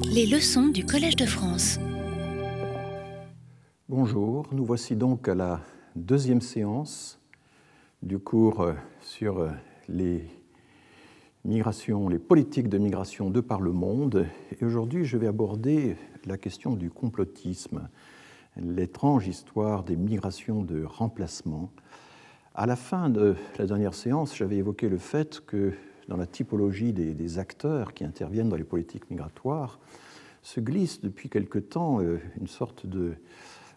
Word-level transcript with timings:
Les 0.00 0.26
leçons 0.26 0.68
du 0.68 0.86
Collège 0.86 1.16
de 1.16 1.26
France. 1.26 1.78
Bonjour, 3.88 4.46
nous 4.52 4.64
voici 4.64 4.96
donc 4.96 5.28
à 5.28 5.34
la 5.34 5.60
deuxième 5.96 6.40
séance 6.40 7.20
du 8.02 8.18
cours 8.18 8.72
sur 9.00 9.50
les 9.88 10.24
migrations, 11.44 12.08
les 12.08 12.18
politiques 12.18 12.68
de 12.68 12.78
migration 12.78 13.30
de 13.30 13.40
par 13.40 13.60
le 13.60 13.72
monde. 13.72 14.26
Et 14.60 14.64
aujourd'hui, 14.64 15.04
je 15.04 15.18
vais 15.18 15.26
aborder 15.26 15.96
la 16.24 16.38
question 16.38 16.74
du 16.74 16.90
complotisme, 16.90 17.88
l'étrange 18.56 19.28
histoire 19.28 19.82
des 19.82 19.96
migrations 19.96 20.62
de 20.62 20.84
remplacement. 20.84 21.70
À 22.54 22.66
la 22.66 22.76
fin 22.76 23.10
de 23.10 23.34
la 23.58 23.66
dernière 23.66 23.94
séance, 23.94 24.36
j'avais 24.36 24.56
évoqué 24.56 24.88
le 24.88 24.98
fait 24.98 25.40
que 25.46 25.72
dans 26.08 26.16
la 26.16 26.26
typologie 26.26 26.92
des, 26.92 27.38
acteurs 27.38 27.94
qui 27.94 28.04
interviennent 28.04 28.48
dans 28.48 28.56
les 28.56 28.64
politiques 28.64 29.10
migratoires, 29.10 29.78
se 30.42 30.60
glisse 30.60 31.00
depuis 31.00 31.28
quelque 31.28 31.58
temps 31.58 32.00
euh, 32.00 32.18
une 32.40 32.48
sorte 32.48 32.86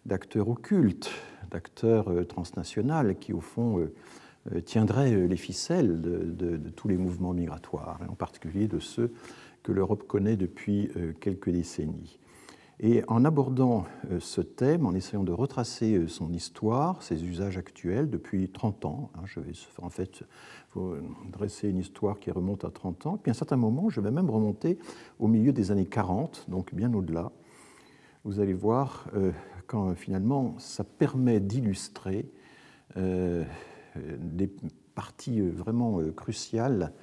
d'acteurs 0.05 0.49
occultes, 0.49 1.11
d'acteurs 1.51 2.09
euh, 2.09 2.23
transnationaux 2.23 3.13
qui, 3.13 3.33
au 3.33 3.41
fond, 3.41 3.79
euh, 3.79 4.61
tiendraient 4.61 5.27
les 5.27 5.37
ficelles 5.37 6.01
de, 6.01 6.59
tous 6.75 6.87
les 6.87 6.97
mouvements 6.97 7.33
migratoires, 7.33 7.99
en 8.07 8.15
particulier 8.15 8.67
de 8.67 8.79
ceux 8.79 9.11
que 9.63 9.71
l'Europe 9.71 10.05
connaît 10.07 10.35
depuis 10.35 10.91
quelques 11.19 11.49
décennies. 11.49 12.19
Et 12.81 13.03
en 13.07 13.23
abordant 13.23 13.85
euh, 14.11 14.19
ce 14.19 14.41
thème, 14.41 14.85
en 14.85 14.93
essayant 14.93 15.23
de 15.23 15.31
retracer 15.31 15.95
euh, 15.95 16.07
son 16.07 16.33
histoire, 16.33 17.01
ses 17.03 17.23
usages 17.23 17.57
actuels 17.57 18.09
depuis 18.09 18.49
30 18.49 18.85
ans, 18.85 19.11
hein, 19.15 19.21
je 19.25 19.39
vais 19.39 19.53
en 19.81 19.89
fait 19.89 20.23
dresser 21.31 21.69
une 21.69 21.77
histoire 21.77 22.19
qui 22.19 22.31
remonte 22.31 22.65
à 22.65 22.69
30 22.69 23.05
ans, 23.05 23.17
puis 23.17 23.29
à 23.29 23.31
un 23.31 23.35
certain 23.35 23.55
moment, 23.55 23.89
je 23.89 24.01
vais 24.01 24.11
même 24.11 24.29
remonter 24.29 24.77
au 25.19 25.27
milieu 25.27 25.53
des 25.53 25.71
années 25.71 25.85
40, 25.85 26.47
donc 26.49 26.75
bien 26.75 26.93
au-delà. 26.93 27.31
Vous 28.25 28.41
allez 28.41 28.53
voir 28.53 29.07
euh, 29.15 29.31
quand 29.67 29.95
finalement 29.95 30.55
ça 30.57 30.83
permet 30.83 31.39
d'illustrer 31.39 32.29
des 32.95 34.47
parties 34.93 35.41
vraiment 35.41 35.99
cruciales 36.15 36.93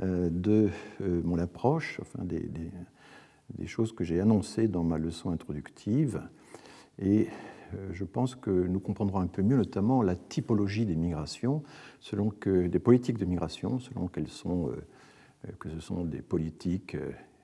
de 0.00 0.68
mon 1.00 1.38
approche, 1.38 1.98
enfin 2.00 2.22
des 2.22 2.48
choses 3.66 3.92
que 3.92 4.04
j'ai 4.04 4.20
annoncées 4.20 4.68
dans 4.68 4.84
ma 4.84 4.98
leçon 4.98 5.30
introductive. 5.30 6.22
Et 6.98 7.28
euh, 7.74 7.88
je 7.92 8.04
pense 8.04 8.34
que 8.34 8.50
nous 8.50 8.80
comprendrons 8.80 9.20
un 9.20 9.26
peu 9.26 9.42
mieux 9.42 9.56
notamment 9.56 10.02
la 10.02 10.16
typologie 10.16 10.86
des 10.86 10.96
migrations, 10.96 11.62
selon 12.00 12.30
que 12.30 12.66
des 12.66 12.78
politiques 12.78 13.18
de 13.18 13.24
migration, 13.24 13.78
selon 13.78 14.08
qu'elles 14.08 14.28
sont, 14.28 14.68
euh, 14.68 14.76
euh, 15.48 15.52
que 15.58 15.68
ce 15.68 15.80
sont 15.80 16.04
des 16.04 16.22
politiques 16.22 16.96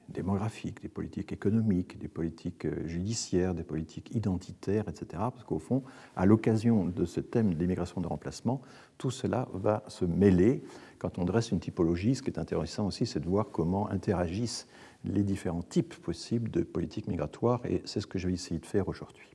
démographiques, 0.09 0.81
des 0.81 0.89
politiques 0.89 1.33
économiques, 1.33 1.99
des 1.99 2.09
politiques 2.09 2.67
judiciaires, 2.87 3.55
des 3.55 3.63
politiques 3.63 4.15
identitaires, 4.15 4.89
etc. 4.89 5.07
Parce 5.31 5.45
qu'au 5.45 5.59
fond, 5.59 5.83
à 6.17 6.25
l'occasion 6.25 6.87
de 6.87 7.05
ce 7.05 7.21
thème 7.21 7.55
des 7.55 7.67
migrations 7.67 8.01
de 8.01 8.07
remplacement, 8.07 8.63
tout 8.97 9.11
cela 9.11 9.49
va 9.53 9.85
se 9.89 10.07
mêler. 10.07 10.63
Quand 10.99 11.19
on 11.19 11.27
dresse 11.27 11.53
une 11.53 11.61
typologie, 11.61 12.15
ce 12.15 12.23
qui 12.23 12.31
est 12.31 12.39
intéressant 12.39 12.87
aussi, 12.87 13.05
c'est 13.05 13.21
de 13.21 13.29
voir 13.29 13.51
comment 13.53 13.91
interagissent 13.91 14.67
les 15.05 15.23
différents 15.23 15.63
types 15.63 15.95
possibles 15.95 16.51
de 16.51 16.63
politique 16.63 17.07
migratoire, 17.09 17.65
et 17.67 17.83
c'est 17.85 18.01
ce 18.01 18.07
que 18.07 18.19
je 18.19 18.29
vais 18.29 18.35
essayer 18.35 18.61
de 18.61 18.67
faire 18.67 18.89
aujourd'hui. 18.89 19.29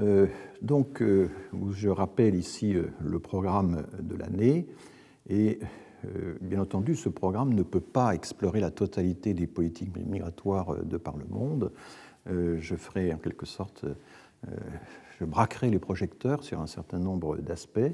Euh, 0.00 0.26
donc, 0.60 1.00
euh, 1.00 1.30
je 1.72 1.88
rappelle 1.88 2.34
ici 2.34 2.74
euh, 2.74 2.90
le 3.00 3.18
programme 3.18 3.86
de 4.00 4.14
l'année, 4.14 4.66
et 5.28 5.58
bien 6.40 6.60
entendu, 6.60 6.94
ce 6.94 7.08
programme 7.08 7.52
ne 7.52 7.64
peut 7.64 7.80
pas 7.80 8.14
explorer 8.14 8.60
la 8.60 8.70
totalité 8.70 9.34
des 9.34 9.48
politiques 9.48 9.90
migratoires 9.96 10.84
de 10.84 10.98
par 10.98 11.16
le 11.16 11.24
monde. 11.24 11.72
je 12.26 12.76
ferai 12.76 13.12
en 13.12 13.18
quelque 13.18 13.44
sorte, 13.44 13.86
je 15.18 15.24
braquerai 15.24 15.68
les 15.68 15.80
projecteurs 15.80 16.44
sur 16.44 16.60
un 16.60 16.68
certain 16.68 17.00
nombre 17.00 17.38
d'aspects. 17.38 17.90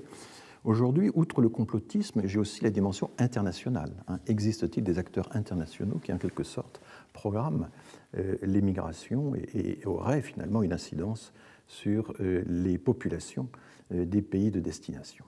Aujourd'hui, 0.65 1.11
outre 1.15 1.41
le 1.41 1.49
complotisme, 1.49 2.23
j'ai 2.25 2.39
aussi 2.39 2.63
la 2.63 2.71
dimension 2.71 3.11
internationale. 3.19 3.93
Hein. 4.07 4.21
Existe-t-il 4.29 4.85
des 4.85 4.99
acteurs 4.99 5.29
internationaux 5.35 5.99
qui, 5.99 6.13
en 6.13 6.19
quelque 6.19 6.45
sorte, 6.45 6.81
programment 7.13 7.69
euh, 8.17 8.37
les 8.43 8.63
migrations 8.63 9.35
et, 9.35 9.81
auraient 9.87 10.23
finalement 10.23 10.63
une 10.63 10.73
incidence 10.73 11.33
sur 11.67 12.13
euh, 12.21 12.45
les 12.47 12.79
populations 12.79 13.49
euh, 13.93 14.05
des 14.05 14.23
pays 14.23 14.51
de 14.51 14.61
destination? 14.61 15.25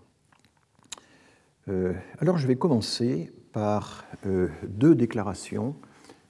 Alors, 2.21 2.37
je 2.37 2.47
vais 2.47 2.56
commencer 2.56 3.33
par 3.51 4.05
deux 4.69 4.95
déclarations 4.95 5.75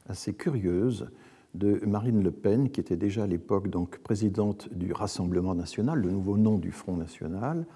assez 0.09 0.33
curieuses 0.33 1.11
de 1.55 1.81
Marine 1.85 2.23
Le 2.23 2.31
Pen, 2.31 2.71
qui 2.71 2.79
était 2.79 2.97
déjà 2.97 3.25
à 3.25 3.27
l'époque 3.27 3.69
présidente 4.05 4.73
du 4.73 4.93
Rassemblement 4.93 5.57
national, 5.57 5.99
le 5.99 6.13
nouveau 6.13 6.37
nom 6.37 6.57
du 6.57 6.71
Front 6.71 6.97
national, 6.97 7.67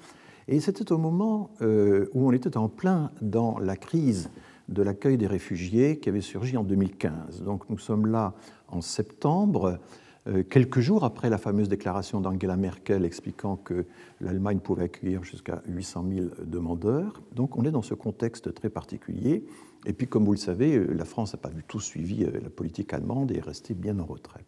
et 0.48 0.60
c'était 0.60 0.90
au 0.92 0.98
moment 0.98 1.50
euh, 1.60 2.08
où 2.14 2.26
on 2.26 2.32
était 2.32 2.56
en 2.56 2.68
plein 2.68 3.10
dans 3.20 3.58
la 3.58 3.76
crise 3.76 4.30
de 4.68 4.82
l'accueil 4.82 5.18
des 5.18 5.26
réfugiés 5.26 5.98
qui 5.98 6.08
avait 6.08 6.22
surgi 6.22 6.56
en 6.56 6.64
2015. 6.64 7.42
Donc 7.42 7.68
nous 7.68 7.78
sommes 7.78 8.06
là 8.06 8.34
en 8.68 8.80
septembre, 8.80 9.78
euh, 10.26 10.42
quelques 10.42 10.80
jours 10.80 11.04
après 11.04 11.28
la 11.28 11.38
fameuse 11.38 11.68
déclaration 11.68 12.20
d'Angela 12.20 12.56
Merkel 12.56 13.04
expliquant 13.04 13.56
que 13.56 13.86
l'Allemagne 14.20 14.58
pouvait 14.58 14.84
accueillir 14.84 15.22
jusqu'à 15.22 15.62
800 15.68 16.06
000 16.10 16.26
demandeurs. 16.44 17.22
Donc 17.34 17.56
on 17.58 17.64
est 17.64 17.70
dans 17.70 17.82
ce 17.82 17.94
contexte 17.94 18.54
très 18.54 18.70
particulier. 18.70 19.44
Et 19.84 19.92
puis 19.92 20.06
comme 20.06 20.24
vous 20.24 20.32
le 20.32 20.38
savez, 20.38 20.76
euh, 20.76 20.94
la 20.94 21.04
France 21.04 21.34
n'a 21.34 21.38
pas 21.38 21.50
du 21.50 21.62
tout 21.62 21.80
suivi 21.80 22.24
la 22.24 22.50
politique 22.50 22.94
allemande 22.94 23.32
et 23.32 23.36
est 23.36 23.44
restée 23.44 23.74
bien 23.74 23.98
en 23.98 24.06
retrait. 24.06 24.44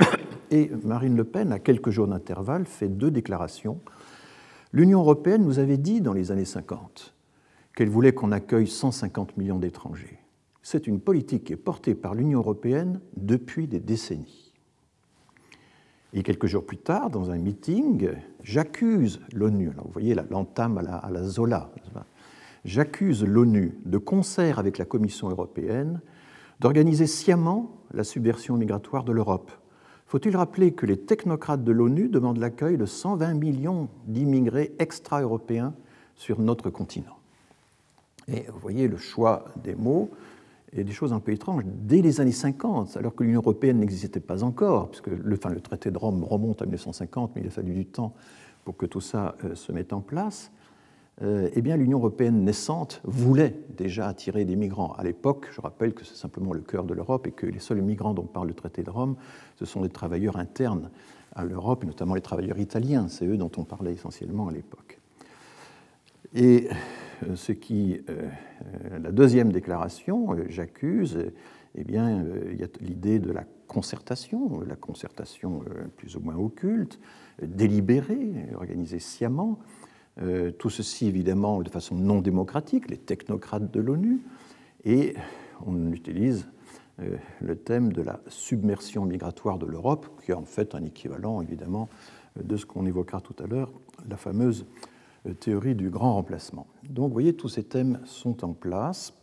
Et 0.50 0.68
Marine 0.82 1.16
Le 1.16 1.22
Pen, 1.22 1.52
à 1.52 1.60
quelques 1.60 1.90
jours 1.90 2.08
d'intervalle, 2.08 2.66
fait 2.66 2.88
deux 2.88 3.12
déclarations 3.12 3.78
L'Union 4.72 5.00
européenne 5.00 5.42
nous 5.42 5.58
avait 5.58 5.78
dit 5.78 6.00
dans 6.00 6.12
les 6.12 6.30
années 6.30 6.44
50 6.44 7.14
qu'elle 7.74 7.88
voulait 7.88 8.12
qu'on 8.12 8.30
accueille 8.30 8.68
150 8.68 9.36
millions 9.36 9.58
d'étrangers. 9.58 10.18
C'est 10.62 10.86
une 10.86 11.00
politique 11.00 11.44
qui 11.44 11.52
est 11.52 11.56
portée 11.56 11.94
par 11.94 12.14
l'Union 12.14 12.38
européenne 12.40 13.00
depuis 13.16 13.66
des 13.66 13.80
décennies. 13.80 14.52
Et 16.12 16.22
quelques 16.22 16.46
jours 16.46 16.66
plus 16.66 16.76
tard, 16.76 17.10
dans 17.10 17.30
un 17.30 17.38
meeting, 17.38 18.10
j'accuse 18.42 19.20
l'ONU, 19.32 19.70
vous 19.76 19.90
voyez 19.92 20.14
l'entame 20.30 20.78
à 20.78 20.82
la, 20.82 20.96
à 20.96 21.10
la 21.10 21.22
Zola, 21.24 21.70
j'accuse 22.64 23.24
l'ONU, 23.24 23.78
de 23.84 23.98
concert 23.98 24.58
avec 24.58 24.78
la 24.78 24.84
Commission 24.84 25.30
européenne, 25.30 26.00
d'organiser 26.58 27.06
sciemment 27.06 27.70
la 27.92 28.04
subversion 28.04 28.56
migratoire 28.56 29.04
de 29.04 29.12
l'Europe 29.12 29.50
faut-il 30.10 30.36
rappeler 30.36 30.72
que 30.72 30.86
les 30.86 30.96
technocrates 30.96 31.62
de 31.62 31.70
l'ONU 31.70 32.08
demandent 32.08 32.38
l'accueil 32.38 32.76
de 32.76 32.84
120 32.84 33.34
millions 33.34 33.88
d'immigrés 34.08 34.74
extra-européens 34.80 35.72
sur 36.16 36.40
notre 36.40 36.68
continent? 36.68 37.16
Et 38.26 38.44
vous 38.52 38.58
voyez 38.58 38.88
le 38.88 38.96
choix 38.96 39.44
des 39.62 39.76
mots 39.76 40.10
et 40.72 40.82
des 40.82 40.90
choses 40.90 41.12
un 41.12 41.20
peu 41.20 41.30
étranges. 41.30 41.62
Dès 41.64 42.02
les 42.02 42.20
années 42.20 42.32
50, 42.32 42.96
alors 42.96 43.14
que 43.14 43.22
l'Union 43.22 43.38
européenne 43.38 43.78
n'existait 43.78 44.18
pas 44.18 44.42
encore, 44.42 44.88
puisque 44.88 45.06
le, 45.06 45.18
le 45.22 45.60
traité 45.60 45.92
de 45.92 45.98
Rome 45.98 46.24
remonte 46.24 46.60
à 46.60 46.64
1950, 46.64 47.36
mais 47.36 47.42
il 47.42 47.46
a 47.46 47.50
fallu 47.50 47.72
du 47.72 47.86
temps 47.86 48.12
pour 48.64 48.76
que 48.76 48.86
tout 48.86 49.00
ça 49.00 49.36
euh, 49.44 49.54
se 49.54 49.70
mette 49.70 49.92
en 49.92 50.00
place, 50.00 50.50
eh 51.22 51.60
bien, 51.60 51.76
l'Union 51.76 51.98
européenne 51.98 52.44
naissante 52.44 53.00
voulait 53.04 53.54
déjà 53.76 54.08
attirer 54.08 54.44
des 54.44 54.56
migrants. 54.56 54.94
À 54.94 55.04
l'époque, 55.04 55.48
je 55.52 55.60
rappelle 55.60 55.92
que 55.92 56.04
c'est 56.04 56.14
simplement 56.14 56.52
le 56.54 56.62
cœur 56.62 56.84
de 56.84 56.94
l'Europe 56.94 57.26
et 57.26 57.30
que 57.30 57.46
les 57.46 57.58
seuls 57.58 57.82
migrants 57.82 58.14
dont 58.14 58.24
parle 58.24 58.48
le 58.48 58.54
traité 58.54 58.82
de 58.82 58.90
Rome, 58.90 59.16
ce 59.56 59.66
sont 59.66 59.82
les 59.82 59.90
travailleurs 59.90 60.38
internes 60.38 60.90
à 61.34 61.44
l'Europe, 61.44 61.84
notamment 61.84 62.14
les 62.14 62.22
travailleurs 62.22 62.58
italiens. 62.58 63.08
C'est 63.08 63.26
eux 63.26 63.36
dont 63.36 63.50
on 63.58 63.64
parlait 63.64 63.92
essentiellement 63.92 64.48
à 64.48 64.52
l'époque. 64.52 64.98
Et 66.34 66.68
euh, 67.28 67.36
ce 67.36 67.52
qui, 67.52 68.00
euh, 68.08 68.28
la 68.98 69.12
deuxième 69.12 69.52
déclaration, 69.52 70.36
j'accuse, 70.48 71.32
eh 71.74 71.84
bien, 71.84 72.24
il 72.50 72.58
y 72.58 72.64
a 72.64 72.68
l'idée 72.80 73.18
de 73.18 73.30
la 73.30 73.44
concertation, 73.68 74.60
la 74.60 74.74
concertation 74.74 75.62
plus 75.96 76.16
ou 76.16 76.20
moins 76.20 76.34
occulte, 76.34 76.98
délibérée, 77.40 78.46
organisée 78.54 78.98
sciemment, 78.98 79.60
euh, 80.22 80.50
tout 80.50 80.70
ceci 80.70 81.06
évidemment 81.06 81.60
de 81.62 81.70
façon 81.70 81.94
non 81.94 82.20
démocratique, 82.20 82.90
les 82.90 82.98
technocrates 82.98 83.70
de 83.70 83.80
l'ONU, 83.80 84.20
et 84.84 85.14
on 85.66 85.92
utilise 85.92 86.48
euh, 87.00 87.16
le 87.40 87.56
thème 87.56 87.92
de 87.92 88.02
la 88.02 88.20
submersion 88.28 89.04
migratoire 89.04 89.58
de 89.58 89.66
l'Europe, 89.66 90.06
qui 90.24 90.30
est 90.30 90.34
en 90.34 90.44
fait 90.44 90.74
un 90.74 90.84
équivalent 90.84 91.40
évidemment 91.40 91.88
de 92.42 92.56
ce 92.56 92.66
qu'on 92.66 92.86
évoquera 92.86 93.20
tout 93.20 93.36
à 93.42 93.46
l'heure, 93.46 93.72
la 94.08 94.16
fameuse 94.16 94.66
euh, 95.26 95.34
théorie 95.34 95.74
du 95.74 95.90
grand 95.90 96.14
remplacement. 96.14 96.66
Donc 96.88 97.08
vous 97.08 97.12
voyez, 97.12 97.34
tous 97.34 97.48
ces 97.48 97.64
thèmes 97.64 98.00
sont 98.04 98.44
en 98.44 98.52
place. 98.52 99.14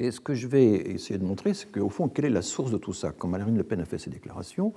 Et 0.00 0.12
ce 0.12 0.20
que 0.20 0.34
je 0.34 0.46
vais 0.46 0.74
essayer 0.92 1.18
de 1.18 1.24
montrer, 1.24 1.54
c'est 1.54 1.72
qu'au 1.72 1.88
fond, 1.88 2.08
quelle 2.08 2.26
est 2.26 2.30
la 2.30 2.42
source 2.42 2.70
de 2.70 2.78
tout 2.78 2.92
ça? 2.92 3.10
Quand 3.10 3.26
Marine 3.26 3.56
Le 3.56 3.64
Pen 3.64 3.80
a 3.80 3.84
fait 3.84 3.98
ses 3.98 4.10
déclarations, 4.10 4.72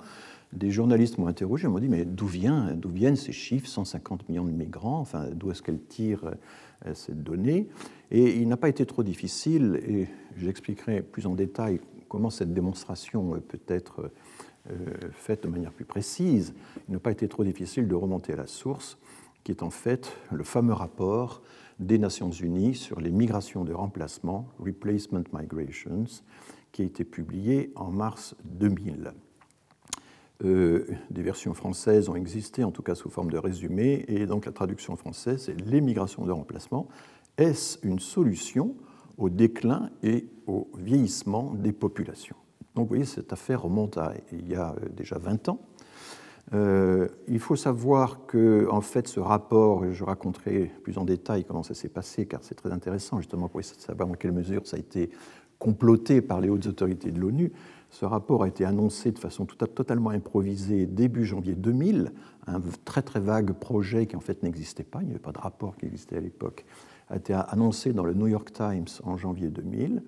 des 0.52 0.70
journalistes 0.70 1.18
m'ont 1.18 1.26
interrogé, 1.26 1.66
m'ont 1.68 1.78
dit 1.78 1.88
mais 1.88 2.04
d'où 2.04 2.26
viennent 2.26 3.16
ces 3.16 3.32
chiffres, 3.32 3.66
150 3.66 4.28
millions 4.28 4.44
de 4.44 4.50
migrants? 4.50 5.00
Enfin, 5.00 5.30
d'où 5.32 5.50
est-ce 5.50 5.62
qu'elle 5.62 5.82
tire 5.82 6.34
cette 6.94 7.22
donnée? 7.22 7.68
Et 8.10 8.36
il 8.36 8.48
n'a 8.48 8.56
pas 8.56 8.68
été 8.68 8.84
trop 8.84 9.02
difficile, 9.02 9.80
et 9.86 10.08
j'expliquerai 10.36 11.02
plus 11.02 11.26
en 11.26 11.34
détail 11.34 11.80
comment 12.08 12.30
cette 12.30 12.52
démonstration 12.52 13.40
peut 13.48 13.60
être 13.68 14.10
faite 15.12 15.44
de 15.44 15.48
manière 15.48 15.72
plus 15.72 15.86
précise. 15.86 16.54
Il 16.88 16.92
n'a 16.92 17.00
pas 17.00 17.12
été 17.12 17.26
trop 17.28 17.44
difficile 17.44 17.88
de 17.88 17.94
remonter 17.94 18.34
à 18.34 18.36
la 18.36 18.46
source, 18.46 18.98
qui 19.44 19.50
est 19.50 19.62
en 19.62 19.70
fait 19.70 20.16
le 20.30 20.44
fameux 20.44 20.74
rapport 20.74 21.42
des 21.80 21.98
Nations 21.98 22.30
Unies 22.30 22.74
sur 22.74 23.00
les 23.00 23.10
migrations 23.10 23.64
de 23.64 23.72
remplacement, 23.72 24.46
Replacement 24.60 25.24
Migrations, 25.32 26.04
qui 26.70 26.82
a 26.82 26.84
été 26.84 27.04
publié 27.04 27.72
en 27.74 27.90
mars 27.90 28.36
2000. 28.44 29.14
Euh, 30.44 30.86
des 31.10 31.22
versions 31.22 31.54
françaises 31.54 32.08
ont 32.08 32.16
existé, 32.16 32.64
en 32.64 32.72
tout 32.72 32.82
cas 32.82 32.94
sous 32.94 33.10
forme 33.10 33.30
de 33.30 33.38
résumé, 33.38 34.04
et 34.08 34.26
donc 34.26 34.46
la 34.46 34.52
traduction 34.52 34.96
française, 34.96 35.44
c'est 35.46 35.60
l'émigration 35.60 36.24
de 36.24 36.32
remplacement. 36.32 36.88
Est-ce 37.38 37.78
une 37.86 38.00
solution 38.00 38.74
au 39.18 39.28
déclin 39.28 39.90
et 40.02 40.26
au 40.46 40.68
vieillissement 40.76 41.54
des 41.54 41.72
populations? 41.72 42.36
Donc 42.74 42.84
vous 42.84 42.88
voyez, 42.88 43.04
cette 43.04 43.32
affaire 43.32 43.62
remonte 43.62 43.98
à 43.98 44.14
il 44.32 44.48
y 44.48 44.54
a 44.54 44.72
euh, 44.72 44.88
déjà 44.90 45.18
20 45.18 45.48
ans. 45.48 45.60
Euh, 46.54 47.08
il 47.28 47.38
faut 47.38 47.56
savoir 47.56 48.26
que, 48.26 48.66
en 48.70 48.80
fait, 48.80 49.06
ce 49.08 49.20
rapport, 49.20 49.90
je 49.90 50.04
raconterai 50.04 50.72
plus 50.82 50.98
en 50.98 51.04
détail 51.04 51.44
comment 51.44 51.62
ça 51.62 51.74
s'est 51.74 51.88
passé, 51.88 52.26
car 52.26 52.40
c'est 52.42 52.56
très 52.56 52.72
intéressant 52.72 53.18
justement 53.18 53.48
pour 53.48 53.62
savoir 53.62 54.08
dans 54.08 54.14
quelle 54.14 54.32
mesure 54.32 54.66
ça 54.66 54.76
a 54.76 54.80
été 54.80 55.10
comploté 55.58 56.20
par 56.20 56.40
les 56.40 56.48
hautes 56.48 56.66
autorités 56.66 57.12
de 57.12 57.20
l'ONU. 57.20 57.52
Ce 57.92 58.06
rapport 58.06 58.42
a 58.42 58.48
été 58.48 58.64
annoncé 58.64 59.12
de 59.12 59.18
façon 59.18 59.44
totalement 59.44 60.10
improvisée 60.10 60.86
début 60.86 61.26
janvier 61.26 61.54
2000, 61.54 62.10
un 62.46 62.58
très 62.86 63.02
très 63.02 63.20
vague 63.20 63.52
projet 63.52 64.06
qui 64.06 64.16
en 64.16 64.20
fait 64.20 64.42
n'existait 64.42 64.82
pas, 64.82 65.00
il 65.02 65.08
n'y 65.08 65.10
avait 65.10 65.20
pas 65.20 65.32
de 65.32 65.38
rapport 65.38 65.76
qui 65.76 65.84
existait 65.84 66.16
à 66.16 66.20
l'époque, 66.20 66.64
a 67.10 67.16
été 67.16 67.34
annoncé 67.34 67.92
dans 67.92 68.06
le 68.06 68.14
New 68.14 68.28
York 68.28 68.50
Times 68.50 68.86
en 69.04 69.18
janvier 69.18 69.50
2000. 69.50 70.02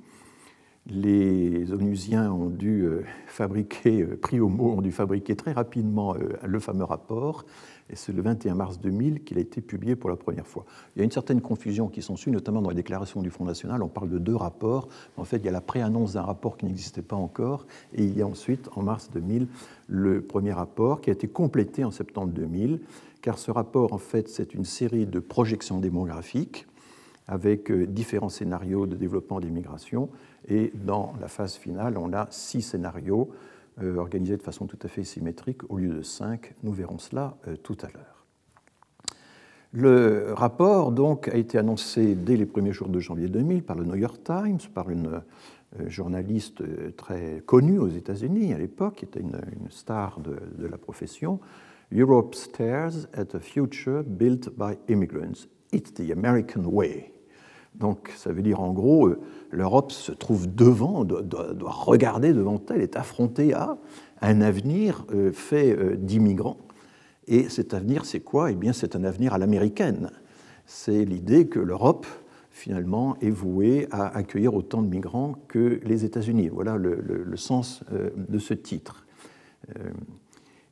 Les 0.86 1.72
Onusiens 1.72 2.32
ont 2.32 2.48
dû 2.48 2.84
euh, 2.84 3.04
fabriquer, 3.26 4.00
euh, 4.00 4.16
pris 4.16 4.40
au 4.40 4.48
mot, 4.48 4.72
ont 4.72 4.82
dû 4.82 4.90
fabriquer 4.90 5.36
très 5.36 5.52
rapidement 5.52 6.14
euh, 6.14 6.38
le 6.42 6.60
fameux 6.60 6.84
rapport 6.84 7.44
et 7.90 7.96
c'est 7.96 8.12
le 8.12 8.22
21 8.22 8.54
mars 8.54 8.78
2000 8.80 9.24
qu'il 9.24 9.38
a 9.38 9.40
été 9.40 9.60
publié 9.60 9.94
pour 9.96 10.08
la 10.08 10.16
première 10.16 10.46
fois. 10.46 10.64
Il 10.94 11.00
y 11.00 11.02
a 11.02 11.04
une 11.04 11.10
certaine 11.10 11.40
confusion 11.40 11.88
qui 11.88 12.02
s'ensuit, 12.02 12.30
notamment 12.30 12.62
dans 12.62 12.70
la 12.70 12.74
déclaration 12.74 13.20
du 13.20 13.30
Front 13.30 13.44
National. 13.44 13.82
On 13.82 13.88
parle 13.88 14.08
de 14.08 14.18
deux 14.18 14.34
rapports. 14.34 14.88
En 15.16 15.24
fait, 15.24 15.36
il 15.36 15.44
y 15.44 15.48
a 15.48 15.52
la 15.52 15.60
préannonce 15.60 16.14
d'un 16.14 16.22
rapport 16.22 16.56
qui 16.56 16.66
n'existait 16.66 17.02
pas 17.02 17.16
encore, 17.16 17.66
et 17.92 18.04
il 18.04 18.16
y 18.16 18.22
a 18.22 18.26
ensuite, 18.26 18.68
en 18.74 18.82
mars 18.82 19.10
2000, 19.12 19.46
le 19.88 20.22
premier 20.22 20.52
rapport 20.52 21.00
qui 21.00 21.10
a 21.10 21.12
été 21.12 21.28
complété 21.28 21.84
en 21.84 21.90
septembre 21.90 22.32
2000, 22.32 22.80
car 23.20 23.38
ce 23.38 23.50
rapport, 23.50 23.92
en 23.92 23.98
fait, 23.98 24.28
c'est 24.28 24.54
une 24.54 24.64
série 24.64 25.06
de 25.06 25.18
projections 25.18 25.78
démographiques 25.78 26.66
avec 27.26 27.70
euh, 27.70 27.86
différents 27.86 28.28
scénarios 28.28 28.86
de 28.86 28.96
développement 28.96 29.40
des 29.40 29.50
migrations. 29.50 30.10
Et 30.48 30.72
dans 30.74 31.14
la 31.20 31.28
phase 31.28 31.54
finale, 31.54 31.96
on 31.96 32.12
a 32.12 32.26
six 32.30 32.62
scénarios 32.62 33.30
euh, 33.82 33.96
organisés 33.96 34.36
de 34.36 34.42
façon 34.42 34.66
tout 34.66 34.78
à 34.82 34.88
fait 34.88 35.02
symétrique 35.02 35.68
au 35.68 35.78
lieu 35.78 35.94
de 35.94 36.02
cinq. 36.02 36.54
Nous 36.62 36.72
verrons 36.72 36.98
cela 36.98 37.36
euh, 37.48 37.56
tout 37.56 37.76
à 37.82 37.88
l'heure. 37.88 38.24
Le 39.72 40.32
rapport 40.34 40.92
donc 40.92 41.26
a 41.26 41.36
été 41.36 41.58
annoncé 41.58 42.14
dès 42.14 42.36
les 42.36 42.46
premiers 42.46 42.72
jours 42.72 42.88
de 42.88 43.00
janvier 43.00 43.28
2000 43.28 43.64
par 43.64 43.76
le 43.76 43.84
New 43.84 43.96
York 43.96 44.22
Times, 44.22 44.60
par 44.72 44.90
une 44.90 45.22
euh, 45.80 45.88
journaliste 45.88 46.62
très 46.96 47.42
connue 47.44 47.80
aux 47.80 47.88
États-Unis 47.88 48.54
à 48.54 48.58
l'époque, 48.58 48.96
qui 48.96 49.06
était 49.06 49.20
une, 49.20 49.40
star 49.70 50.20
de, 50.20 50.36
de, 50.56 50.66
la 50.68 50.78
profession. 50.78 51.40
Europe 51.92 52.36
stares 52.36 53.08
at 53.12 53.34
a 53.34 53.40
future 53.40 54.04
built 54.04 54.50
by 54.56 54.76
immigrants. 54.88 55.48
It's 55.72 55.92
the 55.92 56.12
American 56.12 56.66
way. 56.66 57.13
Donc 57.74 58.12
ça 58.16 58.32
veut 58.32 58.42
dire 58.42 58.60
en 58.60 58.72
gros, 58.72 59.08
euh, 59.08 59.20
l'Europe 59.50 59.92
se 59.92 60.12
trouve 60.12 60.52
devant, 60.54 61.04
doit, 61.04 61.54
regarder 61.60 62.32
devant 62.32 62.60
elle, 62.70 62.80
est 62.80 62.96
affrontée 62.96 63.52
à 63.52 63.76
un 64.20 64.40
avenir 64.40 65.04
euh, 65.12 65.32
fait 65.32 65.76
euh, 65.76 65.96
d'immigrants. 65.96 66.58
Et 67.26 67.48
cet 67.48 67.74
avenir, 67.74 68.04
c'est 68.04 68.20
quoi? 68.20 68.50
Eh 68.50 68.54
bien, 68.54 68.72
c'est 68.72 68.96
un 68.96 69.04
avenir 69.04 69.34
à 69.34 69.38
l'américaine. 69.38 70.10
C'est 70.66 71.04
l'idée 71.04 71.46
que 71.46 71.58
l'Europe, 71.58 72.06
finalement, 72.50 73.16
est 73.20 73.30
vouée 73.30 73.88
à 73.90 74.06
accueillir 74.16 74.54
autant 74.54 74.82
de 74.82 74.88
migrants 74.88 75.34
que 75.48 75.80
les 75.84 76.04
États-Unis. 76.04 76.48
Voilà 76.48 76.76
le, 76.76 77.36
sens 77.36 77.82
de 77.90 78.38
ce 78.38 78.52
titre. 78.52 79.06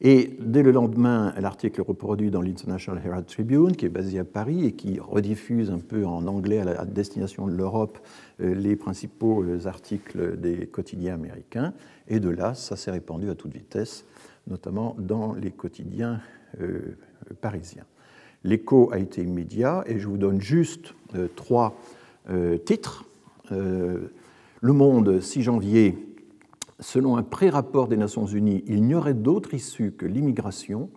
Et 0.04 0.36
dès 0.40 0.64
le 0.64 0.72
lendemain, 0.72 1.32
l'article 1.38 1.80
reproduit 1.80 2.32
dans 2.32 2.42
l'International 2.42 3.00
Herald 3.06 3.24
Tribune, 3.24 3.76
qui 3.76 3.86
est 3.86 3.88
basé 3.88 4.18
à 4.18 4.24
Paris 4.24 4.66
et 4.66 4.72
qui 4.72 4.98
rediffuse 4.98 5.70
un 5.70 5.78
peu 5.78 6.04
en 6.04 6.26
anglais 6.26 6.58
à 6.58 6.84
destination 6.84 7.46
de 7.46 7.52
l'Europe 7.52 8.00
euh, 8.40 8.52
les 8.52 8.74
principaux 8.74 9.44
euh, 9.44 9.64
articles 9.66 10.36
des 10.40 10.66
quotidiens 10.66 11.14
américains. 11.14 11.72
Et 12.08 12.18
de 12.18 12.30
là, 12.30 12.54
ça 12.54 12.74
s'est 12.74 12.90
répandu 12.90 13.30
à 13.30 13.36
toute 13.36 13.54
vitesse, 13.54 14.04
notamment 14.48 14.96
dans 14.98 15.34
les 15.34 15.52
quotidiens 15.52 16.20
euh, 16.60 16.96
parisiens. 17.40 17.86
L'écho 18.42 18.92
a 18.92 18.98
été 18.98 19.22
immédiat 19.22 19.84
et 19.86 20.00
je 20.00 20.08
vous 20.08 20.18
donne 20.18 20.40
juste 20.40 20.94
trois 21.36 21.76
titres. 22.64 23.04
Le 23.50 24.10
Monde, 24.72 25.20
6 25.20 25.42
janvier 25.42 26.11
selon 26.82 27.16
un 27.16 27.22
pré-rapport 27.22 27.88
des 27.88 27.96
Nations 27.96 28.26
Unies, 28.26 28.64
il 28.66 28.82
n'y 28.82 28.94
aurait 28.94 29.14
d'autre 29.14 29.54
issue 29.54 29.92
que 29.92 30.04
l'immigration 30.04 30.90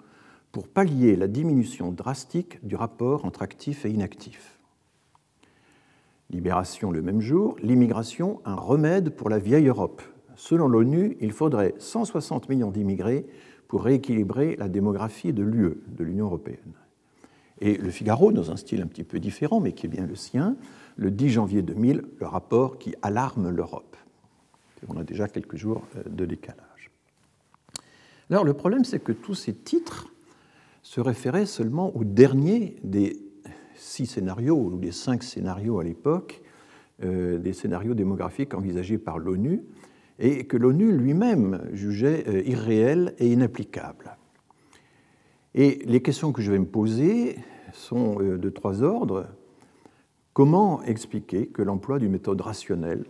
pour 0.51 0.67
pallier 0.67 1.15
la 1.15 1.27
diminution 1.27 1.91
drastique 1.91 2.65
du 2.65 2.75
rapport 2.75 3.25
entre 3.25 3.41
actifs 3.41 3.85
et 3.85 3.91
inactifs. 3.91 4.59
Libération 6.31 6.91
le 6.91 7.01
même 7.01 7.21
jour, 7.21 7.55
l'immigration, 7.61 8.41
un 8.45 8.55
remède 8.55 9.11
pour 9.11 9.29
la 9.29 9.37
vieille 9.37 9.67
Europe. 9.67 10.01
Selon 10.35 10.67
l'ONU, 10.67 11.17
il 11.21 11.31
faudrait 11.31 11.75
160 11.77 12.49
millions 12.49 12.71
d'immigrés 12.71 13.25
pour 13.67 13.83
rééquilibrer 13.83 14.55
la 14.57 14.67
démographie 14.67 15.33
de 15.33 15.43
l'UE, 15.43 15.83
de 15.87 16.03
l'Union 16.03 16.25
européenne. 16.25 16.73
Et 17.61 17.77
le 17.77 17.89
Figaro, 17.89 18.31
dans 18.31 18.51
un 18.51 18.57
style 18.57 18.81
un 18.81 18.87
petit 18.87 19.03
peu 19.03 19.19
différent, 19.19 19.59
mais 19.59 19.71
qui 19.71 19.85
est 19.85 19.89
bien 19.89 20.05
le 20.05 20.15
sien, 20.15 20.57
le 20.97 21.11
10 21.11 21.29
janvier 21.29 21.61
2000, 21.61 22.03
le 22.19 22.27
rapport 22.27 22.79
qui 22.79 22.95
alarme 23.01 23.49
l'Europe 23.49 23.95
on 24.89 24.97
a 24.97 25.03
déjà 25.03 25.27
quelques 25.27 25.55
jours 25.55 25.83
euh, 25.95 26.03
de 26.09 26.25
décalage. 26.25 26.91
Alors 28.29 28.43
le 28.43 28.53
problème, 28.53 28.83
c'est 28.83 28.99
que 28.99 29.11
tous 29.11 29.35
ces 29.35 29.53
titres 29.53 30.11
se 30.81 31.01
référaient 31.01 31.45
seulement 31.45 31.95
au 31.95 32.03
dernier 32.03 32.77
des 32.83 33.21
six 33.75 34.05
scénarios, 34.05 34.57
ou 34.57 34.77
des 34.77 34.91
cinq 34.91 35.23
scénarios 35.23 35.79
à 35.79 35.83
l'époque, 35.83 36.41
euh, 37.03 37.37
des 37.37 37.53
scénarios 37.53 37.93
démographiques 37.93 38.53
envisagés 38.53 38.97
par 38.97 39.19
l'ONU, 39.19 39.63
et 40.17 40.45
que 40.45 40.57
l'ONU 40.57 40.91
lui-même 40.91 41.67
jugeait 41.73 42.23
euh, 42.27 42.41
irréels 42.45 43.13
et 43.19 43.31
inapplicables. 43.31 44.17
Et 45.53 45.79
les 45.85 46.01
questions 46.01 46.31
que 46.31 46.41
je 46.41 46.51
vais 46.51 46.59
me 46.59 46.65
poser 46.65 47.37
sont 47.73 48.15
de 48.15 48.49
trois 48.49 48.83
ordres. 48.83 49.27
Comment 50.33 50.83
expliquer 50.83 51.47
que 51.47 51.61
l'emploi 51.61 51.97
d'une 51.97 52.11
méthode 52.11 52.41
rationnelle, 52.41 53.05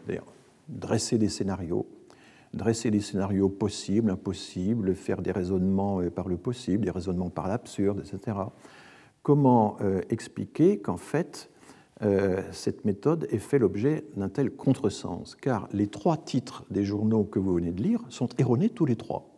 dresser 0.68 1.18
des 1.18 1.30
scénarios, 1.30 1.88
dresser 2.54 2.90
des 2.90 3.02
scénarios 3.02 3.50
possibles, 3.50 4.10
impossibles, 4.10 4.96
faire 4.96 5.22
des 5.22 5.32
raisonnements 5.32 6.02
euh, 6.02 6.10
par 6.10 6.28
le 6.28 6.38
possible, 6.38 6.86
des 6.86 6.92
raisonnements 6.92 7.30
par 7.30 7.48
l'absurde, 7.48 8.02
etc. 8.06 8.38
Comment 9.22 9.78
euh, 9.82 10.02
expliquer 10.10 10.80
qu'en 10.80 10.98
fait, 10.98 11.50
euh, 12.02 12.42
cette 12.52 12.86
méthode 12.86 13.28
ait 13.32 13.40
fait 13.40 13.60
l'objet 13.60 14.06
d'un 14.16 14.30
tel 14.30 14.52
contresens? 14.52 15.36
Car 15.36 15.68
les 15.72 15.88
trois 15.88 16.18
titres 16.18 16.66
des 16.70 16.84
journaux 16.84 17.24
que 17.24 17.40
vous 17.40 17.54
venez 17.54 17.72
de 17.72 17.84
lire 17.84 18.02
sont 18.10 18.30
erronés 18.38 18.70
tous 18.70 18.86
les 18.86 18.96
trois. 18.96 19.30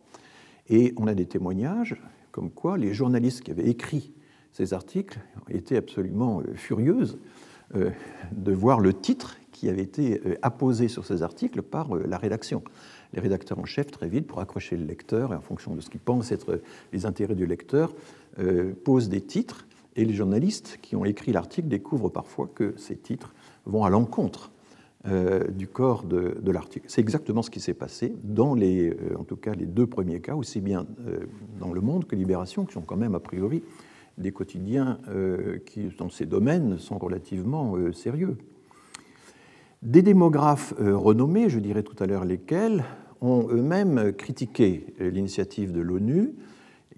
Et 0.70 0.94
on 0.98 1.08
a 1.08 1.14
des 1.14 1.26
témoignages 1.26 2.02
comme 2.32 2.52
quoi 2.52 2.78
les 2.78 2.94
journalistes 2.94 3.42
qui 3.42 3.52
avaient 3.52 3.68
écrit 3.68 4.14
ces 4.52 4.74
articles 4.74 5.20
étaient 5.50 5.78
absolument 5.78 6.42
furieuses 6.56 7.20
de 7.74 8.52
voir 8.52 8.80
le 8.80 8.94
titre 8.94 9.38
qui 9.58 9.70
avait 9.70 9.82
été 9.82 10.22
euh, 10.26 10.36
apposé 10.44 10.88
sur 10.88 11.04
ces 11.06 11.24
articles 11.24 11.64
par 11.64 11.96
euh, 11.96 12.06
la 12.08 12.18
rédaction. 12.18 12.62
Les 13.14 13.20
rédacteurs 13.20 13.58
en 13.58 13.66
chef, 13.66 13.90
très 13.90 14.08
vite, 14.08 14.28
pour 14.28 14.40
accrocher 14.40 14.78
le 14.78 14.86
lecteur, 14.86 15.34
et 15.34 15.36
en 15.36 15.42
fonction 15.42 15.74
de 15.74 15.82
ce 15.82 15.90
qu'ils 15.90 16.00
pensent 16.00 16.32
être 16.32 16.62
les 16.94 17.08
intérêts 17.08 17.34
du 17.34 17.48
lecteur, 17.48 17.92
euh, 18.38 18.74
posent 18.84 19.10
des 19.10 19.22
titres, 19.22 19.66
et 19.96 20.06
les 20.06 20.14
journalistes 20.14 20.78
qui 20.84 20.96
ont 20.96 21.06
écrit 21.06 21.32
l'article 21.32 21.70
découvrent 21.70 22.10
parfois 22.10 22.48
que 22.54 22.76
ces 22.78 22.96
titres 22.96 23.34
vont 23.66 23.84
à 23.84 23.90
l'encontre 23.90 24.52
du 25.56 25.68
corps 25.70 26.04
de, 26.04 26.52
l'article. 26.52 26.86
C'est 26.90 27.00
exactement 27.00 27.42
ce 27.42 27.50
qui 27.50 27.62
s'est 27.62 27.74
passé 27.74 28.14
dans 28.24 28.56
les, 28.56 28.94
en 29.18 29.24
tout 29.24 29.38
cas 29.38 29.54
les 29.54 29.66
deux 29.66 29.88
premiers 29.88 30.20
cas, 30.20 30.36
aussi 30.36 30.60
bien 30.60 30.86
dans 31.62 31.72
Le 31.72 31.80
Monde 31.80 32.06
que 32.06 32.16
Libération, 32.16 32.66
qui 32.66 32.74
sont 32.74 32.82
quand 32.82 32.98
même 32.98 33.16
a 33.16 33.22
priori 33.22 33.64
des 34.18 34.34
quotidiens 34.34 35.00
qui, 35.66 35.88
dans 35.98 36.10
ces 36.10 36.26
domaines, 36.26 36.78
sont 36.78 36.98
relativement 36.98 37.76
sérieux. 37.94 38.38
Des 39.84 40.02
démographes 40.02 40.74
euh, 40.80 40.98
renommés, 40.98 41.50
je 41.50 41.60
dirais 41.60 41.84
tout 41.84 42.02
à 42.02 42.08
l'heure 42.08 42.26
lesquels, 42.26 42.84
ont 43.22 43.48
eux-mêmes 43.50 44.12
critiqué 44.14 44.88
euh, 45.00 45.12
l'initiative 45.12 45.72
de 45.72 45.82
l'ONU. 45.82 46.34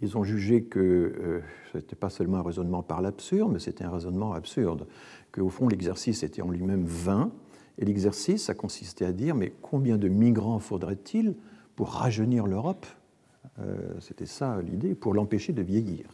Ils 0.02 0.18
ont 0.18 0.24
jugé 0.24 0.64
que 0.64 0.80
euh, 0.80 1.40
ce 1.74 1.78
n'était 1.78 1.98
pas 1.98 2.10
seulement 2.10 2.38
un 2.38 2.42
raisonnement 2.42 2.82
par 2.82 3.02
l'absurde, 3.02 3.52
mais 3.52 3.60
c'était 3.60 3.84
un 3.84 3.90
raisonnement 3.90 4.32
absurde. 4.32 4.88
qu'au 5.34 5.50
fond 5.50 5.68
l'exercice 5.68 6.24
était 6.24 6.42
en 6.42 6.52
lui-même 6.52 6.86
vain, 6.86 7.32
et 7.80 7.86
l'exercice 7.86 8.50
a 8.50 8.54
consisté 8.54 9.06
à 9.06 9.12
dire 9.12 9.36
mais 9.36 9.54
combien 9.62 9.98
de 9.98 10.08
migrants 10.08 10.60
faudrait-il 10.60 11.36
pour 11.76 11.90
rajeunir 11.90 12.48
l'Europe? 12.48 12.86
C'était 14.00 14.26
ça 14.26 14.62
l'idée, 14.62 14.96
pour 14.96 15.14
l'empêcher 15.14 15.52
de 15.52 15.62
vieillir. 15.62 16.06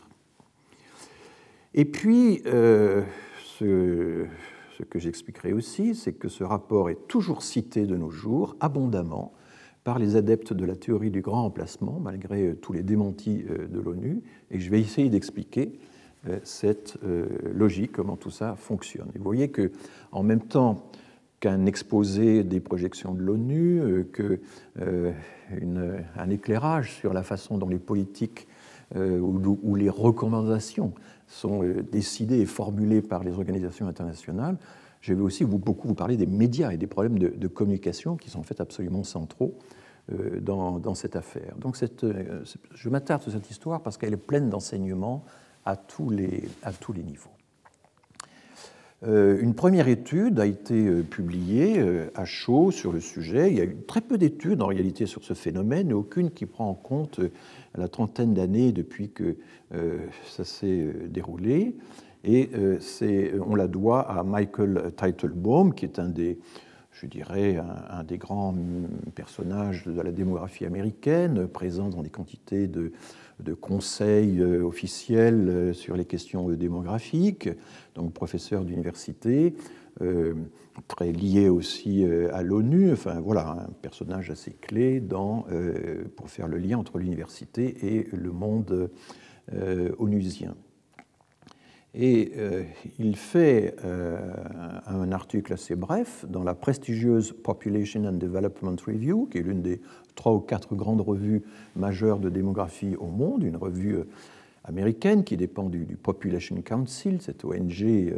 Et 1.76 1.86
puis, 1.86 2.42
ce, 2.44 4.26
ce 4.78 4.84
que 4.84 5.00
j'expliquerai 5.00 5.54
aussi, 5.54 5.96
c'est 5.96 6.14
que 6.14 6.28
ce 6.28 6.44
rapport 6.44 6.90
est 6.90 7.08
toujours 7.08 7.44
cité 7.44 7.86
de 7.86 7.96
nos 7.96 8.10
jours 8.10 8.56
abondamment 8.60 9.32
par 9.84 10.00
les 10.00 10.16
adeptes 10.16 10.52
de 10.52 10.66
la 10.66 10.76
théorie 10.76 11.12
du 11.12 11.22
grand 11.22 11.46
emplacement, 11.46 12.00
malgré 12.02 12.48
euh, 12.48 12.56
tous 12.56 12.74
les 12.74 12.84
démentis 12.84 13.46
euh, 13.50 13.68
de 13.68 13.80
l'ONU, 13.80 14.22
et 14.52 14.60
je 14.60 14.70
vais 14.70 14.82
essayer 14.82 15.10
d'expliquer 15.10 15.80
euh, 16.28 16.40
cette 16.44 16.98
logique, 17.54 17.92
comment 17.94 18.18
tout 18.18 18.32
ça 18.32 18.56
fonctionne. 18.56 19.12
Vous 19.16 19.24
voyez 19.24 19.50
que, 19.50 19.72
en 20.12 20.24
même 20.24 20.42
temps 20.42 20.90
qu'un 21.40 21.68
exposé 21.68 22.44
des 22.44 22.60
projections 22.60 23.14
de 23.14 23.22
l'ONU, 23.22 24.06
qu'un 24.80 26.30
éclairage 26.30 26.96
sur 26.96 27.14
la 27.14 27.22
façon 27.22 27.58
dont 27.58 27.70
les 27.70 27.78
politiques 27.78 28.48
ou, 28.96 29.76
les 29.76 29.90
recommandations 29.90 30.94
sont 31.28 31.64
décidées 31.92 32.40
et 32.40 32.46
formulées 32.46 33.02
par 33.02 33.24
les 33.24 33.32
organisations 33.32 33.88
internationales, 33.88 34.58
je 35.02 35.14
vais 35.14 35.22
aussi 35.22 35.46
beaucoup 35.46 35.88
vous 35.88 35.94
parler 35.94 36.18
des 36.18 36.26
médias 36.26 36.72
et 36.72 36.78
des 36.78 36.88
problèmes 36.88 37.20
de, 37.20 37.48
communication 37.48 38.18
qui 38.18 38.32
sont 38.32 38.40
en 38.40 38.44
fait 38.44 38.60
absolument 38.60 39.04
centraux 39.04 39.56
euh, 40.12 40.40
dans, 40.40 40.96
cette 40.96 41.16
affaire. 41.16 41.56
Donc 41.58 41.78
euh, 42.04 42.44
je 42.74 42.90
m'attarde 42.90 43.22
sur 43.22 43.32
cette 43.32 43.50
histoire 43.52 43.84
parce 43.84 43.98
qu'elle 43.98 44.14
est 44.14 44.18
pleine 44.18 44.50
d'enseignements 44.50 45.24
à, 45.64 45.72
à 45.72 45.76
tous 45.76 46.10
les 46.10 47.04
niveaux. 47.04 47.30
Euh, 49.08 49.40
une 49.40 49.54
première 49.54 49.88
étude 49.88 50.40
a 50.40 50.46
été 50.46 51.02
publiée 51.04 51.84
à 52.16 52.26
chaud 52.26 52.72
sur 52.72 52.92
le 52.92 53.00
sujet. 53.00 53.52
Il 53.52 53.58
y 53.58 53.62
a 53.62 53.66
eu 53.66 53.78
très 53.88 54.02
peu 54.02 54.18
d'études 54.18 54.62
en 54.62 54.68
réalité 54.68 55.06
sur 55.06 55.24
ce 55.24 55.34
phénomène 55.34 55.94
aucune 55.94 56.32
qui 56.32 56.46
prend 56.46 56.70
en 56.70 56.74
compte 56.74 57.20
la 57.76 57.88
trentaine 57.88 58.34
d'années 58.34 58.72
depuis 58.72 59.10
que 59.10 59.38
ça 60.28 60.44
s'est 60.44 60.88
déroulé. 61.10 61.76
Et 62.26 62.50
euh, 62.56 62.80
on 63.48 63.56
la 63.56 63.68
doit 63.68 64.02
à 64.02 64.24
Michael 64.24 64.92
Teitelbaum, 64.98 65.74
qui 65.74 65.86
est 65.86 66.00
un 66.00 66.10
des, 66.10 66.40
je 67.02 67.08
dirais, 67.08 67.58
un, 67.90 68.04
des 68.04 68.18
grands 68.18 68.56
personnages 69.16 69.86
de 69.86 70.02
la 70.02 70.12
démographie 70.12 70.66
américaine, 70.66 71.48
présent 71.48 71.90
dans 71.90 72.02
des 72.02 72.10
quantités 72.10 72.68
de, 72.68 72.92
conseils 73.60 74.42
euh, 74.42 74.64
officiels 74.64 75.50
euh, 75.50 75.74
sur 75.74 75.98
les 75.98 76.06
questions 76.06 76.50
démographiques, 76.50 77.50
donc 77.96 78.14
professeur 78.14 78.64
d'université, 78.64 79.56
très 80.90 81.14
lié 81.14 81.48
aussi 81.48 82.06
à 82.34 82.44
l'ONU, 82.44 82.92
enfin 82.92 83.22
voilà, 83.22 83.66
un 83.66 83.72
personnage 83.82 84.30
assez 84.30 84.52
clé 84.52 85.00
dans, 85.00 85.46
pour 86.18 86.30
faire 86.30 86.50
le 86.50 86.58
lien 86.58 86.78
entre 86.78 86.98
l'université 86.98 87.96
et 87.96 88.10
le 88.12 88.34
monde 88.34 88.92
onusien. 89.98 90.54
Et 91.98 92.34
euh, 92.38 92.64
il 93.00 93.16
fait 93.16 93.76
euh, 93.86 94.20
un 94.86 95.14
article 95.14 95.54
assez 95.54 95.76
bref 95.78 96.26
dans 96.28 96.44
la 96.44 96.54
prestigieuse 96.54 97.32
Population 97.32 98.04
and 98.04 98.14
Development 98.14 98.76
Review, 98.86 99.30
qui 99.32 99.38
est 99.38 99.42
l'une 99.42 99.62
des 99.62 99.80
trois 100.14 100.34
ou 100.34 100.42
quatre 100.42 100.76
grandes 100.76 101.00
revues 101.00 101.44
majeures 101.78 102.20
de 102.20 102.30
démographie 102.30 102.98
au 102.98 103.08
monde, 103.08 103.44
une 103.44 103.56
revue 103.56 103.96
euh, 103.96 104.08
américaine 104.66 105.24
qui 105.24 105.38
dépend 105.38 105.70
du, 105.70 105.86
Population 105.96 106.62
Council, 106.62 107.22
cette 107.22 107.46
ONG 107.46 108.14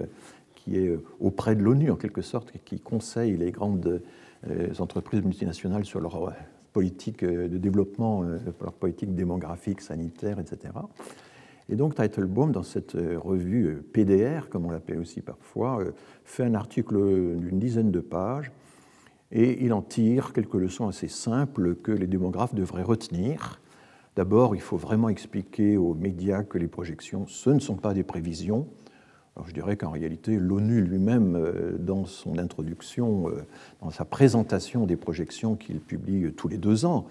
qui 0.56 0.76
est 0.76 0.98
auprès 1.20 1.56
de 1.56 1.62
l'ONU 1.62 1.92
en 1.92 1.98
quelque 1.98 2.22
sorte, 2.22 2.52
qui 2.66 2.80
conseille 2.80 3.38
les 3.38 3.52
grandes 3.52 4.02
entreprises 4.80 5.22
multinationales 5.24 5.86
sur 5.86 6.00
leur 6.00 6.34
politique 6.74 7.24
de 7.24 7.58
développement, 7.58 8.24
leur 8.24 8.74
politique 8.74 9.14
démographique, 9.14 9.82
sanitaire, 9.82 10.40
etc. 10.40 10.74
Et 11.70 11.76
donc 11.76 11.96
Teitelbaum, 11.96 12.52
dans 12.52 12.64
cette 12.64 12.96
euh, 12.96 13.20
revue 13.20 13.66
euh, 13.66 13.86
PDR, 13.94 14.50
comme 14.50 14.66
on 14.66 14.72
l'appelle 14.72 15.00
aussi 15.00 15.22
parfois, 15.22 15.82
euh, 15.82 15.92
fait 16.24 16.44
un 16.44 16.54
article 16.54 16.96
d'une 17.38 17.60
dizaine 17.60 17.92
de 17.92 18.00
pages 18.00 18.52
et 19.32 19.64
il 19.66 19.74
en 19.74 19.82
tire 19.82 20.32
quelques 20.32 20.54
leçons 20.54 20.88
assez 20.88 21.10
simples 21.10 21.76
que 21.76 21.92
les 21.92 22.08
démographes 22.08 22.56
devraient 22.56 22.84
retenir. 22.84 23.60
D'abord, 24.16 24.56
il 24.56 24.62
faut 24.62 24.78
vraiment 24.78 25.10
expliquer 25.10 25.76
aux 25.76 25.94
médias 25.94 26.44
que 26.44 26.58
les 26.58 26.68
projections, 26.68 27.28
ce 27.28 27.50
ne 27.50 27.60
sont 27.60 27.76
pas 27.76 27.94
des 27.94 28.04
prévisions. 28.04 28.68
Alors 29.36 29.48
je 29.48 29.54
dirais 29.54 29.76
qu'en 29.76 29.92
réalité, 29.92 30.38
l'ONU 30.38 30.82
lui-même, 30.82 31.78
dans 31.78 32.06
son 32.06 32.40
introduction, 32.40 33.30
dans 33.82 33.92
sa 33.92 34.06
présentation 34.06 34.88
des 34.88 34.96
projections 34.96 35.56
qu'il 35.56 35.82
publie 35.82 36.32
tous 36.34 36.48
les 36.48 36.58
deux 36.58 36.86
ans, 36.86 37.06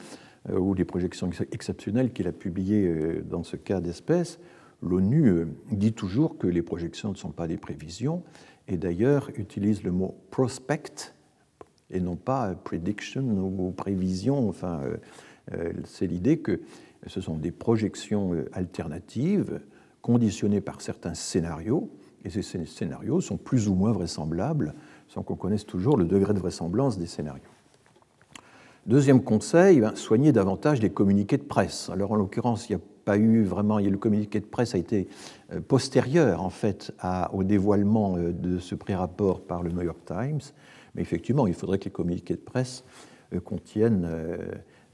ou 0.52 0.74
les 0.74 0.84
projections 0.84 1.30
exceptionnelles 1.52 2.12
qu'il 2.12 2.28
a 2.28 2.32
publiées 2.32 2.86
euh, 2.86 3.22
dans 3.22 3.42
ce 3.42 3.56
cas 3.56 3.80
d'espèce, 3.80 4.38
l'ONU 4.82 5.28
euh, 5.28 5.46
dit 5.70 5.92
toujours 5.92 6.38
que 6.38 6.46
les 6.46 6.62
projections 6.62 7.10
ne 7.10 7.16
sont 7.16 7.30
pas 7.30 7.46
des 7.46 7.56
prévisions 7.56 8.22
et 8.68 8.76
d'ailleurs 8.76 9.30
utilise 9.36 9.82
le 9.82 9.92
mot 9.92 10.14
prospect 10.30 11.14
et 11.90 12.00
non 12.00 12.16
pas 12.16 12.54
prediction 12.54 13.22
ou 13.22 13.70
prévision. 13.70 14.48
Enfin, 14.48 14.80
c'est 15.84 16.08
l'idée 16.08 16.38
que 16.38 16.60
ce 17.06 17.20
sont 17.20 17.36
des 17.36 17.52
projections 17.52 18.32
alternatives 18.52 19.60
conditionnées 20.02 20.60
par 20.60 20.80
certains 20.80 21.14
scénarios 21.14 21.88
et 22.24 22.30
ces 22.30 22.66
scénarios 22.66 23.20
sont 23.20 23.36
plus 23.36 23.68
ou 23.68 23.74
moins 23.76 23.92
vraisemblables 23.92 24.74
sans 25.06 25.22
qu'on 25.22 25.36
connaisse 25.36 25.64
toujours 25.64 25.96
le 25.96 26.04
degré 26.04 26.34
de 26.34 26.40
vraisemblance 26.40 26.98
des 26.98 27.06
scénarios. 27.06 27.55
Deuxième 28.87 29.21
conseil, 29.21 29.81
ben, 29.81 29.97
soigner 29.97 30.31
davantage 30.31 30.81
les 30.81 30.90
communiqués 30.90 31.38
de 31.38 31.43
presse. 31.43 31.90
Alors 31.90 32.12
en 32.12 32.14
l'occurrence, 32.14 32.69
il 32.69 32.76
n'y 32.76 32.81
a 32.81 32.85
pas 33.05 33.16
eu 33.19 33.43
vraiment, 33.43 33.81
le 33.81 33.97
communiqué 33.97 34.38
de 34.38 34.45
presse 34.45 34.76
a 34.76 34.78
été 34.78 35.09
euh, 35.52 35.61
postérieur 35.61 36.40
en 36.40 36.50
fait 36.50 36.93
au 37.33 37.43
dévoilement 37.43 38.16
euh, 38.16 38.33
de 38.33 38.61
ce 38.61 38.76
pré-rapport 38.76 39.40
par 39.40 39.64
le 39.64 39.73
New 39.73 39.83
York 39.83 39.99
Times, 40.07 40.38
mais 40.95 41.02
effectivement, 41.02 41.49
il 41.49 41.55
faudrait 41.55 41.81
que 41.81 41.87
les 41.87 41.90
communiqués 41.90 42.35
de 42.35 42.40
presse 42.40 42.85
euh, 43.35 43.40
contiennent 43.40 44.09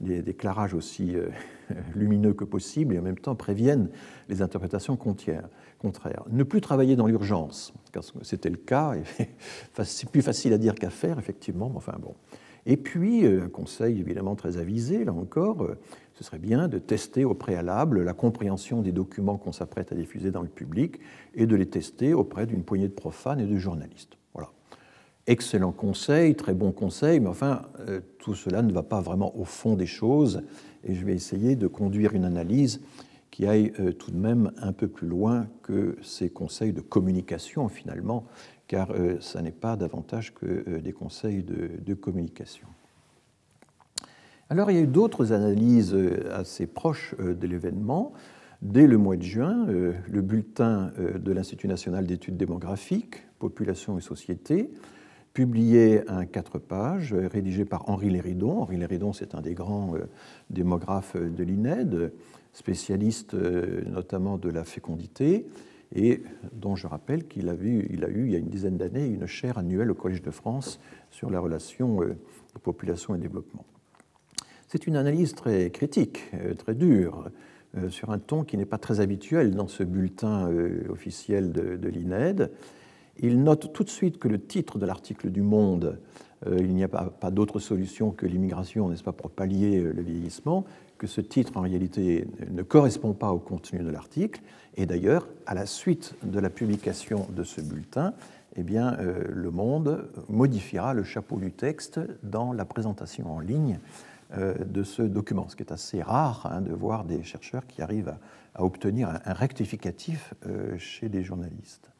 des 0.01 0.23
déclarages 0.23 0.73
aussi 0.73 1.13
lumineux 1.95 2.33
que 2.33 2.45
possible 2.45 2.95
et 2.95 2.99
en 2.99 3.03
même 3.03 3.19
temps 3.19 3.35
préviennent 3.35 3.89
les 4.27 4.41
interprétations 4.41 4.97
contraires. 4.97 5.49
Ne 6.31 6.43
plus 6.43 6.61
travailler 6.61 6.95
dans 6.95 7.05
l'urgence, 7.05 7.73
que 7.91 7.99
c'était 8.23 8.49
le 8.49 8.57
cas, 8.57 8.95
c'est 9.83 10.09
plus 10.09 10.23
facile 10.23 10.51
à 10.51 10.57
dire 10.57 10.73
qu'à 10.73 10.89
faire, 10.89 11.19
effectivement, 11.19 11.69
mais 11.69 11.77
enfin 11.77 11.95
bon. 12.01 12.15
Et 12.65 12.77
puis, 12.77 13.25
euh, 13.25 13.43
un 13.43 13.49
conseil 13.49 13.99
évidemment 13.99 14.35
très 14.35 14.57
avisé, 14.57 15.03
là 15.03 15.13
encore, 15.13 15.63
euh, 15.63 15.77
ce 16.13 16.23
serait 16.23 16.39
bien 16.39 16.67
de 16.67 16.79
tester 16.79 17.25
au 17.25 17.33
préalable 17.33 18.03
la 18.03 18.13
compréhension 18.13 18.81
des 18.81 18.91
documents 18.91 19.37
qu'on 19.37 19.51
s'apprête 19.51 19.91
à 19.91 19.95
diffuser 19.95 20.31
dans 20.31 20.41
le 20.41 20.47
public 20.47 20.99
et 21.35 21.45
de 21.45 21.55
les 21.55 21.65
tester 21.65 22.13
auprès 22.13 22.45
d'une 22.45 22.63
poignée 22.63 22.87
de 22.87 22.93
profanes 22.93 23.39
et 23.39 23.45
de 23.45 23.57
journalistes. 23.57 24.17
Voilà. 24.33 24.51
Excellent 25.27 25.71
conseil, 25.71 26.35
très 26.35 26.53
bon 26.53 26.71
conseil, 26.71 27.19
mais 27.19 27.29
enfin, 27.29 27.63
euh, 27.87 27.99
tout 28.19 28.35
cela 28.35 28.61
ne 28.61 28.71
va 28.71 28.83
pas 28.83 29.01
vraiment 29.01 29.37
au 29.37 29.43
fond 29.43 29.75
des 29.75 29.85
choses 29.85 30.43
et 30.85 30.93
je 30.93 31.05
vais 31.05 31.13
essayer 31.13 31.55
de 31.55 31.67
conduire 31.67 32.13
une 32.13 32.25
analyse 32.25 32.81
qui 33.31 33.47
aille 33.47 33.73
tout 33.97 34.11
de 34.11 34.17
même 34.17 34.51
un 34.57 34.73
peu 34.73 34.87
plus 34.87 35.07
loin 35.07 35.47
que 35.63 35.97
ces 36.03 36.29
conseils 36.29 36.71
de 36.71 36.81
communication 36.81 37.67
finalement 37.67 38.25
car 38.73 38.89
euh, 38.89 39.17
ça 39.19 39.43
n'est 39.43 39.51
pas 39.51 39.75
davantage 39.75 40.33
que 40.33 40.47
euh, 40.47 40.81
des 40.81 40.93
conseils 40.93 41.43
de, 41.43 41.93
communication. 41.93 42.67
Alors 44.49 44.71
il 44.71 44.77
y 44.77 44.79
a 44.79 44.81
eu 44.81 44.87
d'autres 44.87 45.31
analyses 45.31 45.93
euh, 45.93 46.33
assez 46.33 46.65
proches 46.65 47.13
de 47.19 47.47
l'événement. 47.47 48.13
Dès 48.63 48.87
le 48.87 48.97
mois 48.97 49.15
de 49.15 49.21
juin, 49.21 49.67
le 49.67 50.21
bulletin 50.21 50.93
de 50.97 51.31
l'Institut 51.33 51.67
national 51.67 52.07
d'études 52.07 52.37
démographiques, 52.37 53.27
Population 53.37 53.97
et 53.97 54.01
Société, 54.01 54.71
publiait 55.33 56.09
un 56.09 56.25
quatre 56.25 56.59
pages 56.59 57.13
rédigé 57.13 57.65
par 57.65 57.89
Henri 57.89 58.09
Léridon. 58.09 58.61
Henri 58.61 58.77
Léridon, 58.77 59.11
c'est 59.11 59.35
un 59.35 59.41
des 59.41 59.53
grands 59.53 59.95
démographes 60.49 61.17
de 61.17 61.43
l'INED, 61.43 62.13
spécialiste 62.53 63.33
notamment 63.33 64.37
de 64.37 64.49
la 64.49 64.63
fécondité, 64.63 65.45
et 65.95 66.23
dont 66.53 66.75
je 66.75 66.87
rappelle 66.87 67.27
qu'il 67.27 67.49
a, 67.49 67.53
eu, 67.53 67.87
il 67.89 68.31
y 68.31 68.35
a 68.35 68.39
une 68.39 68.49
dizaine 68.49 68.77
d'années, 68.77 69.05
une 69.05 69.27
chaire 69.27 69.57
annuelle 69.57 69.91
au 69.91 69.95
Collège 69.95 70.21
de 70.21 70.31
France 70.31 70.79
sur 71.11 71.29
la 71.29 71.39
relation 71.39 72.01
euh, 72.01 72.15
population 72.63 73.15
et 73.15 73.19
développement. 73.19 73.65
C'est 74.67 74.87
une 74.87 74.95
analyse 74.95 75.35
très 75.35 75.69
critique, 75.69 76.23
euh, 76.33 76.55
très 76.55 76.73
dure, 76.73 77.29
euh, 77.77 77.89
sur 77.89 78.09
un 78.09 78.17
ton 78.17 78.43
qui 78.43 78.57
n'est 78.57 78.65
pas 78.65 78.79
très 78.79 79.01
habituel 79.01 79.51
dans 79.51 79.67
ce 79.67 79.83
bulletin 79.83 80.49
officiel 80.89 81.51
de, 81.51 81.87
l'INED. 81.87 82.51
Il 83.19 83.43
note 83.43 83.71
tout 83.73 83.83
de 83.83 83.89
suite 83.89 84.17
que 84.17 84.27
le 84.27 84.41
titre 84.41 84.79
de 84.79 84.87
l'article 84.87 85.29
du 85.29 85.41
Monde, 85.41 85.99
Il 86.45 86.75
n'y 86.75 86.83
a 86.83 86.89
pas, 86.89 87.05
pas 87.05 87.31
d'autre 87.31 87.59
solution 87.59 88.11
que 88.11 88.25
l'immigration, 88.25 88.89
n'est-ce 88.89 89.03
pas, 89.03 89.13
pour 89.13 89.29
pallier 89.29 89.79
le 89.79 90.01
vieillissement, 90.01 90.65
que 91.03 91.07
ce 91.09 91.19
titre 91.19 91.57
en 91.57 91.61
réalité 91.63 92.25
ne 92.49 92.63
correspond 92.63 93.11
pas 93.11 93.33
au 93.33 93.37
contenu 93.37 93.79
de 93.79 93.89
l'article, 93.89 94.39
et 94.77 94.85
d'ailleurs, 94.85 95.27
à 95.45 95.53
la 95.53 95.65
suite 95.65 96.15
de 96.23 96.39
la 96.39 96.49
publication 96.49 97.27
de 97.35 97.43
ce 97.43 97.59
bulletin, 97.59 98.13
eh 98.55 98.63
bien, 98.63 98.95
le 99.01 99.51
Monde 99.51 100.07
modifiera 100.29 100.93
le 100.93 101.03
chapeau 101.03 101.35
du 101.41 101.51
texte 101.51 101.99
dans 102.23 102.53
la 102.53 102.63
présentation 102.63 103.29
en 103.29 103.41
ligne 103.41 103.79
de 104.33 104.83
ce 104.83 105.01
document, 105.01 105.49
ce 105.49 105.57
qui 105.57 105.63
est 105.63 105.73
assez 105.73 106.01
rare 106.01 106.49
hein, 106.49 106.61
de 106.61 106.71
voir 106.71 107.03
des 107.03 107.21
chercheurs 107.21 107.67
qui 107.67 107.81
arrivent 107.81 108.15
à, 108.55 108.63
obtenir 108.63 109.09
un, 109.09 109.33
rectificatif 109.33 110.33
chez 110.77 111.09
des 111.09 111.21
journalistes. 111.21 111.92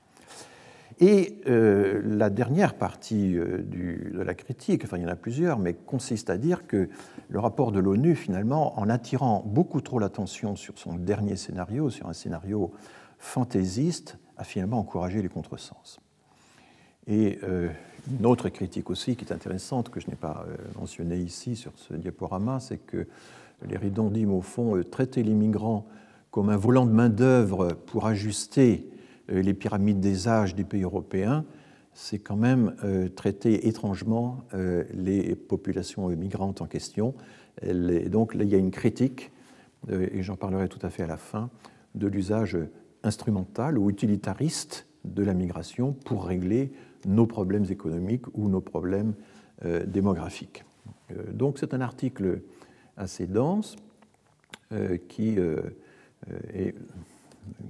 Et 1.00 1.40
euh, 1.48 2.02
la 2.04 2.30
dernière 2.30 2.76
partie 2.76 3.38
euh, 3.38 3.64
de 3.64 4.22
la 4.22 4.34
critique, 4.34 4.84
enfin 4.86 4.98
il 4.98 5.04
y 5.04 5.06
en 5.06 5.10
a 5.10 5.16
plusieurs, 5.16 5.60
mais 5.60 5.74
consiste 5.74 6.30
à 6.30 6.38
dire 6.38 6.68
que 6.68 6.90
le 7.30 7.40
rapport 7.40 7.72
de 7.72 7.80
l'ONU, 7.80 8.16
finalement, 8.16 8.80
en 8.80 8.90
attirant 8.90 9.44
beaucoup 9.46 9.82
trop 9.82 10.00
l'attention 10.00 10.56
sur 10.56 10.78
son 10.78 10.96
dernier 10.96 11.36
scénario, 11.36 11.90
sur 11.90 12.08
un 12.08 12.14
scénario 12.14 12.72
fantaisiste, 13.18 14.18
a 14.38 14.44
finalement 14.44 14.80
encouragé 14.80 15.22
les 15.22 15.30
contresens. 15.30 16.00
Et 17.08 17.40
euh, 17.44 17.70
une 18.20 18.26
autre 18.26 18.50
critique 18.50 18.90
aussi 18.90 19.16
qui 19.16 19.26
est 19.26 19.34
intéressante, 19.34 19.90
que 19.90 20.00
je 20.00 20.10
n'ai 20.10 20.16
pas 20.16 20.46
mentionnée 20.78 21.18
ici 21.18 21.56
sur 21.56 21.72
ce 21.76 21.94
diaporama, 21.94 22.60
c'est 22.60 22.78
que 22.78 23.08
les 23.66 23.78
Ridondim, 23.78 24.30
au 24.30 24.42
fond, 24.42 24.82
traitaient 24.84 25.24
les 25.24 25.34
migrants 25.34 25.86
comme 26.32 26.50
un 26.50 26.58
volant 26.58 26.86
de 26.86 26.92
main-d'œuvre 26.92 27.74
pour 27.86 28.08
ajuster 28.08 28.90
les 29.28 29.54
pyramides 29.54 30.00
des 30.00 30.28
âges 30.28 30.56
des 30.56 30.64
pays 30.64 30.84
européens, 30.84 31.46
c'est 31.94 32.20
quand 32.20 32.36
même 32.36 32.76
euh, 32.84 33.08
traiter 33.08 33.68
étrangement 33.68 34.46
euh, 34.54 34.84
les 34.94 35.36
populations 35.36 36.08
migrantes 36.10 36.62
en 36.62 36.66
question. 36.66 37.14
Et 37.62 38.10
donc 38.10 38.34
là, 38.34 38.44
il 38.44 38.50
y 38.50 38.56
a 38.56 38.58
une 38.58 38.72
critique, 38.72 39.32
et 39.90 40.24
j'en 40.24 40.36
parlerai 40.36 40.68
tout 40.70 40.80
à 40.82 40.90
fait 40.90 41.04
à 41.04 41.08
la 41.08 41.18
fin, 41.18 41.52
de 41.94 42.08
l'usage 42.08 42.58
instrumental 43.04 43.78
ou 43.78 43.92
utilitariste 43.92 44.88
de 45.04 45.22
la 45.24 45.36
migration 45.36 45.94
pour 45.94 46.26
régler 46.26 46.72
nos 47.06 47.28
problèmes 47.28 47.66
économiques 47.70 48.26
ou 48.34 48.50
nos 48.50 48.62
problèmes 48.62 49.14
démographiques. 49.86 50.64
Donc 51.32 51.60
c'est 51.60 51.76
un 51.76 51.82
article 51.82 52.42
assez 52.98 53.28
dense 53.28 53.76
qui 55.10 55.38
est 55.38 56.76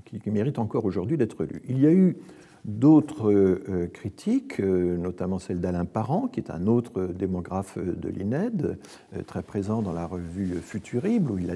qui, 0.06 0.32
mérite 0.32 0.60
encore 0.60 0.86
aujourd'hui 0.86 1.18
d'être 1.18 1.44
lu. 1.44 1.62
Il 1.68 1.80
y 1.80 1.88
a 1.88 1.92
eu 1.92 2.18
d'autres 2.66 3.32
euh, 3.32 3.90
critiques, 3.94 4.60
euh, 4.60 4.98
notamment 4.98 5.40
celle 5.40 5.60
d'Alain 5.60 5.86
Parent, 5.86 6.28
qui 6.28 6.40
est 6.40 6.50
un 6.50 6.68
autre 6.68 7.08
démographe 7.08 7.78
de 7.78 8.10
l'INED, 8.10 8.78
euh, 9.16 9.24
très 9.24 9.44
présent 9.44 9.82
dans 9.82 9.92
la 9.92 10.06
revue 10.06 10.56
Futurible, 10.62 11.32
où 11.32 11.38
il, 11.38 11.50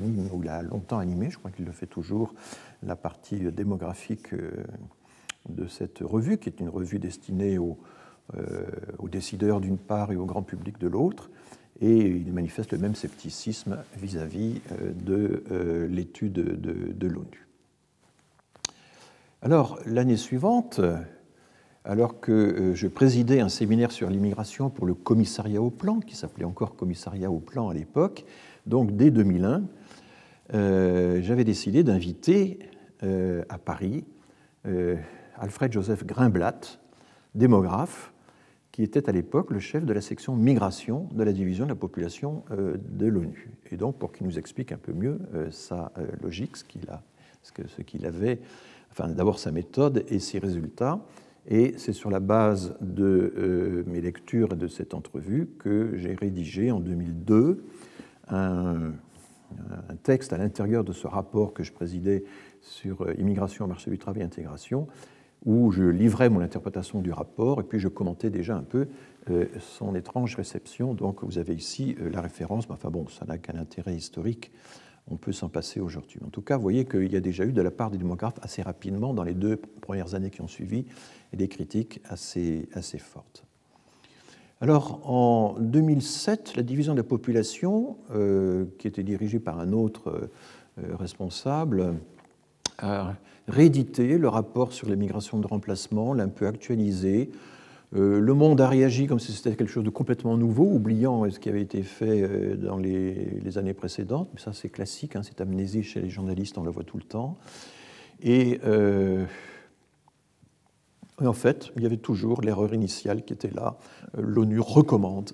a 0.49 0.61
longtemps 0.61 0.99
animé, 0.99 1.29
je 1.29 1.37
crois 1.37 1.51
qu'il 1.51 1.65
le 1.65 1.71
fait 1.71 1.85
toujours, 1.87 2.33
la 2.83 2.95
partie 2.95 3.39
démographique 3.51 4.33
de 5.49 5.67
cette 5.67 5.99
revue, 5.99 6.37
qui 6.37 6.49
est 6.49 6.59
une 6.59 6.69
revue 6.69 6.99
destinée 6.99 7.57
aux, 7.57 7.77
décideurs 9.09 9.61
d'une 9.61 9.77
part 9.77 10.11
et 10.11 10.17
au 10.17 10.25
grand 10.25 10.43
public 10.43 10.77
de 10.79 10.87
l'autre. 10.87 11.29
Et 11.79 12.07
il 12.07 12.33
manifeste 12.33 12.73
le 12.73 12.77
même 12.77 12.95
scepticisme 12.95 13.77
vis-à-vis 13.97 14.61
de 15.05 15.87
l'étude 15.89 16.33
de, 16.33 16.93
de 16.93 17.07
l'ONU. 17.07 17.46
Alors, 19.49 19.79
l'année 19.85 20.17
suivante, 20.17 20.81
alors 21.85 22.19
que 22.19 22.33
euh, 22.33 22.75
je 22.75 22.85
présidais 22.89 23.39
un 23.39 23.47
séminaire 23.47 23.91
sur 23.93 24.09
l'immigration 24.09 24.69
pour 24.69 24.85
le 24.85 24.93
commissariat 24.93 25.61
au 25.61 25.69
plan, 25.69 26.01
qui 26.01 26.17
s'appelait 26.17 26.43
encore 26.43 26.75
commissariat 26.75 27.31
au 27.31 27.39
plan 27.39 27.69
à 27.69 27.73
l'époque, 27.73 28.25
donc 28.65 28.97
dès 28.97 29.09
2001, 29.09 29.63
euh, 30.53 31.21
j'avais 31.21 31.45
décidé 31.45 31.85
d'inviter 31.85 32.59
euh, 33.03 33.45
à 33.47 33.57
Paris 33.57 34.03
Alfred 35.37 35.71
Joseph 35.71 36.05
Grimblatt, 36.05 36.81
démographe, 37.33 38.11
qui 38.73 38.83
était 38.83 39.07
à 39.07 39.13
l'époque 39.13 39.51
le 39.51 39.59
chef 39.59 39.85
de 39.85 39.93
la 39.93 40.01
section 40.01 40.35
migration 40.35 41.07
de 41.13 41.23
la 41.23 41.31
division 41.31 41.63
de 41.63 41.69
la 41.69 41.75
population 41.75 42.43
de 42.51 43.05
l'ONU. 43.07 43.49
Et 43.71 43.77
donc, 43.77 43.97
pour 43.97 44.11
qu'il 44.11 44.27
nous 44.27 44.37
explique 44.37 44.73
un 44.73 44.77
peu 44.77 44.91
mieux 44.91 45.21
sa 45.51 45.93
logique, 46.21 46.57
ce 46.57 47.81
qu'il 47.81 48.05
avait 48.05 48.41
enfin 48.97 49.09
d'abord 49.09 49.39
sa 49.39 49.51
méthode 49.51 50.03
et 50.09 50.19
ses 50.19 50.39
résultats. 50.39 50.99
Et 51.49 51.75
c'est 51.77 51.93
sur 51.93 52.09
la 52.09 52.19
base 52.19 52.75
de 52.81 53.33
euh, 53.37 53.83
mes 53.87 54.01
lectures 54.01 54.53
et 54.53 54.55
de 54.55 54.67
cette 54.67 54.93
entrevue 54.93 55.47
que 55.59 55.93
j'ai 55.95 56.13
rédigé 56.13 56.71
en 56.71 56.79
2002 56.79 57.63
un, 58.29 58.91
texte 60.03 60.33
à 60.33 60.37
l'intérieur 60.37 60.83
de 60.83 60.91
ce 60.91 61.07
rapport 61.07 61.53
que 61.53 61.63
je 61.63 61.71
présidais 61.71 62.25
sur 62.59 63.03
euh, 63.03 63.13
immigration, 63.17 63.65
marché 63.65 63.89
du 63.89 63.97
travail 63.97 64.23
et 64.23 64.25
intégration, 64.25 64.87
où 65.45 65.71
je 65.71 65.83
livrais 65.83 66.29
mon 66.29 66.41
interprétation 66.41 66.99
du 66.99 67.13
rapport 67.13 67.61
et 67.61 67.63
puis 67.63 67.79
je 67.79 67.87
commentais 67.87 68.29
déjà 68.29 68.57
un 68.57 68.63
peu 68.63 68.87
euh, 69.29 69.45
son 69.59 69.95
étrange 69.95 70.35
réception. 70.35 70.93
Donc 70.93 71.23
vous 71.23 71.37
avez 71.37 71.53
ici 71.53 71.95
la 72.11 72.19
référence, 72.19 72.67
mais 72.67 72.75
enfin 72.75 72.89
bon, 72.89 73.07
ça 73.07 73.25
n'a 73.25 73.37
qu'un 73.37 73.57
intérêt 73.57 73.95
historique 73.95 74.51
on 75.09 75.15
peut 75.15 75.31
s'en 75.31 75.49
passer 75.49 75.79
aujourd'hui. 75.79 76.19
En 76.25 76.29
tout 76.29 76.41
cas, 76.41 76.57
vous 76.57 76.63
voyez 76.63 76.85
qu'il 76.85 77.11
y 77.11 77.15
a 77.15 77.21
déjà 77.21 77.45
eu 77.45 77.51
de 77.51 77.61
la 77.61 77.71
part 77.71 77.91
des 77.91 77.97
démographes 77.97 78.39
assez 78.41 78.61
rapidement, 78.61 79.13
dans 79.13 79.23
les 79.23 79.33
deux 79.33 79.57
premières 79.57 80.15
années 80.15 80.29
qui 80.29 80.41
ont 80.41 80.47
suivi, 80.47 80.85
des 81.33 81.47
critiques 81.47 82.01
assez, 82.09 82.67
fortes. 82.99 83.43
Alors, 84.59 85.01
en 85.09 85.55
2007, 85.59 86.55
la 86.55 86.63
division 86.63 86.93
de 86.93 86.97
la 86.97 87.03
population, 87.03 87.97
euh, 88.11 88.65
qui 88.79 88.87
était 88.87 89.03
dirigée 89.03 89.39
par 89.39 89.59
un 89.59 89.71
autre 89.71 90.29
euh, 90.79 90.95
responsable, 90.95 91.95
a 92.79 93.13
réédité 93.47 94.17
le 94.17 94.27
rapport 94.27 94.73
sur 94.73 94.89
les 94.89 94.95
migrations 94.95 95.39
de 95.39 95.47
remplacement, 95.47 96.13
l'a 96.13 96.23
un 96.23 96.29
peu 96.29 96.47
actualisé, 96.47 97.29
euh, 97.31 97.56
le 97.93 98.33
monde 98.33 98.59
a 98.59 98.67
réagi 98.67 99.07
comme 99.07 99.19
si 99.19 99.31
c'était 99.31 99.55
quelque 99.55 99.71
chose 99.71 99.85
de 99.85 99.89
complètement 99.89 100.37
nouveau, 100.37 100.65
oubliant 100.65 101.29
ce 101.29 101.39
qui 101.39 101.49
avait 101.49 101.61
été 101.61 101.83
fait 101.83 102.21
euh, 102.21 102.55
dans 102.57 102.77
les, 102.77 103.57
années 103.57 103.73
précédentes. 103.73 104.29
Mais 104.33 104.41
ça, 104.41 104.51
c'est 104.53 104.69
classique, 104.69 105.15
hein, 105.15 105.23
cette 105.23 105.39
amnésie 105.39 105.83
chez 105.83 106.01
les 106.01 106.09
journalistes, 106.09 106.57
on 106.57 106.63
la 106.63 106.71
voit 106.71 106.83
tout 106.83 106.97
le 106.97 107.03
temps. 107.03 107.37
Et, 108.21 108.59
euh, 108.65 109.25
en 111.23 111.33
fait, 111.33 111.71
il 111.77 111.83
y 111.83 111.85
avait 111.85 111.97
toujours 111.97 112.41
l'erreur 112.41 112.73
initiale 112.73 113.23
qui 113.23 113.33
était 113.33 113.51
là. 113.51 113.77
L'ONU 114.17 114.59
recommande 114.59 115.31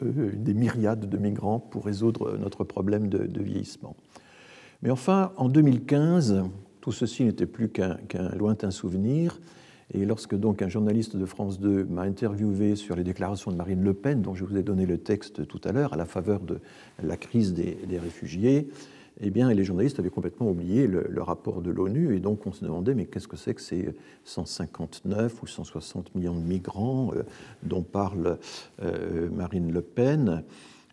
des 0.00 0.54
myriades 0.54 1.08
de 1.08 1.18
migrants 1.18 1.58
pour 1.58 1.84
résoudre 1.84 2.38
notre 2.38 2.62
problème 2.62 3.08
de, 3.08 3.42
vieillissement. 3.42 3.96
Mais 4.80 4.90
enfin, 4.90 5.32
en 5.36 5.48
2015, 5.48 6.44
tout 6.80 6.92
ceci 6.92 7.24
n'était 7.24 7.46
plus 7.46 7.68
qu'un 7.68 7.98
lointain 8.36 8.70
souvenir. 8.70 9.40
Et 9.94 10.04
lorsque 10.04 10.34
donc 10.34 10.60
un 10.60 10.68
journaliste 10.68 11.16
de 11.16 11.24
France 11.24 11.60
2 11.60 11.84
m'a 11.84 12.02
interviewé 12.02 12.76
sur 12.76 12.94
les 12.94 13.04
déclarations 13.04 13.50
de 13.50 13.56
Marine 13.56 13.82
Le 13.82 13.94
Pen, 13.94 14.20
dont 14.20 14.34
je 14.34 14.44
vous 14.44 14.56
ai 14.56 14.62
donné 14.62 14.84
le 14.84 14.98
texte 14.98 15.46
tout 15.46 15.60
à 15.64 15.72
l'heure, 15.72 15.94
à 15.94 15.96
la 15.96 16.04
faveur 16.04 16.40
de 16.40 16.58
la 17.02 17.16
crise 17.16 17.54
des, 17.54 17.98
réfugiés, 17.98 18.68
eh 19.20 19.30
bien, 19.30 19.52
les 19.52 19.64
journalistes 19.64 19.98
avaient 19.98 20.10
complètement 20.10 20.50
oublié 20.50 20.86
le, 20.86 21.22
rapport 21.22 21.62
de 21.62 21.70
l'ONU, 21.70 22.14
et 22.14 22.20
donc 22.20 22.46
on 22.46 22.52
se 22.52 22.64
demandait, 22.64 22.94
mais 22.94 23.06
qu'est-ce 23.06 23.28
que 23.28 23.36
c'est 23.36 23.54
que 23.54 23.62
ces 23.62 23.94
159 24.24 25.42
ou 25.42 25.46
160 25.46 26.14
millions 26.14 26.34
de 26.34 26.44
migrants 26.44 27.12
euh, 27.14 27.22
dont 27.62 27.82
parle 27.82 28.38
euh, 28.82 29.30
Marine 29.30 29.72
Le 29.72 29.80
Pen? 29.80 30.44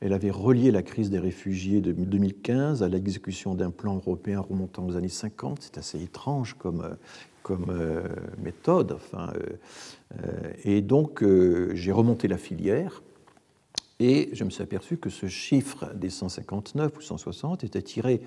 Elle 0.01 0.13
avait 0.13 0.31
relié 0.31 0.71
la 0.71 0.83
crise 0.83 1.09
des 1.09 1.19
réfugiés 1.19 1.79
de 1.79 1.91
2015 1.93 2.83
à 2.83 2.89
l'exécution 2.89 3.55
d'un 3.55 3.71
plan 3.71 3.95
européen 3.95 4.41
remontant 4.41 4.85
aux 4.85 4.95
années 4.97 5.07
50. 5.07 5.59
C'est 5.61 5.77
assez 5.77 6.01
étrange 6.01 6.55
comme, 6.55 6.81
euh, 6.81 6.95
comme 7.43 7.67
euh, 7.69 8.03
méthode. 8.43 8.91
Enfin, 8.91 9.31
euh, 10.21 10.51
et 10.63 10.81
donc, 10.81 11.23
j'ai 11.73 11.91
remonté 11.91 12.27
la 12.27 12.37
filière 12.37 13.03
et 13.99 14.29
je 14.33 14.43
me 14.43 14.49
suis 14.49 14.63
aperçu 14.63 14.97
que 14.97 15.09
ce 15.09 15.27
chiffre 15.27 15.93
des 15.95 16.09
159 16.09 16.97
ou 16.97 17.01
160 17.01 17.63
était 17.63 17.81
tiré 17.81 18.21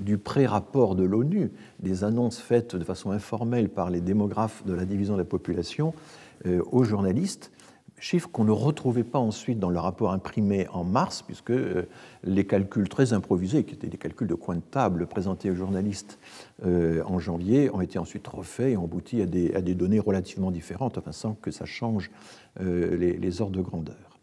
du 0.00 0.18
pré-rapport 0.18 0.96
de 0.96 1.04
l'ONU, 1.04 1.52
des 1.78 2.02
annonces 2.02 2.40
faites 2.40 2.74
de 2.74 2.82
façon 2.82 3.12
informelle 3.12 3.68
par 3.68 3.90
les 3.90 4.00
démographes 4.00 4.64
de 4.66 4.72
la 4.72 4.86
division 4.86 5.14
de 5.14 5.18
la 5.20 5.24
population 5.26 5.94
aux 6.72 6.82
journalistes, 6.82 7.52
chiffre 8.02 8.28
qu'on 8.28 8.42
ne 8.42 8.50
retrouvait 8.50 9.04
pas 9.04 9.20
ensuite 9.20 9.60
dans 9.60 9.70
le 9.70 9.78
rapport 9.78 10.12
imprimé 10.12 10.66
en 10.72 10.82
mars, 10.82 11.22
puisque 11.22 11.52
euh, 11.52 11.84
les 12.24 12.44
calculs 12.44 12.88
très 12.88 13.12
improvisés, 13.12 13.62
qui 13.62 13.74
étaient 13.74 13.86
des 13.86 13.96
calculs 13.96 14.26
de 14.26 14.34
coin 14.34 14.56
de 14.56 14.60
table 14.60 15.06
présentés 15.06 15.52
aux 15.52 15.54
journalistes 15.54 16.18
euh, 16.66 17.04
en 17.06 17.20
janvier, 17.20 17.70
ont 17.70 17.80
été 17.80 18.00
ensuite 18.00 18.26
refaits 18.26 18.72
et 18.72 18.76
ont 18.76 18.84
abouti 18.84 19.22
à 19.22 19.26
des, 19.26 19.54
à 19.54 19.62
des 19.62 19.76
données 19.76 20.00
relativement 20.00 20.50
différentes, 20.50 20.98
enfin, 20.98 21.12
sans 21.12 21.34
que 21.34 21.52
ça 21.52 21.64
change 21.64 22.10
euh, 22.60 22.96
les, 22.96 23.16
les, 23.16 23.40
ordres 23.40 23.56
de 23.56 23.62
grandeur. 23.62 24.18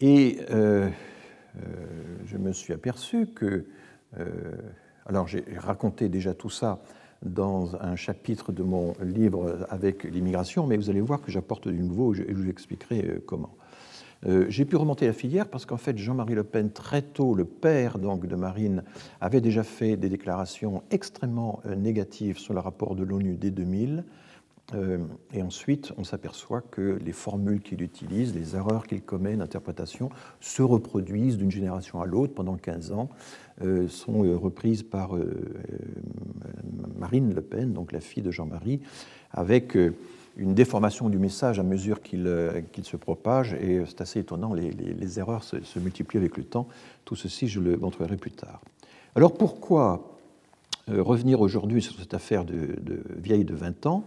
Et 0.00 0.38
je 0.48 2.36
me 2.38 2.52
suis 2.52 2.72
aperçu 2.72 3.26
que, 3.26 3.66
alors 5.06 5.28
j'ai 5.28 5.44
raconté 5.58 6.08
déjà 6.08 6.34
tout 6.34 6.50
ça 6.50 6.82
dans 7.22 7.76
un 7.76 7.96
chapitre 7.96 8.52
de 8.52 8.62
mon 8.62 8.94
livre 9.02 9.66
avec 9.68 10.04
l'immigration, 10.04 10.66
mais 10.66 10.76
vous 10.76 10.90
allez 10.90 11.00
voir 11.00 11.20
que 11.20 11.30
j'apporte 11.30 11.68
du 11.68 11.82
nouveau 11.82 12.14
et 12.14 12.26
je 12.28 12.34
vous 12.34 12.48
expliquerai 12.48 13.04
euh, 13.04 13.22
comment. 13.26 13.54
Euh, 14.26 14.46
j'ai 14.48 14.64
pu 14.64 14.76
remonter 14.76 15.06
la 15.06 15.12
filière 15.12 15.48
parce 15.48 15.66
qu'en 15.66 15.76
fait, 15.76 15.98
Jean-Marie 15.98 16.34
Le 16.34 16.44
Pen, 16.44 16.70
très 16.70 17.02
tôt, 17.02 17.34
le 17.34 17.44
père 17.44 17.98
donc, 17.98 18.26
de 18.26 18.36
Marine, 18.36 18.84
avait 19.20 19.40
déjà 19.40 19.64
fait 19.64 19.96
des 19.96 20.08
déclarations 20.08 20.82
extrêmement 20.90 21.60
euh, 21.66 21.74
négatives 21.74 22.38
sur 22.38 22.54
le 22.54 22.60
rapport 22.60 22.94
de 22.94 23.02
l'ONU 23.02 23.36
dès 23.36 23.50
2000. 23.50 24.04
Euh, 24.74 24.98
et 25.32 25.42
ensuite, 25.42 25.92
on 25.98 26.04
s'aperçoit 26.04 26.60
que 26.60 26.98
les 27.04 27.12
formules 27.12 27.60
qu'il 27.60 27.82
utilise, 27.82 28.34
les 28.34 28.54
erreurs 28.54 28.86
qu'il 28.86 29.02
commet 29.02 29.36
d'interprétation, 29.36 30.08
se 30.40 30.62
reproduisent 30.62 31.36
d'une 31.36 31.50
génération 31.50 32.00
à 32.00 32.06
l'autre 32.06 32.32
pendant 32.32 32.56
15 32.56 32.92
ans, 32.92 33.08
sont 33.88 34.24
euh, 34.24 34.36
reprises 34.36 34.82
par 34.82 35.12
Marine 36.98 37.34
Le 37.34 37.40
Pen, 37.40 37.72
donc 37.72 37.92
la 37.92 38.00
fille 38.00 38.22
de 38.22 38.30
Jean-Marie, 38.30 38.80
avec 39.30 39.76
une 40.36 40.54
déformation 40.54 41.08
du 41.08 41.18
message 41.18 41.58
à 41.58 41.62
mesure 41.62 42.00
qu'il 42.00 42.24
se 42.82 42.96
propage, 42.96 43.54
et 43.54 43.82
c'est 43.86 44.00
assez 44.00 44.20
étonnant, 44.20 44.54
les, 44.54 45.18
erreurs 45.18 45.44
se, 45.44 45.78
multiplient 45.78 46.18
avec 46.18 46.36
le 46.36 46.44
temps. 46.44 46.68
Tout 47.04 47.16
ceci, 47.16 47.48
je 47.48 47.60
le 47.60 47.76
montrerai 47.76 48.16
plus 48.16 48.30
tard. 48.30 48.60
Alors 49.14 49.34
pourquoi 49.34 50.18
revenir 50.88 51.40
aujourd'hui 51.40 51.82
sur 51.82 51.94
cette 51.98 52.14
affaire 52.14 52.44
vieille 53.16 53.44
de 53.44 53.54
20 53.54 53.86
ans? 53.86 54.04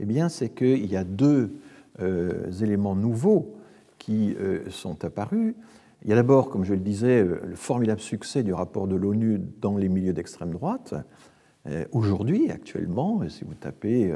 Eh 0.00 0.04
bien, 0.04 0.28
c'est 0.28 0.50
qu'il 0.50 0.86
y 0.86 0.96
a 0.96 1.04
deux 1.04 1.52
euh, 2.00 2.50
éléments 2.62 2.94
nouveaux 2.94 3.56
qui 3.98 4.36
euh, 4.38 4.70
sont 4.70 5.04
apparus. 5.04 5.54
Il 6.08 6.12
y 6.12 6.14
a 6.14 6.16
d'abord, 6.16 6.48
comme 6.48 6.64
je 6.64 6.72
le 6.72 6.80
disais, 6.80 7.22
euh, 7.22 7.38
le 7.44 7.54
formidable 7.54 8.00
succès 8.00 8.42
du 8.42 8.54
rapport 8.54 8.88
de 8.88 8.96
l'ONU 8.96 9.38
dans 9.60 9.76
les 9.76 9.90
milieux 9.90 10.14
d'extrême 10.14 10.52
droite. 10.52 10.94
Aujourd'hui, 11.92 12.50
actuellement, 12.50 13.28
si 13.28 13.44
vous 13.44 13.52
tapez 13.52 14.10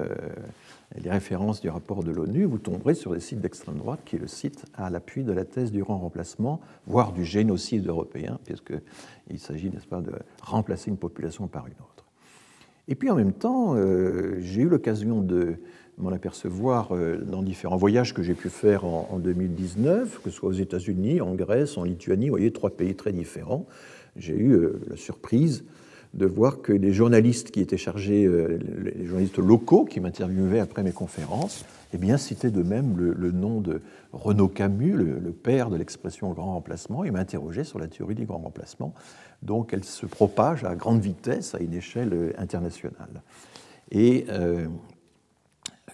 les 0.97 1.11
références 1.11 1.61
du 1.61 1.69
rapport 1.69 2.03
de 2.03 2.11
l'ONU, 2.11 2.45
vous 2.45 2.57
tomberez 2.57 2.95
sur 2.95 3.13
des 3.13 3.21
sites 3.21 3.43
d'extrême 3.43 3.77
droite 3.77 4.01
qui 4.07 4.17
est 4.17 4.19
le 4.19 4.27
site 4.27 4.65
à 4.73 4.89
l'appui 4.89 5.23
de 5.23 5.33
la 5.33 5.45
thèse 5.45 5.71
du 5.71 5.83
remplacement, 5.83 6.63
voire 6.87 7.13
du 7.13 7.27
génocide 7.27 7.87
européen, 7.87 8.39
puisqu'il 8.47 9.39
s'agit, 9.39 9.69
n'est-ce 9.69 9.87
pas, 9.87 10.01
de 10.01 10.13
remplacer 10.41 10.91
une 10.91 10.97
population 10.97 11.47
par 11.47 11.67
une 11.67 11.75
autre. 11.75 12.07
Et 12.89 12.95
puis 12.95 13.11
en 13.11 13.17
même 13.17 13.33
temps, 13.33 13.75
euh, 13.75 14.37
j'ai 14.41 14.63
eu 14.63 14.69
l'occasion 14.69 15.21
de 15.21 15.57
m'en 15.99 16.11
apercevoir 16.11 16.95
euh, 16.95 17.19
dans 17.19 17.43
différents 17.43 17.77
voyages 17.77 18.15
que 18.15 18.23
j'ai 18.23 18.35
pu 18.35 18.49
faire 18.49 18.85
en, 18.85 19.19
2019, 19.19 20.21
que 20.23 20.31
ce 20.31 20.37
soit 20.37 20.49
aux 20.49 20.55
États-Unis, 20.55 21.21
en 21.21 21.35
Grèce, 21.35 21.77
en 21.77 21.85
Lituanie, 21.85 22.27
vous 22.27 22.33
voyez, 22.33 22.53
trois 22.53 22.71
pays 22.71 22.95
très 22.95 23.13
différents. 23.13 23.67
J'ai 24.17 24.35
eu 24.35 24.53
euh, 24.53 24.81
la 24.89 24.97
surprise 24.97 25.65
de 26.15 26.27
voir 26.27 26.61
que 26.61 26.73
les 26.73 26.93
journalistes 26.93 27.51
qui 27.51 27.61
étaient 27.61 27.79
chargés, 27.79 28.29
les 28.29 29.07
journalistes 29.07 29.39
locaux 29.39 29.87
qui 29.87 29.99
m'interviewaient 29.99 30.61
après 30.61 30.83
mes 30.83 30.93
conférences, 30.93 31.65
eh 31.95 31.97
bien, 31.97 32.19
citaient 32.19 32.51
de 32.51 32.63
même 32.63 32.99
le, 32.99 33.33
nom 33.33 33.63
de 33.63 33.81
Renaud 34.13 34.49
Camus, 34.49 34.93
le, 34.93 35.33
père 35.33 35.71
de 35.71 35.79
l'expression 35.79 36.31
grand 36.33 36.53
remplacement, 36.53 37.05
et 37.05 37.11
m'interrogeaient 37.11 37.65
sur 37.65 37.79
la 37.79 37.89
théorie 37.89 38.15
du 38.15 38.27
grand 38.27 38.41
remplacement 38.41 38.93
donc 39.43 39.73
elle 39.73 39.85
se 39.85 40.07
propage 40.07 40.65
à 40.65 40.75
grande 40.75 41.01
vitesse 41.01 41.55
à 41.55 41.59
une 41.59 41.75
échelle 41.75 42.35
internationale. 42.39 43.23
Et 43.91 44.25
euh, 44.31 44.67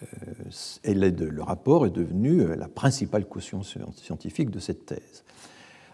euh, 0.02 1.30
le 1.30 1.42
rapport 1.42 1.86
est 1.86 1.90
devenu 1.90 2.46
la 2.56 2.68
principale 2.68 3.26
caution 3.26 3.62
scientifique 3.62 4.50
de 4.50 4.58
cette 4.58 4.86
thèse. 4.86 5.24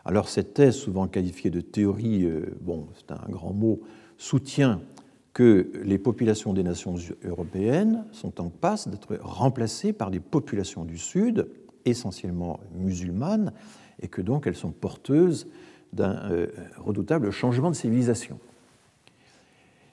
Alors 0.04 0.28
cette 0.28 0.54
thèse, 0.54 0.74
souvent 0.74 1.08
qualifiée 1.08 1.50
de 1.50 1.60
théorie, 1.60 2.24
euh, 2.24 2.54
bon, 2.60 2.88
c'est 2.94 3.12
un 3.12 3.28
grand 3.28 3.52
mot, 3.54 3.80
soutient 4.18 4.80
que 5.32 5.72
les 5.82 5.98
populations 5.98 6.52
des 6.52 6.62
nations 6.62 6.94
européennes 7.24 8.04
sont 8.12 8.40
en 8.40 8.50
passe 8.50 8.86
d'être 8.86 9.16
remplacées 9.20 9.92
par 9.92 10.10
des 10.10 10.20
populations 10.20 10.84
du 10.84 10.98
Sud, 10.98 11.48
essentiellement 11.84 12.60
musulmanes, 12.74 13.52
et 14.00 14.08
que 14.08 14.22
donc 14.22 14.46
elles 14.46 14.56
sont 14.56 14.70
porteuses 14.70 15.48
d'un 15.92 16.30
euh, 16.30 16.48
redoutable 16.76 17.30
changement 17.30 17.70
de 17.70 17.76
civilisation. 17.76 18.38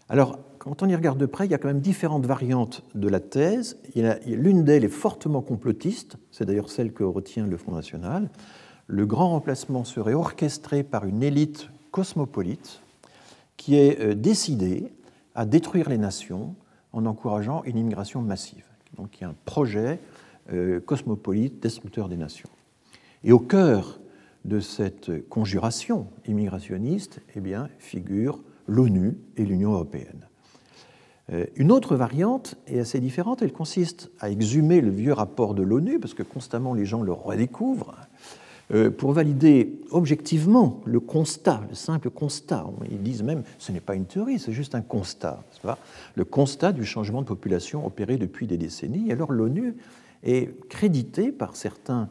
Alors, 0.10 0.40
quand 0.64 0.84
on 0.84 0.88
y 0.88 0.96
regarde 0.96 1.18
de 1.18 1.26
près, 1.26 1.48
il 1.48 1.52
y 1.52 1.56
a 1.56 1.58
quand 1.58 1.70
même 1.70 1.82
différentes 1.82 2.28
variantes 2.28 2.84
de 2.94 3.10
la 3.10 3.20
thèse. 3.20 3.80
L'une 4.28 4.64
d'elles 4.64 4.84
est 4.84 4.90
fortement 4.90 5.42
complotiste, 5.42 6.18
c'est 6.30 6.46
d'ailleurs 6.46 6.70
celle 6.70 6.94
que 6.94 7.04
retient 7.04 7.48
le 7.48 7.58
Front 7.58 7.72
National. 7.72 8.30
Le 8.86 9.08
grand 9.08 9.30
remplacement 9.30 9.84
serait 9.84 10.14
orchestré 10.14 10.84
par 10.84 11.06
une 11.06 11.24
élite 11.24 11.72
cosmopolite 11.90 12.84
qui 13.58 13.76
est 13.76 14.00
euh, 14.02 14.14
décidée 14.14 14.94
à 15.34 15.48
détruire 15.48 15.90
les 15.90 15.98
nations 15.98 16.54
en 16.94 17.08
encourageant 17.08 17.64
une 17.64 17.80
immigration 17.80 18.22
massive. 18.22 18.66
Donc 18.98 19.18
il 19.18 19.22
y 19.22 19.26
a 19.26 19.30
un 19.30 19.36
projet 19.46 20.00
euh, 20.54 20.80
cosmopolite 20.80 21.60
destructeur 21.60 22.08
des 22.08 22.18
nations. 22.18 22.50
Et 23.24 23.32
au 23.32 23.40
cœur 23.40 24.00
de 24.46 24.60
cette 24.60 25.28
conjuration 25.28 26.08
immigrationniste 26.28 27.20
eh 27.36 27.40
bien, 27.40 27.68
figure 27.80 28.44
l'ONU 28.68 29.18
et 29.38 29.46
l'Union 29.46 29.74
européenne. 29.74 30.28
Euh, 31.32 31.46
une 31.56 31.72
autre 31.72 31.96
variante 31.96 32.56
est 32.68 32.80
assez 32.80 33.00
différente, 33.00 33.42
elle 33.42 33.54
consiste 33.54 34.12
à 34.20 34.30
exhumer 34.30 34.82
le 34.82 34.92
vieux 34.92 35.14
rapport 35.14 35.54
de 35.54 35.64
l'ONU, 35.64 36.00
parce 36.00 36.14
que 36.14 36.24
constamment 36.24 36.74
les 36.74 36.86
gens 36.86 37.02
le 37.02 37.14
redécouvrent, 37.14 37.96
euh, 38.74 38.90
pour 38.90 39.12
valider 39.14 39.80
objectivement 39.92 40.82
le 40.86 41.00
constat, 41.00 41.62
le 41.70 41.76
simple 41.76 42.10
constat. 42.10 42.66
Ils 42.90 43.02
disent 43.02 43.24
même 43.24 43.44
ce 43.60 43.72
n'est 43.72 43.82
pas 43.82 43.96
une 43.96 44.06
théorie, 44.06 44.40
c'est 44.40 44.54
juste 44.54 44.76
un 44.76 44.82
constat. 44.82 45.44
le 46.16 46.26
constat 46.26 46.72
du 46.72 46.86
changement 46.86 47.22
de 47.22 47.28
population 47.28 47.86
opéré 47.86 48.18
depuis 48.18 48.48
des 48.48 48.58
décennies. 48.58 49.10
Et 49.10 49.14
alors 49.14 49.32
l'ONU 49.32 49.76
est 50.24 50.54
créditée 50.70 51.32
par 51.32 51.56
certains 51.56 52.10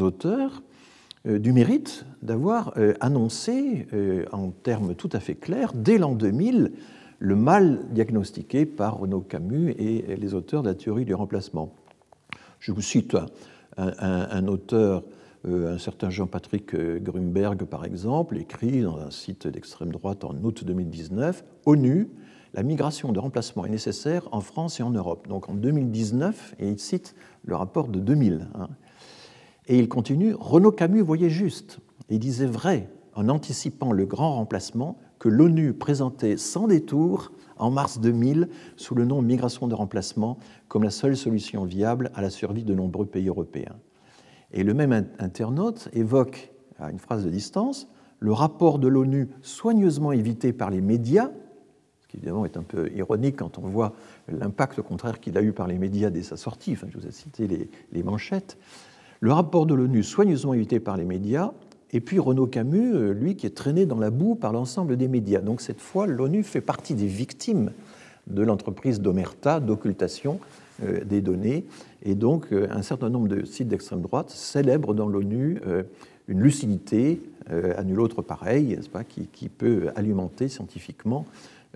auteurs 0.00 0.62
euh, 1.26 1.38
du 1.38 1.52
mérite 1.52 2.06
d'avoir 2.22 2.74
annoncé, 3.00 3.86
en 4.32 4.50
termes 4.50 4.94
tout 4.94 5.10
à 5.12 5.20
fait 5.20 5.34
clairs, 5.34 5.72
dès 5.74 5.98
l'an 5.98 6.14
2000, 6.14 6.72
le 7.18 7.36
mal 7.36 7.84
diagnostiqué 7.90 8.66
par 8.66 8.98
Renaud 8.98 9.20
Camus 9.20 9.74
et 9.78 10.16
les 10.16 10.34
auteurs 10.34 10.62
de 10.62 10.68
la 10.68 10.74
théorie 10.74 11.04
du 11.04 11.14
remplacement. 11.14 11.74
Je 12.60 12.72
vous 12.72 12.80
cite 12.80 13.16
un, 13.76 14.46
auteur, 14.46 15.04
un 15.44 15.78
certain 15.78 16.10
Jean-Patrick 16.10 16.74
Grunberg 16.74 17.64
par 17.64 17.84
exemple, 17.84 18.36
écrit 18.38 18.82
dans 18.82 18.98
un 18.98 19.10
site 19.10 19.46
d'extrême 19.46 19.90
droite 19.90 20.24
en 20.24 20.34
août 20.42 20.64
2019, 20.64 21.44
ONU, 21.66 22.08
la 22.54 22.62
migration 22.62 23.12
de 23.12 23.18
remplacement 23.18 23.66
est 23.66 23.70
nécessaire 23.70 24.28
en 24.32 24.40
France 24.40 24.80
et 24.80 24.82
en 24.82 24.90
Europe. 24.90 25.28
Donc 25.28 25.48
en 25.48 25.54
2019, 25.54 26.54
et 26.58 26.68
il 26.68 26.78
cite 26.78 27.14
le 27.44 27.54
rapport 27.54 27.88
de 27.88 28.00
2000. 28.00 28.48
Et 29.66 29.78
il 29.78 29.88
continue 29.88 30.34
Renaud 30.34 30.72
Camus 30.72 31.02
voyait 31.02 31.30
juste 31.30 31.80
et 32.08 32.18
disait 32.18 32.46
vrai 32.46 32.88
en 33.14 33.28
anticipant 33.28 33.92
le 33.92 34.06
grand 34.06 34.36
remplacement 34.36 34.98
que 35.18 35.28
l'ONU 35.28 35.72
présentait 35.72 36.36
sans 36.36 36.68
détour 36.68 37.32
en 37.56 37.70
mars 37.70 38.00
2000 38.00 38.48
sous 38.76 38.94
le 38.94 39.04
nom 39.04 39.22
migration 39.22 39.68
de 39.68 39.74
remplacement 39.74 40.38
comme 40.68 40.84
la 40.84 40.90
seule 40.90 41.16
solution 41.16 41.64
viable 41.64 42.10
à 42.14 42.22
la 42.22 42.30
survie 42.30 42.64
de 42.64 42.74
nombreux 42.74 43.06
pays 43.06 43.28
européens. 43.28 43.76
Et 44.52 44.62
le 44.62 44.74
même 44.74 44.92
internaute 45.18 45.88
évoque, 45.92 46.52
à 46.78 46.90
une 46.90 46.98
phrase 46.98 47.24
de 47.24 47.30
distance, 47.30 47.88
le 48.20 48.32
rapport 48.32 48.78
de 48.78 48.88
l'ONU 48.88 49.28
soigneusement 49.42 50.12
évité 50.12 50.52
par 50.52 50.70
les 50.70 50.80
médias, 50.80 51.30
ce 52.00 52.08
qui 52.08 52.16
évidemment 52.16 52.44
est 52.44 52.56
un 52.56 52.62
peu 52.62 52.90
ironique 52.92 53.36
quand 53.36 53.58
on 53.58 53.68
voit 53.68 53.94
l'impact 54.28 54.80
contraire 54.82 55.20
qu'il 55.20 55.36
a 55.36 55.42
eu 55.42 55.52
par 55.52 55.66
les 55.66 55.78
médias 55.78 56.10
dès 56.10 56.22
sa 56.22 56.36
sortie. 56.36 56.72
Enfin, 56.72 56.86
je 56.90 56.98
vous 56.98 57.06
ai 57.06 57.12
cité 57.12 57.70
les 57.92 58.02
manchettes 58.02 58.56
le 59.20 59.32
rapport 59.32 59.66
de 59.66 59.74
l'ONU 59.74 60.02
soigneusement 60.02 60.54
évité 60.54 60.80
par 60.80 60.96
les 60.96 61.04
médias, 61.04 61.52
et 61.92 62.00
puis 62.00 62.18
Renaud 62.18 62.46
Camus, 62.46 62.94
euh, 62.94 63.12
lui, 63.12 63.36
qui 63.36 63.46
est 63.46 63.56
traîné 63.56 63.86
dans 63.86 63.98
la 63.98 64.10
boue 64.10 64.34
par 64.34 64.52
l'ensemble 64.52 64.96
des 64.96 65.08
médias. 65.08 65.40
Donc 65.40 65.60
cette 65.60 65.80
fois, 65.80 66.06
l'ONU 66.06 66.42
fait 66.42 66.60
partie 66.60 66.94
des 66.94 67.06
victimes 67.06 67.70
de 68.26 68.42
l'entreprise 68.42 69.00
d'Omerta 69.00 69.58
d'occultation 69.60 70.38
euh, 70.82 71.02
des 71.04 71.22
données, 71.22 71.64
et 72.02 72.14
donc 72.14 72.52
euh, 72.52 72.68
un 72.70 72.82
certain 72.82 73.08
nombre 73.08 73.28
de 73.28 73.44
sites 73.44 73.68
d'extrême 73.68 74.02
droite 74.02 74.30
célèbrent 74.30 74.94
dans 74.94 75.08
l'ONU 75.08 75.60
une 76.28 76.42
lucidité 76.42 77.22
à 77.48 77.82
nul 77.84 78.00
autre 78.00 78.20
pareil, 78.20 78.78
qui, 79.32 79.48
peut 79.48 79.88
alimenter 79.96 80.48
scientifiquement 80.48 81.24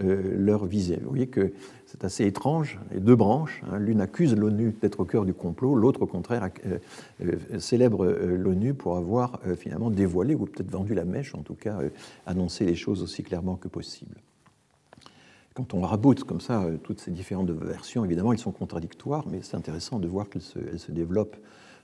leur 0.02 0.66
visée. 0.66 0.98
Vous 1.02 1.10
voyez 1.10 1.28
que 1.28 1.52
c'est 1.92 2.04
assez 2.04 2.24
étrange, 2.24 2.78
les 2.90 3.00
deux 3.00 3.16
branches, 3.16 3.62
hein, 3.70 3.78
l'une 3.78 4.00
accuse 4.00 4.34
l'ONU 4.34 4.74
d'être 4.80 5.00
au 5.00 5.04
cœur 5.04 5.26
du 5.26 5.34
complot, 5.34 5.74
l'autre 5.74 6.00
au 6.02 6.06
contraire 6.06 6.48
euh, 6.64 6.78
euh, 7.22 7.58
célèbre 7.58 8.06
euh, 8.06 8.34
l'ONU 8.36 8.72
pour 8.72 8.96
avoir 8.96 9.40
finalement 9.58 9.90
dévoilé 9.90 10.34
ou 10.34 10.46
peut-être 10.46 10.70
vendu 10.70 10.94
la 10.94 11.04
mèche, 11.04 11.34
en 11.34 11.42
tout 11.42 11.54
cas 11.54 11.78
annoncé 12.24 12.64
les 12.64 12.74
choses 12.74 13.02
aussi 13.02 13.22
clairement 13.22 13.56
que 13.56 13.68
possible. 13.68 14.16
Quand 15.52 15.74
on 15.74 15.82
raboute 15.82 16.24
comme 16.24 16.40
ça 16.40 16.64
toutes 16.82 17.00
ces 17.00 17.10
différentes 17.10 17.50
versions, 17.50 18.06
évidemment, 18.06 18.32
elles 18.32 18.38
sont 18.38 18.52
contradictoires, 18.52 19.26
mais 19.30 19.40
c'est 19.42 19.56
intéressant 19.56 19.98
de 19.98 20.08
voir 20.08 20.30
qu'elles 20.30 20.40
se, 20.40 20.90
développent. 20.90 21.36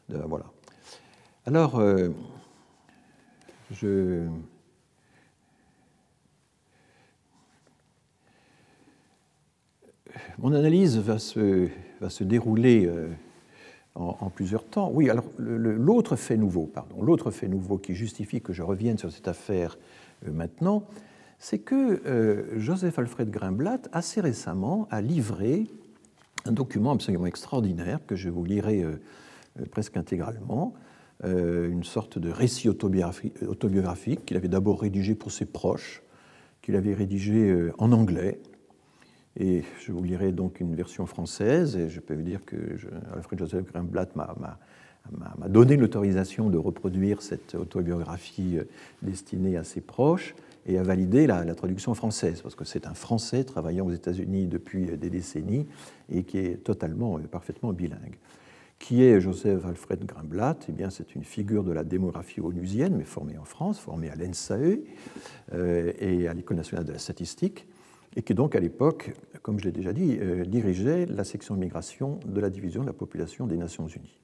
voilà. 0.09 0.46
Alors, 1.44 1.83
je 3.70 4.26
Mon 10.38 10.52
analyse 10.52 10.98
va 10.98 11.18
se, 11.18 11.68
va 12.00 12.11
se 12.11 12.24
dérouler 12.24 12.87
euh, 12.87 13.09
en, 13.94 14.31
plusieurs 14.31 14.64
temps. 14.64 14.90
Oui, 14.92 15.11
alors 15.11 15.24
l'autre 15.38 16.16
fait 16.16 16.37
nouveau, 16.37 16.66
pardon, 16.66 17.02
l'autre 17.02 17.31
fait 17.31 17.48
nouveau 17.48 17.78
qui 17.78 17.94
justifie 17.94 18.40
que 18.40 18.52
je 18.52 18.62
revienne 18.62 18.98
sur 18.98 19.11
cette 19.11 19.28
affaire 19.28 19.78
euh, 20.26 20.33
maintenant, 20.33 20.85
c'est 21.38 21.59
que 21.59 22.02
euh, 22.07 22.59
Joseph 22.59 22.98
Alfred 22.98 23.31
Grimblatt, 23.31 23.88
assez 23.92 24.20
récemment, 24.20 24.88
a 24.90 25.00
livré 25.00 25.66
un 26.44 26.52
document 26.52 26.92
absolument 26.92 27.26
extraordinaire 27.26 28.00
que 28.07 28.16
je 28.16 28.31
vous 28.31 28.44
lirai 28.44 28.85
presque 29.70 29.96
intégralement, 29.96 30.72
une 31.24 31.83
sorte 31.83 32.18
de 32.18 32.31
récit 32.31 32.68
autobiographique 32.68 34.24
qu'il 34.24 34.37
avait 34.37 34.48
d'abord 34.48 34.81
rédigé 34.81 35.14
pour 35.14 35.31
ses 35.31 35.44
proches, 35.44 36.02
qu'il 36.62 36.76
avait 36.76 36.94
rédigé 36.94 37.70
en 37.76 37.92
anglais, 37.92 38.40
et 39.38 39.62
je 39.81 39.92
vous 39.92 40.03
lirai 40.03 40.33
donc 40.33 40.61
une 40.61 40.74
version 40.74 41.07
française, 41.07 41.77
et 41.77 41.88
je 41.88 42.01
peux 42.01 42.14
vous 42.14 42.22
dire 42.22 42.44
que 42.44 42.57
Alfred 43.14 43.38
Joseph 43.38 43.64
Grimblatt 43.72 44.14
m'a 44.16 45.48
donné 45.48 45.77
l'autorisation 45.77 46.51
de 46.51 46.59
reproduire 46.59 47.22
cette 47.22 47.55
autobiographie 47.55 48.59
euh, 48.59 48.64
destinée 49.03 49.57
à 49.57 49.64
ses 49.64 49.81
proches 49.81 50.35
et 50.66 50.77
a 50.77 50.83
validé 50.83 51.27
la, 51.27 51.55
traduction 51.55 51.94
française, 51.94 52.42
parce 52.42 52.55
que 52.55 52.64
c'est 52.64 52.87
un 52.87 52.94
Français 52.94 53.44
travaillant 53.44 53.87
aux 53.87 53.92
États-Unis 53.92 54.48
depuis 54.48 54.85
des 54.98 55.09
décennies 55.09 55.66
et 56.11 56.24
qui 56.24 56.38
est 56.38 56.62
totalement, 56.62 57.16
euh, 57.16 57.22
parfaitement 57.22 57.72
bilingue. 57.72 58.18
Qui 58.79 59.03
est 59.03 59.20
Joseph 59.20 59.64
Alfred 59.64 60.05
Grimblatt? 60.05 60.66
Eh 60.68 60.72
bien, 60.72 60.90
c'est 60.90 61.14
une 61.14 61.24
figure 61.24 61.64
de 61.64 61.72
la 61.72 61.85
démographie 61.85 62.40
onusienne, 62.40 62.96
mais 62.96 63.05
formée 63.05 63.38
en 63.38 63.44
France, 63.44 63.79
formée 63.79 64.11
à 64.11 64.14
l'ENSAE 64.14 64.81
euh, 65.55 65.92
et 65.98 66.29
à 66.29 66.35
l'École 66.35 66.57
nationale 66.57 66.85
de 66.85 66.92
la 66.92 66.98
statistique 66.98 67.66
et 68.16 68.23
qui 68.23 68.35
donc 68.35 68.55
à 68.55 68.61
l'époque, 68.61 69.12
comme 69.42 69.59
je 69.59 69.64
l'ai 69.64 69.73
déjà 69.73 69.92
dit, 69.92 70.18
euh, 70.21 70.44
dirigeait 70.44 71.07
la 71.07 71.25
section 71.25 71.55
migration 71.57 72.18
de 72.27 72.40
la 72.40 72.51
division 72.51 72.83
de 72.83 72.87
la 72.87 72.92
population 72.92 73.47
des 73.47 73.57
Nations 73.57 73.87
Unies. 73.87 74.18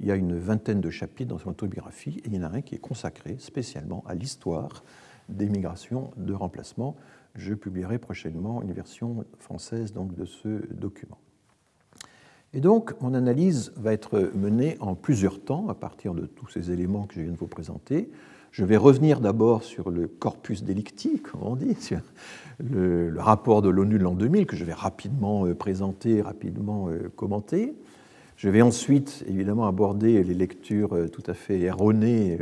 Il 0.00 0.06
y 0.06 0.10
a 0.10 0.16
une 0.16 0.36
vingtaine 0.38 0.80
de 0.80 0.90
chapitres 0.90 1.30
dans 1.30 1.38
son 1.38 1.50
autobiographie 1.50 2.20
et 2.24 2.28
il 2.28 2.34
y 2.34 2.38
en 2.38 2.42
a 2.42 2.48
un 2.48 2.60
qui 2.60 2.74
est 2.74 2.78
consacré 2.78 3.36
spécialement 3.38 4.02
à 4.06 4.14
l'histoire 4.14 4.84
des 5.28 5.48
migrations 5.48 6.10
de 6.16 6.32
remplacement. 6.32 6.96
Je 7.34 7.54
publierai 7.54 7.98
prochainement 7.98 8.62
une 8.62 8.72
version 8.72 9.24
française 9.38 9.92
donc, 9.92 10.14
de 10.14 10.24
ce 10.24 10.72
document. 10.72 11.18
Et 12.54 12.60
donc, 12.60 13.00
mon 13.00 13.14
analyse 13.14 13.72
va 13.76 13.92
être 13.92 14.30
menée 14.34 14.76
en 14.80 14.94
plusieurs 14.94 15.42
temps 15.42 15.68
à 15.68 15.74
partir 15.74 16.14
de 16.14 16.26
tous 16.26 16.48
ces 16.48 16.70
éléments 16.70 17.06
que 17.06 17.14
je 17.14 17.22
viens 17.22 17.32
de 17.32 17.36
vous 17.36 17.46
présenter. 17.46 18.10
Je 18.52 18.66
vais 18.66 18.76
revenir 18.76 19.20
d'abord 19.20 19.64
sur 19.64 19.90
le 19.90 20.06
corpus 20.06 20.62
delicti, 20.62 21.20
comme 21.20 21.40
on 21.42 21.56
dit, 21.56 21.74
sur 21.80 22.00
le, 22.62 23.14
rapport 23.18 23.62
de 23.62 23.70
l'ONU 23.70 23.96
de 23.96 24.02
l'an 24.02 24.14
2000, 24.14 24.44
que 24.44 24.56
je 24.56 24.66
vais 24.66 24.74
rapidement 24.74 25.46
euh, 25.46 25.54
présenter, 25.54 26.20
rapidement 26.20 26.90
euh, 26.90 27.10
commenter. 27.16 27.72
Je 28.36 28.50
vais 28.50 28.60
ensuite, 28.60 29.24
évidemment, 29.26 29.66
aborder 29.66 30.22
les 30.22 30.34
lectures 30.34 30.94
euh, 30.94 31.08
tout 31.08 31.22
à 31.28 31.32
fait 31.32 31.60
erronées, 31.60 32.36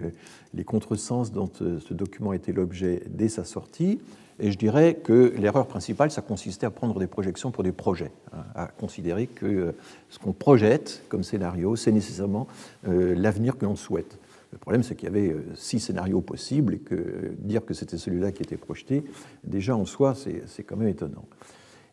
les 0.53 0.64
contresens 0.64 1.31
dont 1.31 1.49
ce 1.55 1.94
document 1.94 2.33
était 2.33 2.51
l'objet 2.51 3.05
dès 3.09 3.29
sa 3.29 3.44
sortie. 3.44 4.01
Et 4.40 4.51
je 4.51 4.59
dirais 4.59 4.94
que 4.94 5.33
l'erreur 5.38 5.68
principale, 5.68 6.11
ça 6.11 6.23
consistait 6.23 6.66
à 6.66 6.70
prendre 6.70 6.99
des 6.99 7.07
projections 7.07 7.53
pour 7.53 7.62
des 7.62 7.70
projets, 7.70 8.11
hein, 8.33 8.42
à 8.57 8.66
considérer 8.66 9.29
que 9.29 9.75
ce 10.09 10.18
qu'on 10.18 10.33
projette 10.33 11.05
comme 11.09 11.23
scénario, 11.23 11.77
c'est 11.77 11.92
nécessairement 11.92 12.49
l'avenir 12.83 13.59
que 13.59 13.66
l'on 13.66 13.77
souhaite. 13.77 14.18
Le 14.52 14.58
problème, 14.58 14.82
c'est 14.82 14.96
qu'il 14.96 15.08
y 15.08 15.12
avait 15.12 15.32
euh, 15.32 15.44
six 15.54 15.80
scénarios 15.80 16.20
possibles 16.20 16.74
et 16.74 16.78
que 16.78 16.94
euh, 16.94 17.34
dire 17.38 17.64
que 17.64 17.74
c'était 17.74 17.98
celui-là 17.98 18.32
qui 18.32 18.42
était 18.42 18.56
projeté, 18.56 19.04
déjà 19.44 19.76
en 19.76 19.84
soi, 19.84 20.14
c'est 20.14 20.62
quand 20.64 20.76
même 20.76 20.88
étonnant. 20.88 21.24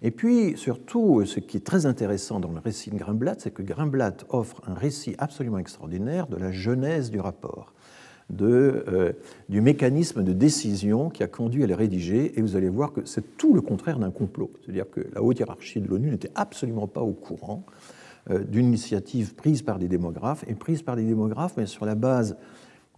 Et 0.01 0.11
puis, 0.11 0.55
surtout, 0.57 1.25
ce 1.25 1.39
qui 1.39 1.57
est 1.57 1.65
très 1.65 1.85
intéressant 1.85 2.39
dans 2.39 2.51
le 2.51 2.59
récit 2.59 2.91
de 2.91 2.97
Grimblatt, 2.97 3.41
c'est 3.41 3.51
que 3.51 3.63
Grimblatt 3.63 4.25
offre 4.29 4.61
un 4.67 4.75
récit 4.75 5.15
absolument 5.17 5.57
extraordinaire 5.57 6.27
de 6.27 6.35
la 6.35 6.51
genèse 6.51 7.09
du 7.09 7.19
rapport, 7.19 7.73
de, 8.29 8.85
euh, 8.87 9.13
du 9.49 9.59
mécanisme 9.59 10.23
de 10.23 10.33
décision 10.33 11.09
qui 11.09 11.23
a 11.23 11.27
conduit 11.27 11.63
à 11.63 11.67
le 11.67 11.73
rédiger, 11.73 12.37
et 12.37 12.41
vous 12.41 12.55
allez 12.55 12.69
voir 12.69 12.93
que 12.93 13.01
c'est 13.05 13.37
tout 13.37 13.55
le 13.55 13.61
contraire 13.61 13.97
d'un 13.97 14.11
complot. 14.11 14.51
C'est-à-dire 14.61 14.89
que 14.89 15.01
la 15.13 15.23
haute 15.23 15.39
hiérarchie 15.39 15.81
de 15.81 15.87
l'ONU 15.87 16.11
n'était 16.11 16.31
absolument 16.35 16.87
pas 16.87 17.01
au 17.01 17.13
courant 17.13 17.65
euh, 17.65 17.96
d'une 18.29 18.65
initiative 18.67 19.35
prise 19.35 19.61
par 19.61 19.79
des 19.79 19.87
démographes, 19.87 20.43
et 20.47 20.55
prise 20.55 20.81
par 20.81 20.95
des 20.95 21.03
démographes, 21.03 21.55
mais 21.57 21.65
sur 21.65 21.85
la 21.85 21.95
base 21.95 22.37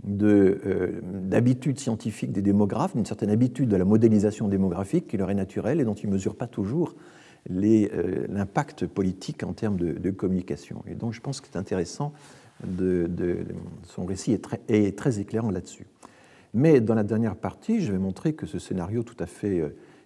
euh, 0.08 1.02
d'habitudes 1.04 1.78
scientifiques 1.78 2.32
des 2.32 2.42
démographes, 2.42 2.96
d'une 2.96 3.06
certaine 3.06 3.30
habitude 3.30 3.68
de 3.68 3.76
la 3.76 3.84
modélisation 3.84 4.48
démographique 4.48 5.08
qui 5.08 5.18
leur 5.18 5.30
est 5.30 5.36
naturelle 5.36 5.82
et 5.82 5.84
dont 5.84 5.94
ils 5.94 6.08
ne 6.08 6.14
mesurent 6.14 6.38
pas 6.38 6.48
toujours 6.48 6.96
euh, 7.52 8.26
l'impact 8.30 8.88
politique 8.88 9.44
en 9.44 9.52
termes 9.52 9.76
de, 9.78 10.12
communication. 10.12 10.84
Et 10.88 10.96
donc 10.96 11.14
je 11.14 11.20
pense 11.20 11.42
que 11.42 11.48
c'est 11.52 11.60
intéressant, 11.60 12.14
son 13.84 14.06
récit 14.06 14.38
est 14.70 14.98
très 14.98 15.20
éclairant 15.20 15.52
là-dessus. 15.52 15.86
Mais 16.54 16.80
dans 16.80 16.96
la 16.96 17.04
dernière 17.04 17.36
partie, 17.36 17.82
je 17.82 17.92
vais 17.92 18.00
montrer 18.00 18.34
que 18.34 18.46
ce 18.46 18.58
scénario 18.58 19.04
tout 19.04 19.18
à 19.20 19.26
fait 19.26 19.62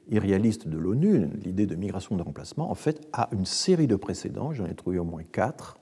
irréaliste 0.09 0.67
de 0.67 0.77
l'ONU, 0.77 1.27
l'idée 1.43 1.65
de 1.65 1.75
migration 1.75 2.15
de 2.15 2.21
remplacement, 2.21 2.69
en 2.69 2.75
fait, 2.75 3.07
a 3.13 3.29
une 3.31 3.45
série 3.45 3.87
de 3.87 3.95
précédents, 3.95 4.53
j'en 4.53 4.65
ai 4.65 4.75
trouvé 4.75 4.99
au 4.99 5.03
moins 5.03 5.23
quatre, 5.23 5.79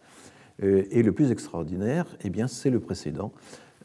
euh, 0.64 0.84
et 0.92 1.04
le 1.04 1.12
plus 1.12 1.32
extraordinaire, 1.32 2.06
eh 2.24 2.30
bien, 2.30 2.48
c'est 2.48 2.70
le 2.70 2.80
précédent 2.80 3.32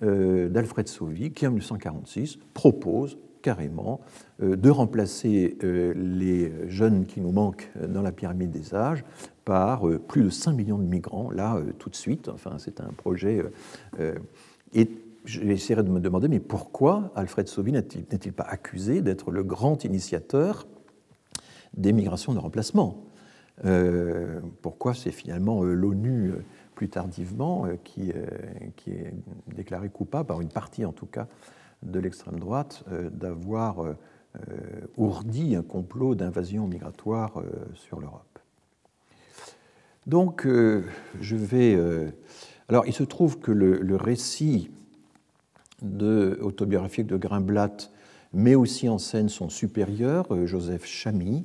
euh, 0.03 0.49
d'Alfred 0.49 0.89
Sauvy, 0.89 1.33
qui 1.33 1.47
en 1.47 1.51
1946 1.51 2.39
propose 2.55 3.19
carrément 3.43 4.01
euh, 4.43 4.57
de 4.57 4.71
remplacer 4.71 5.57
les 5.63 6.53
jeunes 6.69 7.07
qui 7.07 7.21
nous 7.21 7.33
manquent 7.33 7.71
dans 7.89 8.03
la 8.03 8.13
pyramide 8.13 8.51
des 8.51 8.75
âges 8.75 9.05
par 9.45 9.85
plus 10.09 10.25
de 10.25 10.31
5 10.31 10.53
millions 10.53 10.79
de 10.79 10.87
migrants, 10.87 11.31
là, 11.31 11.61
tout 11.79 11.89
de 11.89 11.95
suite. 11.95 12.29
Enfin, 12.29 12.57
c'est 12.59 12.81
un 12.81 12.91
projet. 12.97 13.45
et 14.75 14.91
j'essaierai 15.27 15.83
de 15.83 15.91
me 15.91 16.01
demander, 16.01 16.29
mais 16.29 16.41
pourquoi 16.41 17.13
Alfred 17.15 17.49
Sauvy 17.49 17.73
n'est-il 17.73 18.33
pas 18.33 18.45
accusé 18.45 19.03
d'être 19.03 19.31
le 19.31 19.43
grand 19.43 19.85
initiateur 19.85 20.67
des 21.75 21.93
migrations 21.93 22.33
de 22.33 22.39
remplacement? 22.39 23.05
Euh, 23.65 24.41
Pourquoi 24.63 24.95
c'est 24.95 25.11
finalement 25.11 25.63
euh, 25.63 25.73
l'ONU, 25.73 26.31
euh, 26.31 26.45
plus 26.75 26.89
tardivement, 26.89 27.67
qui, 27.85 28.11
est 28.11 29.15
déclaré 29.55 29.89
coupable, 29.89 30.27
par 30.27 30.43
une 30.43 30.51
partie 30.51 30.85
en 30.85 30.93
tout 30.93 31.07
cas 31.07 31.27
de 31.83 31.99
l'extrême 31.99 32.39
droite, 32.39 32.85
d'avoir 33.13 33.79
ourdi 34.99 35.57
un 35.57 35.63
complot 35.63 36.15
d'invasion 36.15 36.67
migratoire 36.67 37.43
sur 37.73 37.99
l'Europe? 37.99 38.39
Donc, 40.07 40.47
je 40.47 41.37
vais... 41.37 41.79
alors, 42.69 42.87
il 42.87 42.93
se 42.93 43.05
trouve 43.05 43.39
que 43.39 43.53
le 43.53 43.97
récit 43.97 44.71
autobiographique 45.83 47.07
de 47.07 47.17
Grimblatt 47.17 47.91
met 48.33 48.55
aussi 48.55 48.89
en 48.89 48.99
scène 48.99 49.29
son 49.29 49.49
supérieur, 49.49 50.27
euh, 50.31 50.47
Joseph 50.47 50.85
Chamy, 50.85 51.45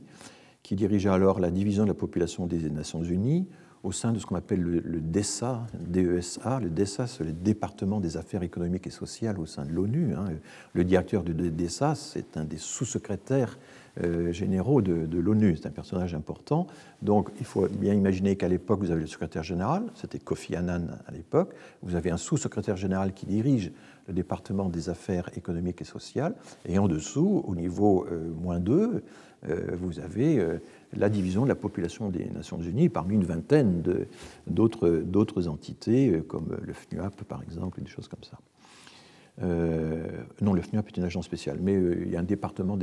qui 0.64 0.76
dirigeait 0.76 1.10
alors 1.10 1.40
la 1.40 1.52
division 1.52 1.84
de 1.84 1.90
la 1.90 1.94
population 1.94 2.48
des 2.48 2.70
Nations 2.70 3.04
Unies 3.04 3.48
au 3.84 3.92
sein 3.92 4.12
de 4.12 4.20
ce 4.20 4.28
qu'on 4.28 4.36
appelle 4.36 4.62
le, 4.62 5.02
DESA. 5.02 5.66
Le 5.74 6.70
DESA, 6.70 7.08
c'est 7.08 7.24
le 7.24 7.34
département 7.34 8.00
des 8.00 8.16
affaires 8.16 8.44
économiques 8.44 8.86
et 8.86 8.92
sociales 8.92 9.40
au 9.40 9.48
sein 9.48 9.66
de 9.66 9.72
l'ONU. 9.72 10.14
Hein. 10.14 10.26
Le 10.74 10.84
directeur 10.84 11.24
du 11.24 11.34
DESA, 11.34 11.96
c'est 11.96 12.38
un 12.38 12.44
des 12.44 12.58
sous-secrétaires 12.58 13.58
euh, 14.04 14.32
généraux 14.32 14.84
de 14.84 15.18
l'ONU. 15.18 15.58
C'est 15.58 15.68
un 15.68 15.72
personnage 15.72 16.14
important. 16.14 16.68
Donc 17.02 17.32
il 17.40 17.46
faut 17.46 17.68
bien 17.68 17.96
imaginer 17.96 18.36
qu'à 18.36 18.48
l'époque, 18.48 18.82
vous 18.82 18.92
avez 18.92 19.02
le 19.02 19.08
secrétaire 19.08 19.44
général, 19.44 19.84
c'était 19.96 20.20
Kofi 20.20 20.56
Annan 20.56 21.00
à 21.08 21.12
l'époque. 21.12 21.56
Vous 21.82 21.96
avez 21.96 22.12
un 22.12 22.18
sous-secrétaire 22.18 22.78
général 22.78 23.14
qui 23.14 23.26
dirige 23.26 23.72
département 24.12 24.70
des 24.70 24.90
affaires 24.90 25.30
économiques 25.36 25.82
et 25.82 25.86
sociales. 25.86 26.36
Et 26.66 26.78
en 26.80 26.88
dessous, 26.88 27.44
au 27.48 27.56
niveau 27.56 28.06
euh, 28.12 28.30
moins 28.42 28.60
2, 28.60 29.04
euh, 29.50 29.76
vous 29.80 30.00
avez 30.00 30.40
euh, 30.40 30.60
la 30.94 31.10
division 31.10 31.44
de 31.44 31.50
la 31.50 31.56
population 31.56 32.10
des 32.10 32.26
Nations 32.26 32.62
Unies 32.62 32.90
parmi 32.90 33.16
une 33.16 33.24
vingtaine 33.24 33.84
d'autres 34.48 35.48
entités, 35.48 36.22
comme 36.28 36.58
le 36.62 36.74
FNUAP 36.74 37.24
par 37.24 37.42
exemple, 37.42 37.82
des 37.82 37.90
choses 37.90 38.08
comme 38.08 38.24
ça. 38.24 38.38
non, 40.42 40.54
le 40.54 40.62
FNUAP 40.62 40.90
est 40.90 40.98
une 40.98 41.04
agence 41.04 41.26
spéciale, 41.26 41.60
mais 41.62 41.74
il 41.74 42.10
y 42.10 42.16
a 42.16 42.20
un 42.20 42.24
département 42.24 42.78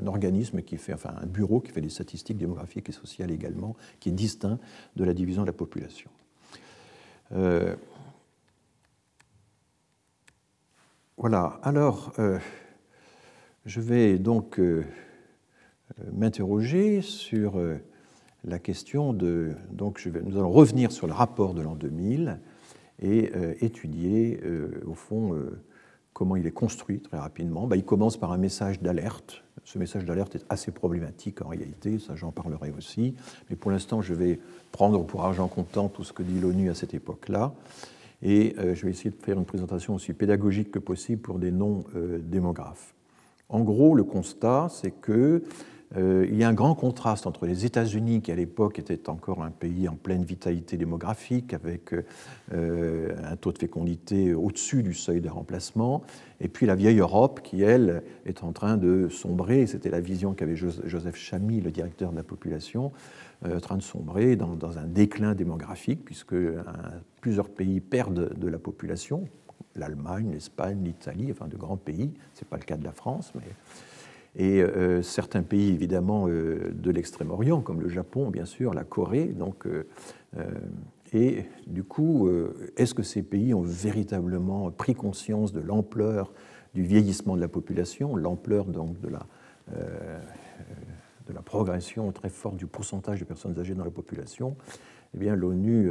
un 0.00 0.06
organisme 0.06 0.62
qui 0.62 0.76
fait, 0.76 0.94
enfin 0.94 1.14
un 1.20 1.26
bureau 1.26 1.60
qui 1.60 1.70
fait 1.70 1.80
des 1.80 1.90
statistiques 1.90 2.38
démographiques 2.38 2.88
et 2.88 2.92
sociales 2.92 3.30
également, 3.30 3.76
qui 4.00 4.08
est 4.08 4.12
distinct 4.12 4.58
de 4.96 5.04
la 5.04 5.14
division 5.14 5.42
de 5.42 5.46
la 5.46 5.52
population. 5.52 6.10
Voilà, 11.20 11.60
alors 11.62 12.14
euh, 12.18 12.38
je 13.66 13.82
vais 13.82 14.18
donc 14.18 14.58
euh, 14.58 14.86
m'interroger 16.14 17.02
sur 17.02 17.58
euh, 17.58 17.76
la 18.44 18.58
question 18.58 19.12
de. 19.12 19.52
Donc 19.70 20.08
nous 20.24 20.38
allons 20.38 20.50
revenir 20.50 20.90
sur 20.90 21.06
le 21.06 21.12
rapport 21.12 21.52
de 21.52 21.60
l'an 21.60 21.74
2000 21.74 22.40
et 23.02 23.32
étudier 23.60 24.40
au 24.86 24.94
fond 24.94 25.34
comment 26.12 26.36
il 26.36 26.46
est 26.46 26.50
construit 26.50 27.00
très 27.00 27.18
rapidement. 27.18 27.66
Ben, 27.66 27.76
il 27.76 27.84
commence 27.84 28.18
par 28.18 28.32
un 28.32 28.36
message 28.38 28.80
d'alerte. 28.80 29.42
Ce 29.64 29.78
message 29.78 30.04
d'alerte 30.04 30.36
est 30.36 30.44
assez 30.48 30.70
problématique 30.70 31.40
en 31.42 31.48
réalité, 31.48 31.98
ça 31.98 32.14
j'en 32.14 32.30
parlerai 32.30 32.72
aussi. 32.76 33.14
Mais 33.48 33.56
pour 33.56 33.70
l'instant, 33.70 34.02
je 34.02 34.12
vais 34.12 34.38
prendre 34.72 35.02
pour 35.04 35.24
argent 35.24 35.48
comptant 35.48 35.88
tout 35.88 36.04
ce 36.04 36.14
que 36.14 36.22
dit 36.22 36.40
l'ONU 36.40 36.70
à 36.70 36.74
cette 36.74 36.92
époque-là. 36.94 37.54
Et 38.22 38.54
euh, 38.58 38.74
je 38.74 38.84
vais 38.84 38.90
essayer 38.90 39.10
de 39.10 39.22
faire 39.22 39.38
une 39.38 39.44
présentation 39.44 39.94
aussi 39.94 40.12
pédagogique 40.12 40.70
que 40.70 40.78
possible 40.78 41.22
pour 41.22 41.38
des 41.38 41.50
non-démographes. 41.50 42.94
En 43.48 43.60
gros, 43.60 43.94
le 43.94 44.04
constat, 44.04 44.68
c'est 44.70 44.92
que 44.92 45.42
euh, 45.96 46.24
il 46.30 46.36
y 46.36 46.44
a 46.44 46.48
un 46.48 46.54
grand 46.54 46.76
contraste 46.76 47.26
entre 47.26 47.46
les 47.46 47.66
États-Unis, 47.66 48.20
qui 48.22 48.30
à 48.30 48.36
l'époque 48.36 48.78
était 48.78 49.08
encore 49.08 49.42
un 49.42 49.50
pays 49.50 49.88
en 49.88 49.96
pleine 49.96 50.22
vitalité 50.22 50.76
démographique, 50.76 51.52
avec 51.52 51.92
euh, 52.52 53.14
un 53.24 53.36
taux 53.36 53.52
de 53.52 53.58
fécondité 53.58 54.32
au-dessus 54.32 54.84
du 54.84 54.94
seuil 54.94 55.20
de 55.20 55.28
remplacement, 55.28 56.02
et 56.40 56.46
puis 56.46 56.66
la 56.66 56.76
vieille 56.76 57.00
Europe, 57.00 57.40
qui, 57.42 57.62
elle, 57.62 58.02
est 58.24 58.44
en 58.44 58.52
train 58.52 58.76
de 58.76 59.08
sombrer. 59.08 59.66
C'était 59.66 59.90
la 59.90 60.00
vision 60.00 60.32
qu'avait 60.32 60.56
Joseph 60.56 61.16
Chamy, 61.16 61.60
le 61.60 61.72
directeur 61.72 62.12
de 62.12 62.16
la 62.16 62.22
population, 62.22 62.92
euh, 62.92 63.29
en 63.44 63.60
train 63.60 63.76
de 63.76 63.82
sombrer 63.82 64.36
dans, 64.36 64.78
un 64.78 64.86
déclin 64.86 65.34
démographique, 65.34 66.04
puisque 66.04 66.34
plusieurs 67.20 67.48
pays 67.48 67.80
perdent 67.80 68.38
de 68.38 68.48
la 68.48 68.58
population, 68.58 69.24
l'Allemagne, 69.76 70.30
l'Espagne, 70.32 70.82
l'Italie, 70.84 71.28
enfin 71.30 71.48
de 71.48 71.56
grands 71.56 71.76
pays. 71.76 72.12
Ce 72.34 72.44
n'est 72.44 72.48
pas 72.48 72.58
le 72.58 72.64
cas 72.64 72.76
de 72.76 72.84
la 72.84 72.92
France, 72.92 73.32
mais 73.34 73.42
et 74.36 74.62
euh, 74.62 75.02
certains 75.02 75.42
pays 75.42 75.70
évidemment 75.70 76.28
euh, 76.28 76.72
de 76.72 76.90
l'Extrême-Orient, 76.90 77.60
comme 77.60 77.80
le 77.80 77.88
Japon, 77.88 78.30
bien 78.30 78.44
sûr, 78.44 78.74
la 78.74 78.84
Corée. 78.84 79.26
Donc, 79.26 79.66
euh, 79.66 79.84
et 81.12 81.46
du 81.66 81.82
coup, 81.82 82.30
est-ce 82.76 82.94
que 82.94 83.02
ces 83.02 83.22
pays 83.22 83.52
ont 83.52 83.62
véritablement 83.62 84.70
pris 84.70 84.94
conscience 84.94 85.52
de 85.52 85.58
l'ampleur 85.58 86.32
du 86.72 86.84
vieillissement 86.84 87.34
de 87.34 87.40
la 87.40 87.48
population, 87.48 88.14
l'ampleur 88.14 88.66
donc 88.66 89.00
de 89.00 89.08
la, 89.08 89.26
de 91.30 91.34
la 91.34 91.42
progression 91.42 92.12
très 92.12 92.28
forte 92.28 92.56
du 92.56 92.66
pourcentage 92.66 93.20
de 93.20 93.24
personnes 93.24 93.58
âgées 93.58 93.74
dans 93.74 93.84
la 93.84 93.90
population 93.90 94.56
Eh 95.14 95.18
bien, 95.18 95.34
l'ONU 95.34 95.88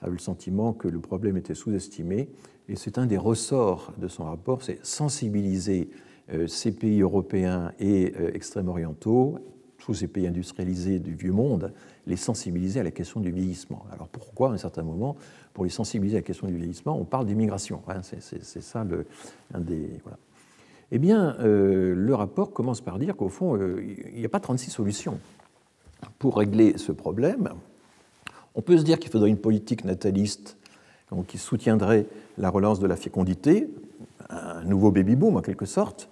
a 0.00 0.08
eu 0.08 0.12
le 0.12 0.18
sentiment 0.18 0.72
que 0.72 0.88
le 0.88 1.00
problème 1.00 1.36
était 1.36 1.54
sous-estimé, 1.54 2.30
et 2.68 2.76
c'est 2.76 2.98
un 2.98 3.06
des 3.06 3.18
ressorts 3.18 3.92
de 3.98 4.08
son 4.08 4.24
rapport, 4.24 4.62
c'est 4.62 4.84
sensibiliser 4.84 5.90
euh, 6.32 6.46
ces 6.46 6.72
pays 6.72 7.00
européens 7.00 7.72
et 7.80 8.14
euh, 8.18 8.30
extrême-orientaux, 8.32 9.38
tous 9.78 9.94
ces 9.94 10.06
pays 10.06 10.26
industrialisés 10.26 10.98
du 10.98 11.14
vieux 11.14 11.32
monde, 11.32 11.72
les 12.06 12.16
sensibiliser 12.16 12.80
à 12.80 12.82
la 12.82 12.90
question 12.90 13.20
du 13.20 13.32
vieillissement. 13.32 13.84
Alors 13.92 14.08
pourquoi, 14.08 14.50
à 14.50 14.52
un 14.52 14.58
certain 14.58 14.82
moment, 14.82 15.16
pour 15.52 15.64
les 15.64 15.70
sensibiliser 15.70 16.18
à 16.18 16.20
la 16.20 16.24
question 16.24 16.46
du 16.46 16.56
vieillissement, 16.56 16.96
on 16.98 17.04
parle 17.04 17.26
d'immigration 17.26 17.82
hein, 17.88 18.02
C'est 18.02 18.62
ça 18.62 18.84
le, 18.84 19.06
un 19.52 19.60
des. 19.60 19.88
Voilà. 20.04 20.18
Eh 20.92 20.98
bien, 20.98 21.36
euh, 21.40 21.94
le 21.94 22.14
rapport 22.14 22.52
commence 22.52 22.80
par 22.80 22.98
dire 22.98 23.16
qu'au 23.16 23.28
fond, 23.28 23.56
il 23.56 24.18
n'y 24.18 24.24
a 24.24 24.28
pas 24.28 24.40
36 24.40 24.70
solutions 24.70 25.18
pour 26.18 26.38
régler 26.38 26.78
ce 26.78 26.92
problème. 26.92 27.50
On 28.54 28.62
peut 28.62 28.76
se 28.76 28.82
dire 28.82 28.98
qu'il 28.98 29.10
faudrait 29.10 29.30
une 29.30 29.38
politique 29.38 29.84
nataliste 29.84 30.56
qui 31.28 31.38
soutiendrait 31.38 32.06
la 32.38 32.50
relance 32.50 32.80
de 32.80 32.86
la 32.86 32.96
fécondité, 32.96 33.68
un 34.28 34.62
nouveau 34.64 34.90
baby-boom 34.90 35.36
en 35.36 35.42
quelque 35.42 35.66
sorte, 35.66 36.08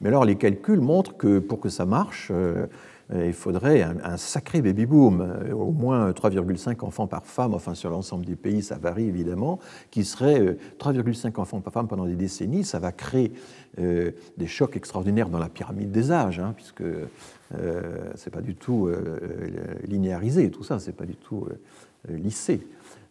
mais 0.00 0.08
alors 0.08 0.24
les 0.24 0.36
calculs 0.36 0.80
montrent 0.80 1.16
que 1.16 1.38
pour 1.38 1.60
que 1.60 1.68
ça 1.68 1.86
marche, 1.86 2.28
euh, 2.30 2.66
il 3.14 3.32
faudrait 3.32 3.82
un, 3.82 4.16
sacré 4.16 4.62
baby-boom, 4.62 5.20
euh, 5.20 5.52
au 5.52 5.72
moins 5.72 6.10
3,5 6.10 6.84
enfants 6.84 7.06
par 7.06 7.26
femme, 7.26 7.54
enfin 7.54 7.74
sur 7.74 7.90
l'ensemble 7.90 8.24
des 8.24 8.36
pays 8.36 8.62
ça 8.62 8.76
varie 8.76 9.08
évidemment, 9.08 9.58
qui 9.90 10.04
serait 10.04 10.56
3,5 10.78 11.26
euh, 11.26 11.40
enfants 11.40 11.60
par 11.60 11.72
femme 11.72 11.88
pendant 11.88 12.06
des 12.06 12.16
décennies, 12.16 12.64
ça 12.64 12.78
va 12.78 12.92
créer 12.92 13.32
des 13.78 14.46
chocs 14.46 14.76
extraordinaires 14.76 15.30
dans 15.30 15.38
la 15.38 15.48
pyramide 15.48 15.90
des 15.90 16.12
âges, 16.12 16.38
hein, 16.38 16.52
puisque 16.54 16.82
c'est 18.14 18.30
pas 18.30 18.42
du 18.42 18.54
tout 18.54 18.90
linéarisé, 19.88 20.50
tout 20.50 20.62
ça, 20.62 20.78
c'est 20.78 20.92
pas 20.92 21.06
du 21.06 21.16
tout 21.16 21.48
lissé. 22.06 22.60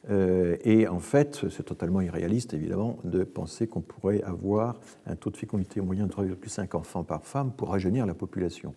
Euh, 0.10 0.58
et 0.64 0.88
en 0.88 1.00
fait, 1.00 1.46
c'est 1.50 1.64
totalement 1.64 2.02
irréaliste, 2.02 2.54
évidemment, 2.54 2.98
de 3.04 3.24
penser 3.24 3.68
qu'on 3.68 3.82
pourrait 3.82 4.22
avoir 4.24 4.80
un 5.06 5.16
taux 5.16 5.30
de 5.30 5.38
fécondité 5.38 5.82
moyen 5.82 6.08
de 6.08 6.12
3,5 6.12 6.76
enfants 6.76 7.04
par 7.04 7.24
femme 7.26 7.52
pour 7.52 7.70
rajeunir 7.70 8.06
la 8.06 8.14
population. 8.14 8.74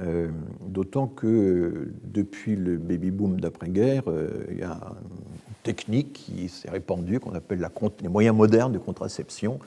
Euh, 0.00 0.28
d'autant 0.60 1.06
que 1.08 1.92
depuis 2.04 2.54
le 2.54 2.76
baby-boom 2.76 3.40
d'après-guerre, 3.40 4.04
euh, 4.08 4.44
il 4.50 4.58
y 4.58 4.62
a 4.62 4.74
une 4.74 5.54
technique 5.64 6.12
qui 6.12 6.48
s'est 6.48 6.70
répandue, 6.70 7.20
qu'on 7.20 7.34
appelle 7.34 7.66
les 8.02 8.08
moyens 8.08 8.36
modernes 8.36 8.72
de 8.72 8.78
contraception, 8.78 9.58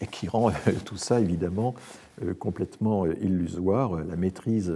et 0.00 0.06
qui 0.06 0.28
rend 0.28 0.50
tout 0.84 0.96
ça, 0.96 1.20
évidemment, 1.20 1.74
complètement 2.38 3.06
illusoire. 3.06 4.02
La 4.04 4.16
maîtrise 4.16 4.74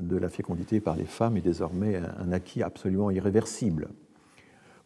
de 0.00 0.16
la 0.16 0.28
fécondité 0.28 0.80
par 0.80 0.96
les 0.96 1.04
femmes 1.04 1.36
est 1.36 1.42
désormais 1.42 1.96
un 1.96 2.32
acquis 2.32 2.62
absolument 2.62 3.10
irréversible. 3.10 3.88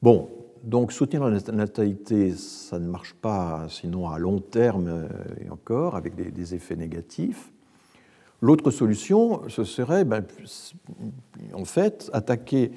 Bon, 0.03 0.29
donc 0.63 0.93
soutenir 0.93 1.25
la 1.25 1.41
natalité, 1.53 2.33
ça 2.33 2.79
ne 2.79 2.89
marche 2.89 3.15
pas 3.15 3.67
sinon 3.69 4.09
à 4.09 4.19
long 4.19 4.39
terme 4.39 4.89
euh, 4.89 5.09
et 5.45 5.51
encore, 5.51 5.97
avec 5.97 6.15
des, 6.15 6.55
effets 6.55 6.77
négatifs. 6.77 7.53
L'autre 8.41 8.71
solution, 8.71 9.43
ce 9.49 9.65
serait 9.65 10.05
ben, 10.05 10.25
en 11.55 11.65
fait 11.65 12.09
attaquer 12.13 12.71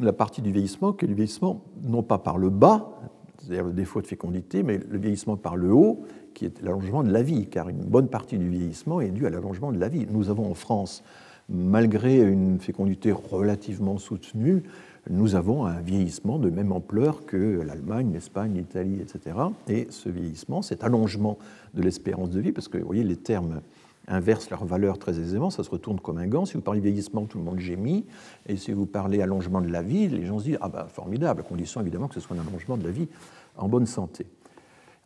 la 0.00 0.12
partie 0.12 0.40
du 0.40 0.52
vieillissement, 0.52 0.92
qui 0.92 1.04
est 1.04 1.08
le 1.08 1.14
vieillissement 1.14 1.62
non 1.82 2.02
pas 2.02 2.18
par 2.18 2.38
le 2.38 2.48
bas, 2.50 2.90
c'est-à-dire 3.38 3.64
le 3.64 3.72
défaut 3.72 4.00
de 4.00 4.06
fécondité, 4.06 4.62
mais 4.62 4.78
le 4.78 4.98
vieillissement 4.98 5.36
par 5.36 5.56
le 5.56 5.72
haut, 5.72 6.04
qui 6.34 6.44
est 6.44 6.62
l'allongement 6.62 7.02
de 7.02 7.10
la 7.10 7.22
vie, 7.22 7.46
car 7.46 7.68
une 7.68 7.78
bonne 7.78 8.08
partie 8.08 8.38
du 8.38 8.48
vieillissement 8.48 9.00
est 9.00 9.10
due 9.10 9.26
à 9.26 9.30
l'allongement 9.30 9.72
de 9.72 9.78
la 9.78 9.88
vie. 9.88 10.06
Nous 10.10 10.30
avons 10.30 10.48
en 10.48 10.54
France, 10.54 11.02
malgré 11.48 12.20
une 12.20 12.60
fécondité 12.60 13.10
relativement 13.10 13.98
soutenue, 13.98 14.62
nous 15.10 15.34
avons 15.34 15.64
un 15.64 15.80
vieillissement 15.80 16.38
de 16.38 16.50
même 16.50 16.70
ampleur 16.70 17.24
que 17.24 17.62
l'Allemagne, 17.62 18.10
l'Espagne, 18.12 18.54
l'Italie, 18.54 19.00
etc. 19.00 19.36
Et 19.66 19.86
ce 19.90 20.08
vieillissement, 20.08 20.60
cet 20.60 20.84
allongement 20.84 21.38
de 21.74 21.82
l'espérance 21.82 22.30
de 22.30 22.40
vie, 22.40 22.52
parce 22.52 22.68
que 22.68 22.78
vous 22.78 22.86
voyez, 22.86 23.04
les 23.04 23.16
termes 23.16 23.62
inversent 24.08 24.50
leur 24.50 24.64
valeur 24.64 24.98
très 24.98 25.18
aisément, 25.18 25.50
ça 25.50 25.62
se 25.62 25.70
retourne 25.70 26.00
comme 26.00 26.18
un 26.18 26.26
gant. 26.26 26.44
Si 26.44 26.54
vous 26.54 26.60
parlez 26.60 26.80
vieillissement, 26.80 27.26
tout 27.26 27.38
le 27.38 27.44
monde 27.44 27.58
gémit. 27.58 28.06
Et 28.46 28.56
si 28.56 28.72
vous 28.72 28.86
parlez 28.86 29.22
allongement 29.22 29.60
de 29.60 29.68
la 29.68 29.82
vie, 29.82 30.08
les 30.08 30.24
gens 30.24 30.38
se 30.38 30.44
disent 30.44 30.58
Ah 30.60 30.68
ben 30.68 30.86
formidable, 30.86 31.40
à 31.40 31.44
condition 31.44 31.80
évidemment 31.80 32.08
que 32.08 32.14
ce 32.14 32.20
soit 32.20 32.36
un 32.36 32.40
allongement 32.40 32.76
de 32.76 32.84
la 32.84 32.90
vie 32.90 33.08
en 33.56 33.68
bonne 33.68 33.86
santé. 33.86 34.26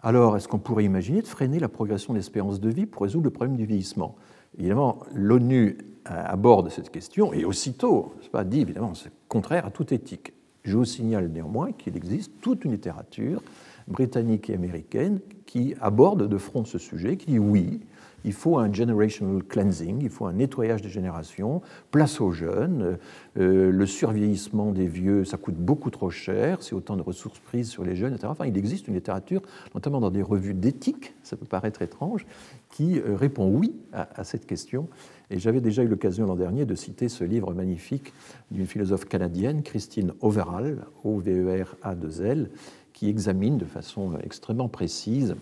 Alors, 0.05 0.37
est-ce 0.37 0.49
qu'on 0.49 0.59
pourrait 0.59 0.85
imaginer 0.85 1.23
de 1.23 1.27
freiner 1.27 1.61
la 1.61 1.69
progression 1.69 2.13
de 2.13 2.19
l'espérance 2.19 2.61
de 2.61 2.69
vie 2.69 2.87
pour 2.87 3.03
résoudre 3.03 3.25
le 3.25 3.31
problème 3.31 3.57
du 3.57 3.67
vieillissement? 3.67 4.17
Évidemment, 4.59 4.99
l'ONU 5.15 5.79
aborde 6.05 6.69
cette 6.71 6.91
question 6.91 7.33
et 7.33 7.45
aussitôt, 7.45 8.15
c'est 8.21 8.31
pas 8.31 8.45
dit 8.45 8.61
évidemment, 8.61 8.95
c'est 8.95 9.13
contraire 9.29 9.67
à 9.67 9.71
toute 9.71 9.93
éthique. 9.93 10.33
Je 10.65 10.77
vous 10.77 10.85
signale 10.85 11.29
néanmoins 11.29 11.73
qu'il 11.73 11.97
existe 11.97 12.33
toute 12.41 12.65
une 12.65 12.73
littérature 12.73 13.43
britannique 13.89 14.51
et 14.51 14.55
américaine 14.55 15.21
qui 15.47 15.75
aborde 15.81 16.29
de 16.29 16.39
front 16.39 16.65
ce 16.65 16.79
sujet, 16.79 17.17
qui 17.17 17.27
dit 17.27 17.39
oui, 17.39 17.81
il 18.25 18.33
faut 18.33 18.59
un 18.59 18.73
generational 18.73 19.43
cleansing, 19.43 20.01
il 20.03 20.11
faut 20.11 20.27
un 20.27 20.33
nettoyage 20.33 20.83
des 20.83 20.89
générations, 20.89 21.63
place 21.91 22.21
aux 22.21 22.33
jeunes, 22.33 22.99
euh, 23.39 23.71
le 23.71 23.87
survieillissement 23.87 24.73
des 24.73 24.87
vieux, 24.87 25.25
ça 25.25 25.37
coûte 25.37 25.57
beaucoup 25.57 25.91
trop 25.91 26.11
cher, 26.11 26.63
c'est 26.63 26.75
autant 26.75 26.97
de 26.97 27.03
ressources 27.03 27.39
prises 27.39 27.69
sur 27.69 27.85
les 27.85 27.97
jeunes, 27.97 28.13
etc. 28.15 28.29
Enfin, 28.31 28.47
il 28.47 28.57
existe 28.57 28.89
une 28.89 28.95
littérature, 28.95 29.43
notamment 29.75 30.01
dans 30.01 30.11
des 30.11 30.23
revues 30.23 30.55
d'éthique, 30.55 31.15
ça 31.23 31.37
peut 31.37 31.47
paraître 31.47 31.83
étrange, 31.83 32.27
qui 32.71 32.99
euh, 32.99 33.17
répond 33.17 33.49
oui 33.49 33.75
à, 33.93 34.25
cette 34.25 34.47
question. 34.47 34.89
Et 35.31 35.39
j'avais 35.39 35.61
déjà 35.61 35.83
eu 35.83 35.89
l'occasion 35.89 36.27
l'an 36.27 36.37
dernier 36.37 36.65
de 36.65 36.75
citer 36.75 37.09
ce 37.09 37.25
livre 37.25 37.53
magnifique 37.55 38.13
d'une 38.51 38.67
philosophe 38.67 39.07
canadienne, 39.07 39.63
Christine 39.63 40.13
Overall, 40.21 40.85
O-V-E-R-A-2-L, 41.05 42.51
qui 42.93 43.09
examine 43.09 43.59
de 43.59 43.65
façon 43.65 44.19
extrêmement 44.23 44.69
précise 44.69 45.35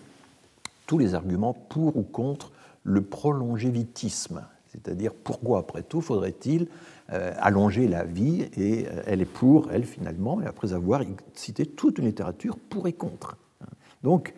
tous 0.86 0.98
les 0.98 1.14
arguments 1.14 1.54
pour 1.68 1.96
ou 1.96 2.02
contre 2.02 2.52
le 2.82 3.02
prolongévitisme, 3.02 4.42
c'est-à-dire 4.68 5.12
pourquoi, 5.14 5.58
après 5.58 5.82
tout, 5.82 6.00
faudrait-il 6.00 6.68
euh, 7.12 7.32
allonger 7.38 7.88
la 7.88 8.04
vie 8.04 8.48
Et 8.56 8.86
euh, 8.86 9.02
elle 9.06 9.20
est 9.20 9.24
pour, 9.24 9.70
elle, 9.72 9.84
finalement, 9.84 10.40
et 10.40 10.46
après 10.46 10.72
avoir 10.72 11.02
cité 11.34 11.66
toute 11.66 11.98
une 11.98 12.06
littérature 12.06 12.56
pour 12.56 12.86
et 12.86 12.92
contre. 12.92 13.36
Donc, 14.02 14.32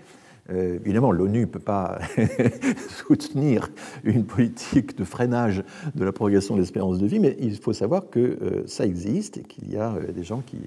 euh, 0.50 0.78
évidemment, 0.84 1.12
l'ONU 1.12 1.40
ne 1.40 1.44
peut 1.44 1.58
pas 1.58 1.98
soutenir 2.88 3.68
une 4.04 4.24
politique 4.24 4.96
de 4.96 5.04
freinage 5.04 5.62
de 5.94 6.04
la 6.04 6.12
progression 6.12 6.54
de 6.54 6.60
l'espérance 6.60 6.98
de 6.98 7.06
vie, 7.06 7.20
mais 7.20 7.36
il 7.38 7.56
faut 7.58 7.74
savoir 7.74 8.08
que 8.10 8.64
ça 8.66 8.86
existe 8.86 9.36
et 9.36 9.42
qu'il 9.42 9.70
y 9.70 9.76
a 9.76 9.94
des 10.12 10.24
gens 10.24 10.40
qui, 10.40 10.58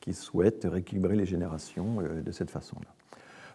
qui 0.00 0.12
souhaitent 0.12 0.66
rééquilibrer 0.70 1.16
les 1.16 1.24
générations 1.24 1.98
de 2.24 2.32
cette 2.32 2.50
façon-là. 2.50 2.92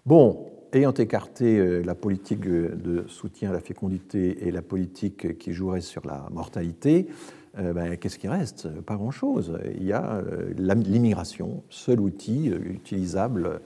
Bon, 0.06 0.50
ayant 0.74 0.94
écarté 0.94 1.58
euh, 1.58 1.82
la 1.84 1.96
politique 1.96 2.42
de 2.42 3.06
soutien 3.08 3.50
à 3.50 3.54
la 3.54 3.60
fécondité 3.60 4.48
et 4.48 4.52
la 4.52 4.62
politique 4.62 5.38
qui 5.38 5.54
jouerait 5.54 5.82
sur 5.82 6.06
la 6.06 6.28
mortalité, 6.32 7.08
euh, 7.58 7.74
ben, 7.74 7.98
qu'est-ce 7.98 8.20
qui 8.20 8.28
reste? 8.28 8.70
Pas 8.82 8.96
grand-chose. 8.96 9.58
Il 9.76 9.84
y 9.84 9.94
a 9.94 10.16
euh, 10.16 10.54
l'immigration, 10.58 11.64
seul 11.70 12.00
outil 12.00 12.48
utilisable 12.48 13.62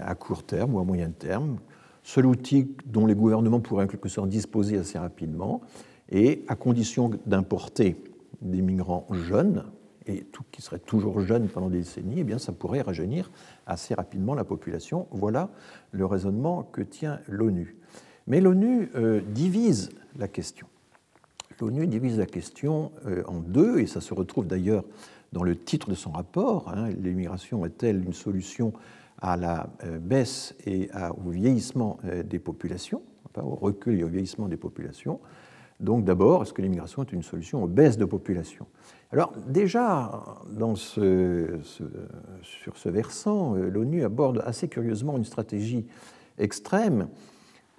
à 0.00 0.14
court 0.14 0.42
terme 0.42 0.74
ou 0.74 0.78
à 0.78 0.84
moyen 0.84 1.10
terme, 1.10 1.58
seul 2.02 2.24
outil 2.24 2.70
dont 2.86 3.04
les 3.04 3.14
gouvernements 3.14 3.60
pourraient 3.60 3.84
en 3.84 3.88
quelque 3.88 4.08
sorte 4.08 4.30
disposer 4.30 4.78
assez 4.78 4.98
rapidement, 4.98 5.60
et 6.10 6.44
à 6.48 6.56
condition 6.56 7.10
d'importer 7.26 7.96
des 8.40 8.62
migrants 8.62 9.06
jeunes, 9.12 9.64
et 10.10 10.26
qui 10.50 10.62
seraient 10.62 10.78
toujours 10.78 11.20
jeunes 11.20 11.48
pendant 11.48 11.68
des 11.68 11.78
décennies, 11.78 12.16
eh 12.18 12.24
bien, 12.24 12.38
ça 12.38 12.52
pourrait 12.52 12.82
rajeunir 12.82 13.30
assez 13.66 13.94
rapidement 13.94 14.34
la 14.34 14.44
population. 14.44 15.06
Voilà 15.10 15.50
le 15.92 16.04
raisonnement 16.06 16.62
que 16.62 16.82
tient 16.82 17.20
l'ONU. 17.28 17.76
Mais 18.26 18.40
l'ONU 18.40 18.90
euh, 18.94 19.20
divise 19.20 19.90
la 20.18 20.28
question. 20.28 20.66
l'ONU 21.60 21.86
divise 21.86 22.18
la 22.18 22.26
question 22.26 22.92
en 23.26 23.40
deux, 23.40 23.78
et 23.78 23.86
ça 23.86 24.00
se 24.00 24.14
retrouve 24.14 24.46
d'ailleurs 24.46 24.84
dans 25.32 25.42
le 25.42 25.56
titre 25.56 25.90
de 25.90 25.94
son 25.94 26.10
rapport. 26.10 26.68
Hein, 26.68 26.90
L'immigration 27.00 27.64
est-elle 27.64 28.04
une 28.04 28.12
solution 28.12 28.72
à 29.22 29.36
la 29.36 29.68
baisse 30.00 30.54
et 30.66 30.88
au 31.24 31.30
vieillissement 31.30 31.98
des 32.24 32.38
populations, 32.38 33.02
au 33.36 33.54
recul 33.54 34.00
et 34.00 34.04
au 34.04 34.08
vieillissement 34.08 34.48
des 34.48 34.56
populations? 34.56 35.20
Donc 35.80 36.04
d'abord, 36.04 36.42
est-ce 36.42 36.52
que 36.52 36.62
l'immigration 36.62 37.02
est 37.02 37.12
une 37.12 37.22
solution 37.22 37.62
aux 37.64 37.66
baisses 37.66 37.96
de 37.96 38.04
population? 38.04 38.66
Alors 39.12 39.32
déjà, 39.48 40.22
sur 42.42 42.76
ce 42.76 42.88
versant, 42.88 43.56
euh, 43.56 43.68
l'ONU 43.68 44.04
aborde 44.04 44.40
assez 44.46 44.68
curieusement 44.68 45.16
une 45.16 45.24
stratégie 45.24 45.84
extrême. 46.38 47.08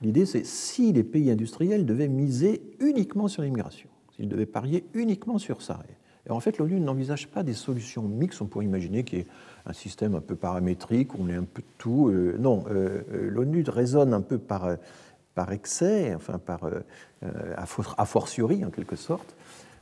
L'idée, 0.01 0.25
c'est 0.25 0.45
si 0.45 0.91
les 0.91 1.03
pays 1.03 1.31
industriels 1.31 1.85
devaient 1.85 2.09
miser 2.09 2.61
uniquement 2.79 3.29
sur 3.29 3.43
l'immigration, 3.43 3.87
s'ils 4.15 4.27
devaient 4.27 4.45
parier 4.45 4.83
uniquement 4.93 5.37
sur 5.37 5.61
ça. 5.61 5.79
Et 6.27 6.31
en 6.31 6.39
fait, 6.41 6.57
l'ONU 6.57 6.81
n'envisage 6.81 7.29
pas 7.29 7.43
des 7.43 7.53
solutions 7.53 8.03
mixtes. 8.03 8.41
On 8.41 8.45
pourrait 8.45 8.65
imaginer 8.65 9.03
qu'il 9.05 9.19
y 9.19 9.21
ait 9.21 9.27
un 9.65 9.73
système 9.73 10.15
un 10.15 10.21
peu 10.21 10.35
paramétrique, 10.35 11.15
où 11.15 11.19
on 11.21 11.29
est 11.29 11.35
un 11.35 11.45
peu 11.45 11.61
de 11.61 11.67
tout. 11.77 12.09
Euh, 12.09 12.35
non, 12.39 12.65
euh, 12.69 13.03
l'ONU 13.09 13.63
raisonne 13.67 14.13
un 14.13 14.21
peu 14.21 14.37
par 14.37 14.75
par 15.33 15.53
excès, 15.53 16.13
enfin 16.13 16.39
par 16.39 16.69
a 17.21 18.05
fortiori 18.05 18.65
en 18.65 18.69
quelque 18.69 18.97
sorte, 18.97 19.33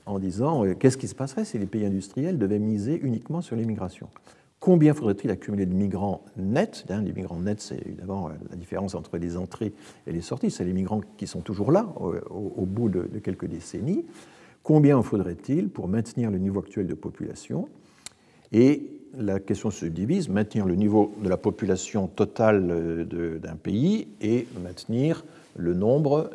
en 0.09 0.19
disant 0.19 0.65
euh, 0.65 0.73
qu'est-ce 0.73 0.97
qui 0.97 1.07
se 1.07 1.15
passerait 1.15 1.45
si 1.45 1.57
les 1.57 1.65
pays 1.65 1.85
industriels 1.85 2.37
devaient 2.37 2.59
miser 2.59 2.99
uniquement 3.01 3.41
sur 3.41 3.55
l'immigration? 3.55 4.09
Combien 4.59 4.93
faudrait-il 4.93 5.31
accumuler 5.31 5.65
de 5.65 5.73
migrants 5.73 6.25
nets? 6.35 6.83
Les 6.89 7.13
migrants 7.13 7.39
nets, 7.39 7.61
c'est 7.61 7.81
évidemment 7.85 8.29
la 8.49 8.55
différence 8.57 8.93
entre 8.93 9.17
les 9.17 9.37
entrées 9.37 9.71
et 10.05 10.11
les 10.11 10.19
sorties. 10.19 10.51
C'est 10.51 10.65
les 10.65 10.73
migrants 10.73 10.99
qui 11.15 11.27
sont 11.27 11.39
toujours 11.39 11.71
là 11.71 11.87
au, 12.29 12.65
bout 12.65 12.89
de, 12.89 13.03
quelques 13.23 13.45
décennies. 13.45 14.03
Combien 14.61 14.97
en 14.97 15.01
faudrait-il 15.01 15.69
pour 15.69 15.87
maintenir 15.87 16.29
le 16.29 16.39
niveau 16.39 16.59
actuel 16.59 16.87
de 16.87 16.93
population? 16.93 17.69
Et 18.51 18.83
la 19.17 19.39
question 19.39 19.71
se 19.71 19.85
divise 19.85 20.27
maintenir 20.27 20.65
le 20.65 20.75
niveau 20.75 21.13
de 21.23 21.29
la 21.29 21.37
population 21.37 22.07
totale 22.07 23.07
d'un 23.41 23.55
pays 23.55 24.09
et 24.19 24.45
maintenir 24.61 25.23
le 25.55 25.73
nombre, 25.73 26.29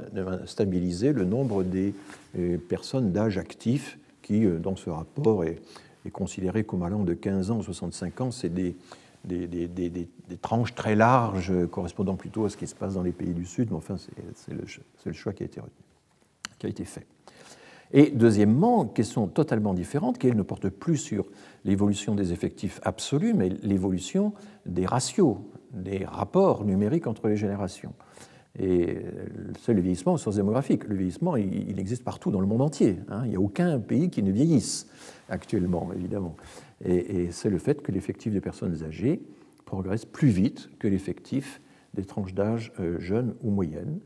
stabiliser 0.46 1.12
le 1.12 1.24
nombre 1.24 1.62
des 1.62 1.94
euh, 2.38 2.58
personnes 2.58 3.12
d'âge 3.12 3.38
actif 3.38 3.98
qui, 4.22 4.44
euh, 4.44 4.58
dans 4.58 4.76
ce 4.76 4.90
rapport, 4.90 5.44
est, 5.44 5.60
considéré 6.12 6.64
comme 6.64 6.82
allant 6.82 7.02
de 7.02 7.14
15 7.14 7.50
ans 7.50 7.60
à 7.60 7.62
65 7.62 8.20
ans. 8.20 8.30
C'est 8.30 8.52
des, 8.52 8.76
des, 9.24 10.08
tranches 10.42 10.74
très 10.74 10.94
larges 10.94 11.52
correspondant 11.68 12.16
plutôt 12.16 12.44
à 12.44 12.50
ce 12.50 12.58
qui 12.58 12.66
se 12.66 12.74
passe 12.74 12.94
dans 12.94 13.02
les 13.02 13.12
pays 13.12 13.32
du 13.32 13.46
Sud, 13.46 13.70
mais 13.70 13.76
enfin, 13.76 13.96
c'est 13.96 14.52
le, 14.52 14.64
le, 15.06 15.12
choix 15.14 15.32
qui 15.32 15.44
a 15.44 15.46
été 15.46 15.60
retenu, 15.60 15.82
qui 16.58 16.66
a 16.66 16.68
été 16.68 16.84
fait. 16.84 17.06
Et 17.92 18.10
deuxièmement, 18.10 18.84
question 18.84 19.28
totalement 19.28 19.72
différente, 19.72 20.18
qui 20.18 20.26
elle 20.26 20.36
ne 20.36 20.42
porte 20.42 20.68
plus 20.68 20.98
sur 20.98 21.26
l'évolution 21.64 22.14
des 22.14 22.32
effectifs 22.32 22.80
absolus, 22.82 23.32
mais 23.34 23.48
l'évolution 23.62 24.32
des 24.66 24.84
ratios, 24.84 25.36
des 25.72 26.04
rapports 26.04 26.64
numériques 26.64 27.06
entre 27.06 27.28
les 27.28 27.36
générations. 27.36 27.94
Et 28.58 28.98
c'est 29.60 29.74
le 29.74 29.80
vieillissement 29.80 30.12
au 30.12 30.18
sens 30.18 30.36
démographique. 30.36 30.84
Le 30.84 30.94
vieillissement, 30.94 31.36
il, 31.36 31.78
existe 31.78 32.04
partout 32.04 32.30
dans 32.30 32.40
le 32.40 32.46
monde 32.46 32.62
entier. 32.62 32.98
Hein. 33.08 33.22
Il 33.24 33.30
n'y 33.30 33.36
a 33.36 33.40
aucun 33.40 33.80
pays 33.80 34.10
qui 34.10 34.22
ne 34.22 34.30
vieillisse 34.30 34.86
actuellement, 35.28 35.90
évidemment. 35.94 36.36
Et, 36.84 37.30
c'est 37.32 37.50
le 37.50 37.58
fait 37.58 37.82
que 37.82 37.90
l'effectif 37.90 38.32
des 38.32 38.40
personnes 38.40 38.84
âgées 38.84 39.22
progresse 39.64 40.04
plus 40.04 40.28
vite 40.28 40.70
que 40.78 40.86
l'effectif 40.86 41.60
des 41.94 42.04
tranches 42.04 42.34
d'âge 42.34 42.72
euh, 42.78 42.98
jeunes 43.00 43.34
ou 43.42 43.50
moyennes. 43.50 43.98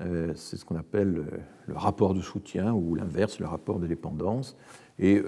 Euh, 0.00 0.32
c'est 0.34 0.56
ce 0.56 0.64
qu'on 0.64 0.76
appelle 0.76 1.18
euh, 1.18 1.38
le 1.66 1.74
rapport 1.74 2.14
de 2.14 2.20
soutien 2.20 2.72
ou 2.72 2.96
l'inverse, 2.96 3.38
le 3.38 3.46
rapport 3.46 3.78
de 3.78 3.86
dépendance. 3.86 4.56
Et 5.00 5.20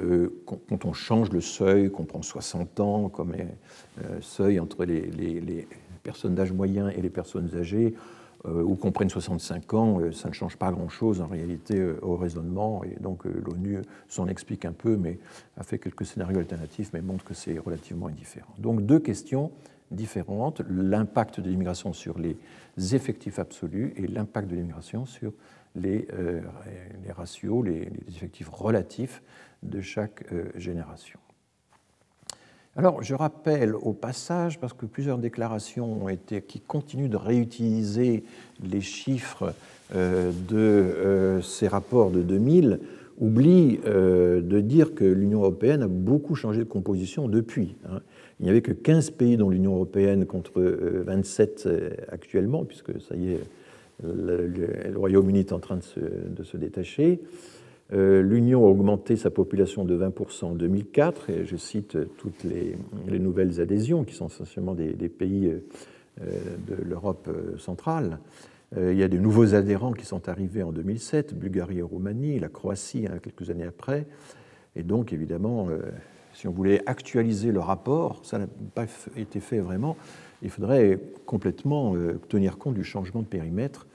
quand 0.44 0.84
on 0.84 0.92
change 0.92 1.32
le 1.32 1.40
seuil, 1.40 1.90
qu'on 1.90 2.04
prend 2.04 2.22
60 2.22 2.78
ans 2.78 3.08
comme 3.08 3.34
seuil 4.20 4.60
entre 4.60 4.84
les, 4.84 5.66
personnes 6.04 6.36
d'âge 6.36 6.52
moyen 6.52 6.88
et 6.88 7.02
les 7.02 7.10
personnes 7.10 7.50
âgées, 7.56 7.96
euh, 7.96 8.15
ou 8.46 8.76
qu'on 8.76 8.92
prenne 8.92 9.08
65 9.08 9.74
ans, 9.74 10.00
euh, 10.00 10.12
ça 10.12 10.28
ne 10.28 10.34
change 10.34 10.56
pas 10.56 10.70
grand-chose 10.70 11.20
en 11.20 11.26
réalité 11.26 11.78
euh, 11.78 11.98
au 12.02 12.16
raisonnement. 12.16 12.82
Et 12.84 12.96
donc 13.00 13.24
l'ONU 13.24 13.78
s'en 14.08 14.26
explique 14.28 14.64
un 14.64 14.72
peu, 14.72 14.96
mais 14.96 15.18
a 15.56 15.62
fait 15.62 15.78
quelques 15.78 16.06
scénarios 16.06 16.38
alternatifs, 16.38 16.90
mais 16.92 17.00
montre 17.00 17.24
que 17.24 17.34
c'est 17.34 17.58
relativement 17.58 18.06
indifférent. 18.06 18.54
Donc 18.58 18.86
deux 18.86 19.00
questions 19.00 19.50
différentes, 19.90 20.62
l'impact 20.68 21.40
de 21.40 21.48
l'immigration 21.48 21.92
sur 21.92 22.18
les 22.18 22.36
effectifs 22.94 23.38
absolus 23.38 23.92
et 23.96 24.06
l'impact 24.06 24.48
de 24.48 24.56
l'immigration 24.56 25.06
sur 25.06 25.32
les, 25.76 26.08
ratios, 27.10 27.64
les, 27.64 27.88
effectifs 28.08 28.48
relatifs 28.48 29.22
de 29.62 29.80
chaque 29.80 30.24
génération. 30.56 31.20
Alors, 32.78 33.02
je 33.02 33.14
rappelle 33.14 33.74
au 33.74 33.94
passage, 33.94 34.60
parce 34.60 34.74
que 34.74 34.84
plusieurs 34.84 35.16
déclarations 35.16 36.04
ont 36.04 36.10
été, 36.10 36.42
qui 36.42 36.60
continuent 36.60 37.08
de 37.08 37.16
réutiliser 37.16 38.22
les 38.62 38.82
chiffres 38.82 39.54
euh, 39.94 40.30
de 40.46 40.58
euh, 40.58 41.40
ces 41.40 41.68
rapports 41.68 42.10
de 42.10 42.20
2000, 42.20 42.80
oublient 43.18 43.80
euh, 43.86 44.42
de 44.42 44.60
dire 44.60 44.94
que 44.94 45.04
l'Union 45.04 45.40
européenne 45.40 45.84
a 45.84 45.88
beaucoup 45.88 46.34
changé 46.34 46.58
de 46.58 46.68
composition 46.68 47.28
depuis. 47.28 47.76
Hein. 47.88 48.00
Il 48.40 48.44
n'y 48.44 48.50
avait 48.50 48.60
que 48.60 48.72
15 48.72 49.08
pays 49.12 49.38
dans 49.38 49.48
l'Union 49.48 49.72
européenne 49.72 50.26
contre 50.26 50.60
27 50.60 51.68
actuellement, 52.12 52.66
puisque 52.66 53.00
ça 53.00 53.16
y 53.16 53.32
est, 53.32 53.40
le, 54.04 54.92
Royaume-Uni 54.94 55.38
est 55.38 55.52
en 55.52 55.60
train 55.60 55.78
de 55.78 55.82
se, 55.82 56.00
de 56.00 56.42
se 56.42 56.58
détacher. 56.58 57.22
Euh, 57.92 58.22
L'Union 58.22 58.64
a 58.64 58.68
augmenté 58.68 59.16
sa 59.16 59.30
population 59.30 59.84
de 59.84 59.96
20% 59.96 60.44
en 60.44 60.54
2004, 60.54 61.30
et 61.30 61.44
je 61.44 61.56
cite 61.56 61.96
toutes 62.16 62.44
les, 62.44 62.76
nouvelles 63.18 63.60
adhésions, 63.60 64.04
qui 64.04 64.14
sont 64.14 64.26
essentiellement 64.26 64.74
des, 64.74 65.08
pays 65.08 65.48
euh, 65.48 66.38
de 66.66 66.82
l'Europe 66.82 67.28
euh, 67.28 67.56
centrale. 67.58 68.18
Il 68.76 68.96
y 68.96 69.04
a 69.04 69.08
de 69.08 69.16
nouveaux 69.16 69.54
adhérents 69.54 69.92
qui 69.92 70.04
sont 70.04 70.28
arrivés 70.28 70.64
en 70.64 70.72
2007, 70.72 71.38
Bulgarie 71.38 71.78
et 71.78 71.82
Roumanie, 71.82 72.40
la 72.40 72.48
Croatie 72.48 73.06
hein, 73.06 73.20
quelques 73.22 73.48
années 73.48 73.64
après. 73.64 74.06
Et 74.74 74.82
donc, 74.82 75.12
évidemment, 75.12 75.68
si 76.34 76.48
on 76.48 76.50
voulait 76.50 76.82
actualiser 76.84 77.52
le 77.52 77.60
rapport, 77.60 78.20
ça 78.24 78.40
n'a 78.40 78.48
pas 78.74 78.86
été 79.16 79.38
fait 79.38 79.60
vraiment, 79.60 79.96
il 80.42 80.50
faudrait 80.50 80.98
complètement 81.26 81.94
tenir 82.28 82.58
compte 82.58 82.74
du 82.74 82.82
changement 82.82 83.22
de 83.22 83.26
périmètre 83.26 83.86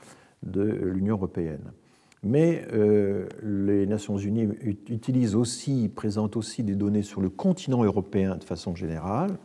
de 0.41 0.63
l'Union 0.63 1.15
européenne. 1.15 1.73
Mais 2.23 2.65
euh, 2.71 3.27
les 3.41 3.87
Nations 3.87 4.17
Unies 4.17 4.47
utilisent 4.89 5.35
aussi, 5.35 5.89
présentent 5.93 6.37
aussi 6.37 6.61
des 6.61 6.75
données 6.75 7.01
sur 7.01 7.19
le 7.19 7.29
continent 7.29 7.83
européen 7.83 8.37
de 8.37 8.43
façon 8.43 8.75
générale, 8.75 9.37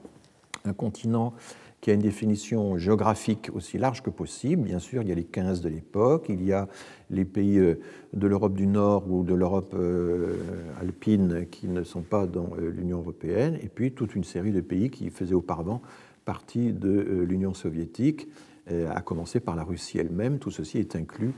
un 0.66 0.74
continent 0.74 1.32
qui 1.80 1.90
a 1.90 1.94
une 1.94 2.02
définition 2.02 2.76
géographique 2.76 3.50
aussi 3.54 3.78
large 3.78 4.02
que 4.02 4.10
possible. 4.10 4.62
Bien 4.62 4.78
sûr, 4.78 5.02
il 5.02 5.08
y 5.08 5.12
a 5.12 5.14
les 5.14 5.24
15 5.24 5.62
de 5.62 5.70
l'époque, 5.70 6.26
il 6.28 6.44
y 6.44 6.52
a 6.52 6.68
les 7.08 7.24
pays 7.24 7.58
euh, 7.58 7.80
de 8.12 8.26
l'Europe 8.26 8.54
du 8.54 8.66
Nord 8.66 9.10
ou 9.10 9.24
de 9.24 9.32
l'Europe 9.32 9.74
euh, 9.74 10.36
alpine 10.78 11.46
qui 11.50 11.68
ne 11.68 11.82
sont 11.82 12.02
pas 12.02 12.26
dans 12.26 12.50
l'Union 12.58 12.98
européenne, 12.98 13.58
et 13.62 13.68
puis 13.68 13.92
toute 13.92 14.14
une 14.14 14.24
série 14.24 14.52
de 14.52 14.60
pays 14.60 14.90
qui 14.90 15.08
faisaient 15.08 15.34
auparavant 15.34 15.80
partie 16.26 16.72
de 16.72 17.24
l'Union 17.26 17.54
soviétique, 17.54 18.28
à 18.68 19.00
commencer 19.00 19.38
par 19.38 19.54
la 19.54 19.62
Russie 19.62 19.98
elle-même. 19.98 20.40
Tout 20.40 20.50
ceci 20.50 20.78
est 20.78 20.96
inclus 20.96 21.32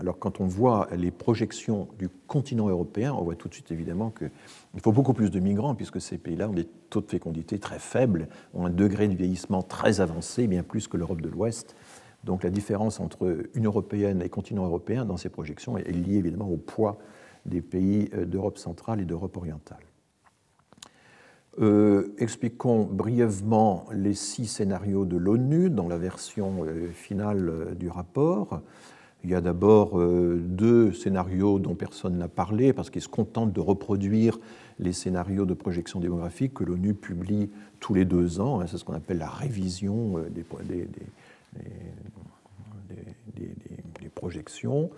alors 0.00 0.18
quand 0.18 0.40
on 0.40 0.46
voit 0.46 0.88
les 0.96 1.10
projections 1.10 1.88
du 1.98 2.08
continent 2.26 2.68
européen, 2.68 3.12
on 3.12 3.22
voit 3.22 3.34
tout 3.34 3.48
de 3.48 3.54
suite 3.54 3.70
évidemment 3.70 4.10
qu'il 4.10 4.80
faut 4.80 4.92
beaucoup 4.92 5.12
plus 5.12 5.30
de 5.30 5.38
migrants 5.38 5.74
puisque 5.74 6.00
ces 6.00 6.18
pays-là 6.18 6.48
ont 6.48 6.54
des 6.54 6.66
taux 6.90 7.00
de 7.00 7.10
fécondité 7.10 7.58
très 7.58 7.78
faibles, 7.78 8.28
ont 8.54 8.66
un 8.66 8.70
degré 8.70 9.06
de 9.08 9.14
vieillissement 9.14 9.62
très 9.62 10.00
avancé, 10.00 10.46
bien 10.46 10.62
plus 10.62 10.88
que 10.88 10.96
l'Europe 10.96 11.20
de 11.20 11.28
l'Ouest. 11.28 11.76
Donc 12.24 12.42
la 12.42 12.50
différence 12.50 13.00
entre 13.00 13.36
Union 13.54 13.70
européenne 13.70 14.22
et 14.22 14.30
continent 14.30 14.64
européen 14.64 15.04
dans 15.04 15.18
ces 15.18 15.28
projections 15.28 15.76
est 15.76 15.92
liée 15.92 16.16
évidemment 16.16 16.48
au 16.48 16.56
poids 16.56 16.98
des 17.44 17.60
pays 17.60 18.08
euh, 18.14 18.24
d'Europe 18.24 18.56
centrale 18.58 19.00
et 19.00 19.04
d'Europe 19.04 19.36
orientale. 19.36 19.84
Euh, 21.60 22.14
expliquons 22.18 22.84
brièvement 22.84 23.86
les 23.92 24.14
six 24.14 24.46
scénarios 24.46 25.04
de 25.04 25.16
l'ONU 25.16 25.70
dans 25.70 25.86
la 25.86 25.98
version 25.98 26.64
euh, 26.64 26.88
finale 26.88 27.76
du 27.78 27.88
rapport. 27.88 28.60
Il 29.24 29.30
y 29.30 29.34
a 29.34 29.40
d'abord 29.40 29.98
euh, 29.98 30.38
deux 30.38 30.92
scénarios 30.92 31.58
dont 31.58 31.74
personne 31.74 32.18
n'a 32.18 32.28
parlé, 32.28 32.74
parce 32.74 32.90
qu'ils 32.90 33.02
se 33.02 33.08
contentent 33.08 33.54
de 33.54 33.60
reproduire 33.60 34.38
les 34.78 34.92
scénarios 34.92 35.46
de 35.46 35.54
projection 35.54 35.98
démographique 35.98 36.52
que 36.52 36.64
l'ONU 36.64 36.92
publie 36.92 37.48
tous 37.80 37.94
les 37.94 38.04
deux 38.04 38.40
ans. 38.40 38.60
Hein, 38.60 38.66
c'est 38.66 38.76
ce 38.76 38.84
qu'on 38.84 38.92
appelle 38.92 39.18
la 39.18 39.30
révision 39.30 40.18
euh, 40.18 40.28
des, 40.28 40.44
projections, 44.14 44.90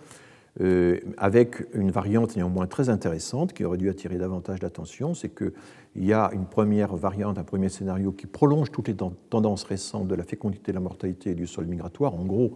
euh, 0.61 0.99
avec 1.17 1.65
une 1.73 1.91
variante 1.91 2.35
néanmoins 2.35 2.67
très 2.67 2.89
intéressante 2.89 3.53
qui 3.53 3.63
aurait 3.63 3.77
dû 3.77 3.89
attirer 3.89 4.17
davantage 4.17 4.59
d'attention, 4.59 5.13
c'est 5.13 5.29
qu'il 5.29 5.53
y 5.95 6.13
a 6.13 6.29
une 6.33 6.45
première 6.45 6.95
variante, 6.95 7.37
un 7.37 7.43
premier 7.43 7.69
scénario 7.69 8.11
qui 8.11 8.27
prolonge 8.27 8.71
toutes 8.71 8.87
les 8.87 8.95
tendances 9.29 9.63
récentes 9.63 10.07
de 10.07 10.15
la 10.15 10.23
fécondité, 10.23 10.71
de 10.71 10.77
la 10.77 10.81
mortalité 10.81 11.31
et 11.31 11.35
du 11.35 11.47
sol 11.47 11.65
migratoire. 11.65 12.13
En 12.13 12.25
gros, 12.25 12.53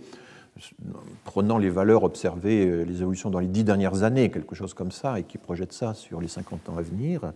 prenant 1.23 1.57
les 1.57 1.69
valeurs 1.69 2.03
observées, 2.03 2.85
les 2.85 3.01
évolutions 3.01 3.29
dans 3.29 3.39
les 3.39 3.47
dix 3.47 3.63
dernières 3.63 4.03
années, 4.03 4.29
quelque 4.29 4.55
chose 4.55 4.73
comme 4.73 4.91
ça, 4.91 5.19
et 5.19 5.23
qui 5.23 5.37
projette 5.37 5.73
ça 5.73 5.93
sur 5.93 6.21
les 6.21 6.27
50 6.27 6.69
ans 6.69 6.77
à 6.77 6.81
venir. 6.81 7.33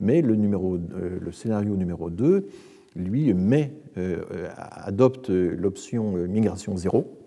Mais 0.00 0.22
le, 0.22 0.36
numéro, 0.36 0.78
le 0.78 1.32
scénario 1.32 1.76
numéro 1.76 2.10
2, 2.10 2.48
lui, 2.94 3.34
met, 3.34 3.72
adopte 4.56 5.30
l'option 5.30 6.12
migration 6.12 6.76
zéro, 6.76 7.18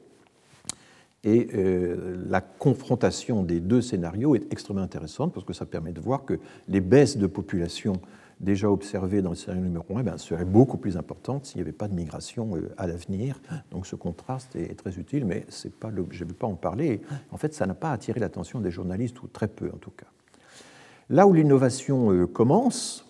et 1.24 1.50
euh, 1.54 2.18
la 2.30 2.42
confrontation 2.42 3.44
des 3.44 3.60
deux 3.60 3.82
scénarios 3.82 4.36
est 4.36 4.52
extrêmement 4.52 4.82
intéressante 4.82 5.34
parce 5.34 5.46
que 5.46 5.54
ça 5.54 5.66
permet 5.66 5.92
de 5.92 6.00
voir 6.00 6.26
que 6.26 6.40
les 6.68 6.82
baisses 6.82 7.18
de 7.18 7.28
population 7.28 7.94
déjà 8.42 8.70
observées 8.70 9.22
dans 9.22 9.30
le 9.30 9.36
scénario 9.36 9.64
numéro 9.64 9.86
1 9.96 10.04
ben, 10.04 10.18
seraient 10.18 10.46
beaucoup 10.46 10.78
plus 10.78 10.98
importantes 10.98 11.46
s'il 11.46 11.58
n'y 11.58 11.62
avait 11.62 11.72
pas 11.72 11.88
de 11.88 11.94
migration 11.94 12.58
euh, 12.58 12.74
à 12.78 12.88
l'avenir. 12.88 13.40
Donc 13.72 13.86
ce 13.86 13.96
contraste 13.96 14.56
est 14.56 14.76
très 14.76 14.98
utile, 14.98 15.26
mais 15.26 15.46
pas 15.80 15.92
je 16.10 16.24
ne 16.24 16.28
vais 16.30 16.34
pas 16.34 16.48
en 16.48 16.56
parler. 16.56 17.02
En 17.32 17.38
fait, 17.38 17.54
ça 17.54 17.66
n'a 17.66 17.76
pas 17.76 17.92
attiré 17.92 18.20
l'attention 18.20 18.60
des 18.60 18.72
journalistes, 18.72 19.22
ou 19.22 19.28
très 19.28 19.48
peu 19.48 19.68
en 19.68 19.78
tout 19.78 19.92
cas. 19.92 20.08
Là 21.10 21.28
où 21.28 21.34
l'innovation 21.34 22.12
euh, 22.12 22.26
commence, 22.26 23.06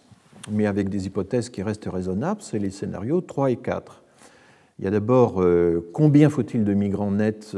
mais 0.50 0.66
avec 0.66 0.90
des 0.90 1.08
hypothèses 1.08 1.50
qui 1.50 1.64
restent 1.64 1.90
raisonnables, 1.90 2.42
c'est 2.42 2.60
les 2.60 2.72
scénarios 2.72 3.22
3 3.22 3.52
et 3.52 3.58
4. 3.58 4.04
Il 4.80 4.86
y 4.86 4.88
a 4.88 4.92
d'abord 4.92 5.42
euh, 5.42 5.88
combien 5.94 6.30
faut-il 6.30 6.64
de 6.64 6.74
migrants 6.74 7.12
nets, 7.12 7.56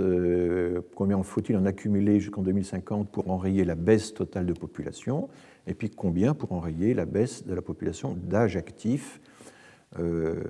combien 0.95 1.24
faut-il 1.24 1.55
en 1.55 1.65
accumuler 1.65 2.19
jusqu'en 2.19 2.41
2050 2.41 3.09
pour 3.09 3.32
enrayer 3.32 3.63
la 3.63 3.76
baisse 3.76 4.13
totale 4.13 4.45
de 4.45 4.53
population, 4.53 5.30
et 5.68 5.74
puis 5.74 5.89
combien 5.89 6.34
pour 6.34 6.51
enrayer 6.51 6.93
la 6.93 7.05
baisse 7.05 7.45
de 7.45 7.53
la 7.53 7.61
population 7.61 8.16
d'âge 8.16 8.57
actif? 8.57 9.22
Euh, 9.99 10.43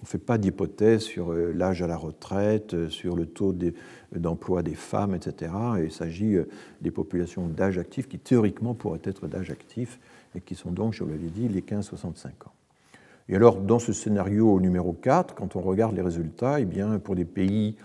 on 0.00 0.04
ne 0.04 0.06
fait 0.06 0.18
pas 0.18 0.38
d'hypothèse 0.38 1.02
sur 1.02 1.32
l'âge 1.32 1.82
à 1.82 1.88
la 1.88 1.96
retraite, 1.96 2.88
sur 2.88 3.16
le 3.16 3.26
taux 3.26 3.52
d'emploi 4.12 4.62
des 4.62 4.76
femmes, 4.76 5.16
etc. 5.16 5.52
il 5.82 5.90
s'agit 5.90 6.36
des 6.80 6.92
populations 6.92 7.48
d'âge 7.48 7.78
actif 7.78 8.06
qui 8.06 8.20
théoriquement 8.20 8.74
pourraient 8.74 9.00
être 9.02 9.26
d'âge 9.26 9.50
actif 9.50 9.98
et 10.36 10.40
qui 10.40 10.54
sont 10.54 10.70
donc, 10.70 10.94
je 10.94 11.02
vous 11.02 11.10
l'avais 11.10 11.26
dit, 11.26 11.48
les 11.48 11.62
15-65 11.62 12.26
ans. 12.26 12.52
Et 13.28 13.36
alors, 13.36 13.60
dans 13.60 13.78
ce 13.78 13.92
scénario 13.92 14.58
numéro 14.60 14.92
4, 14.92 15.34
quand 15.34 15.56
on 15.56 15.60
regarde 15.60 15.94
les 15.94 16.02
résultats, 16.02 16.60
eh 16.60 16.64
bien, 16.64 16.98
pour 16.98 17.14
des 17.14 17.26
pays 17.26 17.76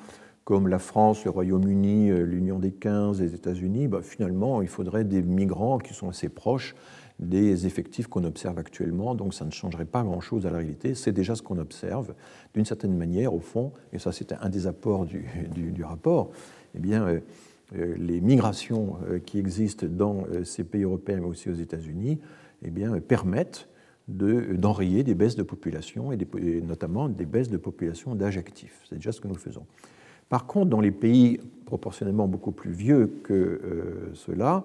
comme 0.44 0.68
la 0.68 0.80
France, 0.80 1.24
le 1.24 1.32
Royaume-Uni, 1.32 2.12
euh, 2.12 2.24
l'Union 2.24 2.60
des 2.60 2.72
15, 2.72 3.22
les 3.22 3.34
États-Unis, 3.34 3.88
bah, 3.88 4.02
finalement, 4.02 4.62
il 4.62 4.68
faudrait 4.68 5.06
des 5.06 5.22
migrants 5.22 5.78
qui 5.78 5.94
sont 5.94 6.10
assez 6.10 6.30
proches 6.30 6.76
des 7.20 7.66
effectifs 7.68 8.08
qu'on 8.08 8.24
observe 8.24 8.58
actuellement, 8.58 9.16
donc 9.16 9.34
ça 9.34 9.46
ne 9.46 9.52
changerait 9.52 9.86
pas 9.86 10.04
grand-chose 10.04 10.46
à 10.46 10.50
la 10.50 10.58
réalité. 10.58 10.96
C'est 10.96 11.12
déjà 11.12 11.36
ce 11.36 11.42
qu'on 11.42 11.60
observe. 11.60 12.14
D'une 12.54 12.66
certaine 12.66 12.98
manière, 12.98 13.34
au 13.34 13.40
fond, 13.40 13.72
et 13.94 14.00
ça 14.00 14.12
c'était 14.12 14.36
un 14.42 14.50
des 14.50 14.68
apports 14.68 15.06
du, 15.56 15.84
rapport, 15.84 16.32
eh 16.76 16.80
bien, 16.80 17.08
euh, 17.08 17.20
euh, 17.78 17.96
les 17.98 18.20
migrations 18.20 18.98
qui 19.26 19.40
existent 19.40 19.86
dans 19.90 20.26
ces 20.44 20.64
pays 20.64 20.84
européens, 20.84 21.20
mais 21.22 21.28
aussi 21.28 21.50
aux 21.50 21.56
États-Unis, 21.56 22.20
eh 22.64 22.70
bien, 22.70 23.00
permettent 23.00 23.70
d'enrayer 24.08 25.04
des 25.04 25.16
baisses 25.16 25.38
de 25.38 25.44
population, 25.44 26.12
et, 26.12 26.18
notamment 26.62 27.08
des 27.08 27.26
baisses 27.26 27.50
de 27.50 27.58
population 27.58 28.16
d'âge 28.16 28.38
actif. 28.38 28.82
C'est 28.90 28.96
déjà 28.96 29.14
ce 29.14 29.22
que 29.22 29.28
nous 29.30 29.36
faisons. 29.36 29.66
Par 30.34 30.48
contre, 30.48 30.72
dans 30.72 30.82
les 30.82 30.90
pays 30.90 31.40
proportionnellement 31.68 32.28
beaucoup 32.28 32.54
plus 32.54 32.72
vieux 32.72 33.20
que 33.24 33.34
euh, 33.34 34.12
ceux-là, 34.16 34.64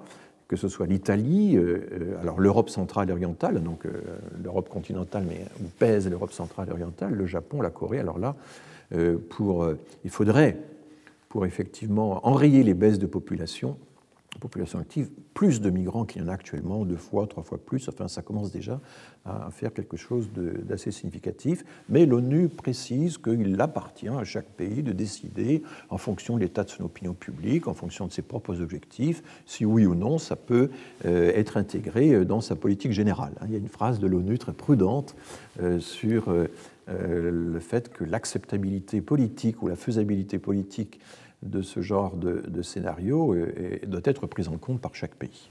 que 0.49 0.57
ce 0.57 0.67
soit 0.67 0.87
l'Italie, 0.87 1.59
euh, 1.59 1.81
euh, 1.93 2.33
l'Europe 2.39 2.71
centrale 2.71 3.11
et 3.11 3.13
orientale, 3.13 3.63
donc 3.63 3.83
l'Europe 4.43 4.71
continentale, 4.71 5.25
mais 5.29 5.45
où 5.61 5.69
pèse 5.79 6.09
l'Europe 6.09 6.33
centrale 6.33 6.69
et 6.71 6.73
orientale, 6.73 7.13
le 7.13 7.27
Japon, 7.27 7.61
la 7.61 7.69
Corée, 7.69 7.99
alors 7.99 8.19
là, 8.19 8.35
il 8.95 10.11
faudrait, 10.11 10.57
pour 11.29 11.45
effectivement 11.45 12.27
enrayer 12.27 12.63
les 12.63 12.73
baisses 12.73 12.99
de 12.99 13.07
population, 13.07 13.77
population 14.39 14.79
active, 14.79 15.11
plus 15.35 15.61
de 15.61 15.71
migrants 15.71 16.05
qu'il 16.05 16.23
y 16.23 16.25
en 16.25 16.29
a 16.29 16.33
actuellement, 16.33 16.85
deux 16.85 16.97
fois, 16.97 17.27
trois 17.27 17.43
fois 17.43 17.59
plus. 17.59 17.89
Enfin, 17.89 18.09
ça 18.09 18.23
commence 18.23 18.51
déjà 18.51 18.81
à 19.25 19.51
faire 19.51 19.73
quelque 19.73 19.97
chose 19.97 20.31
d'assez 20.35 20.91
significatif. 20.91 21.65
Mais 21.89 22.07
l'ONU 22.07 22.49
précise 22.49 23.19
qu'il 23.19 23.61
appartient 23.61 24.09
à 24.09 24.25
chaque 24.25 24.49
pays 24.49 24.83
de 24.83 24.93
décider, 24.93 25.63
en 25.91 25.99
fonction 25.99 26.37
de 26.37 26.41
l'état 26.41 26.65
de 26.65 26.71
son 26.71 26.85
opinion 26.85 27.15
publique, 27.15 27.69
en 27.69 27.75
fonction 27.75 28.07
de 28.07 28.13
ses 28.13 28.23
propres 28.23 28.61
objectifs, 28.61 29.23
si 29.47 29.65
oui 29.65 29.87
ou 29.87 29.95
non 29.95 30.19
ça 30.19 30.37
peut 30.37 30.71
euh, 31.05 31.31
être 31.35 31.57
intégré 31.57 32.15
euh, 32.15 32.25
dans 32.25 32.41
sa 32.41 32.57
politique 32.57 32.93
générale. 32.93 33.33
Il 33.45 33.53
y 33.53 33.55
a 33.55 33.59
une 33.59 33.69
phrase 33.69 33.99
de 33.99 34.07
l'ONU 34.07 34.39
très 34.39 34.53
prudente 34.53 35.15
euh, 35.61 35.81
sur 35.81 36.33
le 36.91 37.61
fait 37.61 37.91
que 37.93 38.03
l'acceptabilité 38.03 39.03
politique 39.03 39.63
ou 39.63 39.69
la 39.69 39.77
faisabilité 39.77 40.39
politique 40.39 41.01
de 41.43 41.63
ce 41.63 41.81
genre 41.81 42.17
de, 42.17 42.63
scénario 42.63 43.35
doit 43.87 44.01
être 44.05 44.27
prise 44.27 44.49
en 44.49 44.57
compte 44.57 44.81
par 44.81 44.95
chaque 44.95 45.15
pays. 45.15 45.51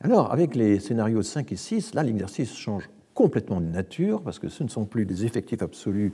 Alors, 0.00 0.32
avec 0.32 0.54
les 0.54 0.80
scénarios 0.80 1.22
5 1.22 1.50
et 1.52 1.56
6, 1.56 1.94
là, 1.94 2.02
l'exercice 2.02 2.54
change 2.54 2.90
complètement 3.14 3.60
de 3.60 3.66
nature, 3.66 4.20
parce 4.22 4.38
que 4.38 4.48
ce 4.48 4.62
ne 4.62 4.68
sont 4.68 4.84
plus 4.84 5.06
des 5.06 5.24
effectifs 5.24 5.62
absolus 5.62 6.12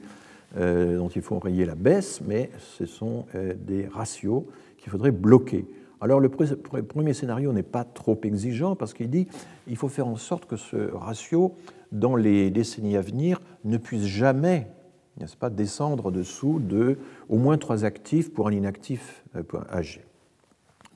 euh, 0.56 0.96
dont 0.96 1.08
il 1.08 1.22
faut 1.22 1.38
rayer 1.38 1.64
la 1.64 1.74
baisse, 1.74 2.20
mais 2.26 2.50
ce 2.58 2.86
sont 2.86 3.26
euh, 3.34 3.54
des 3.58 3.88
ratios 3.88 4.44
qu'il 4.78 4.92
faudrait 4.92 5.10
bloquer. 5.10 5.66
Alors, 6.00 6.20
le 6.20 6.28
premier 6.28 7.14
scénario 7.14 7.52
n'est 7.52 7.62
pas 7.62 7.84
trop 7.84 8.18
exigeant, 8.22 8.76
parce 8.76 8.94
qu'il 8.94 9.10
dit 9.10 9.26
qu'il 9.66 9.76
faut 9.76 9.88
faire 9.88 10.06
en 10.06 10.16
sorte 10.16 10.46
que 10.46 10.56
ce 10.56 10.92
ratio, 10.92 11.56
dans 11.90 12.16
les 12.16 12.50
décennies 12.50 12.96
à 12.96 13.02
venir, 13.02 13.40
ne 13.64 13.76
puisse 13.76 14.04
jamais 14.04 14.68
n'est-ce 15.18 15.36
pas, 15.36 15.50
descendre 15.50 16.10
dessous 16.10 16.60
de 16.60 16.98
au 17.28 17.38
moins 17.38 17.58
trois 17.58 17.84
actifs 17.84 18.32
pour 18.32 18.48
un 18.48 18.52
inactif 18.52 19.24
euh, 19.36 19.42
âgé. 19.70 20.04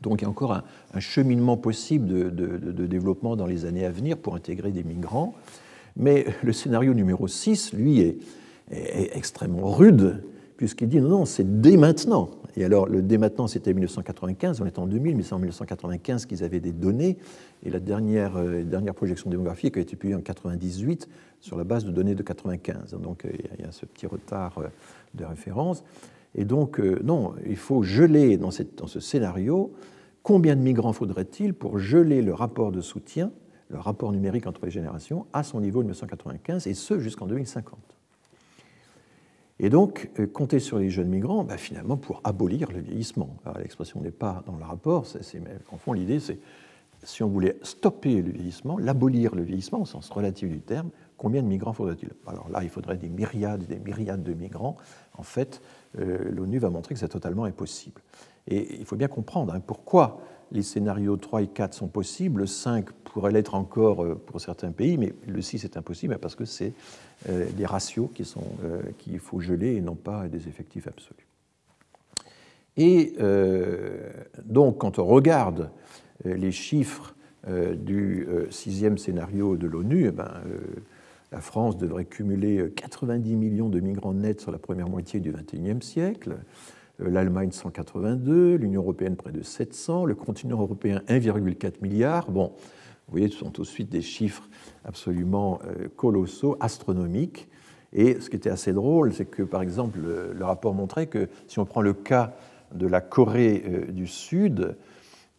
Donc 0.00 0.20
il 0.20 0.24
y 0.24 0.26
a 0.26 0.30
encore 0.30 0.52
un, 0.92 1.00
cheminement 1.00 1.56
possible 1.56 2.34
de, 2.34 2.86
développement 2.86 3.36
dans 3.36 3.46
les 3.46 3.64
années 3.64 3.86
à 3.86 3.90
venir 3.90 4.18
pour 4.18 4.34
intégrer 4.34 4.70
des 4.70 4.84
migrants. 4.84 5.34
Mais 5.96 6.26
le 6.42 6.52
scénario 6.52 6.92
numéro 6.92 7.26
6, 7.26 7.72
lui, 7.72 8.00
est 8.00 8.18
extrêmement 9.16 9.70
rude, 9.70 10.22
puisqu'il 10.64 10.88
dit 10.88 10.98
non, 10.98 11.10
non, 11.10 11.24
c'est 11.26 11.60
dès 11.60 11.76
maintenant. 11.76 12.30
Et 12.56 12.64
alors, 12.64 12.88
le 12.88 13.02
dès 13.02 13.18
maintenant, 13.18 13.46
c'était 13.46 13.74
1995, 13.74 14.62
on 14.62 14.64
est 14.64 14.78
en 14.78 14.86
2000, 14.86 15.14
mais 15.14 15.22
c'est 15.22 15.34
en 15.34 15.38
1995 15.38 16.24
qu'ils 16.24 16.42
avaient 16.42 16.60
des 16.60 16.72
données. 16.72 17.18
Et 17.64 17.70
la 17.70 17.80
dernière, 17.80 18.38
euh, 18.38 18.64
projection 18.94 19.28
démographique 19.28 19.76
a 19.76 19.80
été 19.80 19.94
publiée 19.94 20.14
en 20.14 20.24
1998 20.24 21.06
sur 21.40 21.58
la 21.58 21.64
base 21.64 21.84
de 21.84 21.90
données 21.90 22.14
de 22.14 22.22
1995. 22.22 22.98
Donc, 22.98 23.26
euh, 23.26 23.30
il 23.58 23.62
y 23.62 23.68
a 23.68 23.72
ce 23.72 23.84
petit 23.84 24.06
retard 24.06 24.56
euh, 24.56 24.68
de 25.12 25.26
référence. 25.26 25.84
Et 26.34 26.46
donc, 26.46 26.78
non, 26.78 27.34
il 27.46 27.56
faut 27.56 27.82
geler 27.82 28.38
dans, 28.38 28.48
dans 28.78 28.86
ce 28.86 29.00
scénario 29.00 29.70
combien 30.22 30.56
de 30.56 30.62
migrants 30.62 30.94
faudrait-il 30.94 31.52
pour 31.52 31.78
geler 31.78 32.22
le 32.22 32.32
rapport 32.32 32.72
de 32.72 32.80
soutien, 32.80 33.32
le 33.68 33.78
rapport 33.78 34.12
numérique 34.12 34.46
entre 34.46 34.64
les 34.64 34.70
générations, 34.70 35.26
à 35.34 35.42
son 35.42 35.60
niveau 35.60 35.80
de 35.80 35.88
1995, 35.88 36.66
et 36.66 36.72
ce 36.72 36.98
jusqu'en 36.98 37.26
2050. 37.26 37.93
Et 39.64 39.70
donc, 39.70 40.10
euh, 40.18 40.26
compter 40.26 40.60
sur 40.60 40.78
les 40.78 40.90
jeunes 40.90 41.08
migrants, 41.08 41.42
bah, 41.42 41.56
finalement, 41.56 41.96
pour 41.96 42.20
abolir 42.22 42.70
le 42.70 42.80
vieillissement. 42.80 43.34
L'expression 43.58 43.98
n'est 44.02 44.10
pas 44.10 44.42
dans 44.44 44.56
le 44.58 44.62
rapport, 44.62 45.06
c'est, 45.06 45.40
en 45.72 45.78
fond, 45.78 45.94
l'idée, 45.94 46.20
c'est 46.20 46.38
si 47.02 47.22
on 47.22 47.28
voulait 47.28 47.56
stopper 47.62 48.20
le 48.20 48.30
vieillissement, 48.30 48.76
l'abolir 48.76 49.34
le 49.34 49.42
vieillissement 49.42 49.80
au 49.80 49.86
sens 49.86 50.10
relatif 50.10 50.50
du 50.50 50.60
terme, 50.60 50.90
combien 51.16 51.42
de 51.42 51.48
migrants 51.48 51.72
faudrait-il? 51.72 52.10
Alors 52.26 52.50
là, 52.50 52.62
il 52.62 52.68
faudrait 52.68 52.98
des 52.98 53.08
myriades 53.08 53.62
et 53.62 53.66
des 53.66 53.78
myriades 53.78 54.22
de 54.22 54.34
migrants. 54.34 54.76
En 55.16 55.22
fait, 55.22 55.62
euh, 55.98 56.30
l'ONU 56.30 56.58
va 56.58 56.68
montrer 56.68 56.92
que 56.92 57.00
c'est 57.00 57.08
totalement 57.08 57.44
impossible. 57.44 58.02
Et 58.46 58.76
il 58.78 58.84
faut 58.84 58.96
bien 58.96 59.08
comprendre 59.08 59.54
hein, 59.54 59.60
pourquoi 59.60 60.20
les 60.52 60.62
scénarios 60.62 61.16
3 61.16 61.42
et 61.42 61.46
4 61.46 61.74
sont 61.74 61.88
possibles, 61.88 62.42
le 62.42 62.46
5 62.46 62.90
pourrait 63.14 63.32
l'être 63.32 63.54
encore 63.54 64.02
euh, 64.02 64.14
pour 64.14 64.40
certains 64.40 64.72
pays, 64.72 64.98
mais 64.98 65.14
le 65.26 65.40
6 65.40 65.64
est 65.64 65.76
impossible 65.76 66.18
parce 66.18 66.34
que 66.34 66.44
c'est 66.44 66.72
euh, 67.28 67.46
des 67.56 67.64
ratios 67.66 68.10
euh, 68.64 68.82
qu'il 68.98 69.18
faut 69.20 69.40
geler 69.40 69.76
et 69.76 69.80
non 69.80 69.94
pas 69.94 70.28
des 70.28 70.48
effectifs 70.48 70.88
absolus. 70.88 71.26
Et 72.76 73.14
donc, 74.44 74.78
quand 74.78 74.98
on 74.98 75.04
regarde 75.04 75.70
les 76.24 76.50
chiffres 76.50 77.14
du 77.46 78.26
sixième 78.50 78.98
scénario 78.98 79.56
de 79.56 79.68
l'ONU, 79.68 80.06
eh 80.08 80.10
ben, 80.10 80.42
la 81.30 81.40
France 81.40 81.78
devrait 81.78 82.04
cumuler 82.04 82.72
90 82.74 83.36
millions 83.36 83.68
de 83.68 83.78
migrants 83.78 84.12
nets 84.12 84.40
sur 84.40 84.50
la 84.50 84.58
première 84.58 84.88
moitié 84.88 85.20
du 85.20 85.30
XXIe 85.30 85.80
siècle. 85.82 86.38
Euh, 87.00 87.10
l'Allemagne 87.10 87.50
182, 87.50 88.56
l'Union 88.56 88.82
européenne 88.82 89.16
près 89.16 89.32
de 89.32 89.42
700, 89.42 90.04
le 90.04 90.14
continent 90.14 90.60
européen 90.60 91.02
1,4 91.08 91.82
milliard. 91.82 92.30
Bon, 92.30 92.52
vous 93.06 93.12
voyez, 93.12 93.28
ce 93.28 93.38
sont 93.38 93.50
tout 93.50 93.62
de 93.62 93.66
suite 93.66 93.90
des 93.90 94.02
chiffres 94.02 94.48
absolument 94.84 95.60
euh, 95.66 95.88
colossaux, 95.96 96.56
astronomiques. 96.60 97.48
Et 97.92 98.20
ce 98.20 98.30
qui 98.30 98.36
était 98.36 98.50
assez 98.50 98.72
drôle, 98.72 99.12
c'est 99.12 99.24
que, 99.24 99.42
par 99.42 99.62
exemple, 99.62 99.98
le, 100.00 100.44
rapport 100.44 100.74
montrait 100.74 101.06
que 101.06 101.28
si 101.46 101.58
on 101.58 101.64
prend 101.64 101.80
le 101.80 101.94
cas 101.94 102.34
de 102.74 102.86
la 102.86 103.00
Corée 103.00 103.62
euh, 103.66 103.92
du 103.92 104.06
Sud, 104.06 104.76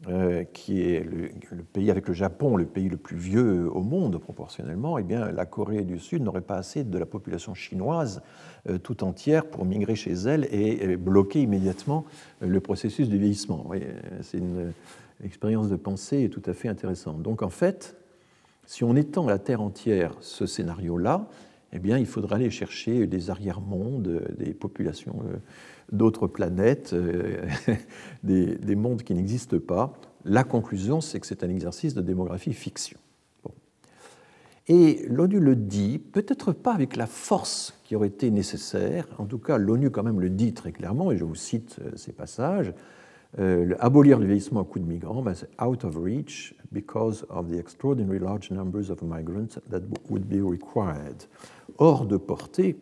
euh, 0.08 0.44
qui 0.44 0.82
est 0.82 1.04
le, 1.04 1.64
pays 1.64 1.90
avec 1.90 2.08
le 2.08 2.14
Japon, 2.14 2.58
le 2.58 2.66
pays 2.66 2.90
le 2.90 2.98
plus 2.98 3.18
vieux 3.18 3.70
au 3.72 3.82
monde 3.82 4.20
proportionnellement, 4.20 4.98
eh 4.98 5.04
bien, 5.04 5.32
la 5.32 5.46
Corée 5.46 5.84
du 5.84 6.00
Sud 6.00 6.22
n'aurait 6.22 6.42
pas 6.42 6.58
assez 6.58 6.84
de 6.84 6.98
la 6.98 7.06
population 7.06 7.54
chinoise 7.54 8.22
euh, 8.70 8.78
tout 8.78 9.04
entière 9.04 9.46
pour 9.46 9.66
migrer 9.66 9.96
chez 9.96 10.14
elle 10.14 10.48
et, 10.52 10.98
bloquer 10.98 11.42
immédiatement 11.42 12.06
le 12.42 12.60
processus 12.60 13.10
de 13.10 13.18
vieillissement. 13.18 13.72
C'est 14.22 14.38
une 14.38 14.74
expérience 15.24 15.70
de 15.70 15.76
pensée 15.76 16.30
tout 16.30 16.44
à 16.46 16.54
fait 16.54 16.68
intéressante. 16.68 17.22
Donc 17.22 17.42
en 17.42 17.50
fait, 17.50 17.96
si 18.66 18.84
on 18.84 18.96
étend 18.96 19.28
à 19.28 19.32
la 19.32 19.40
Terre 19.40 19.62
entière 19.62 20.16
ce 20.20 20.46
scénario-là, 20.46 21.28
eh 21.76 21.80
bien, 21.80 21.98
il 21.98 22.06
faudra 22.06 22.38
aller 22.38 22.50
chercher 22.50 23.06
des 23.06 23.30
arrière-mondes, 23.30 24.24
des 24.38 24.54
populations 24.54 25.22
euh, 25.26 25.38
d'autres 25.92 26.28
planètes, 26.28 26.94
euh, 26.94 27.46
des, 28.24 28.76
mondes 28.76 29.04
qui 29.04 29.14
n'existent 29.14 29.60
pas. 29.60 29.94
La 30.24 30.44
conclusion, 30.44 31.02
c'est 31.02 31.20
que 31.20 31.28
c'est 31.28 31.44
un 31.44 31.50
exercice 31.50 31.94
de 31.94 32.02
démographie 32.02 32.54
fiction. 32.54 32.98
Et 34.68 35.06
l'ONU 35.10 35.40
le 35.40 35.56
dit, 35.56 36.00
peut-être 36.00 36.52
pas 36.52 36.74
avec 36.74 36.96
la 36.96 37.06
force 37.06 37.80
qui 37.84 37.96
aurait 37.96 38.08
été 38.08 38.32
nécessaire, 38.32 39.08
en 39.20 39.26
tout 39.26 39.38
cas 39.38 39.60
l'ONU 39.60 39.92
quand 39.92 40.02
même 40.02 40.20
le 40.20 40.32
dit 40.32 40.54
très 40.54 40.72
clairement, 40.72 41.12
et 41.12 41.18
je 41.18 41.24
vous 41.24 41.36
cite 41.36 41.78
euh, 41.82 41.92
ces 41.96 42.12
passages, 42.12 42.74
euh, 43.38 43.76
abolir 43.80 44.18
le 44.18 44.26
vieillissement 44.26 44.62
à 44.62 44.64
coup 44.64 44.80
de 44.80 44.86
migrants, 44.86 45.22
ben, 45.22 45.36
c'est 45.36 45.50
out 45.62 45.84
of 45.84 45.98
reach 45.98 46.56
because 46.72 47.26
of 47.30 47.48
the 47.50 47.60
extraordinary 47.60 48.18
large 48.18 48.50
numbers 48.50 48.90
of 48.90 49.04
migrants 49.04 49.60
that 49.70 49.82
would 50.10 50.26
be 50.26 50.42
required. 50.42 51.28
Hors 51.78 52.06
de 52.06 52.18
portée 52.18 52.76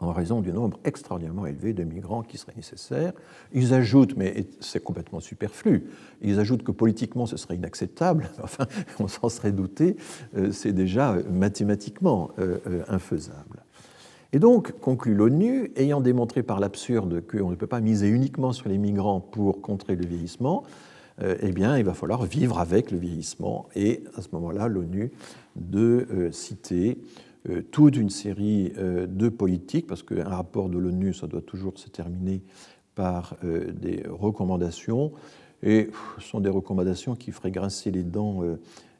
en 0.00 0.12
raison 0.12 0.40
du 0.40 0.52
nombre 0.52 0.78
extraordinairement 0.84 1.46
élevé 1.46 1.72
de 1.72 1.84
migrants 1.84 2.22
qui 2.22 2.38
seraient 2.38 2.54
nécessaires. 2.56 3.12
Ils 3.52 3.74
ajoutent, 3.74 4.16
mais 4.16 4.46
c'est 4.60 4.82
complètement 4.82 5.20
superflu, 5.20 5.84
ils 6.22 6.38
ajoutent 6.40 6.62
que 6.62 6.72
politiquement 6.72 7.26
ce 7.26 7.36
serait 7.36 7.56
inacceptable, 7.56 8.30
enfin 8.42 8.66
on 8.98 9.08
s'en 9.08 9.28
serait 9.28 9.52
douté, 9.52 9.96
euh, 10.36 10.52
c'est 10.52 10.72
déjà 10.72 11.16
mathématiquement 11.30 12.30
euh, 12.38 12.58
euh, 12.66 12.82
infaisable. 12.88 13.64
Et 14.32 14.38
donc, 14.38 14.78
conclut 14.78 15.14
l'ONU, 15.14 15.72
ayant 15.74 16.00
démontré 16.00 16.44
par 16.44 16.60
l'absurde 16.60 17.20
qu'on 17.26 17.50
ne 17.50 17.56
peut 17.56 17.66
pas 17.66 17.80
miser 17.80 18.08
uniquement 18.08 18.52
sur 18.52 18.68
les 18.68 18.78
migrants 18.78 19.20
pour 19.20 19.60
contrer 19.60 19.96
le 19.96 20.06
vieillissement, 20.06 20.62
eh 21.42 21.52
bien, 21.52 21.76
il 21.76 21.84
va 21.84 21.92
falloir 21.92 22.22
vivre 22.22 22.60
avec 22.60 22.92
le 22.92 22.96
vieillissement. 22.96 23.68
Et 23.74 24.04
à 24.16 24.22
ce 24.22 24.28
moment-là, 24.32 24.68
l'ONU 24.68 25.10
de 25.56 26.30
citer 26.32 26.96
euh, 26.96 27.20
toute 27.70 27.96
une 27.96 28.10
série 28.10 28.72
euh, 28.78 29.06
de 29.06 29.28
politiques, 29.28 29.86
parce 29.86 30.02
qu'un 30.02 30.28
rapport 30.28 30.68
de 30.68 30.78
l'ONU, 30.78 31.14
ça 31.14 31.26
doit 31.26 31.40
toujours 31.40 31.78
se 31.78 31.88
terminer 31.88 32.42
par 32.94 33.36
euh, 33.44 33.72
des 33.72 34.04
recommandations, 34.08 35.12
et 35.62 35.90
ce 36.18 36.24
sont 36.24 36.40
des 36.40 36.50
recommandations 36.50 37.14
qui 37.14 37.32
feraient 37.32 37.50
grincer 37.50 37.90
les 37.90 38.02
dents 38.02 38.42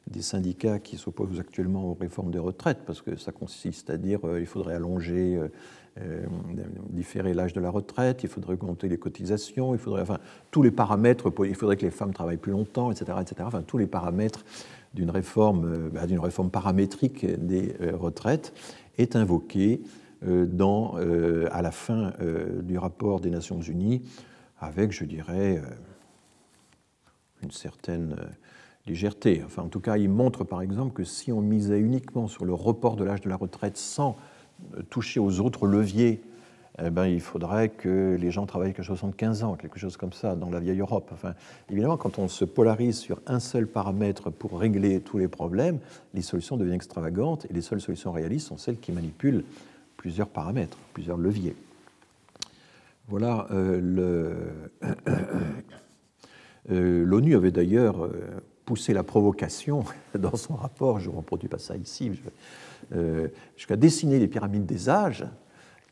des 0.07 0.21
syndicats 0.21 0.77
qui 0.77 0.97
s'opposent 0.97 1.39
actuellement 1.39 1.85
aux 1.85 1.97
réformes 1.99 2.29
des 2.29 2.39
retraites, 2.39 2.79
parce 2.85 3.01
que 3.01 3.15
ça 3.15 3.31
consiste 3.31 3.89
à 3.89 3.97
dire 3.97 4.19
qu'il 4.21 4.45
faudrait 4.45 4.75
allonger, 4.75 5.39
différer 6.91 7.33
l'âge 7.33 7.53
de 7.53 7.61
la 7.61 7.71
retraite, 7.71 8.21
il 8.21 8.29
faudrait 8.29 8.53
augmenter 8.53 8.87
les 8.89 8.99
cotisations, 8.99 9.73
il 9.73 9.79
faudrait, 9.79 10.03
enfin, 10.03 10.19
tous 10.51 10.61
les 10.61 10.69
paramètres, 10.69 11.33
il 11.47 11.55
faudrait 11.55 11.77
que 11.77 11.85
les 11.85 11.89
femmes 11.89 12.13
travaillent 12.13 12.37
plus 12.37 12.51
longtemps, 12.51 12.91
etc., 12.91 13.17
etc., 13.19 13.37
enfin, 13.43 13.63
tous 13.63 13.79
les 13.79 13.87
paramètres 13.87 14.45
d'une 14.93 15.09
réforme, 15.09 15.65
euh, 15.65 15.89
bah, 15.89 16.01
réforme 16.21 16.49
paramétrique 16.49 17.25
des 17.25 17.75
euh, 17.81 17.95
retraites 17.95 18.53
est 18.97 19.15
invoquée 19.15 19.81
euh, 20.25 20.45
dans, 20.45 20.95
à 21.51 21.61
la 21.61 21.71
fin 21.71 22.13
du 22.63 22.77
rapport 22.77 23.19
des 23.19 23.29
Nations 23.29 23.61
Unies 23.61 24.01
avec, 24.59 24.91
je 24.91 25.05
dirais, 25.05 25.59
une 27.41 27.49
certaine 27.49 28.15
légèreté. 28.85 29.41
Enfin, 29.43 29.63
en 29.63 29.69
tout 29.69 29.79
cas, 29.79 29.97
il 29.97 30.09
montre 30.09 30.43
par 30.43 30.61
exemple 30.61 30.93
que 30.93 31.03
si 31.03 31.31
on 31.31 31.41
misait 31.41 31.79
uniquement 31.79 32.27
sur 32.27 32.45
le 32.45 32.53
report 32.53 32.95
de 32.95 33.03
l'âge 33.03 33.21
de 33.21 33.29
la 33.29 33.35
retraite 33.37 33.77
sans 33.77 34.15
toucher 34.91 35.19
aux 35.19 35.39
autres 35.39 35.65
leviers 35.65 36.21
eh 36.79 36.89
ben, 36.89 37.05
il 37.05 37.19
faudrait 37.19 37.69
que 37.69 38.15
les 38.19 38.31
gens 38.31 38.45
travaillent 38.45 38.73
que 38.73 38.83
75 38.83 39.43
ans, 39.43 39.55
quelque 39.55 39.77
chose 39.77 39.97
comme 39.97 40.13
ça, 40.13 40.35
dans 40.35 40.49
la 40.49 40.59
vieille 40.59 40.79
Europe. 40.79 41.09
Enfin, 41.13 41.33
évidemment, 41.69 41.97
quand 41.97 42.17
on 42.17 42.27
se 42.27 42.45
polarise 42.45 42.97
sur 42.97 43.21
un 43.27 43.39
seul 43.39 43.67
paramètre 43.67 44.29
pour 44.29 44.57
régler 44.57 45.01
tous 45.01 45.17
les 45.17 45.27
problèmes, 45.27 45.79
les 46.13 46.21
solutions 46.21 46.55
deviennent 46.55 46.75
extravagantes 46.75 47.45
et 47.49 47.53
les 47.53 47.61
seules 47.61 47.81
solutions 47.81 48.11
réalistes 48.11 48.47
sont 48.47 48.57
celles 48.57 48.79
qui 48.79 48.93
manipulent 48.93 49.43
plusieurs 49.97 50.29
paramètres, 50.29 50.77
plusieurs 50.93 51.17
leviers. 51.17 51.55
Voilà 53.09 53.47
euh, 53.51 54.45
euh, 56.71 57.03
L'ONU 57.05 57.35
avait 57.35 57.51
d'ailleurs 57.51 58.05
euh, 58.05 58.41
poussé 58.63 58.93
la 58.93 59.03
provocation 59.03 59.83
dans 60.17 60.37
son 60.37 60.55
rapport, 60.55 60.99
je 60.99 61.09
ne 61.09 61.15
reproduis 61.17 61.49
pas 61.49 61.59
ça 61.59 61.75
ici, 61.75 62.11
jusqu'à 63.57 63.75
dessiner 63.75 64.19
les 64.19 64.27
pyramides 64.27 64.65
des 64.65 64.89
âges 64.89 65.25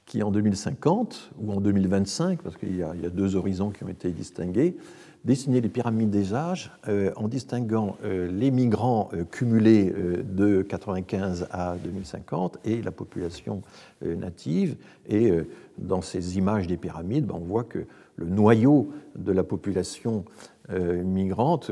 qui 0.09 0.23
en 0.23 0.31
2050 0.31 1.29
ou 1.39 1.53
en 1.53 1.61
2025, 1.61 2.41
parce 2.41 2.57
qu'il 2.57 2.75
y, 2.75 2.83
a 2.83 2.93
deux 3.13 3.35
horizons 3.35 3.69
qui 3.69 3.83
ont 3.83 3.89
été 3.89 4.09
distingués, 4.09 4.75
dessiner 5.23 5.61
les 5.61 5.69
pyramides 5.69 6.09
des 6.09 6.33
âges 6.33 6.71
euh, 6.87 7.11
en 7.15 7.27
distinguant 7.27 7.95
euh, 8.03 8.27
les 8.31 8.49
migrants 8.49 9.09
euh, 9.13 9.23
cumulés 9.23 9.93
de 10.23 10.63
95 10.63 11.47
à 11.51 11.75
2050 11.83 12.57
et 12.65 12.81
la 12.81 12.91
population 12.91 13.61
native. 14.01 14.75
Et 15.07 15.31
dans 15.77 16.01
ces 16.01 16.37
images 16.37 16.65
des 16.67 16.77
pyramides, 16.77 17.25
ben, 17.25 17.35
on 17.35 17.45
voit 17.45 17.63
que 17.63 17.85
le 18.15 18.25
noyau 18.25 18.91
de 19.15 19.31
la 19.31 19.43
population 19.43 20.25
euh, 20.71 21.03
migrante 21.03 21.71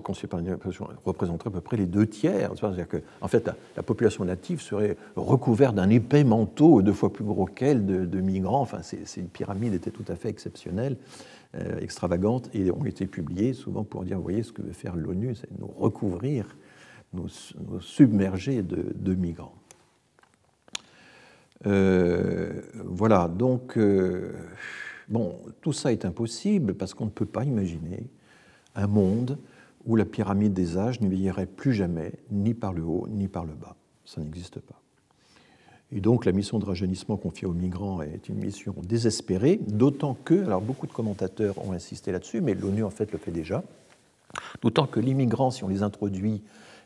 représenterait 1.06 1.50
à 1.50 1.52
peu 1.52 1.62
près 1.62 1.78
les 1.78 1.86
deux 1.86 2.08
tiers. 2.08 2.52
C'est-à-dire 2.56 2.88
que, 2.88 2.98
en 3.22 3.28
fait, 3.28 3.48
la, 3.76 3.84
population 3.84 4.26
native 4.26 4.60
serait 4.60 4.98
recouverte 5.16 5.76
d'un 5.76 5.92
épais 5.92 6.24
manteau 6.24 6.82
deux 6.82 6.94
fois 6.94 7.14
plus 7.14 7.24
gros 7.24 7.46
qu'elle 7.46 7.86
de, 7.86 8.20
migrants. 8.20 8.62
Enfin, 8.62 8.82
ces, 8.82 9.22
pyramides 9.22 9.76
étaient 9.76 9.92
tout 9.92 10.06
à 10.08 10.16
fait 10.16 10.30
exceptionnelles, 10.30 10.98
euh, 11.56 11.80
extravagantes, 11.80 12.50
et 12.56 12.72
ont 12.72 12.86
été 12.86 13.06
publiées 13.06 13.54
souvent 13.54 13.84
pour 13.84 14.04
dire, 14.04 14.18
vous 14.18 14.24
voyez, 14.24 14.42
ce 14.42 14.52
que 14.52 14.64
veut 14.64 14.74
faire 14.74 14.96
l'ONU, 14.96 15.36
c'est 15.36 15.60
nous 15.60 15.68
recouvrir, 15.68 16.58
nous, 17.14 17.28
submerger 17.80 18.64
de, 18.64 19.14
migrants. 19.14 19.54
Euh, 21.68 22.62
voilà, 22.84 23.28
donc, 23.28 23.78
bon, 25.08 25.40
tout 25.62 25.74
ça 25.74 25.92
est 25.92 26.04
impossible 26.04 26.74
parce 26.74 26.96
qu'on 26.96 27.06
ne 27.06 27.12
peut 27.12 27.28
pas 27.28 27.44
imaginer 27.44 28.10
un 28.78 28.88
monde 28.88 29.38
où 29.86 29.96
la 29.96 30.06
pyramide 30.06 30.54
des 30.54 30.78
âges 30.78 31.02
ne 31.02 31.10
vieillirait 31.10 31.46
plus 31.46 31.74
jamais, 31.74 32.14
ni 32.32 32.54
par 32.54 32.74
le 32.74 32.84
haut, 32.84 33.08
ni 33.10 33.28
par 33.28 33.46
le 33.46 33.54
bas. 33.54 33.76
Ça 34.06 34.22
n'existe 34.22 34.60
pas. 34.60 34.82
Et 35.92 36.02
donc 36.02 36.26
la 36.26 36.34
mission 36.34 36.60
de 36.60 36.66
rajeunissement 36.66 37.16
confiée 37.16 37.48
aux 37.48 37.54
migrants 37.54 38.02
est 38.02 38.28
une 38.28 38.36
mission 38.36 38.76
désespérée, 38.84 39.60
d'autant 39.68 40.18
que, 40.26 40.44
alors 40.46 40.62
beaucoup 40.62 40.86
de 40.86 40.92
commentateurs 40.92 41.56
ont 41.66 41.72
insisté 41.72 42.12
là-dessus, 42.12 42.42
mais 42.42 42.54
l'ONU 42.54 42.84
en 42.84 42.90
fait 42.90 43.12
le 43.12 43.18
fait 43.18 43.32
déjà, 43.32 43.64
d'autant 44.62 44.86
que 44.86 45.00
les 45.00 45.14
migrants, 45.14 45.52
si 45.52 45.64
on 45.64 45.70
les 45.70 45.84
introduit, 45.84 46.42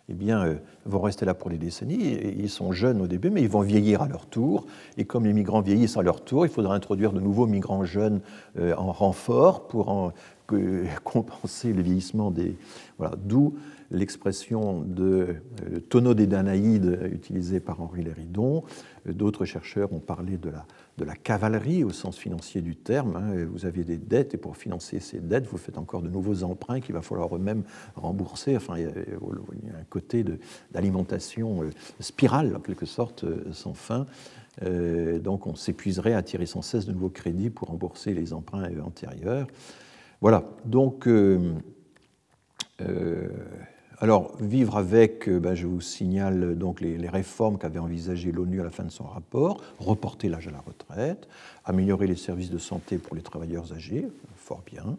eh 0.09 0.13
bien, 0.13 0.45
euh, 0.45 0.55
vont 0.85 0.99
rester 0.99 1.25
là 1.25 1.33
pour 1.33 1.49
des 1.49 1.57
décennies. 1.57 2.17
Ils 2.37 2.49
sont 2.49 2.71
jeunes 2.71 3.01
au 3.01 3.07
début, 3.07 3.29
mais 3.29 3.41
ils 3.41 3.49
vont 3.49 3.61
vieillir 3.61 4.01
à 4.01 4.07
leur 4.07 4.25
tour. 4.25 4.65
Et 4.97 5.05
comme 5.05 5.25
les 5.25 5.33
migrants 5.33 5.61
vieillissent 5.61 5.95
à 5.95 6.01
leur 6.01 6.21
tour, 6.21 6.45
il 6.45 6.51
faudra 6.51 6.75
introduire 6.75 7.13
de 7.13 7.19
nouveaux 7.19 7.47
migrants 7.47 7.85
jeunes 7.85 8.19
euh, 8.59 8.75
en 8.75 8.91
renfort 8.91 9.67
pour 9.67 9.89
en 9.89 10.11
compenser 11.03 11.73
le 11.73 11.81
vieillissement 11.81 12.31
des. 12.31 12.55
Voilà, 12.97 13.15
d'où 13.17 13.55
l'expression 13.91 14.81
de 14.81 15.35
euh, 15.63 15.79
tonneau 15.89 16.13
des 16.13 16.27
Danaïdes 16.27 16.99
utilisée 17.11 17.59
par 17.59 17.81
Henri 17.81 18.03
Léridon. 18.03 18.63
D'autres 19.05 19.45
chercheurs 19.45 19.91
ont 19.91 19.99
parlé 19.99 20.37
de 20.37 20.49
la, 20.49 20.65
de 20.97 21.03
la 21.03 21.15
cavalerie 21.15 21.83
au 21.83 21.91
sens 21.91 22.17
financier 22.17 22.61
du 22.61 22.75
terme. 22.75 23.15
Hein. 23.15 23.45
Vous 23.51 23.65
aviez 23.65 23.83
des 23.83 23.97
dettes 23.97 24.33
et 24.33 24.37
pour 24.37 24.55
financer 24.55 24.99
ces 24.99 25.19
dettes, 25.19 25.47
vous 25.47 25.57
faites 25.57 25.77
encore 25.77 26.01
de 26.01 26.09
nouveaux 26.09 26.43
emprunts 26.43 26.79
qu'il 26.79 26.93
va 26.93 27.01
falloir 27.01 27.35
eux-mêmes 27.35 27.63
rembourser. 27.95 28.55
Enfin, 28.55 28.77
il 28.77 28.83
y, 28.83 28.85
a, 28.85 29.77
un 29.77 29.83
côté 29.89 30.23
d'alimentation 30.71 31.63
euh, 31.63 31.69
spirale, 31.99 32.55
en 32.55 32.59
quelque 32.59 32.85
sorte, 32.85 33.23
euh, 33.25 33.43
sans 33.51 33.73
fin. 33.73 34.05
donc 35.23 35.47
on 35.47 35.55
s'épuiserait 35.55 36.13
à 36.13 36.21
tirer 36.21 36.45
sans 36.45 36.61
cesse 36.61 36.85
de 36.85 36.91
nouveaux 36.91 37.09
crédits 37.09 37.49
pour 37.49 37.69
rembourser 37.69 38.13
les 38.13 38.33
emprunts 38.33 38.69
antérieurs. 38.85 39.47
Voilà, 40.21 40.43
donc, 40.65 41.07
euh, 41.07 41.55
euh, 42.81 43.27
alors, 43.97 44.37
vivre 44.39 44.77
avec, 44.77 45.27
euh, 45.27 45.39
ben, 45.39 45.55
je 45.55 45.65
vous 45.65 45.81
signale 45.81 46.55
donc 46.55 46.79
les, 46.79 47.09
réformes 47.09 47.57
qu'avait 47.57 47.79
envisagées 47.79 48.31
l'ONU 48.31 48.61
à 48.61 48.63
la 48.63 48.69
fin 48.69 48.83
de 48.83 48.91
son 48.91 49.05
rapport, 49.05 49.63
reporter 49.79 50.29
l'âge 50.29 50.47
à 50.47 50.51
la 50.51 50.59
retraite, 50.59 51.27
améliorer 51.65 52.05
les 52.05 52.15
services 52.15 52.51
de 52.51 52.59
santé 52.59 52.99
pour 52.99 53.15
les 53.15 53.23
travailleurs 53.23 53.73
âgés, 53.73 54.07
fort 54.35 54.61
bien, 54.63 54.95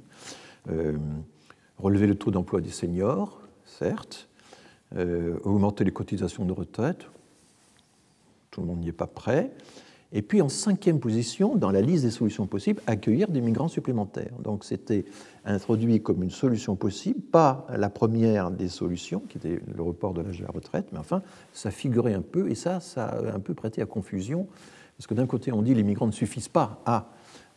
relever 1.78 2.08
le 2.08 2.16
taux 2.16 2.32
d'emploi 2.32 2.60
des 2.60 2.70
seniors, 2.70 3.40
certes, 3.64 4.28
augmenter 5.44 5.84
les 5.84 5.92
cotisations 5.92 6.44
de 6.44 6.52
retraite, 6.52 7.06
tout 8.50 8.60
le 8.60 8.66
monde 8.66 8.80
n'y 8.80 8.88
est 8.88 8.92
pas 8.92 9.06
prêt, 9.06 9.52
Et 10.12 10.22
puis 10.22 10.42
en 10.42 10.48
cinquième 10.48 11.00
position, 11.00 11.56
dans 11.56 11.70
la 11.70 11.80
liste 11.80 12.04
des 12.04 12.10
solutions 12.10 12.46
possibles, 12.46 12.82
accueillir 12.86 13.30
des 13.30 13.40
migrants 13.40 13.68
supplémentaires. 13.68 14.32
Donc 14.42 14.64
c'était 14.64 15.04
introduit 15.44 16.02
comme 16.02 16.22
une 16.22 16.30
solution 16.30 16.76
possible, 16.76 17.20
pas 17.20 17.66
la 17.74 17.88
première 17.88 18.50
des 18.50 18.68
solutions, 18.68 19.22
qui 19.28 19.38
était 19.38 19.60
le 19.74 19.82
report 19.82 20.12
de 20.12 20.20
l'âge 20.20 20.38
de 20.38 20.44
la 20.44 20.50
retraite, 20.50 20.86
mais 20.92 20.98
enfin, 20.98 21.22
ça 21.52 21.70
figurait 21.70 22.14
un 22.14 22.22
peu, 22.22 22.50
et 22.50 22.54
ça, 22.54 22.80
ça 22.80 23.06
a 23.06 23.34
un 23.34 23.40
peu 23.40 23.54
prêté 23.54 23.80
à 23.80 23.86
confusion, 23.86 24.46
parce 24.98 25.06
que 25.06 25.14
d'un 25.14 25.26
côté, 25.26 25.50
on 25.52 25.62
dit 25.62 25.74
les 25.74 25.82
migrants 25.82 26.06
ne 26.06 26.12
suffisent 26.12 26.48
pas 26.48 26.80
à 26.84 27.08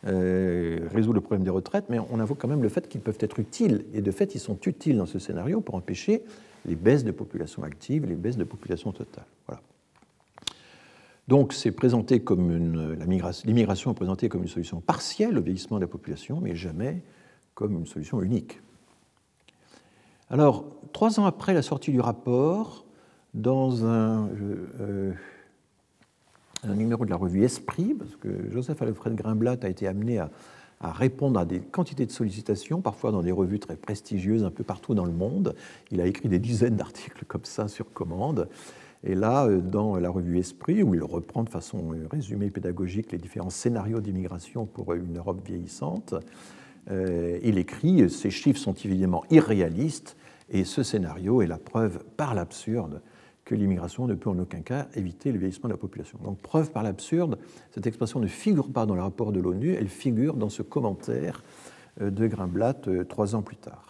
euh, 0.06 0.88
résoudre 0.92 1.16
le 1.16 1.20
problème 1.20 1.44
des 1.44 1.50
retraites, 1.50 1.84
mais 1.90 1.98
on 1.98 2.18
invoque 2.20 2.38
quand 2.38 2.48
même 2.48 2.62
le 2.62 2.68
fait 2.68 2.88
qu'ils 2.88 3.02
peuvent 3.02 3.18
être 3.20 3.38
utiles, 3.38 3.84
et 3.92 4.00
de 4.00 4.10
fait, 4.10 4.34
ils 4.34 4.40
sont 4.40 4.58
utiles 4.66 4.96
dans 4.96 5.06
ce 5.06 5.18
scénario 5.18 5.60
pour 5.60 5.74
empêcher 5.74 6.22
les 6.64 6.74
baisses 6.74 7.04
de 7.04 7.12
population 7.12 7.62
active, 7.62 8.06
les 8.06 8.16
baisses 8.16 8.38
de 8.38 8.44
population 8.44 8.92
totale. 8.92 9.26
Voilà. 9.46 9.62
Donc 11.28 11.52
c'est 11.52 11.72
présenté 11.72 12.20
comme 12.20 12.50
une, 12.50 12.98
l'immigration 13.44 13.90
est 13.90 13.94
présentée 13.94 14.28
comme 14.28 14.42
une 14.42 14.48
solution 14.48 14.80
partielle 14.80 15.36
au 15.38 15.42
vieillissement 15.42 15.78
de 15.78 15.82
la 15.82 15.88
population, 15.88 16.40
mais 16.40 16.54
jamais 16.54 17.02
comme 17.54 17.72
une 17.72 17.86
solution 17.86 18.22
unique. 18.22 18.60
Alors, 20.30 20.64
trois 20.92 21.18
ans 21.18 21.24
après 21.24 21.54
la 21.54 21.62
sortie 21.62 21.90
du 21.90 22.00
rapport, 22.00 22.84
dans 23.34 23.84
un, 23.84 24.28
euh, 24.80 25.12
numéro 26.64 27.04
de 27.04 27.10
la 27.10 27.16
revue 27.16 27.44
Esprit, 27.44 27.94
parce 27.94 28.16
que 28.16 28.50
Joseph 28.50 28.80
Alfred 28.82 29.14
Grimblatt 29.14 29.64
a 29.64 29.68
été 29.68 29.86
amené 29.86 30.18
à, 30.18 30.30
à, 30.80 30.90
répondre 30.92 31.38
à 31.38 31.44
des 31.44 31.60
quantités 31.60 32.06
de 32.06 32.10
sollicitations, 32.10 32.80
parfois 32.80 33.12
dans 33.12 33.22
des 33.22 33.32
revues 33.32 33.60
très 33.60 33.76
prestigieuses 33.76 34.44
un 34.44 34.50
peu 34.50 34.64
partout 34.64 34.94
dans 34.94 35.04
le 35.04 35.12
monde. 35.12 35.54
Il 35.90 36.00
a 36.00 36.06
écrit 36.06 36.28
des 36.28 36.38
dizaines 36.38 36.76
d'articles 36.76 37.24
comme 37.26 37.44
ça 37.44 37.68
sur 37.68 37.92
commande. 37.92 38.48
Et 39.04 39.14
là, 39.14 39.46
euh, 39.46 39.60
dans 39.60 39.96
la 39.96 40.10
revue 40.10 40.38
Esprit, 40.38 40.82
où 40.82 40.94
il 40.94 41.02
reprend 41.02 41.44
de 41.44 41.50
façon 41.50 41.92
euh, 41.92 42.06
résumée 42.10 42.50
pédagogique 42.50 43.12
les 43.12 43.18
différents 43.18 43.50
scénarios 43.50 44.00
d'immigration 44.00 44.66
pour 44.66 44.92
euh, 44.92 44.96
une 44.96 45.18
Europe 45.18 45.40
vieillissante, 45.46 46.14
il 46.88 47.58
écrit 47.58 48.08
Ces 48.08 48.30
chiffres 48.30 48.60
sont 48.60 48.74
évidemment 48.74 49.24
irréalistes 49.28 50.16
et 50.50 50.62
ce 50.62 50.84
scénario 50.84 51.42
est 51.42 51.48
la 51.48 51.58
preuve 51.58 52.04
par 52.16 52.32
l'absurde 52.32 53.02
que 53.44 53.56
l'immigration 53.56 54.06
ne 54.06 54.14
peut 54.14 54.30
en 54.30 54.38
aucun 54.38 54.60
cas 54.60 54.86
éviter 54.94 55.32
le 55.32 55.38
vieillissement 55.40 55.68
de 55.68 55.74
la 55.74 55.78
population. 55.78 56.16
Donc, 56.22 56.38
preuve 56.38 56.70
par 56.70 56.84
l'absurde, 56.84 57.38
cette 57.72 57.88
expression 57.88 58.20
ne 58.20 58.28
figure 58.28 58.70
pas 58.70 58.86
dans 58.86 58.94
le 58.94 59.02
rapport 59.02 59.32
de 59.32 59.40
l'ONU, 59.40 59.74
elle 59.74 59.88
figure 59.88 60.34
dans 60.34 60.48
ce 60.48 60.62
commentaire 60.62 61.42
de 62.00 62.26
Grimblatt 62.28 62.88
trois 63.08 63.34
ans 63.34 63.42
plus 63.42 63.56
tard. 63.56 63.85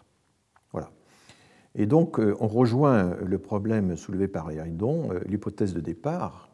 Et 1.76 1.86
donc, 1.86 2.18
euh, 2.18 2.34
on 2.40 2.48
rejoint 2.48 3.16
le 3.22 3.38
problème 3.38 3.96
soulevé 3.96 4.28
par 4.28 4.50
Héridon, 4.50 5.12
euh, 5.12 5.20
l'hypothèse 5.26 5.74
de 5.74 5.80
départ. 5.80 6.48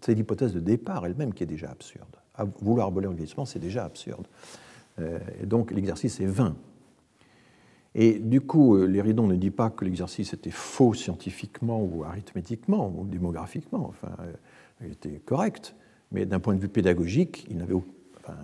C'est 0.00 0.14
l'hypothèse 0.14 0.54
de 0.54 0.60
départ 0.60 1.04
elle-même 1.04 1.34
qui 1.34 1.42
est 1.42 1.46
déjà 1.46 1.70
absurde. 1.70 2.16
Vouloir 2.62 2.86
abolir 2.86 3.10
le 3.10 3.16
vieillissement, 3.16 3.44
c'est 3.44 3.58
déjà 3.58 3.84
absurde. 3.84 4.26
Euh, 5.00 5.18
et 5.42 5.46
donc, 5.46 5.72
l'exercice 5.72 6.20
est 6.20 6.26
vain. 6.26 6.56
Et 7.96 8.20
du 8.20 8.40
coup, 8.40 8.76
l'Héridon 8.76 9.26
ne 9.26 9.34
dit 9.34 9.50
pas 9.50 9.68
que 9.68 9.84
l'exercice 9.84 10.32
était 10.32 10.52
faux 10.52 10.94
scientifiquement 10.94 11.82
ou 11.82 12.04
arithmétiquement 12.04 12.94
ou 12.96 13.04
démographiquement. 13.04 13.86
Enfin, 13.88 14.14
il 14.80 14.92
était 14.92 15.20
correct. 15.24 15.74
Mais 16.12 16.24
d'un 16.24 16.38
point 16.38 16.54
de 16.54 16.60
vue 16.60 16.68
pédagogique, 16.68 17.46
il 17.50 17.56
n'avait 17.56 17.74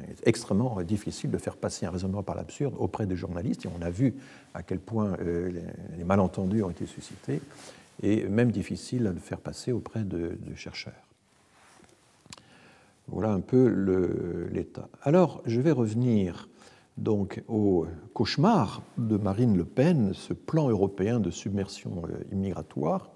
est 0.08 0.26
extrêmement 0.26 0.82
difficile 0.82 1.30
de 1.30 1.38
faire 1.38 1.56
passer 1.56 1.86
un 1.86 1.90
raisonnement 1.90 2.22
par 2.22 2.34
l'absurde 2.34 2.74
auprès 2.78 3.06
des 3.06 3.16
journalistes, 3.16 3.64
et 3.64 3.68
on 3.78 3.82
a 3.82 3.90
vu 3.90 4.14
à 4.54 4.62
quel 4.62 4.78
point 4.78 5.16
euh, 5.20 5.50
les 5.96 6.04
malentendus 6.04 6.62
ont 6.62 6.70
été 6.70 6.86
suscités, 6.86 7.40
et 8.02 8.24
même 8.28 8.50
difficile 8.50 9.06
à 9.06 9.12
faire 9.14 9.40
passer 9.40 9.72
auprès 9.72 10.02
de, 10.02 10.38
chercheurs. 10.54 10.92
Voilà 13.08 13.32
un 13.32 13.40
peu 13.40 13.68
l'état. 14.50 14.88
Alors, 15.02 15.42
je 15.46 15.60
vais 15.60 15.70
revenir 15.70 16.48
donc 16.96 17.42
au 17.46 17.86
cauchemar 18.14 18.82
de 18.98 19.16
Marine 19.16 19.56
Le 19.56 19.64
Pen, 19.64 20.12
ce 20.14 20.32
plan 20.32 20.68
européen 20.68 21.20
de 21.20 21.30
submersion 21.30 22.02
euh, 22.08 22.24
immigratoire 22.32 23.10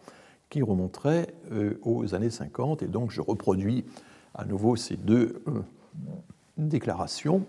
qui 0.48 0.62
remonterait 0.62 1.34
euh, 1.52 1.78
aux 1.82 2.14
années 2.14 2.30
50, 2.30 2.82
et 2.82 2.88
donc 2.88 3.10
je 3.10 3.20
reproduis 3.20 3.84
à 4.34 4.44
nouveau 4.44 4.76
ces 4.76 4.96
deux 4.96 5.42
déclaration. 6.68 7.44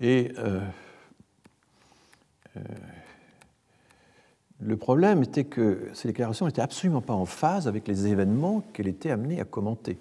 Et 0.00 0.32
euh, 0.38 0.60
euh, 2.56 2.60
le 4.60 4.76
problème 4.76 5.22
était 5.22 5.44
que 5.44 5.88
ces 5.92 6.08
déclarations 6.08 6.46
n'étaient 6.46 6.62
absolument 6.62 7.02
pas 7.02 7.12
en 7.14 7.26
phase 7.26 7.68
avec 7.68 7.86
les 7.88 8.06
événements 8.06 8.62
qu'elle 8.72 8.88
était 8.88 9.10
amenée 9.10 9.40
à 9.40 9.44
commenter. 9.44 9.98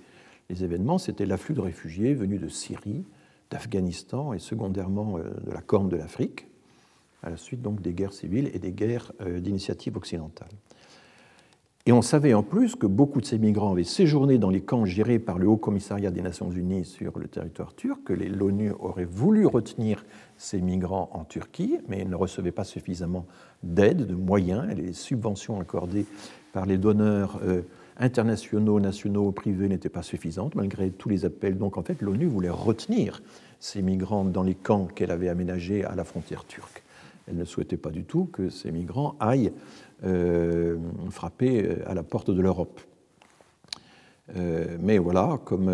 Les 0.49 0.63
événements, 0.63 0.97
c'était 0.97 1.25
l'afflux 1.25 1.55
de 1.55 1.61
réfugiés 1.61 2.13
venus 2.13 2.39
de 2.39 2.47
Syrie, 2.47 3.03
d'Afghanistan 3.49 4.33
et 4.33 4.39
secondairement 4.39 5.17
euh, 5.17 5.23
de 5.45 5.51
la 5.51 5.61
Corne 5.61 5.89
de 5.89 5.97
l'Afrique, 5.97 6.47
à 7.23 7.29
la 7.29 7.37
suite 7.37 7.61
donc 7.61 7.81
des 7.81 7.93
guerres 7.93 8.13
civiles 8.13 8.51
et 8.53 8.59
des 8.59 8.71
guerres 8.71 9.11
d'initiative 9.19 9.97
occidentale. 9.97 10.49
Et 11.87 11.91
on 11.91 12.01
savait 12.01 12.33
en 12.33 12.41
plus 12.41 12.75
que 12.75 12.87
beaucoup 12.87 13.21
de 13.21 13.27
ces 13.27 13.37
migrants 13.37 13.71
avaient 13.71 13.83
séjourné 13.83 14.39
dans 14.39 14.49
les 14.49 14.61
camps 14.61 14.85
gérés 14.85 15.19
par 15.19 15.37
le 15.37 15.47
Haut 15.47 15.55
Commissariat 15.55 16.09
des 16.09 16.23
Nations 16.23 16.49
Unies 16.49 16.83
sur 16.83 17.19
le 17.19 17.27
territoire 17.27 17.75
turc, 17.75 18.03
que 18.05 18.13
l'ONU 18.13 18.71
aurait 18.79 19.05
voulu 19.05 19.45
retenir 19.45 20.03
ces 20.35 20.61
migrants 20.61 21.11
en 21.13 21.25
Turquie, 21.25 21.77
mais 21.87 22.03
ne 22.03 22.15
recevait 22.15 22.51
pas 22.51 22.63
suffisamment 22.63 23.27
d'aide, 23.61 24.07
de 24.07 24.15
moyens, 24.15 24.65
les 24.75 24.93
subventions 24.93 25.59
accordées 25.61 26.07
par 26.53 26.65
les 26.65 26.79
donneurs 26.79 27.39
euh, 27.43 27.61
internationaux, 27.97 28.79
nationaux, 28.79 29.31
privés 29.31 29.69
n'étaient 29.69 29.87
pas 29.87 30.01
suffisantes, 30.01 30.55
malgré 30.55 30.89
tous 30.89 31.09
les 31.09 31.23
appels. 31.23 31.59
Donc 31.59 31.77
en 31.77 31.83
fait, 31.83 32.01
l'ONU 32.01 32.25
voulait 32.25 32.49
retenir 32.49 33.21
ces 33.59 33.83
migrants 33.83 34.25
dans 34.25 34.41
les 34.41 34.55
camps 34.55 34.87
qu'elle 34.87 35.11
avait 35.11 35.29
aménagés 35.29 35.85
à 35.85 35.93
la 35.93 36.03
frontière 36.03 36.45
turque. 36.45 36.81
Elle 37.27 37.37
ne 37.37 37.45
souhaitait 37.45 37.77
pas 37.77 37.89
du 37.89 38.03
tout 38.03 38.25
que 38.25 38.49
ces 38.49 38.71
migrants 38.71 39.15
aillent 39.19 39.51
euh, 40.03 40.77
euh, 41.41 41.83
à 41.85 41.93
la 41.93 42.03
porte 42.03 42.31
de 42.31 42.41
l'Europe. 42.41 42.81
Euh, 44.35 44.77
mais 44.81 44.97
voilà, 44.97 45.39
comme 45.45 45.69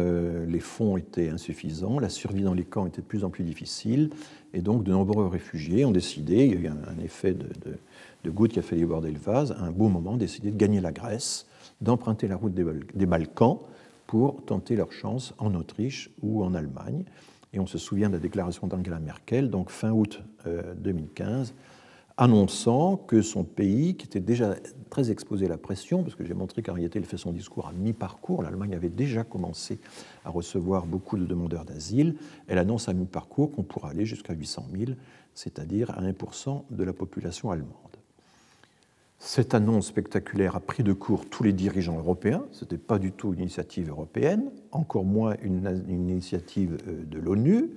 les 0.48 0.60
fonds 0.60 0.98
étaient 0.98 1.30
insuffisants, 1.30 2.00
la 2.00 2.10
survie 2.10 2.44
dans 2.44 2.54
les 2.54 2.66
camps 2.66 2.86
était 2.86 3.02
de 3.02 3.08
plus 3.08 3.24
en 3.24 3.30
plus 3.30 3.44
difficile, 3.44 4.10
et 4.54 4.62
donc 4.62 4.84
de 4.84 4.92
nombreux 4.92 5.28
réfugiés 5.28 5.86
ont 5.86 5.92
décidé, 5.92 6.46
il 6.46 6.54
y 6.54 6.58
a 6.58 6.60
eu 6.60 6.68
un, 6.68 7.04
effet 7.04 7.34
de, 7.34 7.48
de, 8.24 8.30
goutte 8.30 8.52
qui 8.52 8.60
a 8.60 8.62
fait 8.62 8.76
déborder 8.76 9.12
le 9.12 9.20
vase, 9.20 9.54
à 9.54 9.62
un 9.62 9.72
beau 9.72 9.88
moment, 9.88 10.18
décidé 10.18 10.52
de 10.52 10.58
gagner 10.58 10.82
la 10.82 10.92
Grèce, 10.92 11.48
d'emprunter 11.80 12.28
la 12.28 12.36
route 12.36 12.54
des 12.54 13.06
Balkans 13.06 13.60
pour 14.06 14.44
tenter 14.44 14.76
leur 14.76 14.92
chance 14.92 15.34
en 15.38 15.56
Autriche 15.56 16.10
ou 16.22 16.44
en 16.44 16.54
Allemagne. 16.54 17.06
Et 17.54 17.60
on 17.60 17.66
se 17.66 17.78
souvient 17.78 18.10
de 18.10 18.16
la 18.16 18.20
déclaration 18.20 18.68
d'Angela 18.68 19.00
Merkel, 19.00 19.50
donc 19.50 19.70
fin 19.70 19.92
août 19.92 20.22
2015, 20.46 21.54
annonçant 22.18 22.98
que 22.98 23.22
son 23.22 23.44
pays, 23.44 23.96
qui 23.96 24.06
était 24.06 24.20
déjà 24.20 24.56
très 24.90 25.12
exposé 25.12 25.46
à 25.46 25.50
la 25.50 25.58
pression, 25.58 26.04
parce 26.04 26.16
que 26.16 26.26
j'ai 26.26 26.34
montré 26.34 26.62
il 26.96 27.06
fait 27.06 27.18
son 27.18 27.32
discours 27.32 27.68
à 27.68 27.72
mi-parcours, 27.72 28.44
l'Allemagne 28.44 28.76
avait 28.76 28.90
déjà 28.90 29.24
commencé 29.24 29.80
à 30.26 30.30
recevoir 30.30 30.86
beaucoup 30.86 31.18
de 31.18 31.26
demandeurs 31.26 31.66
d'asile, 31.66 32.16
elle 32.48 32.58
annonce 32.58 32.90
à 32.90 32.94
mi-parcours 32.94 33.52
qu'on 33.52 33.64
pourra 33.64 33.90
aller 33.90 34.06
jusqu'à 34.06 34.34
800 34.34 34.68
000, 34.78 34.92
c'est-à-dire 35.34 35.92
à 35.92 36.02
1% 36.02 36.64
de 36.70 36.84
la 36.84 36.94
population 36.94 37.52
allemande. 37.52 37.76
Cette 39.24 39.54
annonce 39.54 39.86
spectaculaire 39.86 40.56
a 40.56 40.60
pris 40.60 40.82
de 40.82 40.94
court 40.94 41.30
tous 41.30 41.44
les 41.44 41.54
dirigeants 41.54 42.00
européens. 42.00 42.44
Ce 42.52 42.66
n'était 42.66 42.80
pas 42.80 42.98
du 42.98 43.12
tout 43.12 43.34
une 43.34 43.42
initiative 43.42 43.90
européenne, 43.90 44.52
encore 44.72 45.06
moins 45.06 45.36
une, 45.44 45.84
une 45.88 46.10
initiative 46.10 46.80
euh, 46.88 47.06
de 47.06 47.20
l'ONU. 47.20 47.70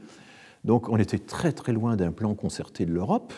Donc 0.64 0.88
on 0.88 0.96
était 0.96 1.18
très 1.18 1.52
très 1.52 1.74
loin 1.74 1.96
d'un 1.96 2.12
plan 2.12 2.34
concerté 2.34 2.86
de 2.86 2.92
l'Europe. 2.92 3.34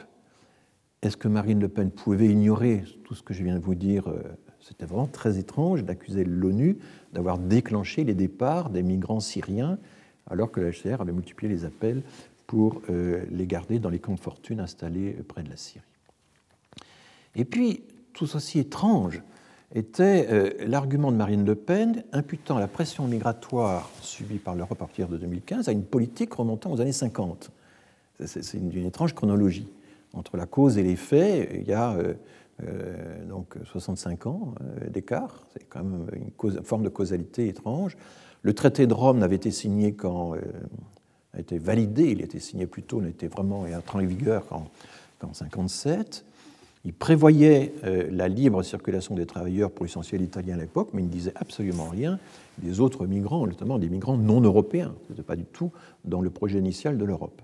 Est-ce 1.07 1.17
que 1.17 1.29
Marine 1.29 1.61
Le 1.61 1.69
Pen 1.69 1.93
pouvait 1.93 2.27
ignorer 2.27 2.83
tout 3.05 3.15
ce 3.15 3.23
que 3.23 3.33
je 3.33 3.45
viens 3.45 3.55
de 3.55 3.63
vous 3.63 3.77
dire 3.77 4.09
euh, 4.09 4.21
C'était 4.59 4.87
vraiment 4.87 5.07
très 5.07 5.39
étrange 5.39 5.85
d'accuser 5.85 6.25
l'ONU 6.25 6.79
d'avoir 7.13 7.39
déclenché 7.39 8.03
les 8.03 8.15
départs 8.15 8.71
des 8.71 8.83
migrants 8.83 9.21
syriens 9.21 9.79
alors 10.29 10.51
que 10.51 10.61
la 10.61 10.73
HCR 10.73 11.01
avait 11.01 11.13
multiplié 11.13 11.49
les 11.49 11.65
appels 11.65 12.03
pour 12.49 12.83
euh, 12.91 13.25
les 13.31 13.47
garder 13.47 13.79
dans 13.79 13.89
les 13.89 14.01
camps 14.01 14.15
de 14.15 14.21
fortune 14.21 14.59
installés 14.59 15.13
près 15.29 15.45
de 15.45 15.49
la 15.49 15.57
Syrie. 15.57 15.85
Et 17.37 17.45
puis, 17.45 17.85
tout 18.13 18.35
aussi 18.35 18.59
étrange 18.59 19.23
était 19.77 20.27
euh, 20.33 20.51
l'argument 20.67 21.13
de 21.13 21.17
Marine 21.17 21.47
Le 21.47 21.55
Pen 21.55 22.03
imputant 22.11 22.59
la 22.59 22.67
pression 22.67 23.07
migratoire 23.07 23.89
subie 24.03 24.39
par 24.39 24.57
l'Europe 24.57 24.73
à 24.73 24.87
partir 24.87 25.07
de 25.07 25.19
2015 25.19 25.69
à 25.69 25.73
une 25.73 25.85
politique 25.85 26.35
remontant 26.35 26.73
aux 26.73 26.81
années 26.81 26.91
50. 26.91 27.53
C'est 28.25 28.55
une 28.55 28.87
étrange 28.87 29.15
chronologie 29.15 29.69
entre 30.17 30.37
la 30.37 30.47
cause 30.47 30.79
et 30.79 30.83
les 30.83 30.97
faits, 30.97 31.51
il 31.55 31.69
y 31.69 31.73
a 31.73 31.93
euh, 31.93 32.15
euh, 32.65 33.25
donc 33.27 33.57
65 33.65 34.27
ans 34.27 34.55
euh, 34.61 34.89
d'écart. 34.89 35.45
C'est 35.53 35.65
quand 35.69 35.85
même 35.85 36.07
une, 36.15 36.63
forme 36.63 36.83
de 36.83 36.89
causalité 36.89 37.49
étrange. 37.49 37.97
Le 38.43 38.55
traité 38.55 38.87
de 38.87 38.95
Rome 38.95 39.19
n'avait 39.19 39.37
été 39.37 39.51
signé 39.51 39.93
quand 39.93 40.35
a 41.33 41.41
été 41.41 41.59
validé, 41.59 42.13
il 42.13 42.21
a 42.21 42.25
été 42.25 42.39
signé 42.39 42.67
plus 42.67 42.83
tôt, 42.83 43.03
n'était 43.03 43.27
vraiment 43.27 43.63
entré 43.77 43.99
en 43.99 44.07
vigueur 44.07 44.47
qu'en 44.47 44.69
1957. 45.23 46.25
Il 46.85 46.93
prévoyait 46.93 47.75
la 47.83 48.29
libre 48.29 48.63
circulation 48.63 49.17
des 49.17 49.27
travailleurs 49.27 49.73
pour 49.73 49.85
l'essentiel 49.85 50.23
italien 50.23 50.55
à 50.55 50.61
l'époque, 50.61 50.91
mais 50.93 51.03
il 51.03 51.07
ne 51.07 51.11
disait 51.11 51.33
absolument 51.35 51.89
rien 51.89 52.21
des 52.59 52.79
autres 52.79 53.07
migrants, 53.07 53.45
notamment 53.49 53.81
des 53.81 53.89
migrants 53.89 54.17
non 54.17 54.41
européens. 54.41 54.95
Ce 55.07 55.13
n'était 55.13 55.25
pas 55.25 55.35
du 55.35 55.47
tout 55.47 55.73
dans 56.05 56.21
le 56.21 56.31
projet 56.31 56.61
initial 56.61 56.97
de 56.99 57.05
l'Europe. 57.05 57.43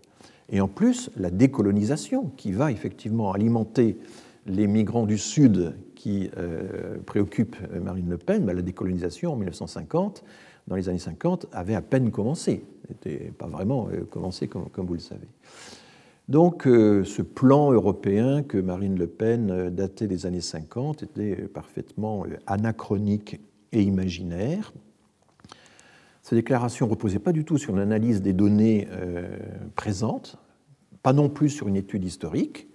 Et 0.53 0.61
en 0.61 0.69
plus, 0.69 1.11
la 1.17 1.31
décolonisation, 1.31 2.31
qui 2.37 2.53
va 2.53 2.71
effectivement 2.71 3.33
alimenter 3.33 3.99
les 4.47 4.67
migrants 4.67 5.07
du 5.07 5.19
Sud 5.19 5.75
qui 5.95 6.31
euh, 6.37 6.99
préoccupent 7.07 7.57
Marine 7.81 8.11
Le 8.11 8.19
Pen, 8.19 8.45
ben, 8.45 8.55
la 8.55 8.63
décolonisation 8.63 9.33
en 9.33 9.37
1950, 9.37 10.25
dans 10.69 10.77
les 10.77 10.89
années 10.89 10.99
50, 10.99 11.47
avait 11.53 11.75
à 11.75 11.81
peine 11.81 12.11
commencé. 12.11 12.65
N'était 12.89 13.33
pas 13.39 13.47
vraiment 13.47 13.89
euh, 13.89 14.05
commencé, 14.05 14.47
comme, 14.47 14.69
vous 14.77 14.95
le 14.95 15.01
savez. 15.01 15.27
Donc, 16.29 16.67
euh, 16.67 17.03
ce 17.05 17.23
plan 17.23 17.73
européen 17.73 18.43
que 18.43 18.59
Marine 18.59 18.99
Le 18.99 19.07
Pen 19.07 19.71
datait 19.71 20.07
des 20.07 20.27
années 20.27 20.41
50 20.41 21.03
était 21.03 21.37
parfaitement 21.49 22.25
anachronique 22.47 23.41
et 23.73 23.83
imaginaire. 23.83 24.73
Ces 26.23 26.37
déclarations 26.37 26.87
ne 26.87 26.91
reposaient 26.91 27.19
pas 27.19 27.33
du 27.33 27.45
tout 27.45 27.59
sur 27.59 27.75
l'analyse 27.75 28.23
des 28.23 28.33
données 28.33 28.87
présentes, 29.75 30.39
pas 31.03 31.13
non 31.13 31.29
plus 31.29 31.49
sur 31.49 31.69
une 31.69 31.77
étude 31.77 32.05
historique. 32.05 32.69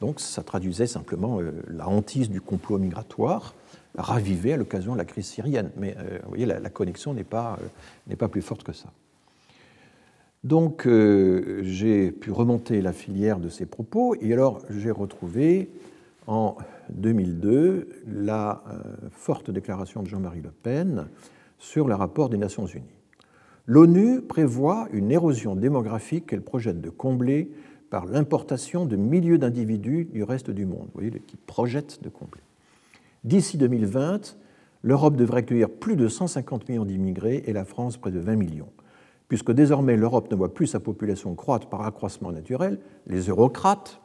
Donc 0.00 0.20
ça 0.20 0.42
traduisait 0.42 0.86
simplement 0.86 1.40
euh, 1.40 1.52
la 1.68 1.88
hantise 1.88 2.30
du 2.30 2.40
complot 2.40 2.78
migratoire 2.78 3.54
ravivée 3.96 4.52
à 4.52 4.56
l'occasion 4.56 4.92
de 4.92 4.98
la 4.98 5.04
crise 5.04 5.26
syrienne. 5.26 5.70
Mais 5.76 5.96
euh, 5.98 6.18
vous 6.24 6.30
voyez, 6.30 6.46
la, 6.46 6.70
connexion 6.70 7.14
n'est 7.14 7.24
pas, 7.24 7.58
euh, 8.10 8.16
pas 8.16 8.28
plus 8.28 8.42
forte 8.42 8.64
que 8.64 8.72
ça. 8.72 8.90
Donc 10.42 10.86
j'ai 10.86 12.12
pu 12.12 12.30
remonter 12.30 12.82
la 12.82 12.92
filière 12.92 13.38
de 13.38 13.48
ces 13.48 13.64
propos 13.64 14.14
et 14.20 14.30
alors 14.30 14.60
j'ai 14.68 14.90
retrouvé 14.90 15.70
en 16.26 16.58
2002 16.90 17.88
la 18.06 18.62
forte 19.10 19.50
déclaration 19.50 20.02
de 20.02 20.08
Jean-Marie 20.08 20.42
Le 20.42 20.50
Pen 20.50 21.06
sur 21.58 21.88
le 21.88 21.94
rapport 21.94 22.28
des 22.28 22.36
Nations 22.36 22.66
Unies. 22.66 22.84
L'ONU 23.66 24.20
prévoit 24.20 24.88
une 24.92 25.10
érosion 25.10 25.56
démographique 25.56 26.26
qu'elle 26.26 26.42
projette 26.42 26.82
de 26.82 26.90
combler 26.90 27.50
par 27.94 28.06
l'importation 28.06 28.86
de 28.86 28.96
milliers 28.96 29.38
d'individus 29.38 30.06
du 30.06 30.24
reste 30.24 30.50
du 30.50 30.66
monde, 30.66 30.86
vous 30.86 31.00
voyez, 31.00 31.12
qui 31.28 31.36
projette 31.36 32.02
de 32.02 32.08
combler. 32.08 32.40
D'ici 33.22 33.56
2020, 33.56 34.36
l'Europe 34.82 35.14
devrait 35.14 35.42
accueillir 35.42 35.70
plus 35.70 35.94
de 35.94 36.08
150 36.08 36.68
millions 36.68 36.84
d'immigrés 36.84 37.44
et 37.46 37.52
la 37.52 37.64
France 37.64 37.96
près 37.96 38.10
de 38.10 38.18
20 38.18 38.34
millions. 38.34 38.72
Puisque 39.28 39.52
désormais 39.52 39.96
l'Europe 39.96 40.28
ne 40.32 40.34
voit 40.34 40.52
plus 40.52 40.66
sa 40.66 40.80
population 40.80 41.36
croître 41.36 41.68
par 41.68 41.82
accroissement 41.82 42.32
naturel, 42.32 42.80
les 43.06 43.28
eurocrates, 43.28 44.00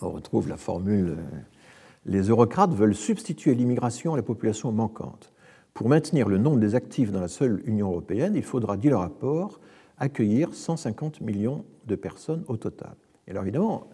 on 0.00 0.08
retrouve 0.08 0.48
la 0.48 0.56
formule, 0.56 1.18
les 2.06 2.30
eurocrates 2.30 2.72
veulent 2.72 2.94
substituer 2.94 3.54
l'immigration 3.54 4.14
à 4.14 4.16
la 4.16 4.22
population 4.22 4.72
manquante. 4.72 5.34
Pour 5.74 5.90
maintenir 5.90 6.30
le 6.30 6.38
nombre 6.38 6.60
des 6.60 6.74
actifs 6.74 7.12
dans 7.12 7.20
la 7.20 7.28
seule 7.28 7.62
Union 7.66 7.88
européenne, 7.88 8.32
il 8.36 8.42
faudra, 8.42 8.78
dit 8.78 8.88
le 8.88 8.96
rapport, 8.96 9.60
accueillir 9.98 10.54
150 10.54 11.20
millions 11.20 11.66
de 11.86 11.94
personnes 11.94 12.44
au 12.48 12.56
total. 12.56 12.94
Et 13.26 13.30
alors 13.30 13.42
évidemment, 13.44 13.88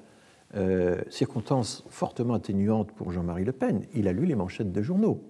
euh, 0.55 1.03
circonstance 1.11 1.85
fortement 1.91 2.35
atténuante 2.35 2.93
pour 2.93 3.13
Jean-Marie 3.13 3.45
Le 3.45 3.53
Pen, 3.53 3.83
il 3.95 4.09
a 4.09 4.13
lu 4.13 4.25
les 4.25 4.35
manchettes 4.35 4.73
des 4.73 4.83
journaux, 4.83 5.23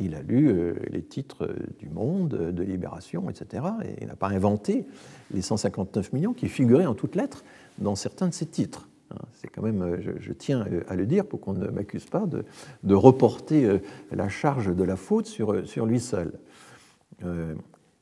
il 0.00 0.14
a 0.14 0.22
lu 0.22 0.48
euh, 0.48 0.74
les 0.88 1.02
titres 1.02 1.54
du 1.78 1.90
Monde, 1.90 2.30
de 2.30 2.62
Libération, 2.62 3.28
etc. 3.28 3.64
Et 3.84 4.00
il 4.00 4.06
n'a 4.06 4.16
pas 4.16 4.28
inventé 4.28 4.86
les 5.30 5.42
159 5.42 6.14
millions 6.14 6.32
qui 6.32 6.48
figuraient 6.48 6.86
en 6.86 6.94
toutes 6.94 7.16
lettres 7.16 7.44
dans 7.78 7.94
certains 7.94 8.28
de 8.28 8.32
ses 8.32 8.46
titres. 8.46 8.88
Hein, 9.10 9.18
c'est 9.34 9.48
quand 9.48 9.60
même, 9.60 9.82
euh, 9.82 10.16
je, 10.18 10.32
tiens 10.32 10.66
à 10.88 10.96
le 10.96 11.04
dire 11.04 11.26
pour 11.26 11.40
qu'on 11.42 11.52
ne 11.52 11.68
m'accuse 11.68 12.06
pas 12.06 12.24
de, 12.24 12.94
reporter 12.94 13.78
la 14.10 14.30
charge 14.30 14.74
de 14.74 14.84
la 14.84 14.96
faute 14.96 15.26
sur, 15.26 15.66
sur 15.68 15.84
lui 15.84 16.00
seul. 16.00 16.32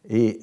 et 0.08 0.38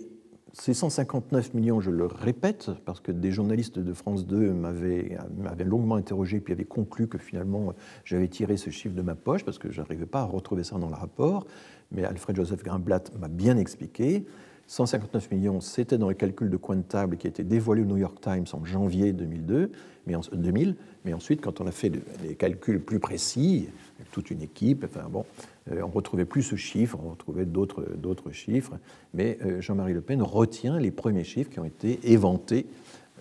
ces 0.54 0.74
159 0.74 1.54
millions, 1.54 1.80
je 1.80 1.92
le 1.92 2.06
répète, 2.06 2.72
parce 2.86 3.00
que 3.00 3.12
des 3.12 3.32
journalistes 3.32 3.80
de 3.80 3.94
France 3.94 4.26
2 4.26 4.54
m'avaient 4.54 5.18
longuement 5.64 5.96
interrogé 5.96 6.40
puis 6.40 6.54
avaient 6.54 6.66
conclu 6.66 7.08
que 7.08 7.18
finalement 7.18 7.74
j'avais 8.04 8.28
tiré 8.28 8.58
ce 8.58 8.70
chiffre 8.70 8.96
de 8.96 9.02
ma 9.02 9.16
poche 9.16 9.44
parce 9.44 9.60
que 9.60 9.72
je 9.72 9.82
n'arrivais 9.82 10.06
pas 10.06 10.22
à 10.22 10.26
retrouver 10.26 10.64
ça 10.64 10.78
dans 10.78 10.90
le 10.90 10.96
rapport. 10.96 11.46
Mais 11.92 12.04
Alfred 12.04 12.36
Joseph 12.36 12.64
Grimblatt 12.64 13.12
m'a 13.20 13.28
bien 13.28 13.58
expliqué. 13.58 14.26
159 14.68 15.32
millions, 15.32 15.62
c'était 15.62 15.98
dans 15.98 16.10
le 16.10 16.14
calcul 16.14 16.50
de 16.50 16.58
coin 16.58 16.76
de 16.76 16.82
table 16.82 17.16
qui 17.16 17.28
a 17.28 17.30
été 17.30 17.44
dévoilé 17.44 17.84
au 17.84 17.86
New 17.86 17.98
York 17.98 18.20
Times 18.20 18.46
en 18.52 18.66
janvier 18.66 19.14
2002, 19.14 19.72
mais 20.06 20.16
en, 20.16 20.22
2000. 20.34 20.76
Mais 21.06 21.14
ensuite, 21.14 21.40
quand 21.40 21.62
on 21.62 21.68
a 21.68 21.72
fait 21.72 21.90
les 22.22 22.36
calculs 22.36 22.82
plus 22.82 23.00
précis, 23.00 23.70
toute 24.12 24.32
une 24.32 24.42
équipe, 24.42 24.86
enfin 24.86 25.08
bon, 25.10 25.26
euh, 25.72 25.82
on 25.82 25.90
retrouvait 25.90 26.26
plus 26.26 26.44
ce 26.44 26.56
chiffre, 26.56 26.98
on 27.04 27.12
retrouvait 27.12 27.46
d'autres 27.46 28.32
chiffres. 28.32 28.78
Mais 29.14 29.38
euh, 29.46 29.62
Jean-Marie 29.62 29.94
Le 29.94 30.02
Pen 30.02 30.22
retient 30.22 30.80
les 30.80 30.92
premiers 30.92 31.24
chiffres 31.24 31.50
qui 31.50 31.60
ont 31.60 31.66
été 31.66 32.00
éventés 32.12 32.68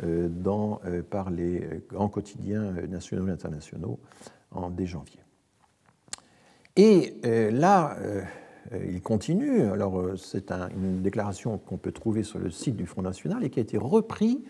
euh, 0.02 0.28
par 1.10 1.30
les 1.30 1.62
grands 1.88 2.08
quotidiens 2.08 2.72
nationaux 2.88 3.28
et 3.28 3.30
internationaux 3.30 3.98
en 4.50 4.70
dès 4.70 4.86
janvier. 4.86 5.20
Et 6.76 7.14
là, 7.22 7.96
il 8.86 9.00
continue. 9.00 9.62
Alors, 9.62 10.18
c'est 10.18 10.52
une 10.52 11.00
déclaration 11.00 11.56
qu'on 11.56 11.78
peut 11.78 11.92
trouver 11.92 12.22
sur 12.22 12.38
le 12.38 12.50
site 12.50 12.76
du 12.76 12.84
Front 12.84 13.00
National 13.00 13.42
et 13.44 13.48
qui 13.48 13.60
a 13.60 13.62
été 13.62 13.78
repris 13.78 14.44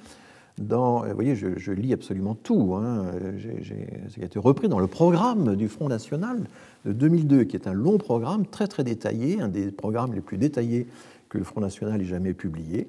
dans. 0.59 1.05
Vous 1.05 1.15
voyez, 1.15 1.35
je, 1.37 1.73
lis 1.73 1.93
absolument 1.93 2.35
tout. 2.35 2.75
Hein, 2.75 3.07
qui 4.13 4.23
a 4.23 4.25
été 4.25 4.39
repris 4.39 4.69
dans 4.69 4.79
le 4.79 4.87
programme 4.87 5.57
du 5.57 5.69
Front 5.69 5.89
National 5.89 6.45
de 6.85 6.93
2002, 6.93 7.45
qui 7.45 7.57
est 7.57 7.67
un 7.67 7.73
long 7.73 7.99
programme 7.99 8.47
très 8.47 8.67
très 8.67 8.85
détaillé, 8.85 9.41
un 9.41 9.49
des 9.49 9.71
programmes 9.71 10.15
les 10.15 10.21
plus 10.21 10.39
détaillés 10.39 10.87
que 11.29 11.39
le 11.39 11.45
Front 11.45 11.61
National 11.61 12.01
ait 12.01 12.07
jamais 12.07 12.35
publié. 12.35 12.89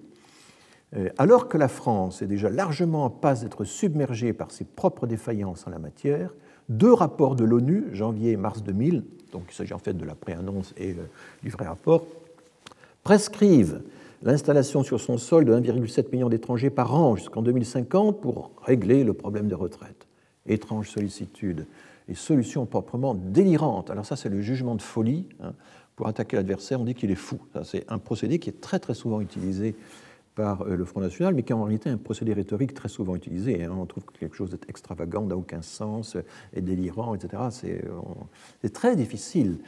Euh, 0.95 1.09
alors 1.17 1.49
que 1.49 1.57
la 1.57 1.67
France 1.67 2.21
est 2.21 2.27
déjà 2.27 2.49
largement 2.49 3.05
en 3.05 3.09
passe 3.09 3.41
d'être 3.41 3.65
submergée 3.65 4.31
par 4.31 4.51
ses 4.51 4.63
propres 4.63 5.05
défaillances 5.05 5.67
en 5.67 5.69
la 5.69 5.79
matière, 5.79 6.33
deux 6.69 6.93
rapports 6.93 7.35
de 7.35 7.43
l'ONU, 7.43 7.85
janvier 7.91 8.31
et 8.31 8.37
mars 8.37 8.63
2000, 8.63 9.03
donc 9.33 9.43
il 9.49 9.53
s'agit 9.53 9.73
en 9.73 9.79
fait 9.79 9.93
de 9.93 10.05
la 10.05 10.15
préannonce 10.15 10.73
et 10.77 10.91
euh, 10.91 11.09
du 11.43 11.49
vrai 11.49 11.67
rapport, 11.67 12.05
prescrivent 13.03 13.81
l'installation 14.27 14.83
sur 14.83 14.99
son 14.99 15.17
sol 15.17 15.45
de 15.45 15.53
1,7 15.53 16.11
million 16.11 16.27
d'étrangers 16.27 16.69
par 16.69 16.93
an 16.93 17.15
jusqu'en 17.15 17.41
2050 17.41 18.19
pour 18.19 18.51
régler 18.61 19.05
le 19.05 19.13
problème 19.13 19.47
des 19.47 19.55
retraites. 19.55 20.05
Étrange 20.45 20.89
sollicitude 20.89 21.65
et 22.09 22.13
solution 22.13 22.65
proprement 22.65 23.15
délirante. 23.15 23.89
Alors 23.89 24.05
ça, 24.05 24.17
c'est 24.17 24.27
le 24.27 24.41
jugement 24.41 24.75
de 24.75 24.81
folie. 24.81 25.27
Hein. 25.41 25.53
Pour 25.95 26.07
attaquer 26.07 26.35
l'adversaire, 26.35 26.81
on 26.81 26.83
dit 26.83 26.93
qu'il 26.93 27.09
est 27.09 27.15
fou. 27.15 27.39
C'est 27.63 27.85
un 27.89 27.99
procédé 27.99 28.37
qui 28.37 28.49
est 28.49 28.59
très 28.59 28.79
très 28.79 28.93
souvent 28.93 29.21
utilisé 29.21 29.75
par 30.35 30.61
euh, 30.63 30.75
le 30.75 30.83
Front 30.83 30.99
National, 30.99 31.33
mais 31.33 31.43
qui 31.43 31.53
est 31.53 31.55
en 31.55 31.63
réalité 31.63 31.89
un 31.89 31.97
procédé 31.97 32.33
rhétorique 32.33 32.73
très 32.73 32.89
souvent 32.89 33.15
utilisé. 33.15 33.63
Hein. 33.63 33.75
On 33.79 33.85
trouve 33.85 34.03
que 34.03 34.17
quelque 34.19 34.35
chose 34.35 34.49
d'extravagant, 34.49 35.25
n'a 35.25 35.37
aucun 35.37 35.61
sens, 35.61 36.17
est 36.53 36.61
délirant, 36.61 37.15
etc. 37.15 37.43
C'est 38.61 38.73
très 38.73 38.97
difficile 38.97 39.57
euh, 39.57 39.63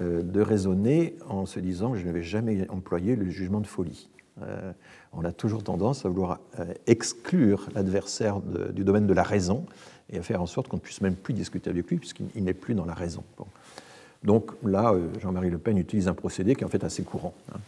de 0.00 0.40
raisonner 0.40 1.16
en 1.28 1.46
se 1.46 1.60
disant 1.60 1.94
je 1.94 2.06
ne 2.06 2.12
vais 2.12 2.22
jamais 2.22 2.68
employer 2.70 3.14
le 3.16 3.28
jugement 3.30 3.60
de 3.60 3.66
folie. 3.66 4.08
Euh, 4.42 4.72
on 5.12 5.24
a 5.24 5.32
toujours 5.32 5.62
tendance 5.62 6.06
à 6.06 6.08
vouloir 6.08 6.40
exclure 6.86 7.68
l'adversaire 7.74 8.40
du 8.40 8.82
domaine 8.84 9.06
de 9.06 9.12
la 9.12 9.22
raison 9.22 9.66
et 10.10 10.18
à 10.18 10.22
faire 10.22 10.40
en 10.40 10.46
sorte 10.46 10.68
qu'on 10.68 10.78
ne 10.78 10.82
puisse 10.82 11.02
même 11.02 11.14
plus 11.14 11.34
discuter 11.34 11.68
avec 11.68 11.88
lui 11.90 11.98
puisqu'il 11.98 12.42
n'est 12.42 12.54
plus 12.54 12.74
dans 12.74 12.86
la 12.86 12.94
raison. 12.94 13.22
Donc 14.24 14.52
là, 14.64 14.94
Jean-Marie 15.20 15.50
Le 15.50 15.58
Pen 15.58 15.76
utilise 15.76 16.08
un 16.08 16.14
procédé 16.14 16.54
qui 16.54 16.62
est 16.62 16.64
en 16.64 16.70
fait 16.70 16.84
assez 16.84 17.02
courant. 17.02 17.34
Hein 17.54 17.58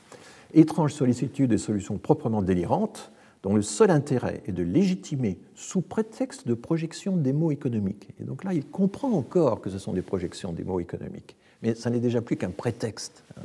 étrange 0.55 0.95
sollicitude 0.95 1.53
et 1.53 1.59
solutions 1.59 1.99
proprement 1.99 2.43
délirantes, 2.43 3.13
dont 3.43 3.55
le 3.55 3.63
seul 3.63 3.91
intérêt 3.91 4.43
est 4.47 4.53
de 4.53 4.63
légitimer, 4.63 5.39
sous 5.55 5.83
prétexte 5.83 6.49
de 6.49 6.55
projection 6.55 7.17
des 7.17 7.33
mots 7.33 7.51
économiques. 7.51 8.09
Et 8.21 8.25
donc 8.25 8.45
là, 8.45 8.55
il 8.55 8.65
comprend 8.65 9.13
encore 9.13 9.61
que 9.61 9.69
ce 9.69 9.79
sont 9.79 9.93
des 9.93 10.03
projections 10.03 10.53
des 10.53 10.65
mots 10.65 10.81
économiques, 10.81 11.37
mais 11.63 11.75
ça 11.75 11.91
n'est 11.91 12.01
déjà 12.01 12.21
plus 12.21 12.37
qu'un 12.37 12.51
prétexte. 12.51 13.25
Hein. 13.37 13.43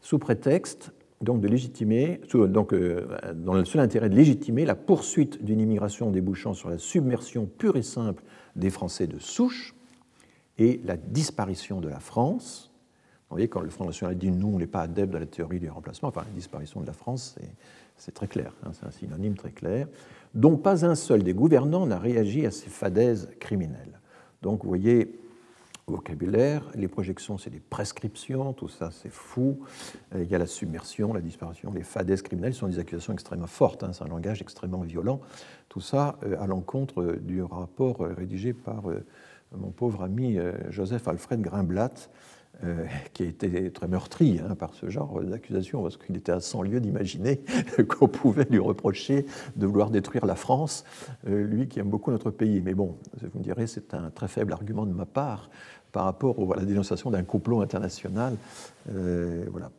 Sous 0.00 0.18
prétexte 0.18 0.92
donc 1.20 1.40
de 1.40 1.48
légitimer, 1.48 2.20
donc, 2.32 2.72
euh, 2.72 3.06
dans 3.34 3.54
le 3.54 3.64
seul 3.64 3.80
intérêt 3.80 4.10
de 4.10 4.14
légitimer 4.14 4.64
la 4.64 4.74
poursuite 4.74 5.42
d'une 5.42 5.60
immigration 5.60 6.10
débouchant 6.10 6.52
sur 6.52 6.68
la 6.68 6.78
submersion 6.78 7.46
pure 7.46 7.76
et 7.76 7.82
simple 7.82 8.22
des 8.54 8.70
Français 8.70 9.06
de 9.06 9.18
souche 9.18 9.74
et 10.58 10.80
la 10.84 10.96
disparition 10.96 11.80
de 11.80 11.88
la 11.88 12.00
France, 12.00 12.70
vous 13.28 13.34
voyez, 13.34 13.48
quand 13.48 13.60
le 13.60 13.70
Front 13.70 13.86
National 13.86 14.16
dit 14.16 14.30
nous, 14.30 14.48
on 14.48 14.58
n'est 14.58 14.66
pas 14.66 14.82
adepte 14.82 15.12
de 15.12 15.18
la 15.18 15.26
théorie 15.26 15.58
du 15.58 15.68
remplacement, 15.68 16.10
enfin, 16.10 16.22
la 16.26 16.34
disparition 16.34 16.80
de 16.80 16.86
la 16.86 16.92
France, 16.92 17.36
c'est 17.96 18.14
très 18.14 18.28
clair, 18.28 18.52
hein, 18.64 18.70
c'est 18.72 18.86
un 18.86 18.90
synonyme 18.90 19.34
très 19.34 19.50
clair, 19.50 19.88
dont 20.34 20.56
pas 20.56 20.84
un 20.84 20.94
seul 20.94 21.22
des 21.22 21.34
gouvernants 21.34 21.86
n'a 21.86 21.98
réagi 21.98 22.46
à 22.46 22.50
ces 22.50 22.68
fadaises 22.68 23.30
criminelles. 23.40 24.00
Donc, 24.42 24.62
vous 24.62 24.68
voyez, 24.68 25.18
vocabulaire. 25.88 26.68
Les 26.74 26.88
projections, 26.88 27.38
c'est 27.38 27.50
des 27.50 27.60
prescriptions, 27.60 28.52
tout 28.52 28.68
ça, 28.68 28.90
c'est 28.90 29.12
fou. 29.12 29.60
Euh, 30.14 30.24
il 30.24 30.28
y 30.28 30.34
a 30.34 30.38
la 30.38 30.46
submersion, 30.46 31.12
la 31.12 31.20
disparition, 31.20 31.72
les 31.72 31.84
fadaises 31.84 32.22
criminelles 32.22 32.54
sont 32.54 32.66
des 32.66 32.80
accusations 32.80 33.12
extrêmement 33.12 33.46
fortes. 33.46 33.84
Hein. 33.84 33.92
c'est 33.92 34.02
un 34.02 34.08
langage 34.08 34.42
extrêmement 34.42 34.80
violent. 34.80 35.20
Tout 35.68 35.80
ça 35.80 36.18
euh, 36.24 36.40
à 36.40 36.46
l'encontre 36.48 37.18
du 37.20 37.40
rapport 37.42 38.00
rédigé 38.00 38.52
par 38.52 38.84
mon 39.52 39.70
pauvre 39.70 40.02
ami 40.02 40.38
Joseph 40.70 41.06
Alfred 41.06 41.40
Grimblatt, 41.40 42.10
euh, 42.64 42.86
qui 43.12 43.22
a 43.22 43.26
été 43.26 43.70
très 43.70 43.86
meurtri 43.86 44.40
hein, 44.40 44.54
par 44.54 44.72
ce 44.72 44.88
genre 44.88 45.20
d'accusation, 45.22 45.82
parce 45.82 45.98
qu'il 45.98 46.16
était 46.16 46.32
à 46.32 46.40
100 46.40 46.62
lieues 46.62 46.80
d'imaginer 46.80 47.40
qu'on 47.88 48.08
pouvait 48.08 48.46
lui 48.48 48.58
reprocher 48.58 49.26
de 49.56 49.66
vouloir 49.66 49.90
détruire 49.90 50.24
la 50.24 50.36
France, 50.36 50.84
euh, 51.28 51.44
lui 51.44 51.68
qui 51.68 51.80
aime 51.80 51.90
beaucoup 51.90 52.10
notre 52.10 52.30
pays. 52.30 52.62
Mais 52.62 52.72
bon, 52.72 52.96
vous 53.20 53.38
me 53.38 53.44
direz, 53.44 53.66
c'est 53.66 53.92
un 53.92 54.10
très 54.10 54.28
faible 54.28 54.54
argument 54.54 54.86
de 54.86 54.92
ma 54.92 55.04
part 55.04 55.50
par 55.92 56.04
rapport 56.04 56.36
à 56.52 56.56
la 56.56 56.64
dénonciation 56.64 57.10
d'un 57.10 57.24
complot 57.24 57.60
international. 57.60 58.36
Euh, 58.90 59.44
voilà. 59.50 59.70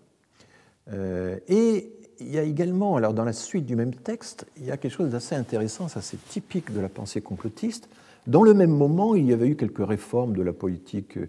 et 1.48 1.94
il 2.20 2.30
y 2.34 2.40
a 2.40 2.44
également, 2.44 2.96
alors 2.96 3.14
dans 3.14 3.26
la 3.26 3.34
suite 3.34 3.66
du 3.66 3.76
même 3.76 3.94
texte, 3.94 4.48
il 4.58 4.66
y 4.66 4.72
a 4.72 4.78
quelque 4.78 4.94
chose 4.94 5.12
d'assez 5.12 5.36
intéressant, 5.36 5.88
ça 5.88 6.02
c'est 6.02 6.18
typique 6.30 6.74
de 6.74 6.80
la 6.80 6.90
pensée 6.90 7.22
complotiste, 7.22 7.88
dans 8.28 8.44
le 8.44 8.54
même 8.54 8.72
moment, 8.72 9.16
il 9.16 9.26
y 9.26 9.32
avait 9.32 9.48
eu 9.48 9.56
quelques 9.56 9.86
réformes 9.86 10.36
de 10.36 10.42
la 10.44 10.52
politique 10.52 11.18
euh, 11.18 11.28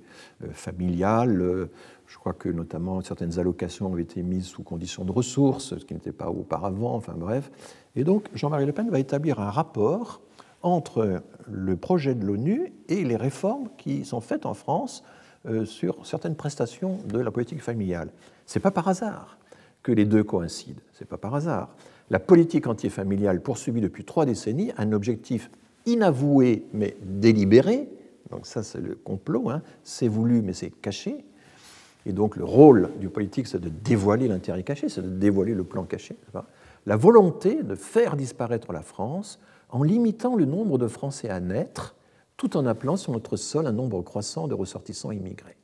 familiale. 0.51 1.41
Euh, 1.41 1.71
je 2.09 2.19
crois 2.19 2.33
que 2.33 2.49
notamment 2.49 3.01
certaines 3.03 3.39
allocations 3.39 3.93
avaient 3.93 4.03
été 4.03 4.23
mises 4.23 4.47
sous 4.47 4.65
condition 4.65 5.05
de 5.05 5.13
ressources, 5.13 5.79
ce 5.79 5.85
qui 5.85 5.95
n'était 5.95 6.11
pas 6.11 6.29
auparavant, 6.29 6.97
enfin 6.97 7.15
bref. 7.17 7.53
Et 7.95 8.03
donc 8.03 8.29
Jean-Marie 8.35 8.67
Le 8.67 8.73
Pen 8.73 8.91
va 8.91 8.99
établir 8.99 9.39
un 9.39 9.51
rapport 9.51 10.21
entre 10.63 11.23
le 11.51 11.77
projet 11.77 12.15
de 12.15 12.25
l'ONU 12.25 12.73
et 12.89 13.05
les 13.05 13.17
réformes 13.17 13.69
qui 13.77 14.05
sont 14.05 14.21
faites 14.21 14.47
en 14.47 14.55
France 14.55 15.05
euh, 15.47 15.65
sur 15.65 16.05
certaines 16.07 16.35
prestations 16.35 16.99
de 17.07 17.19
la 17.19 17.31
politique 17.31 17.63
familiale. 17.63 18.11
Ce 18.47 18.59
n'est 18.59 18.63
pas 18.63 18.71
par 18.71 18.89
hasard 18.89 19.39
que 19.83 19.93
les 19.93 20.05
deux 20.05 20.25
coïncident. 20.25 20.81
Ce 20.93 21.05
n'est 21.05 21.09
pas 21.09 21.17
par 21.17 21.35
hasard. 21.35 21.75
La 22.11 22.19
politique 22.19 22.67
antifamiliale 22.67 23.41
poursuivie 23.41 23.81
depuis 23.81 24.05
trois 24.05 24.27
décennies 24.27 24.73
un 24.77 24.93
objectif 24.93 25.51
inavoué 25.87 26.65
mais 26.73 26.97
délibéré, 27.03 27.89
donc 28.31 28.47
ça 28.47 28.63
c'est 28.63 28.81
le 28.81 28.95
complot, 28.95 29.51
hein. 29.51 29.63
c'est 29.85 30.09
voulu 30.09 30.43
mais 30.43 30.53
c'est 30.53 30.71
caché, 30.71 31.25
et 32.07 32.13
donc 32.13 32.37
le 32.37 32.45
rôle 32.45 32.91
du 32.99 33.09
politique 33.09 33.47
c'est 33.47 33.61
de 33.61 33.69
dévoiler 33.69 34.29
l'intérêt 34.29 34.63
caché, 34.63 34.89
c'est 34.89 35.03
de 35.03 35.09
dévoiler 35.09 35.55
le 35.55 35.65
plan 35.65 35.85
caché, 35.85 36.17
la 36.87 36.97
volonté 36.97 37.63
de 37.63 37.75
faire 37.75 38.17
disparaître 38.17 38.73
la 38.73 38.83
France 38.83 39.39
en 39.71 39.83
limitant 39.83 40.37
le 40.37 40.45
nombre 40.45 40.79
de 40.79 40.89
Français 40.89 41.29
à 41.29 41.41
naître, 41.41 41.95
tout 42.37 42.57
en 42.57 42.67
appelant 42.67 42.97
sur 42.97 43.13
notre 43.13 43.37
sol 43.37 43.67
un 43.67 43.73
nombre 43.73 44.03
croissant 44.03 44.49
de 44.49 44.55
ressortissants 44.55 45.11
immigrés. 45.11 45.57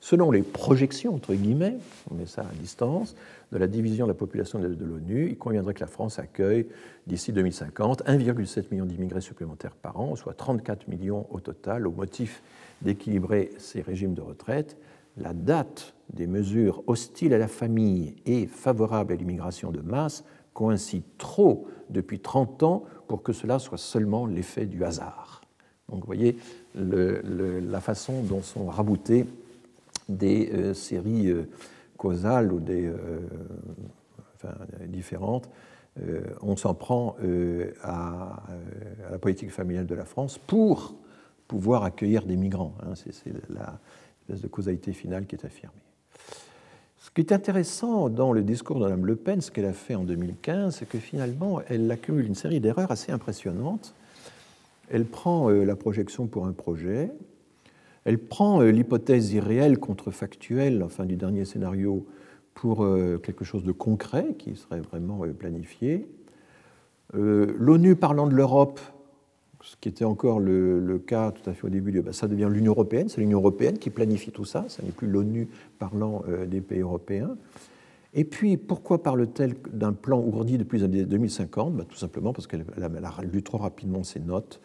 Selon 0.00 0.30
les 0.30 0.42
projections, 0.42 1.14
entre 1.14 1.34
guillemets, 1.34 1.76
on 2.10 2.14
met 2.14 2.26
ça 2.26 2.42
à 2.42 2.54
distance, 2.60 3.16
de 3.50 3.58
la 3.58 3.66
division 3.66 4.06
de 4.06 4.12
la 4.12 4.14
population 4.14 4.60
de, 4.60 4.84
l'ONU, 4.84 5.28
il 5.30 5.38
conviendrait 5.38 5.74
que 5.74 5.80
la 5.80 5.88
France 5.88 6.18
accueille 6.18 6.68
d'ici 7.06 7.32
2050 7.32 8.04
1,7 8.04 8.66
million 8.70 8.86
d'immigrés 8.86 9.20
supplémentaires 9.20 9.74
par 9.74 9.98
an, 10.00 10.14
soit 10.14 10.34
34 10.34 10.86
millions 10.86 11.26
au 11.30 11.40
total, 11.40 11.86
au 11.86 11.90
motif 11.90 12.42
d'équilibrer 12.82 13.50
ces 13.58 13.80
régimes 13.80 14.14
de 14.14 14.20
retraite. 14.20 14.76
La 15.16 15.32
date 15.32 15.94
des 16.12 16.28
mesures 16.28 16.84
hostiles 16.86 17.34
à 17.34 17.38
la 17.38 17.48
famille 17.48 18.14
et 18.24 18.46
favorables 18.46 19.12
à 19.12 19.16
l'immigration 19.16 19.72
de 19.72 19.80
masse 19.80 20.22
coïncide 20.54 21.02
trop 21.18 21.66
depuis 21.90 22.20
30 22.20 22.62
ans 22.62 22.84
pour 23.06 23.22
que 23.22 23.32
cela 23.32 23.58
soit 23.58 23.78
seulement 23.78 24.26
l'effet 24.26 24.66
du 24.66 24.84
hasard. 24.84 25.42
Donc 25.88 26.00
vous 26.00 26.06
voyez 26.06 26.36
la 26.74 27.80
façon 27.80 28.22
dont 28.22 28.42
sont 28.42 28.66
raboutés 28.66 29.26
des 30.08 30.50
euh, 30.52 30.74
séries 30.74 31.28
euh, 31.28 31.48
causales 31.96 32.52
ou 32.52 32.60
des, 32.60 32.86
euh, 32.86 33.20
différentes, 34.86 35.48
on 36.42 36.56
s'en 36.56 36.74
prend 36.74 37.16
à, 37.82 38.40
la 39.10 39.18
politique 39.18 39.50
familiale 39.50 39.86
de 39.86 39.96
la 39.96 40.04
France 40.04 40.38
pour 40.38 40.94
pouvoir 41.48 41.82
accueillir 41.82 42.24
des 42.24 42.36
migrants. 42.36 42.74
Hein. 42.84 42.94
C'est 42.94 43.32
la 43.50 43.80
espèce 44.28 44.42
de 44.42 44.48
causalité 44.48 44.92
finale 44.92 45.26
qui 45.26 45.34
est 45.34 45.44
affirmée. 45.44 45.87
Ce 47.08 47.14
qui 47.14 47.22
est 47.22 47.32
intéressant 47.32 48.10
dans 48.10 48.34
le 48.34 48.42
discours 48.42 48.78
de 48.78 48.84
Mme 48.84 49.06
Le 49.06 49.16
Pen, 49.16 49.40
ce 49.40 49.50
qu'elle 49.50 49.64
a 49.64 49.72
fait 49.72 49.94
en 49.94 50.04
2015, 50.04 50.76
c'est 50.76 50.86
que 50.86 50.98
finalement, 50.98 51.62
elle 51.66 51.90
accumule 51.90 52.26
une 52.26 52.34
série 52.34 52.60
d'erreurs 52.60 52.90
assez 52.90 53.10
impressionnantes. 53.10 53.94
Elle 54.90 55.06
prend 55.06 55.48
la 55.48 55.74
projection 55.74 56.26
pour 56.26 56.46
un 56.46 56.52
projet, 56.52 57.10
elle 58.04 58.18
prend 58.18 58.62
euh, 58.62 58.70
l'hypothèse 58.70 59.32
irréelle 59.32 59.78
contrefactuelle, 59.78 60.82
enfin 60.82 61.04
du 61.06 61.16
dernier 61.16 61.44
scénario, 61.44 62.06
pour 62.54 62.84
euh, 62.84 63.18
quelque 63.22 63.44
chose 63.44 63.64
de 63.64 63.72
concret 63.72 64.34
qui 64.38 64.54
serait 64.54 64.80
vraiment 64.80 65.24
euh, 65.24 65.32
planifié. 65.32 66.06
L'ONU 67.14 67.96
parlant 67.96 68.26
de 68.26 68.34
l'Europe, 68.34 68.80
ce 69.62 69.76
qui 69.80 69.88
était 69.88 70.04
encore 70.04 70.40
le, 70.40 71.02
cas 71.06 71.32
tout 71.32 71.48
à 71.48 71.52
fait 71.52 71.66
au 71.66 71.70
début, 71.70 72.00
bah, 72.00 72.12
ça 72.12 72.28
devient 72.28 72.48
l'Union 72.50 72.72
européenne, 72.72 73.08
c'est 73.08 73.20
l'Union 73.20 73.38
européenne 73.38 73.78
qui 73.78 73.90
planifie 73.90 74.30
tout 74.30 74.44
ça, 74.44 74.64
ce 74.68 74.82
n'est 74.82 74.92
plus 74.92 75.08
l'ONU 75.08 75.48
parlant 75.78 76.22
des 76.46 76.60
pays 76.60 76.80
européens. 76.80 77.36
Et 78.14 78.24
puis, 78.24 78.56
pourquoi 78.56 79.02
parle-t-elle 79.02 79.54
d'un 79.72 79.92
plan 79.92 80.18
ourdi 80.18 80.58
depuis 80.58 80.80
2050 80.80 81.74
bah, 81.76 81.84
Tout 81.88 81.96
simplement 81.96 82.32
parce 82.32 82.46
qu'elle 82.46 82.64
a 82.82 83.22
lu 83.22 83.42
trop 83.42 83.58
rapidement 83.58 84.02
ses 84.02 84.20
notes 84.20 84.60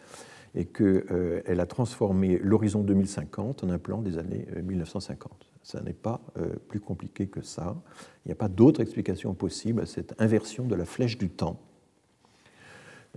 et 0.54 0.64
qu'elle 0.64 1.04
euh, 1.10 1.58
a 1.58 1.66
transformé 1.66 2.38
l'horizon 2.38 2.82
2050 2.82 3.64
en 3.64 3.70
un 3.70 3.78
plan 3.78 4.02
des 4.02 4.18
années 4.18 4.46
1950. 4.62 5.32
Euh, 5.32 5.44
ça 5.62 5.80
n'est 5.80 5.92
pas 5.92 6.20
euh, 6.38 6.54
plus 6.68 6.80
compliqué 6.80 7.26
que 7.26 7.42
ça. 7.42 7.76
Il 8.24 8.28
n'y 8.28 8.32
a 8.32 8.36
pas 8.36 8.48
d'autre 8.48 8.80
explication 8.80 9.34
possible 9.34 9.82
à 9.82 9.86
cette 9.86 10.20
inversion 10.20 10.64
de 10.64 10.74
la 10.74 10.84
flèche 10.84 11.18
du 11.18 11.28
temps. 11.28 11.58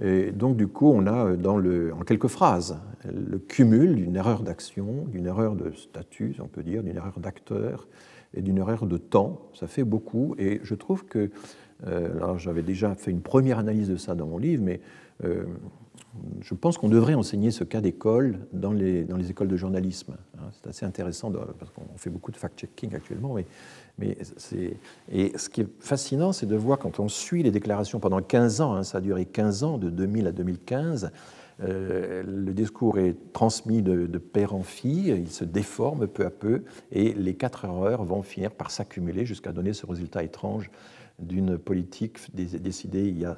Et 0.02 0.32
donc, 0.32 0.58
du 0.58 0.68
coup, 0.68 0.92
on 0.92 1.08
a 1.08 1.30
le, 1.30 1.94
en 1.94 2.02
quelques 2.02 2.28
phrases 2.28 2.78
le 3.06 3.40
cumul 3.40 3.96
d'une 3.96 4.16
erreur 4.16 4.44
d'action, 4.44 5.06
d'une 5.08 5.26
erreur 5.26 5.56
de 5.56 5.72
statut, 5.72 6.36
on 6.40 6.48
peut 6.48 6.64
dire, 6.64 6.84
d'une 6.84 6.98
erreur 6.98 7.20
d'acteur 7.20 7.88
et 8.34 8.42
d'une 8.42 8.58
erreur 8.58 8.86
de 8.86 8.98
temps. 8.98 9.50
Ça 9.54 9.68
fait 9.68 9.84
beaucoup. 9.84 10.36
Et 10.38 10.60
je 10.64 10.76
trouve 10.76 11.06
que, 11.06 11.32
alors 11.86 12.38
j'avais 12.38 12.64
déjà 12.64 12.96
fait 12.96 13.12
une 13.12 13.22
première 13.22 13.60
analyse 13.60 13.90
de 13.90 13.96
ça 13.96 14.14
dans 14.14 14.28
mon 14.28 14.38
livre, 14.38 14.64
mais 14.64 14.82
je 16.42 16.54
pense 16.54 16.78
qu'on 16.78 16.90
devrait 16.90 17.14
enseigner 17.14 17.52
ce 17.52 17.64
cas 17.64 17.82
d'école 17.82 18.40
dans 18.54 18.74
les, 18.74 19.04
dans 19.04 19.18
les 19.18 19.30
écoles 19.32 19.48
de 19.48 19.58
journalisme. 19.58 20.16
Hein. 20.38 20.50
C'est 20.52 20.68
assez 20.68 20.86
intéressant 20.86 21.32
parce 21.32 21.72
qu'on 21.72 21.98
fait 21.98 22.10
beaucoup 22.10 22.32
de 22.32 22.38
fact-checking 22.38 22.96
actuellement. 22.96 23.34
Mais, 23.34 23.46
mais 23.98 24.18
et 25.12 25.38
ce 25.38 25.50
qui 25.50 25.62
est 25.62 25.68
fascinant, 25.80 26.32
c'est 26.32 26.46
de 26.46 26.56
voir 26.56 26.78
quand 26.78 27.00
on 27.00 27.08
suit 27.08 27.44
les 27.44 27.52
déclarations 27.52 28.00
pendant 28.00 28.22
15 28.22 28.62
ans, 28.62 28.74
hein, 28.74 28.84
ça 28.84 29.00
a 29.00 29.02
duré 29.02 29.26
15 29.26 29.64
ans, 29.64 29.78
de 29.78 29.90
2000 29.90 30.28
à 30.28 30.32
2015, 30.32 31.12
euh, 31.64 32.24
le 32.24 32.54
discours 32.54 33.00
est 33.00 33.16
transmis 33.34 33.82
de, 33.82 34.06
père 34.18 34.54
en 34.54 34.62
fille, 34.62 35.16
il 35.18 35.32
se 35.32 35.44
déforme 35.44 36.08
peu 36.08 36.26
à 36.26 36.30
peu, 36.30 36.64
et 36.92 37.14
les 37.14 37.34
quatre 37.34 37.66
erreurs 37.66 38.04
vont 38.04 38.22
finir 38.22 38.52
par 38.52 38.70
s'accumuler 38.70 39.26
jusqu'à 39.26 39.52
donner 39.52 39.74
ce 39.74 39.86
résultat 39.86 40.24
étrange 40.24 40.70
d'une 41.20 41.58
politique 41.58 42.20
décidée 42.36 43.08
il 43.08 43.18
y 43.18 43.26
a 43.26 43.38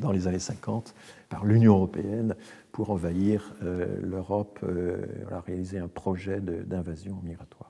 dans 0.00 0.12
les 0.12 0.28
années 0.28 0.38
50 0.38 0.94
par 1.28 1.44
l'Union 1.44 1.74
européenne 1.74 2.36
pour 2.72 2.90
envahir 2.90 3.54
euh, 3.62 3.86
l'Europe, 4.02 4.60
euh, 4.62 5.04
réaliser 5.46 5.78
un 5.78 5.88
projet 5.88 6.40
d'invasion 6.40 7.18
migratoire. 7.22 7.65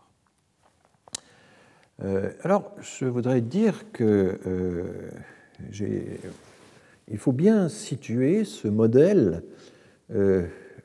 Euh, 2.02 2.30
alors, 2.42 2.74
je 2.80 3.06
voudrais 3.06 3.40
dire 3.40 3.90
que 3.92 4.38
il 7.08 7.18
faut 7.18 7.32
bien 7.32 7.68
situer 7.68 8.44
ce 8.44 8.68
modèle 8.68 9.42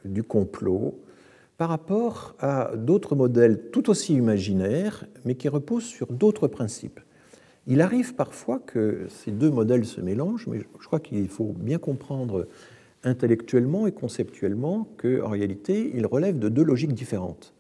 du 0.05 0.23
complot 0.23 0.99
par 1.57 1.69
rapport 1.69 2.35
à 2.39 2.71
d'autres 2.75 3.15
modèles 3.15 3.69
tout 3.71 3.89
aussi 3.89 4.15
imaginaires, 4.15 5.05
mais 5.25 5.35
qui 5.35 5.47
reposent 5.47 5.85
sur 5.85 6.11
d'autres 6.11 6.47
principes. 6.47 6.99
Il 7.67 7.81
arrive 7.81 8.15
parfois 8.15 8.59
que 8.59 9.05
ces 9.09 9.31
deux 9.31 9.51
modèles 9.51 9.85
se 9.85 10.01
mélangent, 10.01 10.47
mais 10.47 10.59
je 10.79 10.85
crois 10.87 10.99
qu'il 10.99 11.27
faut 11.29 11.53
bien 11.55 11.77
comprendre 11.77 12.47
intellectuellement 13.03 13.85
et 13.85 13.91
conceptuellement 13.91 14.87
qu'en 14.97 15.29
réalité, 15.29 15.91
ils 15.93 16.05
relèvent 16.07 16.39
de 16.39 16.49
deux 16.49 16.63
logiques 16.63 16.93
différentes. 16.93 17.53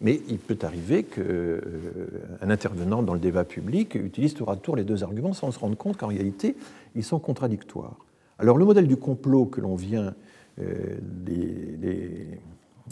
Mais 0.00 0.20
il 0.28 0.38
peut 0.38 0.58
arriver 0.62 1.02
qu'un 1.02 1.22
euh, 1.22 2.00
intervenant 2.40 3.02
dans 3.02 3.14
le 3.14 3.20
débat 3.20 3.44
public 3.44 3.96
utilise 3.96 4.34
tour 4.34 4.50
à 4.50 4.56
tour 4.56 4.76
les 4.76 4.84
deux 4.84 5.02
arguments 5.02 5.32
sans 5.32 5.50
se 5.50 5.58
rendre 5.58 5.76
compte 5.76 5.96
qu'en 5.96 6.06
réalité, 6.06 6.56
ils 6.94 7.02
sont 7.02 7.18
contradictoires. 7.18 7.96
Alors 8.38 8.56
le 8.56 8.64
modèle 8.64 8.86
du 8.86 8.96
complot 8.96 9.46
que 9.46 9.60
l'on 9.60 9.74
vient 9.74 10.14
euh, 10.60 10.98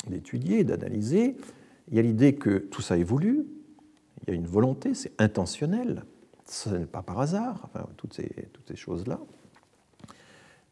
d'étudier, 0.08 0.64
d'analyser, 0.64 1.36
il 1.88 1.96
y 1.96 2.00
a 2.00 2.02
l'idée 2.02 2.34
que 2.34 2.58
tout 2.58 2.82
ça 2.82 2.96
évolue, 2.96 3.46
il 4.22 4.30
y 4.30 4.32
a 4.32 4.34
une 4.34 4.48
volonté, 4.48 4.94
c'est 4.94 5.12
intentionnel, 5.20 6.02
ce 6.44 6.70
n'est 6.70 6.86
pas 6.86 7.02
par 7.02 7.20
hasard, 7.20 7.70
toutes 7.96 8.14
ces, 8.14 8.48
choses-là. 8.74 9.20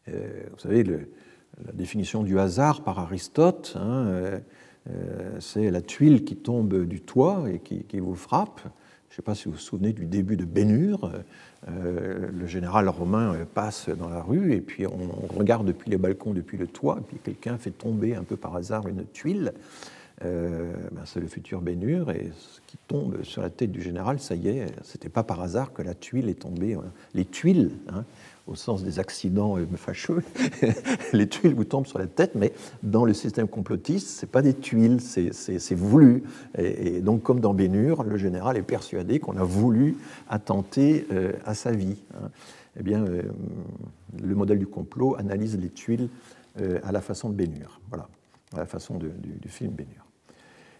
Euh, 0.09 0.43
vous 0.51 0.59
savez, 0.59 0.83
la 0.83 1.71
définition 1.71 2.23
du 2.23 2.37
hasard 2.37 2.83
par 2.83 2.99
Aristote, 2.99 3.77
hein, 3.79 4.41
c'est 5.39 5.71
la 5.71 5.81
tuile 5.81 6.25
qui 6.25 6.35
tombe 6.35 6.85
du 6.85 7.01
toit 7.01 7.45
et 7.51 7.59
qui, 7.59 7.99
vous 7.99 8.15
frappe. 8.15 8.61
Je 9.09 9.13
ne 9.13 9.15
sais 9.15 9.21
pas 9.21 9.35
si 9.35 9.45
vous 9.45 9.53
vous 9.53 9.57
souvenez 9.57 9.93
du 9.93 10.05
début 10.05 10.37
de 10.37 10.45
Bénure. 10.45 11.11
le 11.67 12.45
général 12.45 12.87
romain 12.89 13.35
passe 13.53 13.89
dans 13.89 14.09
la 14.09 14.21
rue 14.21 14.53
et 14.53 14.61
puis 14.61 14.85
on 14.85 15.37
regarde 15.37 15.65
depuis 15.65 15.89
les 15.89 15.97
balcons, 15.97 16.33
depuis 16.33 16.57
le 16.57 16.67
toit, 16.67 16.97
et 16.99 17.03
puis 17.03 17.17
quelqu'un 17.23 17.57
fait 17.57 17.71
tomber 17.71 18.15
un 18.15 18.23
peu 18.23 18.37
par 18.37 18.55
hasard 18.55 18.87
une 18.87 19.05
tuile. 19.05 19.53
Euh, 20.23 20.73
ben, 20.91 21.01
c'est 21.05 21.19
le 21.19 21.27
futur 21.27 21.61
Bénur, 21.61 22.09
et 22.11 22.31
ce 22.37 22.61
qui 22.67 22.77
tombe 22.87 23.21
sur 23.23 23.41
la 23.41 23.49
tête 23.49 23.71
du 23.71 23.81
général, 23.81 24.19
ça 24.19 24.35
y 24.35 24.47
est, 24.47 24.67
c'était 24.83 25.09
pas 25.09 25.23
par 25.23 25.41
hasard 25.41 25.73
que 25.73 25.81
la 25.81 25.93
tuile 25.93 26.29
est 26.29 26.39
tombée. 26.39 26.75
Hein. 26.75 26.83
Les 27.13 27.25
tuiles, 27.25 27.71
hein, 27.89 28.05
au 28.47 28.55
sens 28.55 28.83
des 28.83 28.99
accidents 28.99 29.57
euh, 29.57 29.65
fâcheux, 29.75 30.23
les 31.13 31.27
tuiles 31.27 31.55
vous 31.55 31.63
tombent 31.63 31.87
sur 31.87 31.99
la 31.99 32.07
tête, 32.07 32.35
mais 32.35 32.53
dans 32.83 33.05
le 33.05 33.13
système 33.13 33.47
complotiste, 33.47 34.07
c'est 34.07 34.29
pas 34.29 34.41
des 34.41 34.53
tuiles, 34.53 34.99
c'est 35.01 35.75
voulu. 35.75 36.23
Et, 36.57 37.01
donc, 37.01 37.23
comme 37.23 37.39
dans 37.39 37.53
Bénur, 37.53 38.03
le 38.03 38.17
général 38.17 38.57
est 38.57 38.61
persuadé 38.61 39.19
qu'on 39.19 39.37
a 39.37 39.43
voulu 39.43 39.97
attenter 40.29 41.07
euh, 41.11 41.33
à 41.45 41.55
sa 41.55 41.71
vie. 41.71 41.97
Hein. 42.13 42.29
Eh 42.77 42.83
bien, 42.83 43.05
le 43.05 44.35
modèle 44.35 44.59
du 44.59 44.67
complot 44.67 45.15
analyse 45.17 45.57
les 45.57 45.69
tuiles 45.69 46.09
à 46.83 46.91
la 46.91 46.99
façon 46.99 47.29
de 47.29 47.33
Bénur, 47.33 47.79
voilà, 47.87 48.09
à 48.53 48.57
la 48.57 48.65
façon 48.65 48.97
du, 48.97 49.07
du 49.41 49.47
film 49.47 49.71
Bénur. 49.71 50.04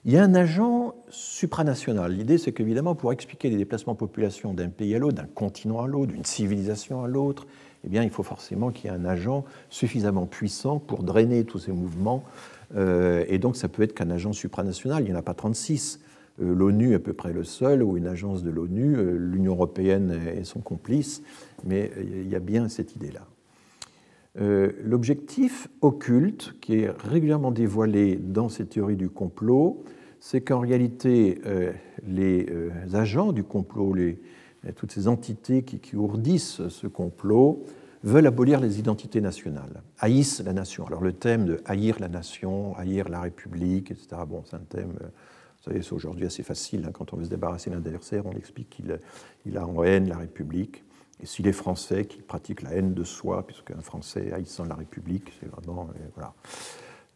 Il 0.07 0.13
y 0.13 0.17
a 0.17 0.23
un 0.23 0.35
agent 0.35 0.93
supranational. 1.09 2.11
L'idée, 2.11 2.37
c'est 2.37 2.51
qu'évidemment, 2.51 2.93
pour 2.93 3.11
expliquer 3.11 3.49
les 3.49 3.57
déplacements 3.57 3.93
de 3.93 3.97
population 3.97 4.53
d'un 4.53 4.69
pays 4.69 4.93
à 4.93 4.99
l'autre, 4.99 5.15
d'un 5.15 5.25
continent 5.25 5.81
à 5.81 5.87
l'autre, 5.87 6.11
d'une 6.11 6.23
civilisation 6.23 7.03
à 7.03 7.07
l'autre, 7.07 7.47
eh 7.83 7.89
bien, 7.89 8.03
il 8.03 8.11
faut 8.11 8.21
forcément 8.21 8.69
qu'il 8.69 8.91
y 8.91 8.93
ait 8.93 8.95
un 8.95 9.03
agent 9.03 9.45
suffisamment 9.71 10.27
puissant 10.27 10.77
pour 10.77 11.01
drainer 11.01 11.43
tous 11.43 11.57
ces 11.57 11.71
mouvements. 11.71 12.23
Euh, 12.75 13.25
et 13.27 13.39
donc, 13.39 13.55
ça 13.55 13.67
peut 13.67 13.81
être 13.81 13.95
qu'un 13.95 14.11
agent 14.11 14.31
supranational. 14.33 15.01
Il 15.01 15.07
n'y 15.07 15.15
en 15.15 15.17
a 15.17 15.23
pas 15.23 15.33
36. 15.33 15.99
Euh, 16.39 16.53
L'ONU 16.53 16.91
est 16.91 16.95
à 16.95 16.99
peu 16.99 17.13
près 17.13 17.33
le 17.33 17.43
seul, 17.43 17.81
ou 17.81 17.97
une 17.97 18.05
agence 18.05 18.43
de 18.43 18.51
l'ONU. 18.51 18.95
Euh, 18.97 19.17
L'Union 19.17 19.53
européenne 19.53 20.21
est 20.37 20.43
son 20.43 20.59
complice. 20.59 21.23
Mais 21.65 21.91
il 21.99 22.29
y 22.29 22.35
a 22.35 22.39
bien 22.39 22.69
cette 22.69 22.95
idée-là. 22.95 23.21
L'objectif 24.37 25.69
occulte, 25.79 26.55
qui 26.59 26.79
est 26.79 26.89
régulièrement 26.89 27.51
dévoilé 27.51 28.17
dans 28.17 28.49
ces 28.49 28.65
théories 28.65 28.97
du 28.97 29.09
complot, 29.09 29.85
c'est 30.25 30.41
qu'en 30.41 30.57
réalité, 30.57 31.39
euh, 31.45 31.71
les 32.03 32.47
euh, 32.49 32.71
agents 32.93 33.31
du 33.31 33.43
complot, 33.43 33.95
toutes 34.75 34.91
ces 34.91 35.07
entités 35.07 35.61
qui, 35.61 35.95
ourdissent 35.95 36.67
ce 36.67 36.87
complot, 36.87 37.63
veulent 38.01 38.25
abolir 38.25 38.59
les 38.59 38.79
identités 38.79 39.21
nationales, 39.21 39.83
haïssent 39.99 40.41
la 40.43 40.53
nation. 40.53 40.87
Alors 40.87 41.03
le 41.03 41.13
thème 41.13 41.45
de 41.45 41.61
haïr 41.65 41.97
la 41.99 42.07
nation, 42.07 42.75
haïr 42.75 43.07
la 43.07 43.21
République, 43.21 43.91
etc., 43.91 44.07
bon, 44.27 44.41
c'est 44.49 44.55
un 44.55 44.65
thème, 44.67 44.95
euh, 45.03 45.05
vous 45.05 45.63
savez, 45.71 45.83
c'est 45.83 45.93
aujourd'hui 45.93 46.25
assez 46.25 46.41
facile, 46.41 46.85
hein, 46.87 46.91
quand 46.91 47.13
on 47.13 47.17
veut 47.17 47.25
se 47.25 47.29
débarrasser 47.29 47.69
d'un 47.69 47.77
adversaire, 47.77 48.25
on 48.25 48.31
explique 48.31 48.71
qu'il 48.71 48.99
il 49.45 49.59
a 49.59 49.67
en 49.67 49.83
haine 49.83 50.09
la 50.09 50.17
République. 50.17 50.83
Et 51.21 51.27
s'il 51.27 51.45
est 51.45 51.53
français, 51.53 52.05
qu'il 52.05 52.23
pratique 52.23 52.63
la 52.63 52.71
haine 52.71 52.95
de 52.95 53.03
soi, 53.03 53.45
puisqu'un 53.45 53.79
Français 53.79 54.33
haïssant 54.33 54.65
la 54.65 54.75
République, 54.75 55.31
c'est 55.39 55.51
vraiment... 55.51 55.87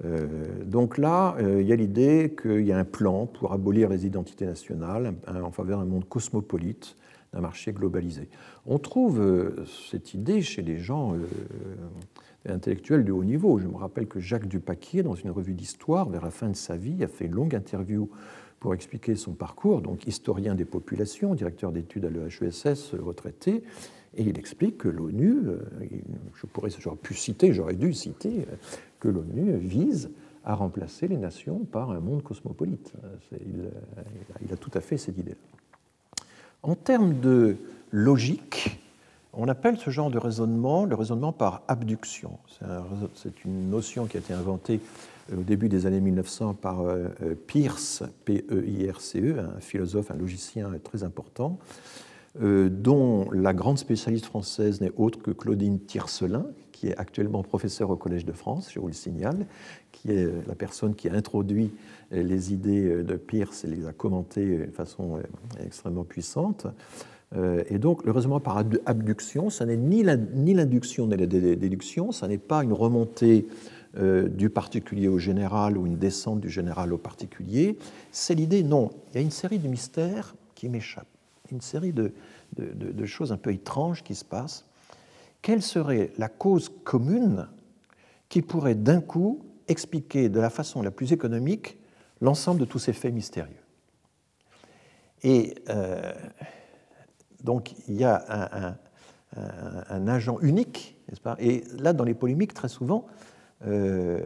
Euh, 0.06 0.28
donc 0.66 0.98
là, 0.98 1.36
euh, 1.40 1.62
il 1.62 1.68
y 1.68 1.74
a 1.74 1.76
l'idée 1.76 2.34
qu'il 2.42 2.66
y 2.66 2.72
a 2.72 2.78
un 2.78 2.86
plan 2.86 3.26
pour 3.26 3.54
abolir 3.54 3.90
les 3.90 4.06
identités 4.06 4.46
nationales 4.46 5.14
en 5.28 5.52
faveur 5.52 5.80
d'un 5.80 5.86
monde 5.86 6.08
cosmopolite, 6.08 6.96
d'un 7.34 7.42
marché 7.42 7.74
globalisé. 7.74 8.30
On 8.66 8.80
trouve 8.80 9.20
euh, 9.20 9.66
cette 9.90 10.14
idée 10.14 10.42
chez 10.42 10.62
les 10.62 10.80
gens 10.80 11.16
intellectuels 12.48 13.04
de 13.04 13.12
haut 13.12 13.26
niveau. 13.26 13.60
Je 13.60 13.68
me 13.68 13.76
rappelle 13.76 14.08
que 14.08 14.20
Jacques 14.20 14.48
Dupaquier, 14.48 15.04
dans 15.04 15.16
une 15.16 15.32
revue 15.32 15.54
d'histoire, 15.54 16.10
vers 16.10 16.24
la 16.24 16.32
fin 16.32 16.50
de 16.50 16.56
sa 16.56 16.78
vie, 16.78 17.04
a 17.04 17.08
fait 17.08 17.26
une 17.26 17.34
longue 17.34 17.56
interview 17.56 18.10
pour 18.60 18.74
expliquer 18.74 19.16
son 19.16 19.34
parcours, 19.34 19.82
donc 19.82 20.06
historien 20.06 20.54
des 20.54 20.66
populations, 20.66 21.34
directeur 21.34 21.72
d'études 21.72 22.06
à 22.06 22.10
l'EHESS, 22.10 22.94
retraité, 23.00 23.64
et 24.18 24.24
il 24.24 24.38
explique 24.38 24.80
que 24.80 24.90
l'ONU, 24.90 25.38
je 26.34 26.46
pourrais, 26.48 26.70
j'aurais 26.78 26.98
pu 26.98 27.14
citer, 27.14 27.54
j'aurais 27.54 27.76
dû 27.76 27.94
citer, 27.94 28.48
que 29.00 29.08
l'ONU 29.08 29.58
vise 29.58 30.10
à 30.46 30.56
remplacer 30.56 31.08
les 31.08 31.18
nations 31.18 31.60
par 31.72 31.92
un 31.92 32.00
monde 32.00 32.24
cosmopolite. 32.24 32.94
Il, 33.32 34.54
a 34.54 34.58
tout 34.58 34.72
à 34.74 34.82
fait 34.82 34.98
cette 34.98 35.18
idée. 35.18 35.36
En 36.64 36.76
termes 36.76 37.20
de 37.20 37.58
logique, 37.92 38.80
on 39.34 39.48
appelle 39.48 39.78
ce 39.78 39.90
genre 39.90 40.10
de 40.10 40.18
raisonnement 40.18 40.86
le 40.86 40.96
raisonnement 40.96 41.32
par 41.32 41.62
abduction. 41.68 42.38
C'est 43.16 43.46
une 43.46 43.70
notion 43.70 44.06
qui 44.06 44.18
a 44.18 44.20
été 44.20 44.34
inventée 44.34 44.82
euh, 45.32 45.40
au 45.40 45.44
début 45.44 45.70
des 45.70 45.86
années 45.86 46.00
1900 46.00 46.56
par 46.56 46.82
euh, 46.82 47.08
euh, 47.22 47.36
Peirce, 47.48 48.04
P-E-I-R-C-E, 48.26 49.36
e, 49.36 49.40
un 49.40 49.60
philosophe, 49.60 50.12
un 50.12 50.16
logicien 50.16 50.72
très 50.84 51.04
important, 51.04 51.58
dont 52.40 53.30
la 53.32 53.54
grande 53.54 53.80
spécialiste 53.80 54.28
française 54.28 54.82
n'est 54.82 54.94
autre 54.98 55.20
que 55.20 55.32
Claudine 55.32 55.80
Tiercelin, 55.80 56.46
qui 56.80 56.88
est 56.88 56.98
actuellement 56.98 57.44
professeur 57.44 57.90
au 57.90 57.98
Collège 57.98 58.24
de 58.24 58.32
France, 58.32 58.72
je 58.74 58.80
vous 58.80 58.88
le 58.88 58.94
signale, 58.94 59.46
qui 59.92 60.12
est 60.12 60.30
la 60.48 60.56
personne 60.56 60.96
qui 60.96 61.10
a 61.10 61.14
introduit 61.14 61.72
les 62.10 62.54
idées 62.54 63.04
de 63.04 63.16
Peirce 63.16 63.66
et 63.66 63.68
les 63.68 63.86
a 63.86 63.92
commentées 63.92 64.60
de 64.60 64.72
façon 64.72 65.18
euh, 65.18 65.66
extrêmement 65.66 66.06
puissante. 66.06 66.68
Euh, 67.36 67.64
et 67.68 67.80
donc, 67.80 68.06
le 68.06 68.14
raisonnement 68.14 68.40
par 68.40 68.64
abduction, 68.86 69.50
ça 69.50 69.66
n'est 69.66 69.76
ni 69.76 70.04
l'induction 70.04 71.06
ni 71.06 71.18
la 71.18 71.26
déduction, 71.26 72.14
ça 72.14 72.30
n'est 72.30 72.38
pas 72.38 72.64
une 72.64 72.72
remontée 72.72 73.46
euh, 73.98 74.30
du 74.30 74.50
particulier 74.50 75.10
au 75.10 75.20
général 75.20 75.78
ou 75.78 75.86
une 75.86 75.98
descente 75.98 76.40
du 76.40 76.50
général 76.50 76.94
au 76.94 76.98
particulier. 76.98 77.78
C'est 78.14 78.36
l'idée, 78.36 78.64
non, 78.64 78.90
il 79.10 79.16
y 79.16 79.18
a 79.18 79.22
une 79.22 79.32
série 79.32 79.60
de 79.60 79.68
mystères 79.68 80.34
qui 80.56 80.70
m'échappent, 80.70 81.08
une 81.52 81.60
série 81.60 81.92
de, 81.92 82.14
de, 82.58 83.06
choses 83.06 83.34
un 83.34 83.38
peu 83.38 83.52
étranges 83.52 84.02
qui 84.02 84.16
se 84.16 84.24
passent 84.24 84.66
quelle 85.42 85.62
serait 85.62 86.12
la 86.18 86.30
cause 86.30 86.72
commune 86.84 87.48
qui 88.28 88.42
pourrait 88.42 88.76
d'un 88.76 89.02
coup 89.02 89.42
expliquer 89.68 90.30
de 90.30 90.40
la 90.40 90.50
façon 90.50 90.82
la 90.82 90.92
plus 90.92 91.14
économique 91.14 91.78
l'ensemble 92.22 92.60
de 92.60 92.66
tous 92.66 92.80
ces 92.80 92.94
faits 92.94 93.14
mystérieux? 93.14 93.56
Et 95.24 95.56
euh, 95.70 96.12
donc 97.44 97.74
il 97.88 97.96
y 97.96 98.04
a 98.04 98.78
un, 99.32 100.08
agent 100.08 100.40
unique, 100.42 100.98
n'est-ce 101.08 101.22
pas? 101.22 101.36
Et 101.40 101.64
là, 101.78 101.94
dans 101.94 102.04
les 102.04 102.14
polémiques, 102.14 102.54
très 102.54 102.68
souvent, 102.68 103.06
euh, 103.66 104.20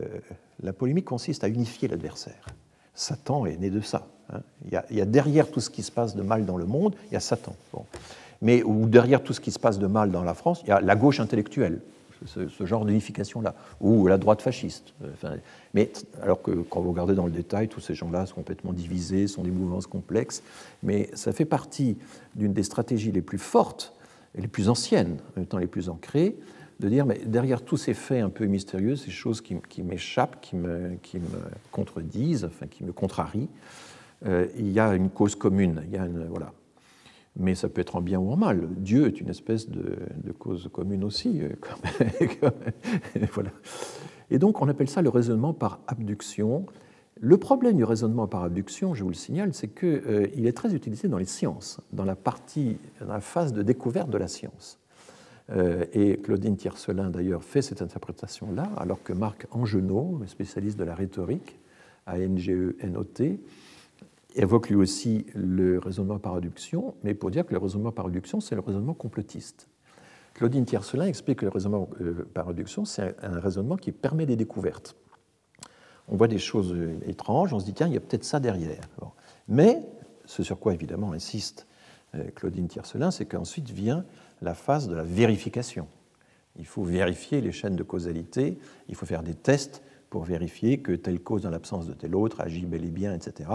la 0.62 0.74
polémique 0.74 1.06
consiste 1.06 1.44
à 1.44 1.50
unifier 1.50 1.88
l'adversaire. 1.88 2.48
Satan 2.96 3.46
est 3.46 3.58
né 3.58 3.70
de 3.70 3.82
ça. 3.82 4.08
Hein. 4.32 4.42
Il, 4.66 4.98
y 4.98 5.02
a, 5.02 5.06
derrière 5.06 5.50
tout 5.52 5.60
ce 5.60 5.70
qui 5.70 5.84
se 5.84 5.92
passe 5.92 6.16
de 6.16 6.22
mal 6.22 6.46
dans 6.46 6.58
le 6.58 6.66
monde, 6.66 6.96
il 7.08 7.14
y 7.14 7.18
a 7.18 7.20
Satan. 7.20 7.56
Mais 8.44 8.62
où 8.62 8.86
derrière 8.88 9.24
tout 9.24 9.34
ce 9.34 9.42
qui 9.42 9.52
se 9.52 9.58
passe 9.58 9.80
de 9.80 9.88
mal 9.88 10.12
dans 10.12 10.24
la 10.24 10.36
France, 10.36 10.62
il 10.64 10.70
y 10.70 10.72
a 10.72 10.80
la 10.80 10.96
gauche 10.96 11.20
intellectuelle, 11.20 11.82
ce, 12.26 12.48
genre 12.66 12.86
d'unification-là, 12.86 13.56
ou 13.82 14.08
la 14.08 14.18
droite 14.18 14.42
fasciste. 14.42 14.94
mais 15.74 15.92
alors 16.22 16.42
que 16.42 16.52
quand 16.52 16.82
vous 16.82 16.92
regardez 16.92 17.16
dans 17.16 17.26
le 17.26 17.32
détail, 17.32 17.68
tous 17.68 17.82
ces 17.82 17.96
gens-là 17.96 18.28
sont 18.28 18.36
complètement 18.36 18.72
divisés, 18.72 19.28
sont 19.28 19.44
des 19.44 19.52
mouvances 19.52 19.88
complexes, 19.88 20.44
mais 20.84 21.10
ça 21.16 21.34
fait 21.34 21.46
partie 21.46 21.98
d'une 22.36 22.54
des 22.54 22.64
stratégies 22.64 23.12
les 23.12 23.22
plus 23.22 23.40
fortes 23.40 23.94
les 24.36 24.48
plus 24.48 24.70
anciennes, 24.70 25.18
en 25.32 25.40
même 25.40 25.46
temps 25.46 25.58
les 25.58 25.68
plus 25.68 25.90
ancrées, 25.90 26.36
de 26.80 26.90
dire, 26.90 27.06
mais 27.06 27.20
derrière 27.26 27.62
tous 27.62 27.78
ces 27.78 27.94
faits 27.94 28.24
un 28.24 28.30
peu 28.30 28.46
mystérieux, 28.46 28.96
ces 28.96 29.12
choses 29.12 29.42
qui, 29.42 29.84
m'échappent, 29.84 30.42
qui 30.42 30.56
me, 30.56 30.98
contredisent, 31.72 32.46
enfin 32.46 32.68
qui 32.68 32.84
me 32.84 32.92
contrarient, 32.92 33.50
euh, 34.26 34.48
il 34.58 34.72
y 34.72 34.80
a 34.80 34.94
une 34.96 35.10
cause 35.10 35.36
commune, 35.36 35.84
il 35.88 35.94
y 35.94 35.98
a 35.98 36.08
voilà, 36.30 36.52
mais 37.36 37.56
ça 37.56 37.70
peut 37.70 37.82
être 37.82 37.96
en 37.96 38.02
bien 38.02 38.20
ou 38.20 38.32
en 38.32 38.38
mal. 38.38 38.70
Dieu 38.78 39.08
est 39.08 39.20
une 39.20 39.30
espèce 39.30 39.70
de, 39.70 39.98
cause 40.38 40.70
commune 40.72 41.04
aussi. 41.04 41.42
Euh. 41.42 41.50
Et 44.32 44.40
donc 44.40 44.62
on 44.62 44.68
appelle 44.68 44.90
ça 44.90 45.02
le 45.02 45.10
raisonnement 45.10 45.54
par 45.54 45.80
abduction. 45.88 46.66
Le 47.20 47.38
problème 47.38 47.78
du 47.78 47.84
raisonnement 47.84 48.28
par 48.28 48.44
abduction, 48.44 48.94
je 48.94 49.04
vous 49.04 49.10
le 49.10 49.16
signale, 49.16 49.54
c'est 49.54 49.68
qu'il 49.68 49.88
euh, 49.88 50.28
est 50.36 50.58
très 50.58 50.74
utilisé 50.76 51.08
dans 51.08 51.18
les 51.18 51.26
sciences, 51.26 51.80
dans 51.92 52.06
la 52.06 52.16
partie, 52.16 52.78
dans 53.00 53.14
la 53.14 53.22
phase 53.22 53.54
de 53.54 53.62
découverte 53.62 54.10
de 54.10 54.18
la 54.18 54.28
science. 54.28 54.80
Euh, 55.52 55.86
et 55.94 56.18
Claudine 56.18 56.56
Tiercelin, 56.56 57.10
d'ailleurs, 57.10 57.44
fait 57.44 57.62
cette 57.62 57.82
interprétation-là, 57.82 58.70
alors 58.78 59.04
que 59.04 59.14
Marc 59.14 59.48
Angenot, 59.52 60.22
spécialiste 60.26 60.78
de 60.78 60.84
la 60.84 60.96
rhétorique 60.96 61.60
à 62.06 62.18
NGE-NOT, 62.18 63.38
évoque 64.36 64.70
lui 64.70 64.76
aussi 64.76 65.26
le 65.36 65.80
raisonnement 65.80 66.20
par 66.20 66.36
induction, 66.36 66.96
mais 67.04 67.14
pour 67.14 67.32
dire 67.32 67.46
que 67.46 67.54
le 67.54 67.60
raisonnement 67.60 67.92
par 67.92 68.08
induction, 68.08 68.40
c'est 68.40 68.56
le 68.56 68.62
raisonnement 68.62 68.94
complotiste. 68.94 69.68
Claudine 70.34 70.66
Tiercelin 70.66 71.06
explique 71.06 71.40
que 71.40 71.46
le 71.46 71.52
raisonnement 71.52 71.90
euh, 72.02 72.28
par 72.34 72.50
induction, 72.50 72.86
c'est 72.86 73.16
un 73.22 73.40
raisonnement 73.40 73.78
qui 73.78 73.92
permet 73.92 74.26
des 74.26 74.36
découvertes. 74.36 74.96
On 76.08 76.18
voit 76.18 76.28
des 76.28 76.40
choses 76.40 76.74
euh, 76.74 76.98
étranges, 77.06 77.54
on 77.54 77.60
se 77.60 77.66
dit, 77.66 77.74
tiens, 77.74 77.88
il 77.88 77.94
y 77.94 77.98
a 77.98 78.00
peut-être 78.00 78.24
ça 78.24 78.40
derrière. 78.40 78.82
Mais, 79.48 79.84
ce 80.26 80.42
sur 80.42 80.60
quoi 80.60 80.74
évidemment 80.74 81.12
insiste 81.12 81.68
euh, 82.16 82.24
Claudine 82.36 82.68
Tiercelin, 82.68 83.12
c'est 83.12 83.26
qu'ensuite 83.26 83.70
vient 83.70 84.06
la 84.42 84.56
phase 84.56 84.88
de 84.88 84.96
la 84.96 85.04
vérification. 85.04 85.88
Il 86.58 86.66
faut 86.66 86.84
vérifier 86.84 87.42
les 87.42 87.52
chaînes 87.52 87.76
de 87.76 87.84
causalité, 87.84 88.58
il 88.88 88.96
faut 88.96 89.06
faire 89.06 89.24
des 89.24 89.34
tests 89.34 89.84
pour 90.14 90.26
vérifier 90.26 90.78
que 90.78 90.92
telle 90.92 91.20
cause 91.20 91.48
en 91.48 91.50
l'absence 91.50 91.88
de 91.88 91.94
telle 91.94 92.14
autre 92.16 92.40
agit 92.40 92.68
bel 92.68 92.86
et 92.86 92.92
bien, 92.92 93.16
etc. 93.16 93.50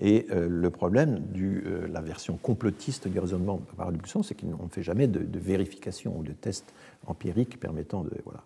Et 0.00 0.26
euh, 0.32 0.48
le 0.50 0.68
problème 0.68 1.20
de 1.32 1.62
euh, 1.64 1.86
la 1.92 2.00
version 2.00 2.36
complotiste 2.42 3.06
du 3.06 3.20
raisonnement 3.20 3.60
par 3.76 3.86
induction, 3.86 4.24
c'est 4.24 4.34
qu'on 4.34 4.64
ne 4.64 4.68
fait 4.68 4.82
jamais 4.82 5.06
de, 5.06 5.38
vérification 5.38 6.18
ou 6.18 6.24
de 6.24 6.32
test 6.32 6.74
empirique 7.06 7.60
permettant 7.60 8.02
de. 8.02 8.10
Voilà. 8.24 8.42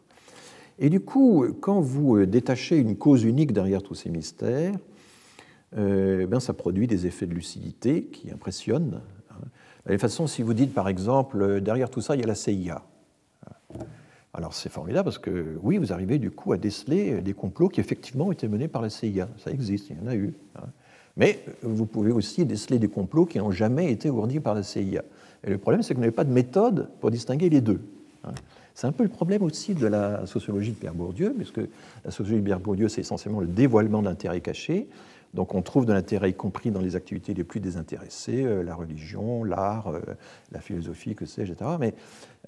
Et 0.79 0.91
du 0.91 1.01
coup, 1.01 1.47
quand 1.63 1.81
vous 1.81 2.19
euh, 2.19 2.27
détachez 2.27 2.77
une 2.77 2.95
cause 2.95 3.25
unique 3.25 3.53
derrière 3.55 3.83
tous 3.83 3.95
ces 3.95 4.11
mystères, 4.11 4.75
ben, 5.73 6.41
ça 6.41 6.53
produit 6.53 6.87
des 6.87 7.07
effets 7.07 7.27
de 7.27 7.35
lucidité 7.35 8.05
qui 8.05 8.31
impressionnent. 8.31 9.01
Hein. 9.31 9.35
De 9.41 9.87
la 9.87 9.91
même 9.93 9.99
façon, 9.99 10.27
si 10.27 10.43
vous 10.43 10.53
dites 10.53 10.75
par 10.75 10.91
exemple, 10.91 11.63
derrière 11.63 11.89
tout 11.89 12.03
ça, 12.03 12.17
il 12.17 12.21
y 12.21 12.25
a 12.25 12.27
la 12.27 12.35
CIA. 12.35 12.83
Alors 14.37 14.53
c'est 14.53 14.69
formidable 14.69 15.05
parce 15.05 15.19
que 15.19 15.59
oui, 15.63 15.79
vous 15.79 15.93
arrivez 15.93 16.19
du 16.19 16.31
coup 16.31 16.53
à 16.53 16.59
déceler 16.59 17.23
des 17.23 17.33
complots 17.33 17.69
qui 17.69 17.81
effectivement 17.81 18.27
ont 18.27 18.33
été 18.33 18.49
menés 18.49 18.69
par 18.69 18.83
la 18.83 18.91
CIA. 18.91 19.29
Ça 19.43 19.51
existe, 19.51 19.89
il 19.91 19.97
y 19.97 20.01
en 20.01 20.07
a 20.07 20.15
eu. 20.15 20.35
Hein. 20.57 20.67
Mais 21.17 21.43
vous 21.63 21.87
pouvez 21.87 22.13
aussi 22.13 22.45
déceler 22.45 22.79
des 22.79 22.89
complots 22.89 23.25
qui 23.25 23.39
n'ont 23.39 23.51
jamais 23.51 23.91
été 23.91 24.11
ourdis 24.11 24.41
par 24.41 24.55
la 24.55 24.63
CIA. 24.63 25.03
Et 25.45 25.51
le 25.51 25.59
problème, 25.59 25.83
c'est 25.83 25.95
que 25.95 25.97
vous 25.97 26.03
n'avez 26.03 26.15
pas 26.15 26.25
de 26.25 26.33
méthode 26.33 26.91
pour 27.01 27.11
distinguer 27.11 27.49
les 27.49 27.63
deux. 27.63 27.81
Hein. 28.25 28.33
C'est 28.75 28.87
un 28.87 28.93
peu 28.93 29.05
le 29.05 29.09
problème 29.09 29.43
aussi 29.43 29.75
de 29.75 29.87
la 29.87 30.27
sociologie 30.27 30.73
de 30.73 30.77
Pierre 30.77 30.93
Bourdieu, 30.93 31.33
puisque 31.35 31.63
la 32.05 32.11
sociologie 32.11 32.43
de 32.43 32.45
Pierre 32.45 32.61
Bourdieu, 32.61 32.89
c'est 32.89 33.01
essentiellement 33.01 33.41
le 33.41 33.47
dévoilement 33.47 34.03
d'intérêts 34.03 34.43
cachés. 34.43 34.87
Donc 35.33 35.55
on 35.55 35.63
trouve 35.63 35.87
de 35.87 35.95
l'intérêt, 35.95 36.31
y 36.31 36.35
compris 36.35 36.71
dans 36.71 36.81
les 36.81 36.95
activités 36.95 37.33
les 37.33 37.45
plus 37.45 37.61
désintéressées, 37.61 38.45
euh, 38.45 38.63
la 38.63 38.75
religion, 38.75 39.45
l'art, 39.45 39.89
euh, 39.89 40.01
la 40.53 40.61
philosophie, 40.61 41.15
que 41.15 41.25
sais-je, 41.25 41.53
etc. 41.53 41.71
Mais 41.81 41.95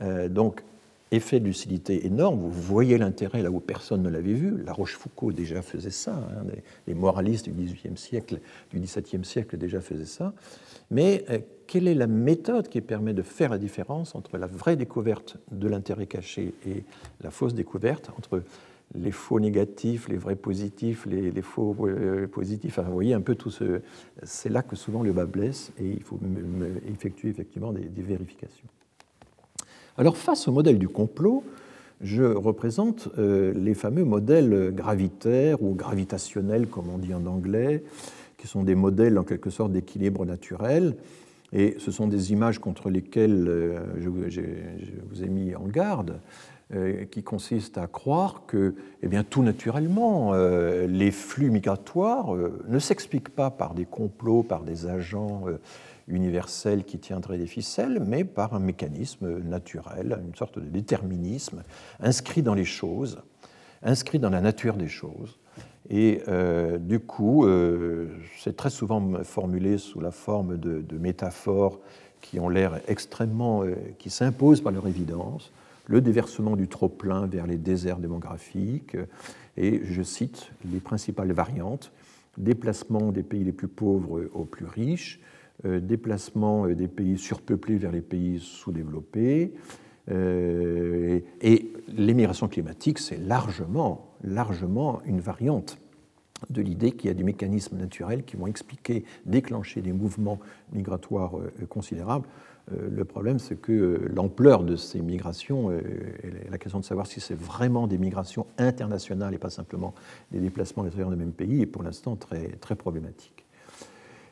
euh, 0.02 0.28
donc 0.28 0.62
effet 1.10 1.40
de 1.40 1.46
lucidité 1.46 2.06
énorme. 2.06 2.38
Vous 2.38 2.50
voyez 2.50 2.98
l'intérêt 2.98 3.42
là 3.42 3.50
où 3.50 3.60
personne 3.60 4.02
ne 4.02 4.08
l'avait 4.08 4.34
vu. 4.34 4.62
La 4.64 4.72
Rochefoucauld 4.72 5.34
déjà 5.34 5.62
faisait 5.62 5.90
ça. 5.90 6.14
Hein. 6.14 6.46
Les, 6.86 6.94
moralistes 6.94 7.48
du 7.48 7.52
XVIIIe 7.52 7.96
siècle, 7.96 8.40
du 8.70 8.80
XVIIe 8.80 9.24
siècle 9.24 9.56
déjà 9.56 9.80
faisaient 9.80 10.04
ça. 10.04 10.34
Mais 10.90 11.24
euh, 11.30 11.38
quelle 11.66 11.88
est 11.88 11.94
la 11.94 12.06
méthode 12.06 12.68
qui 12.68 12.80
permet 12.80 13.14
de 13.14 13.22
faire 13.22 13.50
la 13.50 13.58
différence 13.58 14.14
entre 14.14 14.38
la 14.38 14.46
vraie 14.46 14.76
découverte 14.76 15.36
de 15.50 15.68
l'intérêt 15.68 16.06
caché 16.06 16.54
et 16.66 16.84
la 17.22 17.30
fausse 17.30 17.54
découverte, 17.54 18.10
entre 18.16 18.42
les 18.94 19.10
faux 19.10 19.38
négatifs, 19.38 20.08
les 20.08 20.16
vrais 20.16 20.36
positifs, 20.36 21.04
les, 21.04 21.42
faux 21.42 21.76
euh, 21.86 22.26
positifs? 22.26 22.78
vous 22.78 22.92
voyez 22.92 23.12
un 23.12 23.20
peu 23.20 23.34
tout 23.34 23.50
ce. 23.50 23.82
C'est 24.22 24.48
là 24.48 24.62
que 24.62 24.76
souvent 24.76 25.02
le 25.02 25.12
bas 25.12 25.26
blesse 25.26 25.72
et 25.78 25.88
il 25.88 26.02
faut 26.02 26.18
effectuer 26.86 27.28
effectivement 27.28 27.72
des 27.72 28.02
vérifications. 28.02 28.68
Alors 29.98 30.16
face 30.16 30.46
au 30.46 30.52
modèle 30.52 30.78
du 30.78 30.88
complot, 30.88 31.42
je 32.00 32.22
représente 32.22 33.08
euh, 33.18 33.52
les 33.52 33.74
fameux 33.74 34.04
modèles 34.04 34.72
gravitaires 34.72 35.60
ou 35.60 35.74
gravitationnels, 35.74 36.68
comme 36.68 36.88
on 36.88 36.98
dit 36.98 37.12
en 37.12 37.26
anglais, 37.26 37.82
qui 38.36 38.46
sont 38.46 38.62
des 38.62 38.76
modèles 38.76 39.18
en 39.18 39.24
quelque 39.24 39.50
sorte 39.50 39.72
d'équilibre 39.72 40.24
naturel. 40.24 40.94
Et 41.52 41.74
ce 41.80 41.90
sont 41.90 42.06
des 42.06 42.30
images 42.30 42.60
contre 42.60 42.90
lesquelles 42.90 43.46
euh, 43.48 43.80
je, 43.98 44.08
vous 44.08 45.24
ai 45.24 45.26
mis 45.26 45.56
en 45.56 45.66
garde, 45.66 46.20
euh, 46.76 47.04
qui 47.06 47.24
consistent 47.24 47.78
à 47.78 47.88
croire 47.88 48.44
que 48.46 48.76
eh 49.02 49.08
bien, 49.08 49.24
tout 49.24 49.42
naturellement, 49.42 50.32
les 50.32 51.10
flux 51.10 51.50
migratoires 51.50 52.36
ne 52.68 52.78
s'expliquent 52.78 53.34
pas 53.34 53.50
par 53.50 53.74
des 53.74 53.84
complots, 53.84 54.44
par 54.44 54.62
des 54.62 54.86
agents 54.86 55.46
universel 56.08 56.84
qui 56.84 56.98
tiendrait 56.98 57.38
des 57.38 57.46
ficelles, 57.46 58.02
mais 58.04 58.24
par 58.24 58.54
un 58.54 58.58
mécanisme 58.58 59.38
naturel, 59.40 60.20
une 60.26 60.34
sorte 60.34 60.58
de 60.58 60.68
déterminisme 60.68 61.62
inscrit 62.00 62.42
dans 62.42 62.54
les 62.54 62.64
choses, 62.64 63.22
inscrit 63.82 64.18
dans 64.18 64.30
la 64.30 64.40
nature 64.40 64.74
des 64.74 64.88
choses. 64.88 65.38
Et 65.90 66.22
euh, 66.28 66.78
du 66.78 67.00
coup, 67.00 67.46
euh, 67.46 68.08
c'est 68.38 68.56
très 68.56 68.70
souvent 68.70 69.22
formulé 69.24 69.78
sous 69.78 70.00
la 70.00 70.10
forme 70.10 70.58
de, 70.58 70.98
métaphores 70.98 71.80
qui 72.20 72.40
ont 72.40 72.48
l'air 72.48 72.80
extrêmement, 72.88 73.64
euh, 73.64 73.74
qui 73.98 74.10
s'imposent 74.10 74.60
par 74.60 74.72
leur 74.72 74.86
évidence. 74.86 75.52
Le 75.86 76.00
déversement 76.02 76.56
du 76.56 76.68
trop-plein 76.68 77.26
vers 77.26 77.46
les 77.46 77.56
déserts 77.56 77.98
démographiques, 77.98 78.96
et 79.56 79.80
je 79.84 80.02
cite 80.02 80.50
les 80.70 80.80
principales 80.80 81.32
variantes 81.32 81.92
déplacement 82.38 83.10
des 83.10 83.22
pays 83.22 83.44
les 83.44 83.52
plus 83.52 83.68
pauvres 83.68 84.28
aux 84.32 84.44
plus 84.44 84.66
riches, 84.66 85.20
déplacement 85.64 86.66
euh, 86.66 86.74
des 86.74 86.88
pays 86.88 87.18
surpeuplés 87.18 87.76
vers 87.76 87.92
les 87.92 88.00
pays 88.00 88.40
sous-développés. 88.40 89.54
Euh, 90.10 91.20
et 91.40 91.72
l'émigration 91.88 92.48
climatique, 92.48 92.98
c'est 92.98 93.18
largement, 93.18 94.14
largement 94.22 95.02
une 95.04 95.20
variante 95.20 95.78
de 96.50 96.62
l'idée 96.62 96.92
qu'il 96.92 97.08
y 97.08 97.10
a 97.10 97.14
des 97.14 97.24
mécanismes 97.24 97.76
naturels 97.76 98.24
qui 98.24 98.36
vont 98.36 98.46
expliquer, 98.46 99.04
déclencher 99.26 99.82
des 99.82 99.92
mouvements 99.92 100.38
migratoires 100.72 101.32
considérables. 101.68 102.28
Le 102.70 103.04
problème, 103.04 103.40
c'est 103.40 103.60
que 103.60 104.08
l'ampleur 104.14 104.62
de 104.62 104.76
ces 104.76 105.00
migrations, 105.00 105.70
la 106.48 106.58
question 106.58 106.78
de 106.78 106.84
savoir 106.84 107.08
si 107.08 107.18
c'est 107.18 107.34
vraiment 107.36 107.88
des 107.88 107.98
migrations 107.98 108.46
internationales 108.56 109.34
et 109.34 109.38
pas 109.38 109.50
simplement 109.50 109.94
des 110.30 110.38
déplacements 110.38 110.84
à 110.84 110.86
l'intérieur 110.86 111.10
d'un 111.10 111.16
même 111.16 111.32
pays, 111.32 111.60
est 111.60 111.66
pour 111.66 111.82
l'instant 111.82 112.14
très, 112.14 112.50
très 112.60 112.76
problématique. 112.76 113.37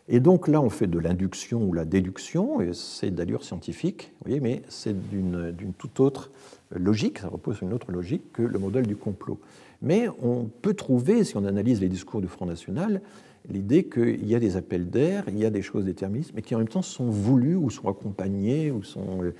Et 0.09 0.21
donc 0.21 0.47
là, 0.47 0.61
on 0.61 0.71
fait 0.71 0.87
de 0.87 0.99
l'induction 0.99 1.65
ou 1.65 1.73
la 1.73 1.85
déduction, 1.85 2.61
et 2.61 2.73
c'est 2.75 3.11
d'allure 3.11 3.43
scientifique, 3.43 4.13
vous 4.21 4.27
voyez, 4.27 4.41
mais 4.41 4.63
c'est 4.69 4.97
d'une 5.09 5.73
toute 5.77 5.99
autre 5.99 6.31
logique, 6.71 7.19
ça 7.19 7.29
repose 7.29 7.57
sur 7.57 7.67
une 7.67 7.73
autre 7.73 7.91
logique 7.91 8.33
que 8.33 8.43
le 8.43 8.59
modèle 8.59 8.87
du 8.87 8.97
complot. 8.97 9.41
Mais 9.83 10.09
on 10.23 10.45
peut 10.45 10.75
trouver, 10.75 11.25
si 11.25 11.37
on 11.37 11.45
analyse 11.45 11.81
les 11.81 11.89
discours 11.89 12.21
du 12.21 12.29
Front 12.29 12.47
National, 12.47 13.03
l'idée 13.49 13.85
qu'il 13.85 14.27
y 14.27 14.35
a 14.35 14.41
des 14.41 14.57
appels 14.57 14.91
d'air, 14.91 15.25
il 15.29 15.39
y 15.39 15.45
a 15.45 15.51
des 15.51 15.63
choses 15.63 15.85
déterministes, 15.85 16.33
mais 16.35 16.43
qui 16.43 16.55
en 16.55 16.59
même 16.59 16.69
temps 16.69 16.83
sont 16.83 17.11
voulus 17.11 17.57
ou 17.57 17.71
sont 17.71 17.89
accompagnés 17.89 18.71
ou 18.71 18.83
sont 18.83 19.33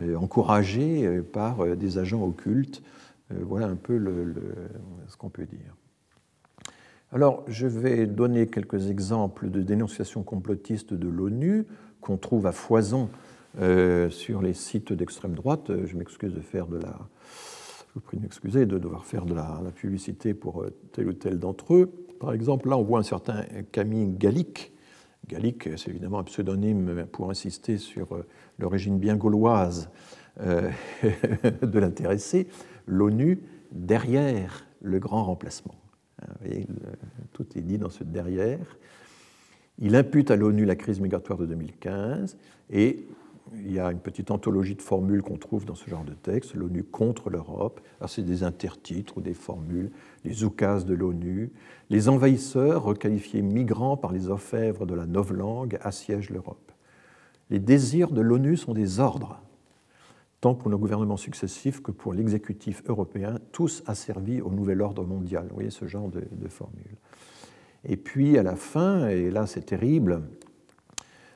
euh, 0.00 0.16
encouragés 0.16 1.06
euh, 1.06 1.22
par 1.22 1.60
euh, 1.60 1.76
des 1.76 1.98
agents 1.98 2.22
occultes. 2.22 2.82
voilà 3.30 3.66
un 3.66 3.76
peu 3.76 3.98
ce 5.08 5.16
qu'on 5.16 5.30
peut 5.30 5.46
dire. 5.46 5.76
Alors, 7.14 7.44
je 7.46 7.68
vais 7.68 8.08
donner 8.08 8.48
quelques 8.48 8.90
exemples 8.90 9.48
de 9.48 9.62
dénonciations 9.62 10.24
complotistes 10.24 10.94
de 10.94 11.06
l'ONU 11.06 11.64
qu'on 12.00 12.16
trouve 12.16 12.44
à 12.44 12.50
foison 12.50 13.08
euh, 13.60 14.10
sur 14.10 14.42
les 14.42 14.52
sites 14.52 14.92
d'extrême 14.92 15.36
droite. 15.36 15.70
Je 15.84 15.96
m'excuse 15.96 16.34
de 16.34 16.40
faire 16.40 16.66
de 16.66 16.78
la. 16.78 16.98
Je 17.94 18.48
de 18.50 19.34
la, 19.34 19.62
publicité 19.76 20.34
pour 20.34 20.62
euh, 20.62 20.70
tel 20.90 21.06
ou 21.06 21.12
tel 21.12 21.38
d'entre 21.38 21.74
eux. 21.74 21.92
Par 22.18 22.32
exemple, 22.32 22.68
là, 22.68 22.76
on 22.76 22.82
voit 22.82 22.98
un 22.98 23.04
certain 23.04 23.44
Camille 23.70 24.08
Gallic. 24.18 24.72
Gallic, 25.28 25.68
c'est 25.76 25.90
évidemment 25.90 26.18
un 26.18 26.24
pseudonyme 26.24 27.06
pour 27.12 27.30
insister 27.30 27.78
sur 27.78 28.12
euh, 28.12 28.26
l'origine 28.58 28.98
bien 28.98 29.14
gauloise 29.14 29.88
de 30.40 31.78
l'intéressé. 31.78 32.48
L'ONU 32.88 33.40
derrière 33.70 34.66
le 34.82 34.98
grand 34.98 35.22
remplacement. 35.22 35.76
Hein, 36.28 36.60
tout 37.32 37.46
est 37.56 37.62
dit 37.62 37.78
dans 37.78 37.90
ce 37.90 38.04
derrière. 38.04 38.78
Il 39.78 39.96
impute 39.96 40.30
à 40.30 40.36
l'ONU 40.36 40.64
la 40.64 40.76
crise 40.76 41.00
migratoire 41.00 41.38
de 41.38 41.46
2015 41.46 42.36
et 42.70 43.06
il 43.52 43.72
y 43.72 43.78
a 43.78 43.90
une 43.90 43.98
petite 43.98 44.30
anthologie 44.30 44.74
de 44.74 44.82
formules 44.82 45.22
qu'on 45.22 45.36
trouve 45.36 45.64
dans 45.64 45.74
ce 45.74 45.88
genre 45.88 46.04
de 46.04 46.14
texte, 46.14 46.54
l'ONU 46.54 46.82
contre 46.82 47.28
l'Europe. 47.28 47.80
c'est 48.06 48.24
des 48.24 48.42
intertitres 48.42 49.18
ou 49.18 49.20
des 49.20 49.34
formules, 49.34 49.90
les 50.24 50.44
oukases 50.44 50.86
de 50.86 50.94
l'ONU. 50.94 51.52
Les 51.90 52.08
envahisseurs, 52.08 52.84
requalifiés 52.84 53.42
migrants 53.42 53.96
par 53.96 54.12
les 54.12 54.28
orfèvres 54.28 54.86
de 54.86 54.94
la 54.94 55.06
novlangue, 55.06 55.78
assiègent 55.82 56.30
l'Europe. 56.30 56.72
Les 57.50 57.58
désirs 57.58 58.10
de 58.10 58.22
l'ONU 58.22 58.56
sont 58.56 58.72
des 58.72 59.00
ordres 59.00 59.42
tant 60.44 60.54
pour 60.54 60.68
nos 60.68 60.76
gouvernements 60.76 61.16
successifs 61.16 61.80
que 61.80 61.90
pour 61.90 62.12
l'exécutif 62.12 62.82
européen, 62.86 63.38
tous 63.50 63.82
asservis 63.86 64.42
au 64.42 64.50
nouvel 64.50 64.82
ordre 64.82 65.02
mondial. 65.02 65.46
Vous 65.48 65.54
voyez 65.54 65.70
ce 65.70 65.86
genre 65.86 66.10
de, 66.10 66.48
formule. 66.50 66.98
Et 67.86 67.96
puis 67.96 68.36
à 68.36 68.42
la 68.42 68.54
fin, 68.54 69.08
et 69.08 69.30
là 69.30 69.46
c'est 69.46 69.64
terrible, 69.64 70.20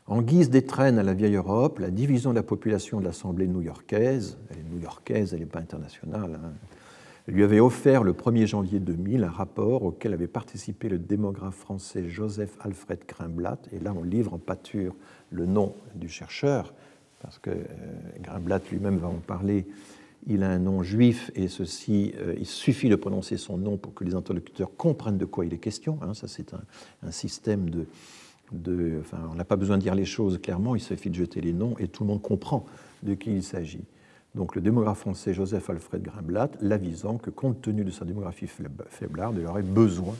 en 0.08 0.20
guise 0.20 0.50
d'étrenne 0.50 0.98
à 0.98 1.02
la 1.02 1.14
vieille 1.14 1.36
Europe, 1.36 1.78
la 1.78 1.90
division 1.90 2.32
de 2.32 2.34
la 2.34 2.42
population 2.42 3.00
de 3.00 3.06
l'Assemblée 3.06 3.48
new-yorkaise, 3.48 4.36
elle 4.50 4.58
est 4.58 4.74
new-yorkaise, 4.74 5.32
elle 5.32 5.40
n'est 5.40 5.46
pas 5.46 5.60
internationale, 5.60 6.38
hein, 6.44 6.52
lui 7.28 7.44
avait 7.44 7.60
offert 7.60 8.04
le 8.04 8.12
1er 8.12 8.46
janvier 8.46 8.78
2000 8.78 9.24
un 9.24 9.30
rapport 9.30 9.84
auquel 9.84 10.12
avait 10.12 10.26
participé 10.26 10.90
le 10.90 10.98
démographe 10.98 11.56
français 11.56 12.10
Joseph 12.10 12.58
Alfred 12.60 13.00
Grimblatt, 13.08 13.70
et 13.72 13.78
là 13.78 13.94
on 13.96 14.02
livre 14.02 14.34
en 14.34 14.38
pâture 14.38 14.94
le 15.30 15.46
nom 15.46 15.74
du 15.94 16.10
chercheur, 16.10 16.74
parce 17.20 17.38
que 17.38 17.50
euh, 17.50 17.64
Grimblatt 18.20 18.70
lui-même 18.70 18.98
va 18.98 19.08
en 19.08 19.14
parler, 19.14 19.66
il 20.26 20.42
a 20.42 20.50
un 20.50 20.58
nom 20.58 20.82
juif 20.82 21.30
et 21.34 21.48
ceci, 21.48 22.12
euh, 22.18 22.34
il 22.38 22.46
suffit 22.46 22.88
de 22.88 22.96
prononcer 22.96 23.36
son 23.36 23.56
nom 23.56 23.76
pour 23.76 23.94
que 23.94 24.04
les 24.04 24.14
interlocuteurs 24.14 24.70
comprennent 24.76 25.18
de 25.18 25.24
quoi 25.24 25.46
il 25.46 25.54
est 25.54 25.58
question. 25.58 25.98
Hein. 26.02 26.14
ça, 26.14 26.28
c'est 26.28 26.52
un, 26.54 27.10
système 27.10 27.70
de, 27.70 27.86
de, 28.52 29.02
on 29.30 29.34
n'a 29.34 29.44
pas 29.44 29.56
besoin 29.56 29.78
de 29.78 29.82
dire 29.82 29.94
les 29.94 30.04
choses 30.04 30.38
clairement, 30.40 30.76
il 30.76 30.80
suffit 30.80 31.10
de 31.10 31.14
jeter 31.14 31.40
les 31.40 31.52
noms 31.52 31.76
et 31.78 31.88
tout 31.88 32.04
le 32.04 32.08
monde 32.08 32.22
comprend 32.22 32.66
de 33.02 33.14
qui 33.14 33.36
il 33.36 33.42
s'agit. 33.42 33.84
donc 34.34 34.54
le 34.54 34.60
démographe 34.60 34.98
français 34.98 35.32
Joseph 35.32 35.70
Alfred 35.70 36.02
Grimblatt, 36.02 36.56
l'avisant 36.60 37.16
que 37.16 37.30
compte 37.30 37.62
tenu 37.62 37.84
de 37.84 37.90
sa 37.90 38.04
démographie 38.04 38.48
faiblarde, 38.88 39.38
il 39.38 39.46
aurait 39.46 39.62
besoin 39.62 40.14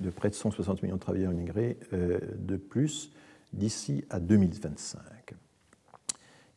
de 0.00 0.10
près 0.10 0.30
de 0.30 0.34
160 0.34 0.82
millions 0.82 0.96
de 0.96 1.00
travailleurs 1.00 1.32
immigrés 1.32 1.78
euh, 1.92 2.18
de 2.38 2.56
plus 2.56 3.12
d'ici 3.52 4.04
à 4.10 4.18
2025. 4.18 5.00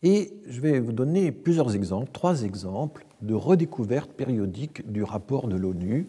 Et 0.10 0.32
je 0.48 0.62
vais 0.62 0.80
vous 0.80 0.94
donner 0.94 1.34
plusieurs 1.34 1.76
exemples, 1.76 2.10
trois 2.14 2.44
exemples 2.44 3.06
de 3.22 3.34
redécouvertes 3.34 4.14
périodiques 4.14 4.90
du 4.90 5.04
rapport 5.04 5.50
de 5.50 5.58
l'ONU 5.58 6.08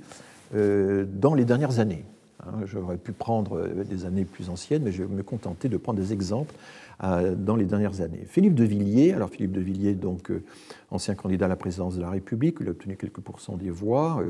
euh, 0.55 1.05
dans 1.05 1.35
les 1.35 1.45
dernières 1.45 1.81
années. 1.81 2.05
Hein, 2.47 2.61
j'aurais 2.65 2.97
pu 2.97 3.11
prendre 3.11 3.59
euh, 3.59 3.83
des 3.83 4.05
années 4.05 4.25
plus 4.25 4.51
anciennes, 4.51 4.85
mais 4.85 4.93
je 4.93 5.03
vais 5.03 5.12
me 5.12 5.25
contenter 5.25 5.69
de 5.69 5.77
prendre 5.77 5.99
des 5.99 6.12
exemples 6.12 6.55
euh, 7.03 7.35
dans 7.35 7.57
les 7.57 7.65
dernières 7.65 8.01
années. 8.01 8.23
Philippe 8.25 8.55
de 8.55 8.62
Villiers, 8.62 9.15
alors 9.15 9.31
Philippe 9.31 9.51
de 9.51 9.61
Villiers, 9.61 9.95
donc 9.95 10.31
ancien 10.93 11.16
candidat 11.16 11.47
à 11.47 11.49
la 11.49 11.57
présidence 11.57 11.97
de 11.97 12.01
la 12.01 12.11
République, 12.11 12.59
il 12.61 12.69
a 12.69 12.70
obtenu 12.70 12.97
quelques 12.97 13.20
pourcents 13.20 13.57
des 13.57 13.70
voix, 13.70 14.23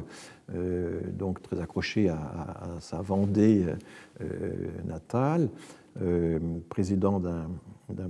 donc 1.13 1.43
très 1.43 1.61
accroché 1.61 2.09
à, 2.09 2.19
sa 2.81 3.03
Vendée 3.03 3.67
natale, 4.87 5.51
président 6.71 7.21
d'un 7.21 7.49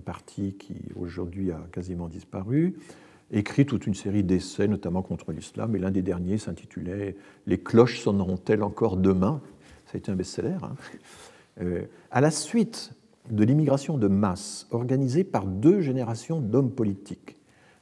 parti 0.05 0.55
qui 0.55 0.75
aujourd'hui 0.97 1.51
a 1.51 1.61
quasiment 1.73 2.09
disparu 2.09 2.75
écrit 3.31 3.67
toute 3.67 3.87
une 3.87 3.95
série 3.95 4.23
d'essais, 4.23 4.69
notamment 4.69 5.03
contre 5.03 5.33
l'islam, 5.33 5.77
et 5.77 5.79
l'un 5.79 5.91
des 5.91 6.03
derniers 6.03 6.39
s'intitulait 6.39 7.17
Les 7.47 7.59
cloches 7.59 8.01
sonneront-elles 8.01 8.63
encore 8.63 8.97
demain? 8.97 9.41
Ça 9.87 9.93
a 9.95 9.99
été 9.99 10.11
un 10.11 10.17
best-seller. 10.17 10.57
Hein. 10.63 10.75
Euh, 11.61 11.87
à 12.11 12.21
la 12.21 12.31
suite 12.31 12.93
de 13.31 13.43
l'immigration 13.45 13.99
de 13.99 14.07
masse 14.07 14.69
organisée 14.71 15.25
par 15.25 15.45
deux 15.45 15.81
générations 15.81 16.41
d'hommes 16.41 16.71
politiques, 16.71 17.37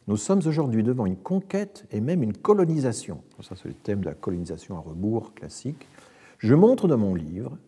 nous 0.08 0.16
sommes 0.16 0.40
aujourd'hui 0.46 0.82
devant 0.82 1.04
une 1.04 1.16
conquête 1.16 1.84
et 1.90 2.00
même 2.00 2.22
une 2.22 2.32
colonisation. 2.32 3.22
Ça, 3.42 3.54
c'est 3.54 3.68
le 3.68 3.74
thème 3.74 4.00
de 4.00 4.06
la 4.06 4.14
colonisation 4.14 4.76
à 4.76 4.80
rebours 4.80 5.34
classique. 5.34 5.86
Je 6.38 6.54
montre 6.54 6.88
dans 6.88 6.96
mon 6.96 7.14
livre 7.14 7.58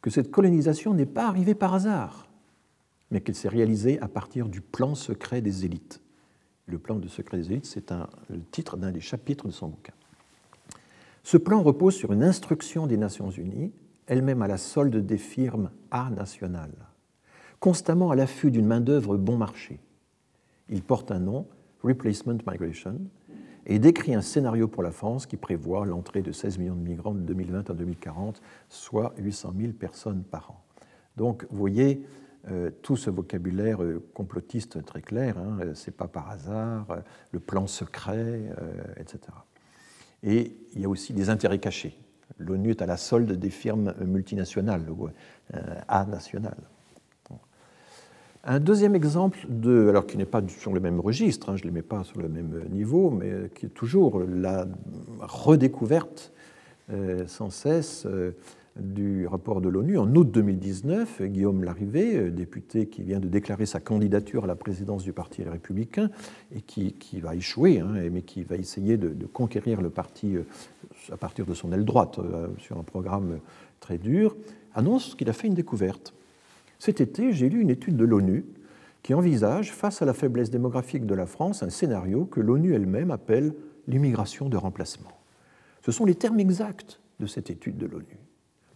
que 0.00 0.10
cette 0.10 0.30
colonisation 0.30 0.94
n'est 0.94 1.06
pas 1.06 1.28
arrivée 1.28 1.54
par 1.54 1.74
hasard, 1.74 2.28
mais 3.12 3.20
qu'elle 3.20 3.34
s'est 3.34 3.48
réalisée 3.48 4.00
à 4.00 4.08
partir 4.08 4.48
du 4.48 4.62
plan 4.62 4.94
secret 4.94 5.42
des 5.42 5.66
élites. 5.66 6.00
Le 6.66 6.78
plan 6.78 6.96
de 6.96 7.06
secret 7.08 7.36
des 7.36 7.52
élites, 7.52 7.66
c'est 7.66 7.90
le 7.90 8.42
titre 8.50 8.78
d'un 8.78 8.90
des 8.90 9.00
chapitres 9.00 9.46
de 9.46 9.52
son 9.52 9.68
bouquin. 9.68 9.92
Ce 11.22 11.36
plan 11.36 11.62
repose 11.62 11.94
sur 11.94 12.12
une 12.12 12.24
instruction 12.24 12.86
des 12.86 12.96
Nations 12.96 13.30
Unies, 13.30 13.70
elle-même 14.06 14.40
à 14.40 14.48
la 14.48 14.56
solde 14.56 14.96
des 14.96 15.18
firmes 15.18 15.70
A 15.90 16.08
nationales, 16.10 16.88
constamment 17.60 18.10
à 18.10 18.16
l'affût 18.16 18.50
d'une 18.50 18.66
main-d'œuvre 18.66 19.18
bon 19.18 19.36
marché. 19.36 19.78
Il 20.70 20.82
porte 20.82 21.10
un 21.12 21.20
nom, 21.20 21.46
Replacement 21.82 22.38
Migration, 22.50 22.98
et 23.66 23.78
décrit 23.78 24.14
un 24.14 24.22
scénario 24.22 24.68
pour 24.68 24.82
la 24.82 24.90
France 24.90 25.26
qui 25.26 25.36
prévoit 25.36 25.84
l'entrée 25.84 26.22
de 26.22 26.32
16 26.32 26.58
millions 26.58 26.74
de 26.74 26.80
migrants 26.80 27.14
de 27.14 27.20
2020 27.20 27.68
à 27.68 27.74
2040, 27.74 28.40
soit 28.70 29.12
800 29.18 29.52
000 29.56 29.72
personnes 29.74 30.24
par 30.24 30.50
an. 30.50 30.64
Donc, 31.16 31.46
vous 31.50 31.58
voyez, 31.58 32.04
tout 32.82 32.96
ce 32.96 33.10
vocabulaire 33.10 33.82
euh, 33.82 34.02
complotiste 34.14 34.84
très 34.84 35.00
clair, 35.00 35.38
hein, 35.38 35.58
euh, 35.60 35.74
c'est 35.74 35.96
pas 35.96 36.08
par 36.08 36.28
hasard, 36.30 36.86
le 37.30 37.38
plan 37.38 37.66
secret, 37.66 38.42
etc. 38.96 39.20
Et 40.22 40.56
il 40.74 40.80
y 40.80 40.84
a 40.84 40.88
aussi 40.88 41.12
des 41.12 41.30
intérêts 41.30 41.58
cachés. 41.58 41.98
L'ONU 42.38 42.70
est 42.70 42.82
à 42.82 42.86
la 42.86 42.96
solde 42.96 43.32
des 43.32 43.50
firmes 43.50 43.94
multinationales 44.04 44.88
ou 44.90 45.08
A 45.88 46.04
nationales. 46.06 46.56
Un 48.44 48.58
deuxième 48.58 48.96
exemple, 48.96 49.38
de, 49.48 49.88
alors 49.88 50.06
qui 50.06 50.16
n'est 50.16 50.24
pas 50.24 50.42
sur 50.48 50.72
le 50.72 50.80
même 50.80 50.98
registre, 50.98 51.50
hein, 51.50 51.56
je 51.56 51.62
ne 51.62 51.68
les 51.68 51.74
mets 51.74 51.82
pas 51.82 52.02
sur 52.02 52.20
le 52.20 52.28
même 52.28 52.64
niveau, 52.70 53.10
mais 53.10 53.50
qui 53.54 53.66
est 53.66 53.68
toujours 53.68 54.20
la 54.20 54.66
redécouverte 55.20 56.32
sans 57.26 57.50
cesse 57.50 58.06
du 58.76 59.26
rapport 59.26 59.60
de 59.60 59.68
l'ONU 59.68 59.98
en 59.98 60.14
août 60.14 60.30
2019. 60.30 61.22
Guillaume 61.22 61.64
Larrivé, 61.64 62.16
euh, 62.16 62.30
député 62.30 62.86
qui 62.86 63.02
vient 63.02 63.20
de 63.20 63.28
déclarer 63.28 63.66
sa 63.66 63.80
candidature 63.80 64.44
à 64.44 64.46
la 64.46 64.54
présidence 64.54 65.02
du 65.02 65.12
Parti 65.12 65.42
républicain 65.42 66.10
et 66.54 66.62
qui, 66.62 66.94
va 67.20 67.34
échouer, 67.34 67.80
hein, 67.80 67.92
mais 68.10 68.22
qui 68.22 68.42
va 68.44 68.56
essayer 68.56 68.96
de, 68.96 69.26
conquérir 69.26 69.82
le 69.82 69.90
parti 69.90 70.36
euh, 70.36 70.44
à 71.10 71.16
partir 71.16 71.44
de 71.44 71.54
son 71.54 71.72
aile 71.72 71.84
droite 71.84 72.18
euh, 72.18 72.48
sur 72.58 72.78
un 72.78 72.82
programme 72.82 73.40
très 73.80 73.98
dur, 73.98 74.36
annonce 74.74 75.14
qu'il 75.14 75.28
a 75.28 75.32
fait 75.32 75.48
une 75.48 75.54
découverte. 75.54 76.14
Cet 76.78 77.00
été, 77.00 77.32
j'ai 77.32 77.48
lu 77.48 77.60
une 77.60 77.70
étude 77.70 77.96
de 77.96 78.04
l'ONU 78.04 78.44
qui 79.02 79.14
envisage, 79.14 79.72
face 79.72 80.00
à 80.00 80.04
la 80.04 80.14
faiblesse 80.14 80.50
démographique 80.50 81.06
de 81.06 81.14
la 81.14 81.26
France, 81.26 81.62
un 81.62 81.70
scénario 81.70 82.24
que 82.24 82.40
l'ONU 82.40 82.74
elle-même 82.74 83.10
appelle 83.10 83.52
l'immigration 83.88 84.48
de 84.48 84.56
remplacement. 84.56 85.10
Ce 85.84 85.90
sont 85.90 86.04
les 86.04 86.14
termes 86.14 86.38
exacts 86.38 87.00
de 87.18 87.26
cette 87.26 87.50
étude 87.50 87.76
de 87.76 87.86
l'ONU. 87.86 88.21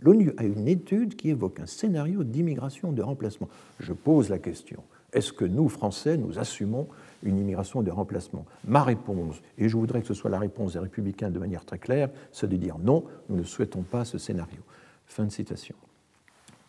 L'ONU 0.01 0.33
a 0.37 0.45
une 0.45 0.69
étude 0.69 1.17
qui 1.17 1.31
évoque 1.31 1.61
un 1.61 1.67
scénario 1.67 2.25
d'immigration 2.25 2.93
de 2.93 3.03
remplacement. 3.03 3.49
Je 3.81 3.93
pose 3.93 4.29
la 4.29 4.39
question, 4.39 4.83
est-ce 5.13 5.33
que 5.33 5.45
nous, 5.45 5.69
Français, 5.69 6.17
nous 6.17 6.39
assumons 6.39 6.89
une 7.23 7.39
immigration 7.39 7.83
de 7.83 7.91
remplacement? 7.91 8.45
Ma 8.67 8.83
réponse, 8.83 9.41
et 9.57 9.69
je 9.69 9.77
voudrais 9.77 10.03
que 10.03 10.07
ce 10.07 10.15
soit 10.15 10.31
la 10.31 10.39
réponse 10.39 10.75
des 10.75 10.79
républicains 10.79 11.31
de 11.31 11.39
manière 11.39 11.65
très 11.65 11.79
claire, 11.79 12.11
c'est 12.33 12.49
de 12.49 12.57
dire 12.57 12.79
non, 12.79 13.05
nous 13.29 13.37
ne 13.37 13.43
souhaitons 13.43 13.83
pas 13.83 14.05
ce 14.05 14.19
scénario. 14.19 14.59
Fin 15.07 15.25
de 15.25 15.31
citation. 15.31 15.77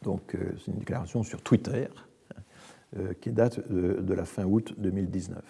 Donc 0.04 0.36
euh, 0.36 0.54
c'est 0.60 0.72
une 0.72 0.78
déclaration 0.78 1.24
sur 1.24 1.42
Twitter 1.42 1.88
euh, 2.98 3.14
qui 3.20 3.32
date 3.32 3.70
de, 3.70 4.14
la 4.14 4.26
fin 4.26 4.46
août 4.46 4.74
2019. 4.78 5.42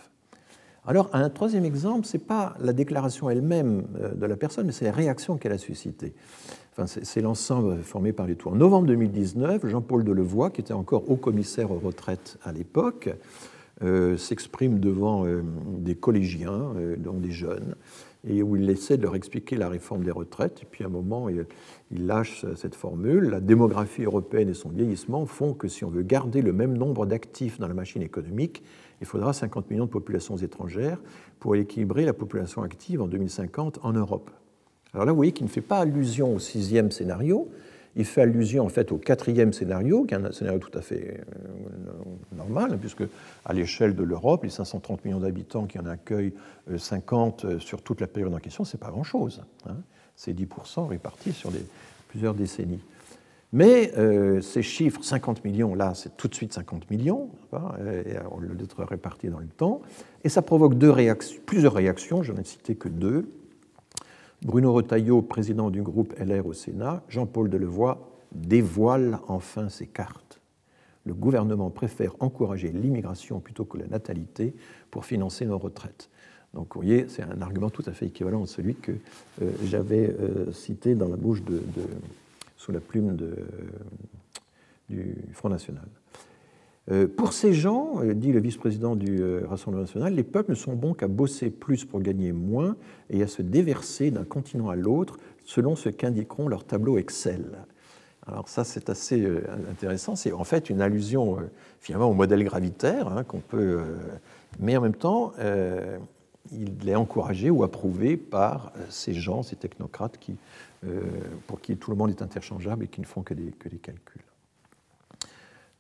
Alors, 0.88 1.10
un 1.14 1.30
troisième 1.30 1.66
exemple, 1.66 2.08
ce 2.08 2.18
n'est 2.18 2.24
pas 2.24 2.56
la 2.60 2.74
déclaration 2.74 3.30
elle-même 3.30 3.84
euh, 4.02 4.14
de 4.14 4.26
la 4.26 4.38
personne, 4.38 4.66
mais 4.66 4.72
c'est 4.72 4.86
la 4.86 4.92
réaction 4.92 5.38
qu'elle 5.38 5.52
a 5.52 5.58
suscitée 5.58 6.14
c'est 6.86 7.22
l'ensemble 7.22 7.82
formé 7.82 8.14
par 8.14 8.28
les 8.28 8.36
tours. 8.36 8.52
En 8.52 8.56
novembre 8.56 8.88
2019, 8.88 9.66
Jean-Paul 9.68 10.04
Delevoye, 10.04 10.52
qui 10.52 10.62
était 10.62 10.74
encore 10.74 11.10
haut 11.10 11.16
commissaire 11.16 11.72
aux 11.72 11.80
retraites 11.80 12.38
à 12.44 12.52
l'époque, 12.52 13.10
euh, 13.84 14.18
s'exprime 14.18 14.80
devant 14.80 15.26
euh, 15.26 15.44
des 15.78 15.96
collégiens, 15.96 16.74
euh, 16.78 16.96
dont 16.98 17.14
des 17.14 17.32
jeunes, 17.32 17.76
et 18.28 18.42
où 18.42 18.56
il 18.56 18.70
essaie 18.70 18.98
de 18.98 19.04
leur 19.04 19.16
expliquer 19.16 19.56
la 19.56 19.70
réforme 19.70 20.04
des 20.04 20.12
retraites. 20.12 20.62
Et 20.64 20.66
puis 20.66 20.84
à 20.84 20.88
un 20.88 20.90
moment, 20.90 21.30
il 21.30 22.08
lâche 22.08 22.46
cette 22.56 22.76
formule. 22.76 23.30
La 23.30 23.40
démographie 23.40 24.04
européenne 24.04 24.50
et 24.50 24.54
son 24.54 24.70
vieillissement 24.70 25.26
font 25.26 25.54
que 25.54 25.68
si 25.68 25.86
on 25.86 25.90
veut 25.90 26.02
garder 26.02 26.42
le 26.42 26.54
même 26.54 26.76
nombre 26.76 27.06
d'actifs 27.06 27.60
dans 27.60 27.68
la 27.68 27.76
machine 27.76 28.02
économique, 28.02 28.64
il 29.02 29.08
faudra 29.08 29.34
50 29.34 29.70
millions 29.70 29.86
de 29.86 29.90
populations 29.90 30.38
étrangères 30.38 31.00
pour 31.40 31.56
équilibrer 31.56 32.06
la 32.06 32.14
population 32.14 32.64
active 32.64 33.02
en 33.02 33.08
2050 33.08 33.80
en 33.84 33.94
Europe. 33.94 34.32
Alors 34.94 35.06
là, 35.06 35.12
vous 35.12 35.18
voyez 35.18 35.32
qu'il 35.32 35.46
ne 35.46 35.52
fait 35.52 35.62
pas 35.62 35.80
allusion 35.80 36.34
au 36.36 36.40
sixième 36.40 36.92
scénario, 36.92 37.50
il 37.98 38.06
fait 38.06 38.22
allusion 38.22 38.66
en 38.66 38.70
fait 38.70 38.92
au 38.92 38.98
quatrième 38.98 39.54
scénario, 39.54 40.06
qui 40.06 40.14
est 40.14 40.18
un 40.18 40.32
scénario 40.32 40.60
tout 40.60 40.76
à 40.78 40.82
fait 40.82 41.20
euh, 41.36 42.36
normal, 42.36 42.78
puisque 42.78 43.04
à 43.44 43.54
l'échelle 43.54 43.96
de 43.96 44.04
l'Europe, 44.04 44.44
les 44.44 44.52
530 44.52 45.04
millions 45.04 45.20
d'habitants 45.20 45.66
qui 45.66 45.80
en 45.80 45.86
accueillent 45.88 46.34
50 46.78 47.46
euh, 47.46 47.48
euh, 47.48 47.60
sur 47.60 47.82
toute 47.82 48.00
la 48.00 48.08
période 48.08 48.34
en 48.34 48.38
question, 48.38 48.64
c'est 48.64 48.78
pas 48.78 48.92
grand-chose. 48.92 49.44
Hein. 49.68 49.78
C'est 50.16 50.34
10% 50.34 50.88
répartis 50.88 51.32
sur 51.32 51.52
plusieurs 52.08 52.36
décennies. 52.36 52.84
Mais 53.54 53.94
ces 54.42 54.62
chiffres, 54.62 55.02
50 55.02 55.46
millions, 55.46 55.74
là, 55.74 55.94
c'est 55.94 56.18
tout 56.18 56.28
de 56.28 56.36
suite 56.36 56.52
50 56.52 56.92
millions, 56.92 57.30
on 57.54 58.40
le 58.40 58.50
d'être 58.56 58.84
réparti 58.84 59.30
dans 59.30 59.40
le 59.40 59.48
temps, 59.48 59.82
et 60.26 60.30
ça 60.30 60.42
provoque 60.42 60.76
plusieurs 61.46 61.74
réactions, 61.74 62.24
je 62.24 62.34
n'en 62.34 62.42
ai 62.42 62.44
cité 62.44 62.76
que 62.76 62.90
deux. 62.90 63.30
Bruno 64.44 64.74
Retailleau, 64.74 65.22
président 65.22 65.70
du 65.70 65.82
groupe 65.82 66.14
LR 66.20 66.46
au 66.46 66.54
Sénat, 66.54 67.04
Jean-Paul 67.10 67.50
Delevoye 67.50 67.98
dévoile 68.32 69.20
enfin 69.28 69.70
ses 69.70 69.88
cartes. 69.88 70.40
Le 71.06 71.14
gouvernement 71.14 71.70
préfère 71.70 72.14
encourager 72.20 72.70
l'immigration 72.70 73.40
plutôt 73.40 73.66
que 73.66 73.78
la 73.78 73.88
natalité 73.88 74.54
pour 74.92 75.06
financer 75.06 75.46
nos 75.46 75.58
retraites. 75.58 76.10
Donc 76.54 76.76
vous 76.76 76.82
voyez, 76.82 77.06
c'est 77.08 77.24
un 77.24 77.42
argument 77.42 77.70
tout 77.70 77.84
à 77.88 77.94
fait 77.94 78.08
équivalent 78.08 78.44
à 78.44 78.48
celui 78.48 78.76
que 78.76 78.92
euh, 79.42 79.52
j'avais 79.64 80.10
euh, 80.10 80.52
cité 80.52 80.96
dans 80.96 81.08
la 81.08 81.16
bouche 81.16 81.44
de, 81.44 81.62
sous 82.68 82.74
la 82.74 82.82
plume 82.82 83.16
du 84.90 85.16
Front 85.32 85.48
National. 85.48 85.88
Euh, 86.92 87.08
pour 87.08 87.32
ces 87.32 87.54
gens, 87.54 88.02
euh, 88.02 88.14
dit 88.14 88.34
le 88.34 88.42
vice-président 88.42 88.98
du 88.98 89.22
euh, 89.22 89.46
Rassemblement 89.48 89.84
national, 89.84 90.14
les 90.14 90.24
peuples 90.24 90.52
ne 90.52 90.56
sont 90.56 90.74
bons 90.74 90.94
qu'à 90.94 91.08
bosser 91.08 91.50
plus 91.50 91.86
pour 91.86 92.02
gagner 92.02 92.34
moins 92.34 92.76
et 93.10 93.24
à 93.24 93.28
se 93.28 93.42
déverser 93.42 94.12
d'un 94.12 94.26
continent 94.26 94.70
à 94.70 94.76
l'autre 94.76 95.18
selon 95.46 95.78
ce 95.78 95.88
qu'indiqueront 95.88 96.50
leurs 96.50 96.66
tableaux 96.66 96.98
Excel. 96.98 97.46
Alors 98.26 98.50
ça, 98.50 98.66
c'est 98.66 98.90
assez 98.90 99.26
intéressant. 99.72 100.18
C'est 100.18 100.34
en 100.34 100.44
fait 100.44 100.70
une 100.70 100.82
allusion 100.82 101.38
finalement 101.80 102.10
au 102.10 102.14
modèle 102.14 102.44
gravitaire 102.44 103.08
hein, 103.08 103.24
qu'on 103.24 103.40
peut, 103.40 103.80
mais 104.60 104.76
en 104.76 104.82
même 104.82 104.96
temps, 104.96 105.32
il 106.52 106.90
est 106.90 106.96
encouragé 106.96 107.50
ou 107.50 107.64
approuvé 107.64 108.18
par 108.18 108.74
ces 108.90 109.14
gens, 109.14 109.44
ces 109.44 109.56
technocrates 109.56 110.18
qui, 110.18 110.36
pour 111.48 111.60
qui 111.60 111.76
tout 111.78 111.92
le 111.92 111.98
monde 111.98 112.10
est 112.10 112.22
interchangeable 112.22 112.86
et 112.86 112.88
qui 112.88 113.02
ne 113.02 113.06
font 113.06 113.24
que 113.24 113.34
des, 113.34 113.52
calculs. 113.52 114.22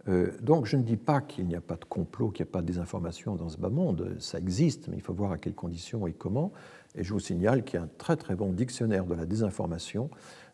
Euh, 0.07 0.32
donc 0.41 0.65
je 0.65 0.78
ne 0.78 0.84
dis 0.84 0.98
pas 0.98 1.22
qu'il 1.22 1.48
n'y 1.48 1.56
a 1.56 1.61
pas 1.61 1.76
de 1.76 1.86
complot, 1.86 2.30
qu'il 2.30 2.45
n'y 2.45 2.49
a 2.49 2.53
pas 2.53 2.61
de 2.61 2.68
désinformation 2.68 3.36
dans 3.36 3.49
ce 3.49 3.57
bas 3.57 3.69
monde, 3.69 4.15
ça 4.19 4.38
existe, 4.38 4.88
mais 4.88 4.95
il 4.95 5.02
faut 5.02 5.14
voir 5.14 5.32
à 5.32 5.38
quelles 5.38 5.56
conditions 5.56 6.07
et 6.07 6.14
comment. 6.14 6.53
Et 6.95 7.03
je 7.03 7.14
vous 7.14 7.19
signale 7.19 7.64
qu'il 7.64 7.80
y 7.80 7.82
a 7.82 7.86
un 7.86 7.90
très 7.98 8.15
très 8.15 8.36
bon 8.36 8.53
dictionnaire 8.53 9.06
de 9.06 9.14
la 9.14 9.26
désinformation, 9.26 10.10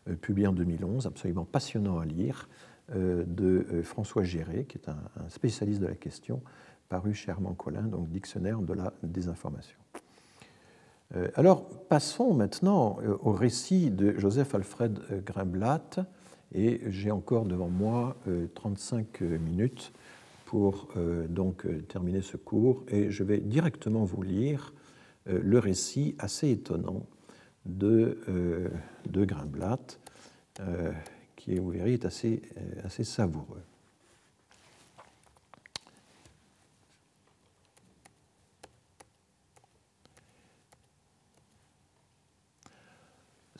euh, 0.08 0.16
publié 0.16 0.46
en 0.46 0.52
2011, 0.52 1.06
absolument 1.06 1.44
passionnant 1.44 1.98
à 1.98 2.04
lire, 2.04 2.48
euh, 2.94 3.24
de 3.26 3.82
François 3.82 4.24
Géré, 4.24 4.64
qui 4.64 4.78
est 4.78 4.88
un, 4.88 4.98
spécialiste 5.28 5.80
de 5.80 5.86
la 5.86 5.94
question, 5.94 6.42
paru 6.88 7.14
chez 7.14 7.30
Hermann 7.30 7.54
Collin, 7.54 7.84
donc 7.84 8.08
dictionnaire 8.10 8.60
de 8.60 8.74
la 8.74 8.92
désinformation. 9.02 9.78
Alors 11.34 11.68
passons 11.88 12.34
maintenant 12.34 12.98
au 13.22 13.32
récit 13.32 13.90
de 13.90 14.18
Joseph 14.18 14.54
Alfred 14.54 14.98
Grimblatt, 15.24 16.00
et 16.54 16.80
j'ai 16.86 17.10
encore 17.10 17.44
devant 17.44 17.68
moi 17.68 18.16
35 18.54 19.22
euh, 19.22 19.38
minutes 19.38 19.92
pour 20.44 20.88
euh, 20.96 21.26
donc 21.26 21.66
euh, 21.66 21.82
terminer 21.82 22.22
ce 22.22 22.36
cours 22.36 22.84
et 22.88 23.10
je 23.10 23.24
vais 23.24 23.38
directement 23.38 24.04
vous 24.04 24.22
lire 24.22 24.72
le 25.26 25.58
récit 25.58 26.14
assez 26.18 26.50
étonnant 26.50 27.06
de, 27.64 28.18
de 29.08 29.24
Grimblatt, 29.24 29.98
qui, 31.34 31.58
vous 31.58 31.70
verrez, 31.70 31.94
est 31.94 32.04
assez, 32.04 32.42
assez 32.84 33.04
savoureux. 33.04 33.62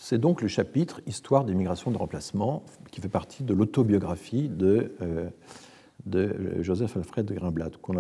C'est 0.07 0.19
donc 0.19 0.43
le 0.43 0.49
chapitre 0.49 1.01
Histoire 1.07 1.47
des 1.47 1.55
migrations 1.55 1.91
de 1.91 1.97
remplacement 1.97 2.63
qui 2.93 3.01
fait 3.01 3.09
partie 3.09 3.43
de 3.43 3.55
l'autobiographie 3.55 4.51
de, 4.51 4.93
euh, 5.01 5.31
de 6.05 6.61
Joseph 6.61 6.99
Alfred 6.99 7.25
Grimblatt, 7.33 7.79
qu'on 7.79 7.95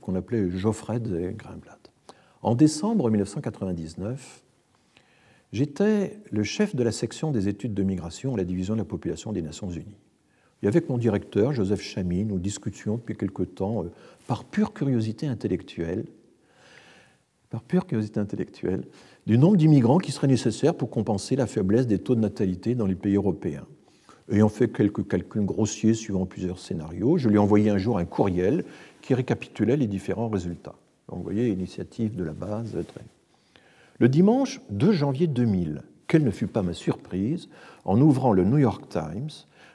qu'on 0.00 0.14
appelait 0.14 0.48
Geoffrey 0.48 1.00
de 1.00 1.32
Grimblatt. 1.32 1.92
En 2.40 2.54
décembre 2.54 3.10
1999, 3.10 4.42
j'étais 5.52 6.18
le 6.30 6.42
chef 6.44 6.74
de 6.74 6.82
la 6.82 6.92
section 6.92 7.30
des 7.30 7.46
études 7.46 7.74
de 7.74 7.82
migration 7.82 8.32
à 8.32 8.38
la 8.38 8.44
division 8.44 8.72
de 8.72 8.78
la 8.78 8.86
population 8.86 9.30
des 9.30 9.42
Nations 9.42 9.68
Unies. 9.68 9.98
Et 10.62 10.66
avec 10.66 10.88
mon 10.88 10.96
directeur, 10.96 11.52
Joseph 11.52 11.82
Chamy, 11.82 12.24
nous 12.24 12.38
discutions 12.38 12.96
depuis 12.96 13.18
quelque 13.18 13.42
temps, 13.42 13.84
euh, 13.84 13.92
par 14.26 14.44
pure 14.44 14.72
curiosité 14.72 15.26
intellectuelle, 15.26 16.06
par 17.50 17.62
pure 17.62 17.86
curiosité 17.86 18.20
intellectuelle, 18.20 18.84
du 19.26 19.36
nombre 19.36 19.56
d'immigrants 19.56 19.98
qui 19.98 20.12
serait 20.12 20.28
nécessaire 20.28 20.74
pour 20.74 20.88
compenser 20.88 21.36
la 21.36 21.46
faiblesse 21.46 21.86
des 21.86 21.98
taux 21.98 22.14
de 22.14 22.20
natalité 22.20 22.74
dans 22.74 22.86
les 22.86 22.94
pays 22.94 23.16
européens. 23.16 23.66
Ayant 24.30 24.48
fait 24.48 24.68
quelques 24.68 25.06
calculs 25.08 25.44
grossiers 25.44 25.94
suivant 25.94 26.24
plusieurs 26.24 26.60
scénarios, 26.60 27.18
je 27.18 27.28
lui 27.28 27.34
ai 27.34 27.38
envoyé 27.38 27.68
un 27.68 27.78
jour 27.78 27.98
un 27.98 28.04
courriel 28.04 28.64
qui 29.02 29.14
récapitulait 29.14 29.76
les 29.76 29.88
différents 29.88 30.28
résultats. 30.28 30.76
Donc, 31.08 31.18
vous 31.18 31.24
voyez, 31.24 31.48
initiative 31.48 32.14
de 32.14 32.22
la 32.22 32.32
base. 32.32 32.76
Le 33.98 34.08
dimanche 34.08 34.60
2 34.70 34.92
janvier 34.92 35.26
2000, 35.26 35.82
quelle 36.06 36.22
ne 36.22 36.30
fut 36.30 36.46
pas 36.46 36.62
ma 36.62 36.72
surprise, 36.72 37.48
en 37.84 38.00
ouvrant 38.00 38.32
le 38.32 38.44
New 38.44 38.58
York 38.58 38.84
Times, 38.88 39.30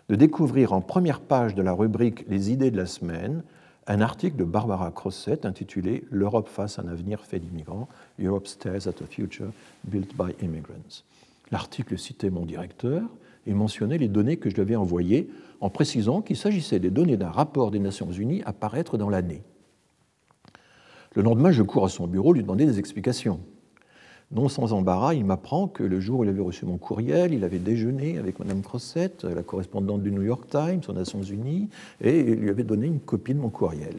de 0.08 0.16
découvrir 0.16 0.72
en 0.72 0.80
première 0.80 1.20
page 1.20 1.56
de 1.56 1.62
la 1.62 1.74
rubrique 1.74 2.24
Les 2.30 2.52
idées 2.52 2.72
de 2.72 2.78
la 2.78 2.86
semaine 2.86 3.44
un 3.88 4.02
article 4.02 4.38
de 4.38 4.44
Barbara 4.44 4.92
Crosset 4.92 5.46
intitulé 5.46 6.04
L'Europe 6.10 6.48
face 6.48 6.80
à 6.80 6.82
un 6.82 6.88
avenir 6.88 7.22
fait 7.22 7.40
d'immigrants, 7.40 7.88
Europe 8.20 8.48
stares 8.48 8.88
at 8.88 9.04
a 9.04 9.06
future 9.08 9.52
built 9.84 10.16
by 10.18 10.34
immigrants. 10.44 11.04
L'article 11.52 11.98
citait 11.98 12.32
mon 12.32 12.46
directeur 12.46 13.04
et 13.46 13.54
mentionnait 13.54 14.00
les 14.00 14.08
données 14.08 14.38
que 14.38 14.50
je 14.50 14.56
lui 14.56 14.62
avais 14.62 14.76
envoyées 14.76 15.30
en 15.62 15.70
précisant 15.70 16.22
qu'il 16.22 16.38
s'agissait 16.38 16.80
des 16.80 16.90
données 16.90 17.18
d'un 17.18 17.30
rapport 17.30 17.70
des 17.70 17.80
Nations 17.80 18.12
Unies 18.12 18.42
à 18.46 18.54
paraître 18.54 18.98
dans 18.98 19.10
l'année. 19.10 19.44
Le 21.14 21.22
lendemain, 21.22 21.52
je 21.52 21.62
cours 21.62 21.86
à 21.86 21.90
son 21.90 22.08
bureau 22.08 22.34
lui 22.34 22.42
demander 22.42 22.66
des 22.66 22.80
explications. 22.80 23.40
Non 24.36 24.50
sans 24.50 24.74
embarras, 24.74 25.14
il 25.14 25.24
m'apprend 25.24 25.70
que 25.70 25.82
le 25.82 26.02
jour 26.02 26.20
où 26.20 26.24
il 26.26 26.30
avait 26.30 26.42
reçu 26.42 26.66
mon 26.66 26.78
courriel, 26.78 27.34
il 27.34 27.46
avait 27.46 27.58
déjeuné 27.58 28.18
avec 28.18 28.38
Mme 28.38 28.62
Crossett, 28.62 29.24
la 29.24 29.44
correspondante 29.44 30.04
du 30.04 30.12
New 30.12 30.24
York 30.24 30.50
Times 30.50 30.82
aux 30.90 30.92
Nations 30.92 31.24
Unies, 31.24 31.70
et 32.02 32.20
il 32.20 32.36
lui 32.36 32.50
avait 32.50 32.66
donné 32.66 32.86
une 32.86 33.00
copie 33.00 33.34
de 33.34 33.40
mon 33.40 33.50
courriel. 33.50 33.96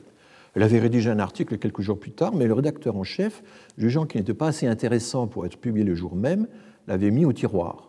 Elle 0.55 0.63
avait 0.63 0.79
rédigé 0.79 1.09
un 1.09 1.21
article 1.21 1.57
quelques 1.57 1.81
jours 1.81 1.99
plus 1.99 2.11
tard, 2.11 2.35
mais 2.35 2.47
le 2.47 2.53
rédacteur 2.53 2.97
en 2.99 3.03
chef, 3.03 3.43
jugeant 3.79 4.05
qu'il 4.05 4.21
n'était 4.21 4.35
pas 4.35 4.49
assez 4.49 4.67
intéressant 4.67 5.27
pour 5.27 5.47
être 5.47 5.57
publié 5.57 5.87
le 5.87 5.95
jour 5.95 6.15
même, 6.15 6.47
l'avait 6.87 7.11
mis 7.11 7.25
au 7.25 7.33
tiroir. 7.33 7.89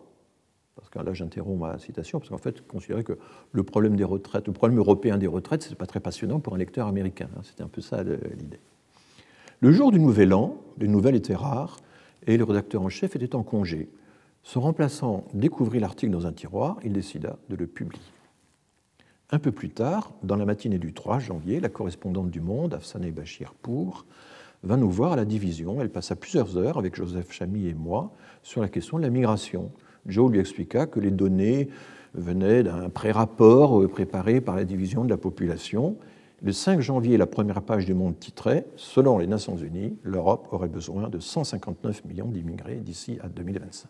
Parce 0.74 0.88
que 0.88 0.98
là, 1.00 1.12
j'interromps 1.12 1.60
ma 1.60 1.78
citation, 1.78 2.18
parce 2.18 2.30
qu'en 2.30 2.38
fait, 2.38 2.66
considérait 2.66 3.04
que 3.04 3.18
le 3.52 3.62
problème 3.62 3.94
des 3.94 4.04
retraites, 4.04 4.46
le 4.46 4.54
problème 4.54 4.78
européen 4.78 5.18
des 5.18 5.26
retraites, 5.26 5.64
ce 5.64 5.68
n'était 5.68 5.78
pas 5.78 5.86
très 5.86 6.00
passionnant 6.00 6.40
pour 6.40 6.54
un 6.54 6.58
lecteur 6.58 6.86
américain. 6.86 7.28
Hein. 7.36 7.40
C'était 7.42 7.62
un 7.62 7.68
peu 7.68 7.82
ça 7.82 8.02
l'idée. 8.02 8.60
Le 9.60 9.70
jour 9.70 9.92
du 9.92 10.00
Nouvel 10.00 10.32
An, 10.32 10.56
les 10.78 10.88
nouvelles 10.88 11.16
étaient 11.16 11.34
rares, 11.34 11.78
et 12.26 12.36
le 12.36 12.44
rédacteur 12.44 12.82
en 12.82 12.88
chef 12.88 13.16
était 13.16 13.34
en 13.34 13.42
congé. 13.42 13.88
Son 14.42 14.60
remplaçant 14.60 15.24
découvrit 15.34 15.80
l'article 15.80 16.12
dans 16.12 16.26
un 16.26 16.32
tiroir, 16.32 16.78
il 16.84 16.92
décida 16.92 17.36
de 17.48 17.56
le 17.56 17.66
publier. 17.66 18.02
Un 19.30 19.38
peu 19.38 19.52
plus 19.52 19.68
tard, 19.68 20.12
dans 20.22 20.36
la 20.36 20.46
matinée 20.46 20.78
du 20.78 20.94
3 20.94 21.18
janvier, 21.18 21.60
la 21.60 21.68
correspondante 21.68 22.30
du 22.30 22.40
Monde, 22.40 22.74
Afsaneh 22.74 23.10
Bachir 23.10 23.52
Pour, 23.52 24.06
vint 24.62 24.78
nous 24.78 24.90
voir 24.90 25.12
à 25.12 25.16
la 25.16 25.24
division. 25.24 25.80
Elle 25.80 25.90
passa 25.90 26.16
plusieurs 26.16 26.56
heures 26.56 26.78
avec 26.78 26.96
Joseph 26.96 27.30
Chamy 27.32 27.66
et 27.66 27.74
moi 27.74 28.12
sur 28.42 28.62
la 28.62 28.68
question 28.68 28.96
de 28.96 29.02
la 29.02 29.10
migration. 29.10 29.70
Joe 30.06 30.32
lui 30.32 30.40
expliqua 30.40 30.86
que 30.86 30.98
les 30.98 31.10
données 31.10 31.68
venaient 32.14 32.62
d'un 32.62 32.88
pré-rapport 32.88 33.86
préparé 33.88 34.40
par 34.40 34.56
la 34.56 34.64
division 34.64 35.04
de 35.04 35.10
la 35.10 35.18
population 35.18 35.96
le 36.40 36.52
5 36.52 36.80
janvier, 36.80 37.16
la 37.16 37.26
première 37.26 37.62
page 37.62 37.84
du 37.84 37.94
Monde 37.94 38.18
titrait 38.18 38.64
Selon 38.76 39.18
les 39.18 39.26
Nations 39.26 39.56
Unies, 39.56 39.96
l'Europe 40.04 40.46
aurait 40.52 40.68
besoin 40.68 41.08
de 41.08 41.18
159 41.18 42.04
millions 42.04 42.28
d'immigrés 42.28 42.76
d'ici 42.76 43.18
à 43.22 43.28
2025. 43.28 43.88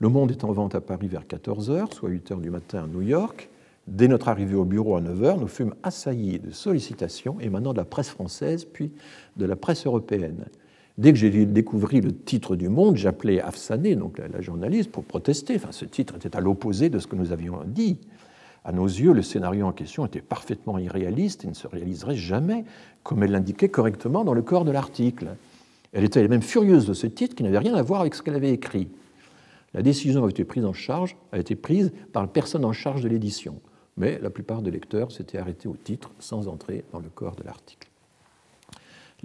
Le 0.00 0.08
Monde 0.08 0.32
est 0.32 0.42
en 0.42 0.50
vente 0.50 0.74
à 0.74 0.80
Paris 0.80 1.06
vers 1.06 1.26
14 1.26 1.70
h, 1.70 1.94
soit 1.94 2.08
8 2.08 2.32
h 2.32 2.40
du 2.40 2.50
matin 2.50 2.84
à 2.84 2.86
New 2.88 3.02
York. 3.02 3.48
Dès 3.86 4.08
notre 4.08 4.28
arrivée 4.28 4.56
au 4.56 4.64
bureau 4.64 4.96
à 4.96 5.00
9 5.00 5.20
h, 5.20 5.38
nous 5.38 5.46
fûmes 5.46 5.74
assaillis 5.84 6.40
de 6.40 6.50
sollicitations 6.50 7.38
émanant 7.38 7.72
de 7.72 7.78
la 7.78 7.84
presse 7.84 8.08
française 8.08 8.64
puis 8.64 8.90
de 9.36 9.46
la 9.46 9.54
presse 9.54 9.86
européenne. 9.86 10.46
Dès 10.98 11.12
que 11.12 11.18
j'ai 11.18 11.46
découvert 11.46 11.90
le 11.92 12.10
titre 12.10 12.56
du 12.56 12.68
Monde, 12.68 12.96
j'appelais 12.96 13.40
Afsané, 13.40 13.94
donc 13.94 14.18
la, 14.18 14.40
journaliste, 14.40 14.90
pour 14.90 15.04
protester. 15.04 15.54
Enfin, 15.56 15.70
ce 15.70 15.84
titre 15.84 16.16
était 16.16 16.34
à 16.34 16.40
l'opposé 16.40 16.88
de 16.88 16.98
ce 16.98 17.06
que 17.06 17.14
nous 17.14 17.30
avions 17.30 17.60
dit. 17.66 17.98
À 18.66 18.72
nos 18.72 18.86
yeux, 18.86 19.12
le 19.12 19.22
scénario 19.22 19.64
en 19.64 19.70
question 19.70 20.04
était 20.06 20.20
parfaitement 20.20 20.76
irréaliste 20.76 21.44
et 21.44 21.46
ne 21.46 21.54
se 21.54 21.68
réaliserait 21.68 22.16
jamais, 22.16 22.64
comme 23.04 23.22
elle 23.22 23.30
l'indiquait 23.30 23.68
correctement 23.68 24.24
dans 24.24 24.34
le 24.34 24.42
corps 24.42 24.64
de 24.64 24.72
l'article. 24.72 25.36
Elle 25.92 26.02
était 26.02 26.26
même 26.26 26.42
furieuse 26.42 26.84
de 26.84 26.92
ce 26.92 27.06
titre 27.06 27.36
qui 27.36 27.44
n'avait 27.44 27.60
rien 27.60 27.76
à 27.76 27.82
voir 27.82 28.00
avec 28.00 28.16
ce 28.16 28.24
qu'elle 28.24 28.34
avait 28.34 28.50
écrit. 28.50 28.88
La 29.72 29.82
décision 29.82 30.24
a 30.24 30.28
été 30.28 30.44
prise 30.44 30.64
en 30.64 30.72
charge, 30.72 31.16
a 31.30 31.38
été 31.38 31.54
prise 31.54 31.92
par 32.12 32.22
la 32.22 32.28
personne 32.28 32.64
en 32.64 32.72
charge 32.72 33.02
de 33.02 33.08
l'édition, 33.08 33.60
mais 33.96 34.18
la 34.20 34.30
plupart 34.30 34.62
des 34.62 34.72
lecteurs 34.72 35.12
s'étaient 35.12 35.38
arrêtés 35.38 35.68
au 35.68 35.76
titre 35.76 36.10
sans 36.18 36.48
entrer 36.48 36.82
dans 36.90 36.98
le 36.98 37.08
corps 37.08 37.36
de 37.36 37.44
l'article. 37.44 37.88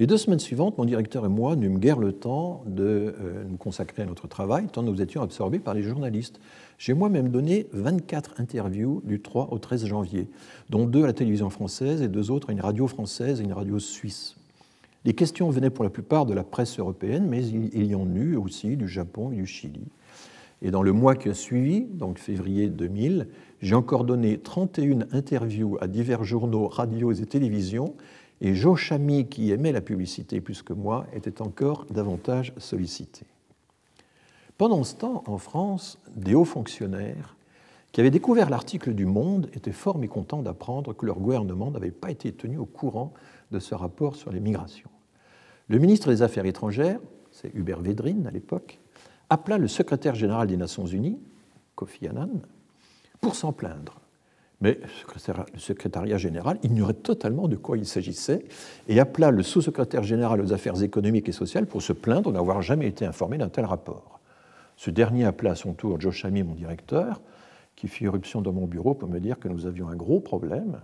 Les 0.01 0.07
deux 0.07 0.17
semaines 0.17 0.39
suivantes, 0.39 0.79
mon 0.79 0.85
directeur 0.85 1.27
et 1.27 1.29
moi 1.29 1.55
n'eûmes 1.55 1.77
guère 1.77 1.99
le 1.99 2.11
temps 2.11 2.63
de 2.65 3.13
euh, 3.21 3.43
nous 3.47 3.57
consacrer 3.57 4.01
à 4.01 4.07
notre 4.07 4.27
travail, 4.27 4.65
tant 4.65 4.81
nous 4.81 4.99
étions 4.99 5.21
absorbés 5.21 5.59
par 5.59 5.75
les 5.75 5.83
journalistes. 5.83 6.39
J'ai 6.79 6.95
moi-même 6.95 7.29
donné 7.29 7.67
24 7.73 8.41
interviews 8.41 9.03
du 9.05 9.21
3 9.21 9.49
au 9.51 9.59
13 9.59 9.85
janvier, 9.85 10.27
dont 10.71 10.87
deux 10.87 11.03
à 11.03 11.05
la 11.05 11.13
télévision 11.13 11.51
française 11.51 12.01
et 12.01 12.07
deux 12.07 12.31
autres 12.31 12.49
à 12.49 12.53
une 12.53 12.61
radio 12.61 12.87
française 12.87 13.41
et 13.41 13.43
une 13.43 13.53
radio 13.53 13.77
suisse. 13.77 14.37
Les 15.05 15.13
questions 15.13 15.51
venaient 15.51 15.69
pour 15.69 15.83
la 15.83 15.91
plupart 15.91 16.25
de 16.25 16.33
la 16.33 16.43
presse 16.43 16.79
européenne, 16.79 17.27
mais 17.29 17.45
il 17.45 17.85
y 17.85 17.93
en 17.93 18.11
eut 18.15 18.37
aussi 18.37 18.77
du 18.77 18.87
Japon 18.87 19.31
et 19.31 19.35
du 19.35 19.45
Chili. 19.45 19.83
Et 20.63 20.71
dans 20.71 20.81
le 20.83 20.93
mois 20.93 21.15
qui 21.15 21.29
a 21.29 21.35
suivi, 21.35 21.81
donc 21.81 22.17
février 22.17 22.69
2000, 22.69 23.27
j'ai 23.61 23.75
encore 23.75 24.03
donné 24.03 24.39
31 24.39 25.01
interviews 25.11 25.77
à 25.79 25.87
divers 25.87 26.23
journaux, 26.23 26.67
radios 26.67 27.11
et 27.11 27.25
télévisions 27.25 27.93
et 28.41 28.55
Chamy, 28.55 29.27
qui 29.27 29.51
aimait 29.51 29.71
la 29.71 29.81
publicité 29.81 30.41
plus 30.41 30.63
que 30.63 30.73
moi, 30.73 31.05
était 31.13 31.41
encore 31.41 31.85
davantage 31.91 32.53
sollicité. 32.57 33.25
Pendant 34.57 34.83
ce 34.83 34.95
temps, 34.95 35.23
en 35.27 35.37
France, 35.37 35.99
des 36.15 36.33
hauts 36.33 36.45
fonctionnaires 36.45 37.35
qui 37.91 37.99
avaient 37.99 38.09
découvert 38.09 38.49
l'article 38.49 38.93
du 38.93 39.05
Monde 39.05 39.49
étaient 39.53 39.71
fort 39.71 39.97
mécontents 39.97 40.41
d'apprendre 40.41 40.93
que 40.93 41.05
leur 41.05 41.19
gouvernement 41.19 41.71
n'avait 41.71 41.91
pas 41.91 42.09
été 42.09 42.31
tenu 42.31 42.57
au 42.57 42.65
courant 42.65 43.13
de 43.51 43.59
ce 43.59 43.75
rapport 43.75 44.15
sur 44.15 44.31
les 44.31 44.39
migrations. 44.39 44.89
Le 45.67 45.77
ministre 45.77 46.09
des 46.09 46.21
Affaires 46.21 46.45
étrangères, 46.45 46.99
c'est 47.31 47.53
Hubert 47.53 47.81
Védrine 47.81 48.27
à 48.27 48.31
l'époque, 48.31 48.79
appela 49.29 49.57
le 49.57 49.67
secrétaire 49.67 50.15
général 50.15 50.47
des 50.47 50.57
Nations 50.57 50.85
Unies, 50.85 51.19
Kofi 51.75 52.07
Annan, 52.07 52.41
pour 53.19 53.35
s'en 53.35 53.53
plaindre. 53.53 54.00
Mais 54.61 54.79
le 55.53 55.59
secrétariat 55.59 56.17
général 56.17 56.59
ignorait 56.61 56.93
totalement 56.93 57.47
de 57.47 57.55
quoi 57.55 57.77
il 57.77 57.85
s'agissait 57.85 58.45
et 58.87 58.99
appela 58.99 59.31
le 59.31 59.41
sous-secrétaire 59.41 60.03
général 60.03 60.39
aux 60.39 60.53
affaires 60.53 60.81
économiques 60.83 61.29
et 61.29 61.33
sociales 61.33 61.65
pour 61.65 61.81
se 61.81 61.93
plaindre 61.93 62.31
d'avoir 62.31 62.61
jamais 62.61 62.87
été 62.87 63.05
informé 63.05 63.39
d'un 63.39 63.49
tel 63.49 63.65
rapport. 63.65 64.19
Ce 64.77 64.91
dernier 64.91 65.25
appela 65.25 65.51
à 65.51 65.55
son 65.55 65.73
tour 65.73 65.99
Joe 65.99 66.13
Chamy, 66.13 66.43
mon 66.43 66.53
directeur, 66.53 67.21
qui 67.75 67.87
fit 67.87 68.03
irruption 68.03 68.41
dans 68.41 68.53
mon 68.53 68.67
bureau 68.67 68.93
pour 68.93 69.09
me 69.09 69.19
dire 69.19 69.39
que 69.39 69.47
nous 69.47 69.65
avions 69.65 69.89
un 69.89 69.95
gros 69.95 70.19
problème. 70.19 70.79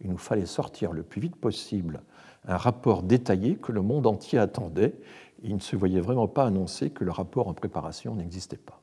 Il 0.00 0.10
nous 0.10 0.18
fallait 0.18 0.46
sortir 0.46 0.92
le 0.92 1.02
plus 1.02 1.20
vite 1.20 1.36
possible 1.36 2.00
un 2.46 2.56
rapport 2.56 3.02
détaillé 3.02 3.56
que 3.56 3.72
le 3.72 3.82
monde 3.82 4.06
entier 4.06 4.38
attendait. 4.38 4.94
Il 5.42 5.54
ne 5.54 5.60
se 5.60 5.76
voyait 5.76 6.00
vraiment 6.00 6.28
pas 6.28 6.46
annoncer 6.46 6.90
que 6.90 7.04
le 7.04 7.10
rapport 7.10 7.48
en 7.48 7.54
préparation 7.54 8.14
n'existait 8.14 8.56
pas. 8.56 8.80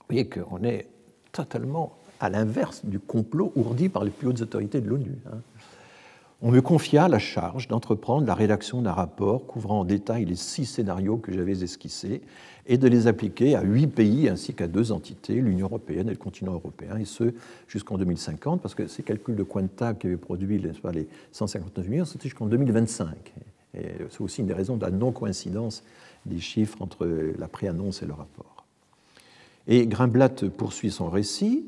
Vous 0.00 0.14
voyez 0.14 0.28
qu'on 0.28 0.62
est 0.62 0.88
totalement 1.32 1.97
à 2.20 2.30
l'inverse 2.30 2.84
du 2.84 2.98
complot 2.98 3.52
ourdi 3.54 3.88
par 3.88 4.04
les 4.04 4.10
plus 4.10 4.28
hautes 4.28 4.40
autorités 4.40 4.80
de 4.80 4.88
l'ONU. 4.88 5.16
Hein. 5.26 5.38
On 6.40 6.52
me 6.52 6.60
confia 6.60 7.08
la 7.08 7.18
charge 7.18 7.66
d'entreprendre 7.66 8.24
la 8.24 8.34
rédaction 8.34 8.80
d'un 8.80 8.92
rapport 8.92 9.44
couvrant 9.46 9.80
en 9.80 9.84
détail 9.84 10.24
les 10.24 10.36
six 10.36 10.66
scénarios 10.66 11.16
que 11.16 11.32
j'avais 11.32 11.64
esquissés 11.64 12.22
et 12.68 12.78
de 12.78 12.86
les 12.86 13.08
appliquer 13.08 13.56
à 13.56 13.62
huit 13.62 13.88
pays 13.88 14.28
ainsi 14.28 14.54
qu'à 14.54 14.68
deux 14.68 14.92
entités, 14.92 15.34
l'Union 15.34 15.66
européenne 15.66 16.06
et 16.06 16.12
le 16.12 16.16
continent 16.16 16.52
européen, 16.52 16.96
et 16.96 17.06
ce 17.06 17.34
jusqu'en 17.66 17.98
2050, 17.98 18.62
parce 18.62 18.76
que 18.76 18.86
ces 18.86 19.02
calculs 19.02 19.34
de 19.34 19.46
table 19.74 19.98
qui 19.98 20.06
avaient 20.06 20.16
produit 20.16 20.60
les 20.60 20.70
159 21.32 21.88
millions, 21.88 22.04
c'était 22.04 22.28
jusqu'en 22.28 22.46
2025. 22.46 23.32
Et 23.74 23.80
c'est 24.08 24.20
aussi 24.20 24.42
une 24.42 24.46
des 24.46 24.54
raisons 24.54 24.76
de 24.76 24.84
la 24.84 24.92
non-coïncidence 24.92 25.82
des 26.24 26.38
chiffres 26.38 26.80
entre 26.82 27.04
la 27.36 27.48
préannonce 27.48 28.02
et 28.02 28.06
le 28.06 28.12
rapport. 28.12 28.64
Et 29.66 29.86
Grimblatt 29.88 30.48
poursuit 30.48 30.90
son 30.90 31.10
récit. 31.10 31.66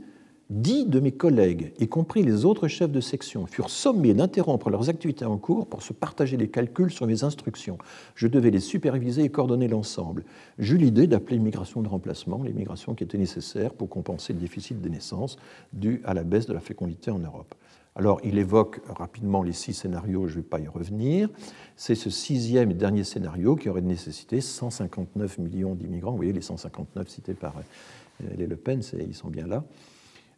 Dix 0.51 0.85
de 0.85 0.99
mes 0.99 1.13
collègues, 1.13 1.73
y 1.79 1.87
compris 1.87 2.25
les 2.25 2.45
autres 2.45 2.67
chefs 2.67 2.91
de 2.91 3.01
section, 3.01 3.47
furent 3.47 3.71
sommés 3.71 4.15
d'interrompre 4.15 4.69
leurs 4.69 4.89
activités 4.89 5.25
en 5.25 5.39
cours 5.39 5.69
pour 5.69 5.81
se 5.81 5.93
partager 5.93 6.37
les 6.37 6.49
calculs 6.49 6.91
sur 6.91 7.07
mes 7.07 7.23
instructions. 7.23 7.79
Je 8.17 8.27
devais 8.27 8.51
les 8.51 8.59
superviser 8.59 9.23
et 9.23 9.29
coordonner 9.29 9.69
l'ensemble. 9.69 10.25
J'eus 10.59 10.77
l'idée 10.77 11.07
d'appeler 11.07 11.39
migration 11.39 11.83
de 11.83 11.89
remplacement, 11.89 12.43
les 12.43 12.53
migrations 12.53 12.97
qui 12.97 13.05
étaient 13.05 13.17
nécessaires 13.17 13.73
pour 13.73 13.89
compenser 13.89 14.33
le 14.33 14.41
déficit 14.41 14.81
des 14.81 14.91
naissances 14.91 15.37
dû 15.73 16.03
à 16.05 16.15
la 16.15 16.25
baisse 16.25 16.47
de 16.47 16.53
la 16.53 16.59
fécondité 16.59 17.13
en 17.13 17.21
Europe. 17.21 17.55
Alors, 17.95 18.21
il 18.25 18.37
évoque 18.37 18.81
rapidement 18.89 19.45
les 19.45 19.53
six 19.53 19.73
scénarios, 19.73 20.27
je 20.27 20.39
ne 20.39 20.41
vais 20.41 20.49
pas 20.49 20.59
y 20.59 20.67
revenir. 20.67 21.29
C'est 21.77 21.95
ce 21.95 22.11
sixième 22.11 22.73
et 22.73 22.75
dernier 22.75 23.05
scénario 23.05 23.55
qui 23.55 23.69
aurait 23.69 23.83
nécessité 23.83 24.41
159 24.41 25.39
millions 25.39 25.77
d'immigrants. 25.77 26.11
Vous 26.11 26.17
voyez, 26.17 26.33
les 26.33 26.41
159 26.41 27.09
cités 27.09 27.35
par 27.35 27.55
euh, 27.57 28.27
les 28.37 28.49
Le 28.49 28.57
Pen, 28.57 28.81
ils 28.99 29.15
sont 29.15 29.29
bien 29.29 29.47
là. 29.47 29.63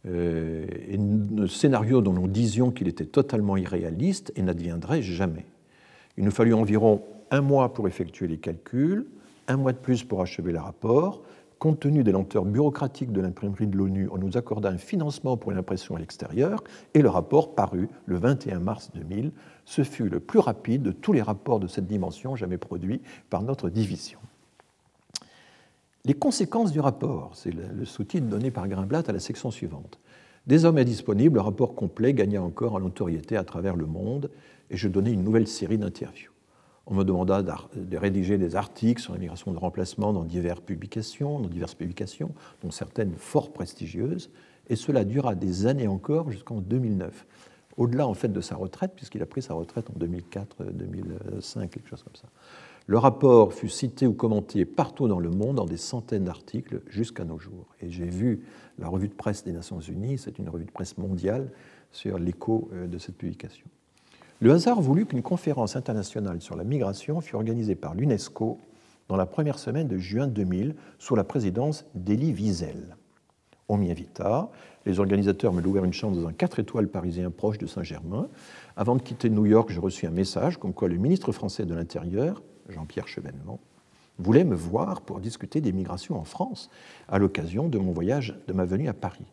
Euh, 0.09 0.67
un 1.39 1.47
scénario 1.47 2.01
dont 2.01 2.13
nous 2.13 2.27
disions 2.27 2.71
qu'il 2.71 2.89
était 2.89 3.07
totalement 3.07 3.57
irréaliste 3.57 4.33
et 4.35 4.43
n'adviendrait 4.43 5.03
jamais. 5.03 5.47
Il 6.17 6.25
nous 6.25 6.31
fallut 6.31 6.55
environ 6.55 7.03
un 7.31 7.41
mois 7.41 7.73
pour 7.73 7.87
effectuer 7.87 8.27
les 8.27 8.39
calculs, 8.39 9.07
un 9.49 9.57
mois 9.57 9.73
de 9.73 9.79
plus 9.79 10.03
pour 10.03 10.21
achever 10.21 10.53
le 10.53 10.59
rapport. 10.59 11.23
Compte 11.59 11.79
tenu 11.79 12.03
des 12.03 12.11
lenteurs 12.11 12.45
bureaucratiques 12.45 13.13
de 13.13 13.21
l'imprimerie 13.21 13.69
de 13.69 13.77
l'ONU, 13.77 14.09
on 14.11 14.19
nous 14.19 14.37
accorda 14.37 14.69
un 14.69 14.79
financement 14.79 15.37
pour 15.37 15.53
l'impression 15.53 15.95
à 15.95 16.01
l'extérieur 16.01 16.65
et 16.95 17.03
le 17.03 17.09
rapport 17.09 17.55
parut 17.55 17.89
le 18.07 18.17
21 18.17 18.59
mars 18.59 18.91
2000. 18.95 19.31
Ce 19.65 19.85
fut 19.85 20.09
le 20.09 20.19
plus 20.19 20.41
rapide 20.41 20.83
de 20.83 20.91
tous 20.91 21.13
les 21.13 21.23
rapports 21.23 21.61
de 21.61 21.69
cette 21.69 21.87
dimension 21.87 22.35
jamais 22.35 22.59
produits 22.59 23.01
par 23.31 23.43
notre 23.43 23.71
division. 23.71 24.19
Les 26.05 26.15
conséquences 26.15 26.73
du 26.73 26.81
rapport, 26.81 27.31
c'est 27.35 27.53
le 27.53 27.85
sous-titre 27.85 28.27
donné 28.27 28.51
par 28.51 28.67
Grimblatt 28.67 29.09
à 29.09 29.13
la 29.13 29.21
section 29.21 29.53
suivante. 29.53 30.01
Désormais 30.49 30.85
disponible, 30.85 31.37
le 31.37 31.43
rapport 31.43 31.77
complet 31.77 32.13
gagna 32.13 32.43
encore 32.43 32.75
en 32.75 32.81
notoriété 32.81 33.37
à 33.37 33.45
travers 33.45 33.77
le 33.77 33.87
monde 33.87 34.29
et 34.71 34.77
je 34.77 34.89
donnai 34.89 35.13
une 35.13 35.23
nouvelle 35.23 35.47
série 35.47 35.79
d'interviews. 35.79 36.33
On 36.87 36.95
me 36.95 37.05
demanda 37.05 37.41
de 37.43 37.97
rédiger 37.97 38.37
des 38.37 38.57
articles 38.57 39.01
sur 39.01 39.13
l'immigration 39.13 39.53
de 39.53 39.59
remplacement 39.59 40.13
dans 40.13 40.25
diverses 40.25 40.63
publications, 40.63 41.39
dans 41.39 41.49
diverses 41.49 41.77
publications, 41.77 42.35
dont 42.65 42.73
certaines 42.73 43.15
fort 43.15 43.53
prestigieuses, 43.53 44.31
et 44.69 44.75
cela 44.75 45.05
dura 45.05 45.37
des 45.37 45.67
années 45.67 45.87
encore 45.87 46.33
jusqu'en 46.33 46.61
2009. 46.61 47.27
Au-delà 47.77 48.09
en 48.09 48.15
fait 48.15 48.29
de 48.29 48.41
sa 48.41 48.57
retraite, 48.57 48.93
puisqu'il 48.97 49.23
a 49.23 49.27
pris 49.27 49.43
sa 49.43 49.55
retraite 49.55 49.89
en 49.89 49.95
2004-2005, 50.05 51.69
quelque 51.69 51.89
chose 51.89 52.03
comme 52.03 52.17
ça. 52.17 52.27
Le 52.87 52.99
rapport 52.99 53.53
fut 53.53 53.69
cité 53.69 54.07
ou 54.07 54.13
commenté 54.13 54.65
partout 54.65 55.07
dans 55.07 55.21
le 55.21 55.31
monde 55.31 55.57
dans 55.57 55.67
des 55.67 55.77
centaines 55.77 56.25
d'articles 56.25 56.83
jusqu'à 56.89 57.25
nos 57.25 57.39
jours. 57.39 57.67
Et 57.81 57.91
j'ai 57.91 58.07
vu 58.07 58.45
la 58.79 58.89
revue 58.89 59.09
de 59.09 59.15
presse 59.15 59.45
des 59.45 59.53
Nations 59.53 59.81
Unies, 59.81 60.19
c'est 60.19 60.39
une 60.39 60.49
revue 60.49 60.65
de 60.65 60.71
presse 60.71 60.99
mondiale, 60.99 61.51
sur 61.93 62.19
l'écho 62.19 62.69
euh, 62.73 62.87
de 62.87 62.99
cette 62.99 63.17
publication. 63.17 63.67
Le 64.41 64.51
hasard 64.53 64.81
voulut 64.81 65.07
qu'une 65.07 65.23
conférence 65.23 65.77
internationale 65.77 66.41
sur 66.41 66.57
la 66.57 66.65
migration 66.65 67.21
fût 67.21 67.37
organisée 67.37 67.77
par 67.77 67.95
l'UNESCO 67.95 68.59
dans 69.09 69.17
la 69.17 69.27
première 69.27 69.59
semaine 69.59 69.87
de 69.87 69.99
juin 69.99 70.27
2000 70.27 70.75
sous 70.99 71.15
la 71.15 71.23
présidence 71.23 71.85
d'Elie 71.95 72.33
Wiesel. 72.33 72.97
On 73.69 73.77
m'y 73.77 73.91
invita, 73.91 74.51
les 74.85 74.99
organisateurs 74.99 75.53
me 75.53 75.61
louèrent 75.61 75.85
une 75.85 75.93
chambre 75.93 76.21
dans 76.21 76.27
un 76.27 76.33
4 76.33 76.59
étoiles 76.59 76.89
parisien 76.89 77.31
proche 77.31 77.59
de 77.59 77.67
Saint-Germain. 77.67 78.29
Avant 78.77 78.97
de 78.97 79.03
quitter 79.03 79.31
New 79.31 79.47
York, 79.47 79.71
je 79.71 79.81
reçus 79.81 80.07
un 80.07 80.11
message 80.11 80.57
comme 80.57 80.73
quoi 80.73 80.89
le 80.89 80.97
ministre 80.97 81.31
français 81.31 81.65
de 81.65 81.75
l'Intérieur 81.75 82.43
Jean-Pierre 82.73 83.09
Chevènement, 83.09 83.61
voulait 84.19 84.45
me 84.45 84.55
voir 84.55 85.03
pour 85.03 85.21
discuter 85.21 85.61
des 85.61 85.73
migrations 85.73 86.19
en 86.19 86.25
France 86.25 86.71
à 87.09 87.19
l'occasion 87.19 87.69
de 87.69 87.79
mon 87.79 87.93
voyage, 87.93 88.35
de 88.47 88.53
ma 88.53 88.65
venue 88.65 88.89
à 88.89 88.95
Paris. 88.95 89.25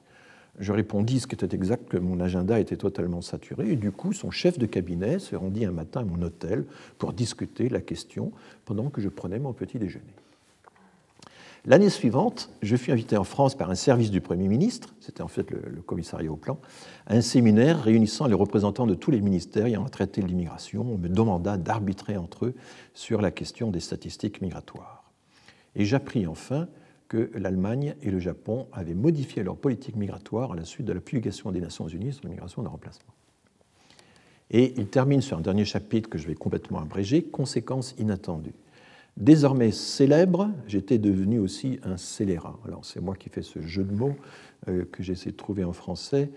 Je 0.60 0.74
répondis, 0.74 1.22
ce 1.22 1.28
qui 1.28 1.36
était 1.36 1.56
exact, 1.56 1.90
que 1.90 1.98
mon 1.98 2.20
agenda 2.20 2.60
était 2.60 2.76
totalement 2.76 3.22
saturé, 3.22 3.72
et 3.72 3.76
du 3.76 3.92
coup, 3.92 4.12
son 4.12 4.30
chef 4.30 4.60
de 4.60 4.66
cabinet 4.66 5.20
se 5.20 5.36
rendit 5.36 5.64
un 5.64 5.72
matin 5.72 6.02
à 6.02 6.04
mon 6.04 6.22
hôtel 6.22 6.66
pour 6.98 7.14
discuter 7.14 7.70
la 7.70 7.80
question 7.80 8.32
pendant 8.66 8.90
que 8.90 9.00
je 9.00 9.10
prenais 9.10 9.40
mon 9.40 9.54
petit 9.54 9.80
déjeuner. 9.80 10.14
L'année 11.66 11.90
suivante, 11.90 12.50
je 12.62 12.76
fus 12.78 12.92
invité 12.92 13.18
en 13.18 13.26
France 13.26 13.56
par 13.56 13.70
un 13.70 13.76
service 13.76 14.12
du 14.12 14.22
Premier 14.22 14.48
ministre, 14.48 14.96
c'était 15.02 15.22
en 15.22 15.28
fait 15.28 15.52
le, 15.52 15.82
commissariat 15.82 16.32
au 16.32 16.38
plan, 16.38 16.58
à 17.06 17.16
un 17.16 17.22
séminaire 17.22 17.84
réunissant 17.84 18.28
les 18.28 18.34
représentants 18.34 18.88
de 18.88 18.94
tous 18.94 19.12
les 19.12 19.20
ministères 19.20 19.66
ayant 19.66 19.86
à 19.86 19.90
traiter 19.90 20.22
l'immigration. 20.22 20.86
On 20.90 20.98
me 20.98 21.10
demanda 21.10 21.58
d'arbitrer 21.58 22.16
entre 22.16 22.46
eux 22.46 22.56
sur 22.94 23.22
la 23.22 23.32
question 23.32 23.72
des 23.72 23.82
statistiques 23.82 24.42
migratoires. 24.42 25.12
Et 25.76 25.86
j'appris 25.86 26.28
enfin 26.28 26.68
que 27.10 27.30
l'Allemagne 27.34 27.96
et 28.02 28.12
le 28.12 28.20
Japon 28.20 28.68
avaient 28.72 28.94
modifié 28.94 29.44
leur 29.44 29.58
politique 29.58 29.96
migratoire 29.96 30.54
à 30.54 30.56
la 30.56 30.64
suite 30.64 30.86
de 30.86 30.94
la 30.94 31.02
publication 31.02 31.52
des 31.52 31.60
Nations 31.60 31.88
Unies 31.88 32.14
sur 32.14 32.24
l'immigration 32.24 32.64
de 32.64 32.68
remplacement. 32.68 33.14
Et 34.52 34.74
il 34.78 34.88
termine 34.88 35.22
sur 35.22 35.38
un 35.38 35.42
dernier 35.42 35.66
chapitre 35.66 36.10
que 36.10 36.18
je 36.18 36.28
vais 36.28 36.36
complètement 36.36 36.80
abréger, 36.80 37.24
conséquences 37.24 37.96
inattendues. 37.98 38.56
Désormais 39.20 39.72
célèbre, 39.72 40.50
j'étais 40.66 40.98
devenu 40.98 41.40
aussi 41.40 41.78
un 41.84 41.98
scélérat. 41.98 42.58
Alors 42.66 42.86
c'est 42.86 43.02
moi 43.02 43.16
qui 43.16 43.28
fais 43.28 43.42
ce 43.42 43.62
jeu 43.62 43.84
de 43.84 43.94
mots 43.94 44.16
euh, 44.70 44.86
que 44.90 45.04
j'essaie 45.04 45.32
de 45.32 45.36
trouver 45.36 45.66
en 45.66 45.74
français. 45.74 46.32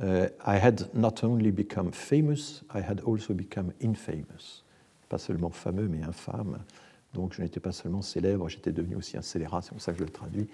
Euh, 0.00 0.28
I 0.46 0.56
had 0.62 0.88
not 0.94 1.24
only 1.24 1.50
become 1.50 1.90
famous, 1.90 2.62
I 2.72 2.78
had 2.88 3.02
also 3.04 3.34
become 3.34 3.72
infamous. 3.82 4.62
Pas 5.08 5.18
seulement 5.18 5.50
fameux, 5.50 5.88
mais 5.88 6.04
infâme. 6.04 6.58
Donc 7.12 7.32
je 7.34 7.42
n'étais 7.42 7.58
pas 7.58 7.72
seulement 7.72 8.02
célèbre, 8.02 8.48
j'étais 8.48 8.70
devenu 8.70 8.94
aussi 8.94 9.16
un 9.16 9.22
scélérat, 9.22 9.62
c'est 9.62 9.70
pour 9.70 9.80
ça 9.80 9.92
que 9.92 9.98
je 9.98 10.04
le 10.04 10.10
traduis. 10.10 10.46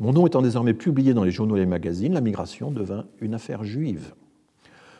Mon 0.00 0.12
nom 0.12 0.26
étant 0.26 0.42
désormais 0.42 0.74
publié 0.74 1.14
dans 1.14 1.22
les 1.22 1.30
journaux 1.30 1.54
et 1.54 1.60
les 1.60 1.66
magazines, 1.66 2.14
la 2.14 2.20
migration 2.20 2.72
devint 2.72 3.06
une 3.20 3.34
affaire 3.34 3.62
juive. 3.62 4.12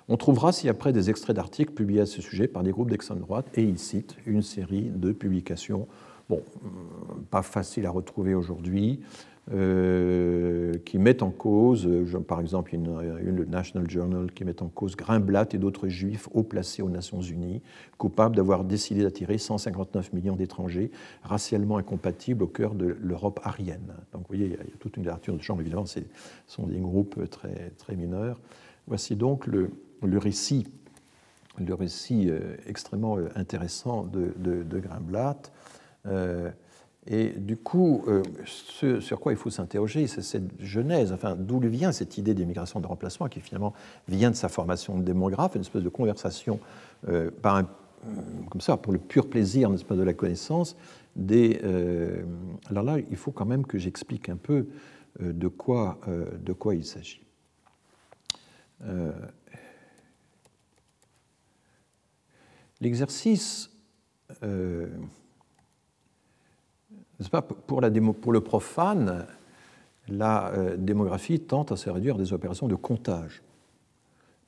On 0.07 0.17
trouvera 0.17 0.53
ci-après 0.53 0.93
des 0.93 1.11
extraits 1.11 1.35
d'articles 1.35 1.73
publiés 1.73 2.03
à 2.03 2.07
ce 2.07 2.23
sujet 2.23 2.47
par 2.47 2.63
des 2.63 2.71
groupes 2.71 2.91
d'extrême 2.91 3.19
droite, 3.19 3.47
et 3.55 3.63
il 3.63 3.79
cite 3.79 4.17
une 4.27 4.43
série 4.43 4.91
de 4.95 5.13
publications 5.13 5.89
bon, 6.29 6.43
pas 7.31 7.43
facile 7.43 7.87
à 7.87 7.91
retrouver 7.91 8.35
aujourd'hui, 8.35 9.01
euh, 9.51 10.75
qui 10.85 10.99
mettent 10.99 11.23
en 11.23 11.31
cause, 11.31 11.89
par 12.27 12.39
exemple, 12.39 12.75
une, 12.75 13.01
le 13.01 13.47
National 13.47 13.89
Journal 13.89 14.31
qui 14.33 14.45
met 14.45 14.63
en 14.63 14.69
cause 14.69 14.95
Grimblatt 14.95 15.55
et 15.55 15.59
d'autres 15.59 15.89
juifs 15.89 16.29
haut 16.35 16.43
placés 16.43 16.83
aux 16.83 16.91
Nations 16.91 17.23
Unies, 17.23 17.63
coupables 17.97 18.37
d'avoir 18.37 18.63
décidé 18.65 19.03
d'attirer 19.03 19.39
159 19.39 20.13
millions 20.13 20.37
d'étrangers 20.37 20.91
racialement 21.23 21.79
incompatibles 21.79 22.43
au 22.43 22.47
cœur 22.47 22.75
de 22.75 22.95
l'Europe 23.01 23.41
arienne. 23.43 23.95
Donc 24.13 24.23
vous 24.23 24.37
voyez, 24.37 24.47
il 24.47 24.53
y, 24.53 24.55
a, 24.55 24.77
toute 24.79 24.99
une 24.99 25.05
littérature 25.05 25.35
de 25.35 25.41
genre, 25.41 25.59
évidemment, 25.59 25.87
ce 25.87 26.01
sont 26.47 26.67
des 26.67 26.79
groupes 26.79 27.31
très, 27.31 27.71
très 27.79 27.97
mineurs. 27.97 28.39
Voici 28.87 29.17
donc 29.17 29.47
le, 29.47 29.71
le 30.03 30.19
récit, 30.19 30.67
le 31.59 31.73
récit 31.73 32.27
euh, 32.29 32.57
extrêmement 32.67 33.17
euh, 33.17 33.29
intéressant 33.35 34.03
de, 34.05 34.35
de, 34.37 34.63
de 34.63 34.79
Grimblatt. 34.79 35.53
Euh, 36.09 36.51
et 37.07 37.31
du 37.31 37.57
coup, 37.57 38.05
euh, 38.07 38.23
ce 38.45 39.01
sur 39.01 39.19
quoi 39.19 39.33
il 39.33 39.39
faut 39.39 39.51
s'interroger, 39.51 40.07
c'est 40.07 40.21
cette 40.21 40.61
genèse, 40.61 41.13
enfin, 41.13 41.37
d'où 41.37 41.59
vient 41.61 41.91
cette 41.91 42.19
idée 42.19 42.35
d'immigration 42.35 42.81
de 42.81 42.87
remplacement 42.87 43.29
qui 43.29 43.41
finalement 43.41 43.73
vient 44.09 44.31
de 44.31 44.37
sa 44.37 44.49
formation 44.49 44.99
de 44.99 45.03
démographe, 45.03 45.55
une 45.55 45.63
espèce 45.63 45.83
de 45.83 45.89
conversation 45.89 46.61
euh, 47.09 47.31
par 47.43 47.63
comme 48.49 48.61
ça, 48.61 48.77
pour 48.77 48.93
le 48.93 49.01
pur 49.01 49.29
plaisir, 49.29 49.71
n'est-ce 49.71 49.93
de 49.93 50.03
la 50.03 50.15
connaissance. 50.15 50.77
Alors 51.17 52.85
là, 52.85 52.99
il 53.11 53.17
faut 53.17 53.33
quand 53.33 53.45
même 53.45 53.67
que 53.67 53.77
j'explique 53.77 54.29
un 54.29 54.37
peu 54.37 54.69
de 55.19 55.49
quoi, 55.49 55.99
de 56.07 56.53
quoi 56.53 56.77
il 56.77 56.85
s'agit. 56.85 57.21
L'exercice 62.81 63.71
pas, 67.27 67.43
pour, 67.43 67.81
le 67.81 68.41
profane, 68.41 69.27
la 70.09 70.53
euh, 70.53 70.77
démographie 70.77 71.41
tente 71.41 71.73
à 71.73 71.77
se 71.77 71.91
réduire 71.91 72.15
à 72.15 72.19
des 72.19 72.33
opérations 72.33 72.69
de 72.69 72.77
comptage. 72.77 73.43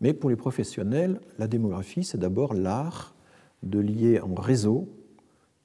Mais 0.00 0.14
pour 0.14 0.30
les 0.30 0.36
professionnels, 0.36 1.20
la 1.38 1.48
démographie, 1.48 2.04
c'est 2.04 2.18
d'abord 2.18 2.54
l'art 2.54 3.14
de 3.62 3.80
lier 3.80 4.20
en 4.20 4.34
réseau 4.34 4.88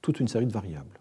toute 0.02 0.20
une 0.20 0.28
série 0.28 0.46
de 0.46 0.52
variables. 0.52 0.98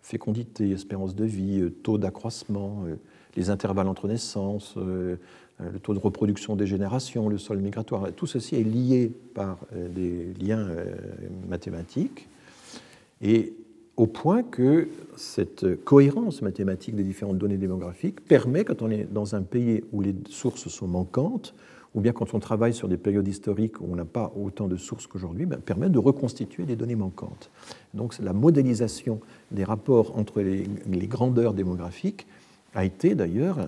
Fécondité, 0.00 0.70
espérance 0.70 1.14
de 1.14 1.24
vie, 1.24 1.60
euh, 1.60 1.70
taux 1.70 1.98
d'accroissement, 1.98 2.84
euh, 2.86 2.96
les 3.36 3.50
intervalles 3.50 3.88
entre 3.88 4.08
naissances, 4.08 4.76
le 4.76 5.78
taux 5.80 5.94
de 5.94 5.98
reproduction 6.00 6.56
des 6.56 6.66
générations, 6.66 7.28
le 7.28 7.38
sol 7.38 7.58
migratoire. 7.58 8.12
Tout 8.14 8.26
ceci 8.26 8.56
est 8.56 8.64
lié 8.64 9.12
par 9.34 9.58
des 9.72 10.34
liens 10.34 10.66
mathématiques. 11.46 12.26
Et 13.20 13.54
au 13.98 14.06
point 14.06 14.44
que 14.44 14.88
cette 15.16 15.84
cohérence 15.84 16.40
mathématique 16.40 16.94
des 16.94 17.02
différentes 17.02 17.36
données 17.36 17.56
démographiques 17.56 18.24
permet, 18.24 18.64
quand 18.64 18.80
on 18.80 18.90
est 18.90 19.12
dans 19.12 19.34
un 19.34 19.42
pays 19.42 19.82
où 19.92 20.00
les 20.00 20.14
sources 20.28 20.68
sont 20.68 20.86
manquantes, 20.86 21.52
ou 21.96 22.00
bien 22.00 22.12
quand 22.12 22.32
on 22.32 22.38
travaille 22.38 22.72
sur 22.72 22.86
des 22.86 22.96
périodes 22.96 23.26
historiques 23.26 23.80
où 23.80 23.88
on 23.90 23.96
n'a 23.96 24.04
pas 24.04 24.32
autant 24.40 24.68
de 24.68 24.76
sources 24.76 25.08
qu'aujourd'hui, 25.08 25.46
ben, 25.46 25.58
permet 25.58 25.88
de 25.88 25.98
reconstituer 25.98 26.64
des 26.64 26.76
données 26.76 26.94
manquantes. 26.94 27.50
Donc 27.92 28.16
la 28.20 28.32
modélisation 28.32 29.18
des 29.50 29.64
rapports 29.64 30.16
entre 30.16 30.42
les, 30.42 31.06
grandeurs 31.08 31.52
démographiques 31.52 32.28
a 32.74 32.84
été 32.84 33.16
d'ailleurs, 33.16 33.58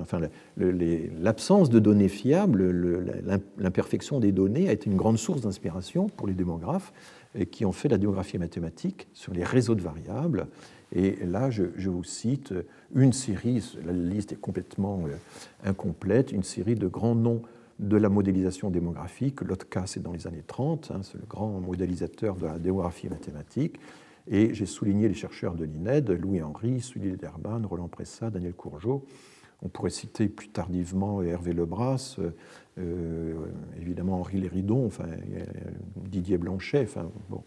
enfin, 0.00 0.20
l'absence 0.56 1.70
de 1.70 1.78
données 1.78 2.08
fiables, 2.08 2.74
l'imperfection 3.58 4.18
des 4.18 4.32
données 4.32 4.68
a 4.68 4.72
été 4.72 4.90
une 4.90 4.96
grande 4.96 5.18
source 5.18 5.42
d'inspiration 5.42 6.08
pour 6.08 6.26
les 6.26 6.34
démographes 6.34 6.92
qui 7.50 7.64
ont 7.64 7.72
fait 7.72 7.88
la 7.88 7.98
démographie 7.98 8.38
mathématique 8.38 9.08
sur 9.12 9.32
les 9.32 9.44
réseaux 9.44 9.74
de 9.74 9.82
variables. 9.82 10.46
Et 10.94 11.16
là, 11.24 11.50
je, 11.50 11.64
vous 11.88 12.04
cite 12.04 12.52
une 12.94 13.12
série, 13.12 13.64
la 13.84 13.92
liste 13.92 14.32
est 14.32 14.40
complètement 14.40 15.04
euh, 15.06 15.16
incomplète, 15.64 16.32
une 16.32 16.42
série 16.42 16.74
de 16.74 16.86
grands 16.86 17.14
noms 17.14 17.42
de 17.78 17.96
la 17.96 18.10
modélisation 18.10 18.70
démographique. 18.70 19.40
Lotka, 19.40 19.84
c'est 19.86 20.02
dans 20.02 20.12
les 20.12 20.26
années 20.26 20.44
30, 20.46 20.90
hein, 20.90 21.00
c'est 21.02 21.18
le 21.18 21.26
grand 21.26 21.60
modélisateur 21.60 22.36
de 22.36 22.46
la 22.46 22.58
démographie 22.58 23.08
mathématique. 23.08 23.78
Et 24.28 24.54
j'ai 24.54 24.66
souligné 24.66 25.08
les 25.08 25.14
chercheurs 25.14 25.54
de 25.54 25.64
l'INED, 25.64 26.10
Louis 26.10 26.42
Henry, 26.42 26.80
Sully 26.80 27.16
Derban, 27.16 27.62
Roland 27.66 27.88
Pressa, 27.88 28.30
Daniel 28.30 28.54
Courgeot. 28.54 29.04
On 29.62 29.68
pourrait 29.68 29.90
citer 29.90 30.28
plus 30.28 30.48
tardivement 30.48 31.22
Hervé 31.22 31.52
Lebras, 31.52 32.18
euh, 32.78 33.34
évidemment 33.80 34.20
Henri 34.20 34.40
Léridon, 34.40 34.86
enfin, 34.86 35.06
Didier 35.96 36.38
Blanchet. 36.38 36.82
Enfin, 36.82 37.10
bon, 37.30 37.42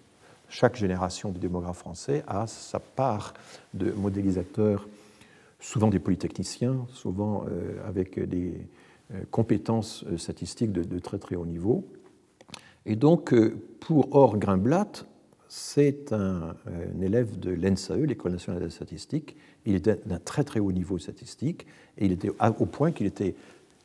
chaque 0.48 0.76
génération 0.76 1.32
de 1.32 1.40
démographes 1.40 1.80
français 1.80 2.24
a 2.28 2.48
sa 2.48 2.80
part 2.80 3.34
de 3.74 3.92
modélisateurs, 3.92 4.88
souvent 5.60 5.90
des 5.90 6.00
polytechniciens, 6.00 6.86
souvent 6.90 7.46
euh, 7.50 7.86
avec 7.86 8.20
des 8.20 8.54
euh, 9.14 9.22
compétences 9.32 10.06
statistiques 10.18 10.72
de, 10.72 11.00
très 11.00 11.18
très 11.18 11.36
haut 11.36 11.46
niveau. 11.46 11.86
Et 12.86 12.96
donc, 12.96 13.34
pour 13.80 14.16
Or 14.16 14.38
Grimblatt, 14.38 15.06
c'est 15.48 16.14
un, 16.14 16.56
élève 17.02 17.40
de 17.40 17.50
l'ENSAE, 17.52 18.06
l'École 18.06 18.34
nationale 18.34 18.62
de 18.62 18.66
la 18.66 18.72
statistique. 18.72 19.36
Il 19.66 19.76
était 19.76 20.00
d'un 20.06 20.20
très 20.20 20.44
très 20.44 20.60
haut 20.60 20.72
niveau 20.72 20.98
statistique 20.98 21.66
et 21.98 22.06
il 22.06 22.12
était 22.12 22.30
au 22.60 22.66
point 22.66 22.92
qu'il 22.92 23.08
était 23.08 23.36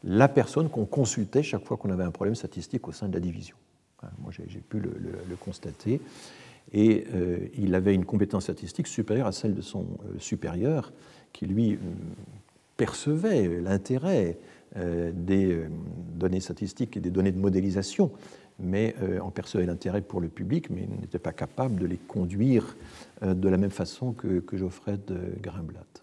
la 0.05 0.29
personne 0.29 0.69
qu'on 0.69 0.87
consultait 0.87 1.43
chaque 1.43 1.65
fois 1.65 1.77
qu'on 1.77 1.91
avait 1.91 2.05
un 2.05 2.11
problème 2.11 2.35
statistique 2.35 2.89
au 2.89 2.93
sein 2.93 3.09
de 3.09 3.15
la 3.15 3.21
division. 3.21 3.57
Hein, 4.03 4.09
moi, 4.19 4.33
j'ai 4.33 4.61
pu 4.61 4.81
le, 4.81 4.91
constater. 5.39 6.01
Et 6.73 7.07
euh, 7.15 7.39
il 7.59 7.75
avait 7.75 7.95
une 7.95 8.05
compétence 8.05 8.45
statistique 8.45 8.87
supérieure 8.87 9.27
à 9.27 9.33
celle 9.33 9.55
de 9.55 9.61
son 9.61 9.83
euh, 9.83 10.19
supérieur, 10.19 10.93
qui 11.33 11.47
lui 11.47 11.75
euh, 11.75 11.79
percevait 12.77 13.61
l'intérêt 13.61 14.39
des 14.77 15.65
données 16.15 16.39
statistiques 16.39 16.97
et 16.97 17.01
des 17.01 17.11
données 17.11 17.33
de 17.33 17.41
modélisation, 17.41 18.13
mais 18.63 18.95
en 19.23 19.31
percevait 19.31 19.67
l'intérêt 19.67 20.01
pour 20.01 20.21
le 20.21 20.29
public, 20.29 20.71
mais 20.71 20.87
n'était 21.01 21.19
pas 21.19 21.33
capable 21.33 21.77
de 21.77 21.87
les 21.87 21.97
conduire 21.97 22.77
de 23.23 23.49
la 23.49 23.57
même 23.57 23.71
façon 23.71 24.13
que, 24.13 24.43
Geoffrey 24.53 24.99
de 25.07 25.19
Grimblatt. 25.41 26.03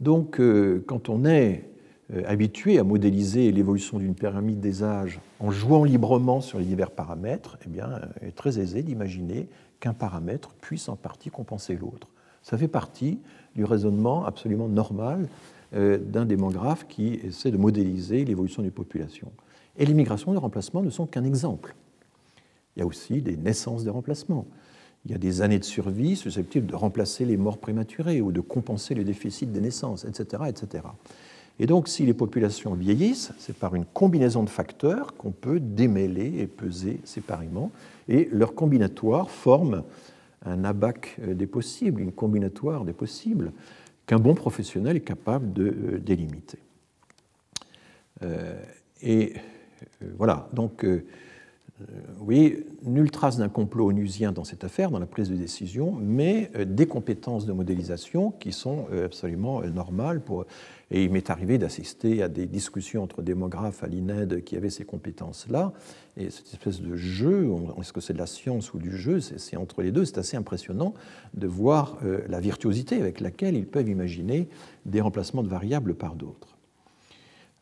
Donc, 0.00 0.40
quand 0.86 1.08
on 1.08 1.24
est 1.24 1.64
euh, 2.12 2.22
habitué 2.26 2.78
à 2.78 2.84
modéliser 2.84 3.50
l'évolution 3.50 3.98
d'une 3.98 4.14
pyramide 4.14 4.60
des 4.60 4.82
âges 4.82 5.20
en 5.40 5.50
jouant 5.50 5.84
librement 5.84 6.42
sur 6.42 6.58
les 6.58 6.66
divers 6.66 6.90
paramètres, 6.90 7.56
eh 7.64 7.70
bien, 7.70 7.98
il 8.20 8.28
est 8.28 8.32
très 8.32 8.58
aisé 8.58 8.82
d'imaginer 8.82 9.48
qu'un 9.80 9.94
paramètre 9.94 10.50
puisse 10.60 10.90
en 10.90 10.96
partie 10.96 11.30
compenser 11.30 11.76
l'autre. 11.76 12.08
Ça 12.42 12.58
fait 12.58 12.68
partie 12.68 13.20
du 13.56 13.64
raisonnement 13.64 14.26
absolument 14.26 14.68
normal 14.68 15.28
euh, 15.72 15.96
d'un 15.96 16.26
démographe 16.26 16.86
qui 16.86 17.14
essaie 17.24 17.50
de 17.50 17.56
modéliser 17.56 18.26
l'évolution 18.26 18.60
d'une 18.60 18.70
population. 18.70 19.32
Et 19.76 19.86
les 19.86 19.94
migrations 19.94 20.32
de 20.32 20.38
remplacement 20.38 20.82
ne 20.82 20.90
sont 20.90 21.06
qu'un 21.06 21.24
exemple. 21.24 21.74
Il 22.76 22.80
y 22.80 22.82
a 22.82 22.86
aussi 22.86 23.22
des 23.22 23.36
naissances 23.36 23.84
de 23.84 23.90
remplacement. 23.90 24.46
Il 25.04 25.12
y 25.12 25.14
a 25.14 25.18
des 25.18 25.42
années 25.42 25.58
de 25.58 25.64
survie 25.64 26.16
susceptibles 26.16 26.66
de 26.66 26.74
remplacer 26.74 27.24
les 27.24 27.36
morts 27.36 27.58
prématurées 27.58 28.20
ou 28.20 28.32
de 28.32 28.40
compenser 28.40 28.94
le 28.94 29.04
déficit 29.04 29.52
des 29.52 29.60
naissances, 29.60 30.04
etc. 30.04 30.44
etc. 30.48 30.84
Et 31.60 31.66
donc, 31.66 31.88
si 31.88 32.04
les 32.04 32.14
populations 32.14 32.74
vieillissent, 32.74 33.32
c'est 33.38 33.56
par 33.56 33.74
une 33.74 33.84
combinaison 33.84 34.42
de 34.42 34.50
facteurs 34.50 35.14
qu'on 35.16 35.30
peut 35.30 35.60
démêler 35.60 36.40
et 36.40 36.46
peser 36.46 37.00
séparément. 37.04 37.70
Et 38.08 38.28
leur 38.32 38.54
combinatoire 38.54 39.30
forme 39.30 39.84
un 40.44 40.64
abac 40.64 41.16
des 41.20 41.46
possibles, 41.46 42.00
une 42.00 42.12
combinatoire 42.12 42.84
des 42.84 42.92
possibles 42.92 43.52
qu'un 44.06 44.18
bon 44.18 44.34
professionnel 44.34 44.96
est 44.96 45.00
capable 45.00 45.52
de 45.52 45.64
euh, 45.64 45.98
délimiter. 45.98 46.58
Euh, 48.22 48.60
et 49.02 49.34
voilà, 50.16 50.48
donc, 50.52 50.86
oui, 52.20 52.64
nulle 52.84 53.10
trace 53.10 53.36
d'un 53.36 53.48
complot 53.48 53.88
onusien 53.88 54.32
dans 54.32 54.44
cette 54.44 54.64
affaire, 54.64 54.90
dans 54.90 54.98
la 54.98 55.06
prise 55.06 55.28
de 55.28 55.36
décision, 55.36 55.92
mais 55.92 56.50
des 56.66 56.86
compétences 56.86 57.46
de 57.46 57.52
modélisation 57.52 58.30
qui 58.30 58.52
sont 58.52 58.86
absolument 59.04 59.60
normales 59.62 60.20
et 60.94 61.02
il 61.02 61.10
m'est 61.10 61.28
arrivé 61.28 61.58
d'assister 61.58 62.22
à 62.22 62.28
des 62.28 62.46
discussions 62.46 63.02
entre 63.02 63.20
démographes 63.20 63.82
à 63.82 63.88
l'INED 63.88 64.44
qui 64.44 64.56
avaient 64.56 64.70
ces 64.70 64.84
compétences-là. 64.84 65.72
Et 66.16 66.30
cette 66.30 66.46
espèce 66.46 66.80
de 66.80 66.94
jeu, 66.94 67.50
est-ce 67.80 67.92
que 67.92 68.00
c'est 68.00 68.12
de 68.12 68.18
la 68.18 68.26
science 68.26 68.72
ou 68.74 68.78
du 68.78 68.96
jeu 68.96 69.18
C'est 69.20 69.56
entre 69.56 69.82
les 69.82 69.90
deux. 69.90 70.04
C'est 70.04 70.18
assez 70.18 70.36
impressionnant 70.36 70.94
de 71.34 71.46
voir 71.48 71.98
euh, 72.04 72.20
la 72.28 72.38
virtuosité 72.38 73.00
avec 73.00 73.20
laquelle 73.20 73.56
ils 73.56 73.66
peuvent 73.66 73.88
imaginer 73.88 74.48
des 74.86 75.00
remplacements 75.00 75.42
de 75.42 75.48
variables 75.48 75.94
par 75.94 76.14
d'autres. 76.14 76.53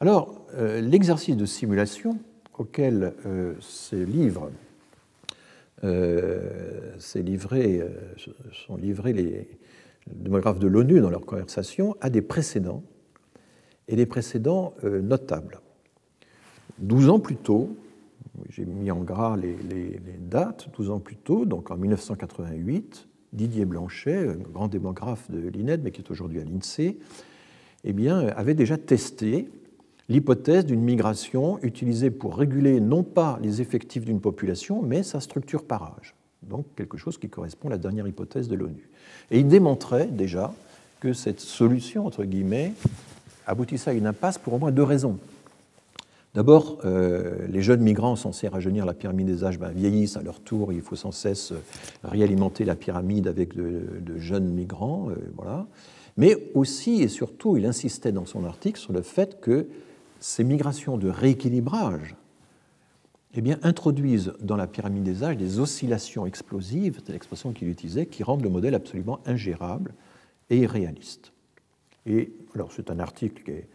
Alors, 0.02 0.34
euh, 0.56 0.80
l'exercice 0.80 1.36
de 1.36 1.46
simulation 1.46 2.18
auquel 2.58 3.14
euh, 3.24 3.54
ces 3.60 4.04
livres 4.04 4.50
livrés, 7.14 7.80
sont 8.66 8.76
livrés 8.76 9.12
les 9.12 9.48
démographes 10.08 10.58
de 10.58 10.66
l'ONU 10.66 10.98
dans 10.98 11.08
leur 11.08 11.24
conversation 11.24 11.94
a 12.00 12.10
des 12.10 12.20
précédents 12.20 12.82
et 13.86 13.94
des 13.94 14.04
précédents 14.04 14.74
euh, 14.82 15.00
notables. 15.00 15.60
Douze 16.80 17.08
ans 17.08 17.20
plus 17.20 17.36
tôt, 17.36 17.76
j'ai 18.48 18.64
mis 18.64 18.90
en 18.90 19.04
gras 19.04 19.36
les, 19.36 19.56
dates, 20.18 20.68
douze 20.76 20.90
ans 20.90 20.98
plus 20.98 21.16
tôt, 21.16 21.44
donc 21.44 21.70
en 21.70 21.76
1988, 21.76 23.06
Didier 23.32 23.66
Blanchet, 23.66 24.36
grand 24.52 24.66
démographe 24.66 25.30
de 25.30 25.48
l'INED, 25.48 25.80
mais 25.84 25.92
qui 25.92 26.00
est 26.00 26.10
aujourd'hui 26.10 26.40
à 26.40 26.44
l'INSEE, 26.44 26.98
eh 27.84 28.08
avait 28.08 28.54
déjà 28.54 28.76
testé 28.76 29.48
l'hypothèse 30.08 30.66
d'une 30.66 30.82
migration 30.82 31.58
utilisée 31.62 32.10
pour 32.10 32.36
réguler 32.36 32.80
non 32.80 33.02
pas 33.02 33.38
les 33.42 33.60
effectifs 33.60 34.04
d'une 34.04 34.20
population, 34.20 34.82
mais 34.82 35.02
sa 35.02 35.20
structure 35.20 35.64
par 35.64 35.82
âge. 35.98 36.14
Donc 36.42 36.66
quelque 36.76 36.98
chose 36.98 37.18
qui 37.18 37.28
correspond 37.28 37.68
à 37.68 37.72
la 37.72 37.78
dernière 37.78 38.06
hypothèse 38.06 38.48
de 38.48 38.54
l'ONU. 38.54 38.88
Et 39.30 39.38
il 39.38 39.48
démontrait 39.48 40.06
déjà 40.06 40.52
que 41.00 41.12
cette 41.12 41.40
solution, 41.40 42.06
entre 42.06 42.24
guillemets, 42.24 42.72
aboutissait 43.46 43.90
à 43.90 43.94
une 43.94 44.06
impasse 44.06 44.38
pour 44.38 44.54
au 44.54 44.58
moins 44.58 44.72
deux 44.72 44.82
raisons. 44.82 45.18
D'abord, 46.34 46.78
euh, 46.84 47.46
les 47.48 47.60
jeunes 47.60 47.82
migrants 47.82 48.16
censés 48.16 48.48
rajeunir 48.48 48.86
la 48.86 48.94
pyramide 48.94 49.26
des 49.26 49.44
âges 49.44 49.58
ben, 49.58 49.68
vieillissent 49.68 50.16
à 50.16 50.22
leur 50.22 50.40
tour, 50.40 50.72
il 50.72 50.80
faut 50.80 50.96
sans 50.96 51.12
cesse 51.12 51.52
euh, 51.52 51.58
réalimenter 52.04 52.64
la 52.64 52.74
pyramide 52.74 53.28
avec 53.28 53.54
de, 53.54 54.16
jeunes 54.16 54.48
migrants. 54.48 55.10
Euh, 55.10 55.16
voilà. 55.36 55.66
Mais 56.16 56.36
aussi 56.54 57.02
et 57.02 57.08
surtout, 57.08 57.58
il 57.58 57.66
insistait 57.66 58.12
dans 58.12 58.24
son 58.24 58.44
article 58.44 58.80
sur 58.80 58.94
le 58.94 59.02
fait 59.02 59.40
que 59.40 59.66
ces 60.22 60.44
migrations 60.44 60.98
de 60.98 61.08
rééquilibrage 61.08 62.14
eh 63.34 63.40
bien, 63.40 63.58
introduisent 63.62 64.34
dans 64.40 64.56
la 64.56 64.66
pyramide 64.66 65.02
des 65.02 65.24
âges 65.24 65.36
des 65.36 65.58
oscillations 65.58 66.26
explosives, 66.26 67.00
c'est 67.04 67.12
l'expression 67.12 67.52
qu'il 67.52 67.68
utilisait, 67.68 68.06
qui 68.06 68.22
rendent 68.22 68.42
le 68.42 68.48
modèle 68.48 68.74
absolument 68.74 69.20
ingérable 69.26 69.94
et 70.48 70.58
irréaliste. 70.58 71.32
Et 72.06 72.32
alors, 72.54 72.70
c'est 72.72 72.90
un 72.90 73.00
article 73.00 73.42
qui 73.42 73.50
est 73.50 73.68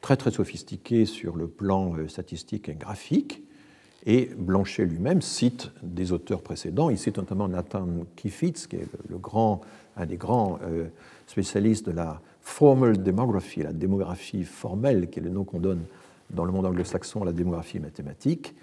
très 0.00 0.16
très 0.16 0.30
sophistiqué 0.30 1.06
sur 1.06 1.36
le 1.36 1.46
plan 1.46 1.94
euh, 1.96 2.08
statistique 2.08 2.68
et 2.68 2.74
graphique. 2.74 3.42
Et 4.06 4.30
Blanchet 4.36 4.84
lui-même 4.84 5.22
cite 5.22 5.70
des 5.82 6.12
auteurs 6.12 6.42
précédents. 6.42 6.90
Il 6.90 6.98
cite 6.98 7.16
notamment 7.18 7.48
Nathan 7.48 7.86
Kifitz, 8.16 8.66
qui 8.66 8.76
est 8.76 8.88
le 9.08 9.18
grand, 9.18 9.60
un 9.96 10.06
des 10.06 10.16
grands 10.16 10.58
euh, 10.62 10.88
spécialistes 11.26 11.86
de 11.86 11.92
la 11.92 12.20
formal 12.44 13.02
demography, 13.02 13.62
la 13.62 13.72
démographie 13.72 14.44
formelle, 14.44 15.08
qui 15.10 15.18
est 15.18 15.22
le 15.22 15.30
nom 15.30 15.44
qu'on 15.44 15.58
donne 15.58 15.84
dans 16.30 16.44
le 16.44 16.52
monde 16.52 16.66
anglo-saxon 16.66 17.22
à 17.22 17.24
la 17.24 17.32
démographie 17.32 17.80
mathématique. 17.80 18.54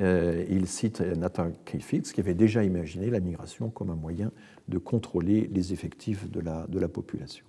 Euh, 0.00 0.44
il 0.50 0.66
cite 0.66 1.00
Nathan 1.00 1.50
Kifitz, 1.64 2.12
qui 2.12 2.20
avait 2.20 2.34
déjà 2.34 2.62
imaginé 2.62 3.10
la 3.10 3.20
migration 3.20 3.70
comme 3.70 3.90
un 3.90 3.96
moyen 3.96 4.30
de 4.68 4.76
contrôler 4.78 5.48
les 5.52 5.72
effectifs 5.72 6.30
de 6.30 6.40
la, 6.40 6.66
de 6.68 6.78
la 6.78 6.88
population. 6.88 7.46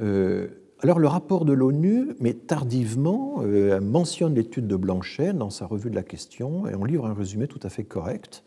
Euh, 0.00 0.48
alors 0.80 0.98
le 0.98 1.08
rapport 1.08 1.44
de 1.44 1.52
l'ONU, 1.52 2.14
mais 2.20 2.34
tardivement, 2.34 3.42
euh, 3.42 3.80
mentionne 3.80 4.34
l'étude 4.34 4.66
de 4.66 4.76
Blanchet 4.76 5.32
dans 5.32 5.50
sa 5.50 5.66
revue 5.66 5.90
de 5.90 5.94
la 5.94 6.02
question 6.02 6.68
et 6.68 6.74
on 6.74 6.84
livre 6.84 7.06
un 7.06 7.14
résumé 7.14 7.46
tout 7.46 7.60
à 7.62 7.68
fait 7.68 7.84
correct. 7.84 8.44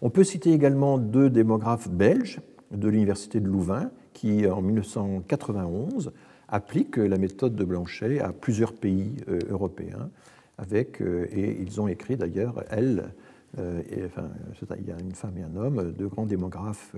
On 0.00 0.10
peut 0.10 0.24
citer 0.24 0.52
également 0.52 0.98
deux 0.98 1.30
démographes 1.30 1.88
belges 1.88 2.40
de 2.72 2.88
l'Université 2.88 3.40
de 3.40 3.46
Louvain 3.46 3.90
qui, 4.22 4.46
en 4.46 4.62
1991, 4.62 6.12
appliquent 6.48 6.96
la 6.96 7.18
méthode 7.18 7.56
de 7.56 7.64
Blanchet 7.64 8.20
à 8.20 8.32
plusieurs 8.32 8.72
pays 8.72 9.16
euh, 9.28 9.40
européens. 9.50 10.10
Avec, 10.58 11.02
euh, 11.02 11.26
et 11.32 11.60
ils 11.60 11.80
ont 11.80 11.88
écrit 11.88 12.16
d'ailleurs, 12.16 12.62
elles, 12.70 13.12
et, 13.58 14.02
enfin, 14.06 14.30
il 14.78 14.86
y 14.86 14.92
a 14.92 14.98
une 14.98 15.12
femme 15.12 15.36
et 15.36 15.42
un 15.42 15.54
homme, 15.56 15.92
deux 15.92 16.08
grands 16.08 16.24
démographes, 16.24 16.96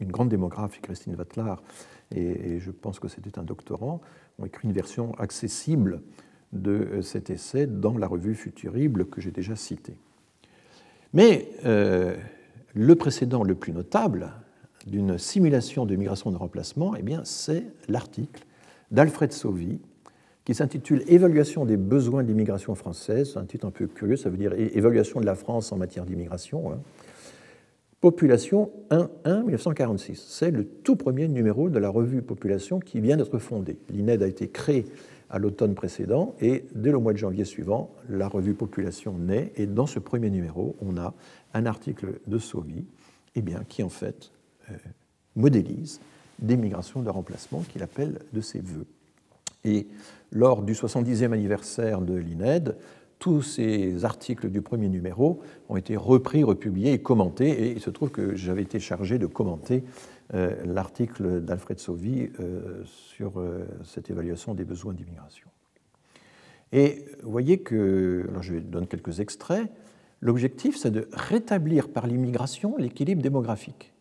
une 0.00 0.10
grande 0.10 0.30
démographe, 0.30 0.80
Christine 0.80 1.14
Wattlar, 1.14 1.62
et, 2.10 2.58
je 2.58 2.70
pense 2.72 2.98
que 2.98 3.06
c'était 3.06 3.38
un 3.38 3.44
doctorant, 3.44 4.00
ont 4.40 4.46
écrit 4.46 4.66
une 4.66 4.74
version 4.74 5.14
accessible 5.14 6.02
de 6.52 6.72
euh, 6.72 7.02
cet 7.02 7.30
essai 7.30 7.66
dans 7.66 7.96
la 7.96 8.06
revue 8.06 8.34
Futurible 8.34 9.06
que 9.06 9.20
j'ai 9.20 9.30
déjà 9.30 9.56
citée. 9.56 9.96
Mais 11.14 11.48
euh, 11.64 12.16
le 12.74 12.94
précédent 12.96 13.42
le 13.42 13.54
plus 13.54 13.72
notable 13.72 14.32
d'une 14.86 15.18
simulation 15.18 15.86
de 15.86 15.96
migration 15.96 16.30
de 16.30 16.36
remplacement, 16.36 16.94
eh 16.96 17.02
c'est 17.24 17.64
l'article 17.88 18.44
d'Alfred 18.90 19.32
Sauvy 19.32 19.80
qui 20.44 20.54
s'intitule 20.54 21.04
Évaluation 21.06 21.64
des 21.64 21.76
besoins 21.76 22.22
d'immigration 22.24 22.74
française. 22.74 23.32
C'est 23.32 23.38
un 23.38 23.44
titre 23.44 23.66
un 23.66 23.70
peu 23.70 23.86
curieux, 23.86 24.16
ça 24.16 24.28
veut 24.28 24.36
dire 24.36 24.52
Évaluation 24.54 25.20
de 25.20 25.26
la 25.26 25.34
France 25.34 25.72
en 25.72 25.76
matière 25.76 26.04
d'immigration. 26.04 26.72
Hein. 26.72 26.80
Population 28.00 28.72
1-1-1946. 28.90 30.16
C'est 30.26 30.50
le 30.50 30.64
tout 30.64 30.96
premier 30.96 31.28
numéro 31.28 31.70
de 31.70 31.78
la 31.78 31.88
revue 31.88 32.20
Population 32.20 32.80
qui 32.80 33.00
vient 33.00 33.16
d'être 33.16 33.38
fondée. 33.38 33.78
L'INED 33.90 34.24
a 34.24 34.26
été 34.26 34.48
créée 34.48 34.86
à 35.30 35.38
l'automne 35.38 35.76
précédent 35.76 36.34
et 36.40 36.64
dès 36.74 36.90
le 36.90 36.98
mois 36.98 37.12
de 37.12 37.18
janvier 37.18 37.44
suivant, 37.44 37.94
la 38.08 38.26
revue 38.26 38.54
Population 38.54 39.16
naît 39.16 39.52
et 39.54 39.66
dans 39.66 39.86
ce 39.86 40.00
premier 40.00 40.30
numéro, 40.30 40.74
on 40.80 40.96
a 40.96 41.14
un 41.54 41.64
article 41.64 42.18
de 42.26 42.38
Sauvy 42.38 42.84
eh 43.36 43.40
bien, 43.40 43.62
qui 43.68 43.84
en 43.84 43.88
fait 43.88 44.32
modélise 45.36 46.00
des 46.38 46.56
migrations 46.56 47.02
de 47.02 47.10
remplacement 47.10 47.60
qu'il 47.60 47.82
appelle 47.82 48.18
de 48.32 48.40
ses 48.40 48.60
voeux. 48.60 48.86
Et 49.64 49.86
lors 50.32 50.62
du 50.62 50.74
70e 50.74 51.32
anniversaire 51.32 52.00
de 52.00 52.14
l'INED, 52.14 52.76
tous 53.22 53.42
ces 53.42 54.04
articles 54.04 54.50
du 54.50 54.62
premier 54.62 54.88
numéro 54.88 55.40
ont 55.68 55.76
été 55.76 55.96
repris, 55.96 56.42
republiés 56.42 56.92
et 56.92 56.98
commentés, 57.00 57.50
et 57.50 57.70
il 57.70 57.80
se 57.80 57.90
trouve 57.90 58.10
que 58.10 58.34
j'avais 58.34 58.62
été 58.62 58.80
chargé 58.80 59.18
de 59.18 59.26
commenter 59.26 59.84
euh, 60.34 60.56
l'article 60.64 61.40
d'Alfred 61.40 61.78
Sauvy 61.78 62.30
euh, 62.40 62.82
sur 62.84 63.38
euh, 63.38 63.64
cette 63.84 64.10
évaluation 64.10 64.54
des 64.54 64.64
besoins 64.64 64.92
d'immigration. 64.92 65.48
Et 66.72 67.04
vous 67.22 67.30
voyez 67.30 67.58
que, 67.58 68.26
alors 68.30 68.42
je 68.42 68.54
donne 68.56 68.88
quelques 68.88 69.20
extraits, 69.20 69.70
l'objectif 70.20 70.76
c'est 70.76 70.90
de 70.90 71.06
rétablir 71.12 71.90
par 71.90 72.08
l'immigration 72.08 72.76
l'équilibre 72.76 73.22
démographique. 73.22 73.91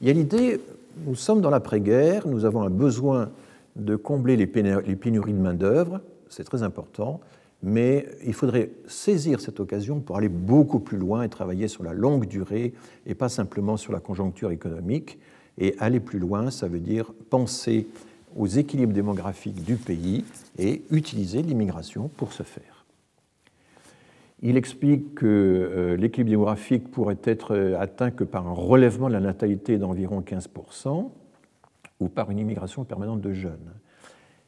Il 0.00 0.06
y 0.06 0.10
a 0.10 0.12
l'idée, 0.12 0.60
nous 1.06 1.14
sommes 1.14 1.40
dans 1.40 1.50
l'après-guerre, 1.50 2.26
nous 2.28 2.44
avons 2.44 2.62
un 2.62 2.70
besoin 2.70 3.30
de 3.76 3.96
combler 3.96 4.36
les 4.36 4.46
pénuries 4.46 5.32
de 5.32 5.38
main-d'œuvre, 5.38 6.00
c'est 6.28 6.44
très 6.44 6.62
important, 6.62 7.20
mais 7.62 8.06
il 8.24 8.34
faudrait 8.34 8.70
saisir 8.86 9.40
cette 9.40 9.58
occasion 9.58 9.98
pour 9.98 10.16
aller 10.16 10.28
beaucoup 10.28 10.78
plus 10.78 10.98
loin 10.98 11.22
et 11.22 11.28
travailler 11.28 11.66
sur 11.66 11.82
la 11.82 11.92
longue 11.92 12.26
durée 12.26 12.72
et 13.06 13.14
pas 13.14 13.28
simplement 13.28 13.76
sur 13.76 13.92
la 13.92 14.00
conjoncture 14.00 14.50
économique. 14.50 15.18
Et 15.60 15.74
aller 15.80 15.98
plus 15.98 16.20
loin, 16.20 16.52
ça 16.52 16.68
veut 16.68 16.78
dire 16.78 17.12
penser 17.30 17.88
aux 18.36 18.46
équilibres 18.46 18.92
démographiques 18.92 19.64
du 19.64 19.74
pays 19.74 20.24
et 20.56 20.82
utiliser 20.92 21.42
l'immigration 21.42 22.08
pour 22.16 22.32
ce 22.32 22.44
faire. 22.44 22.67
Il 24.42 24.56
explique 24.56 25.16
que 25.16 25.26
euh, 25.26 25.96
l'équilibre 25.96 26.30
démographique 26.30 26.90
pourrait 26.90 27.18
être 27.24 27.54
euh, 27.54 27.80
atteint 27.80 28.10
que 28.10 28.22
par 28.22 28.46
un 28.46 28.52
relèvement 28.52 29.08
de 29.08 29.14
la 29.14 29.20
natalité 29.20 29.78
d'environ 29.78 30.20
15% 30.20 31.10
ou 31.98 32.08
par 32.08 32.30
une 32.30 32.38
immigration 32.38 32.84
permanente 32.84 33.20
de 33.20 33.32
jeunes. 33.32 33.72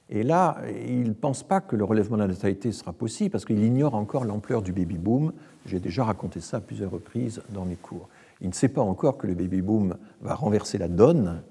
Et 0.09 0.23
là, 0.23 0.59
il 0.87 1.09
ne 1.09 1.13
pense 1.13 1.43
pas 1.43 1.61
que 1.61 1.77
le 1.77 1.85
relèvement 1.85 2.17
de 2.17 2.23
la 2.23 2.29
natalité 2.29 2.73
sera 2.73 2.93
possible 2.93 3.31
parce 3.31 3.45
qu'il 3.45 3.63
ignore 3.63 3.95
encore 3.95 4.25
l'ampleur 4.25 4.63
du 4.63 4.73
baby-boom. 4.73 5.33
J'ai 5.67 5.81
déjà 5.81 6.05
raconté 6.05 6.41
ça 6.41 6.59
à 6.59 6.61
plusieurs 6.61 6.91
reprises 6.91 7.43
dans 7.51 7.65
mes 7.65 7.77
cours. 7.77 8.09
Il 8.41 8.49
ne 8.49 8.55
sait 8.55 8.69
pas 8.69 8.81
encore 8.81 9.19
que 9.19 9.27
le 9.27 9.35
baby-boom 9.35 9.97
va 10.21 10.35
renverser 10.35 10.79
la 10.79 10.89
donne 10.89 11.43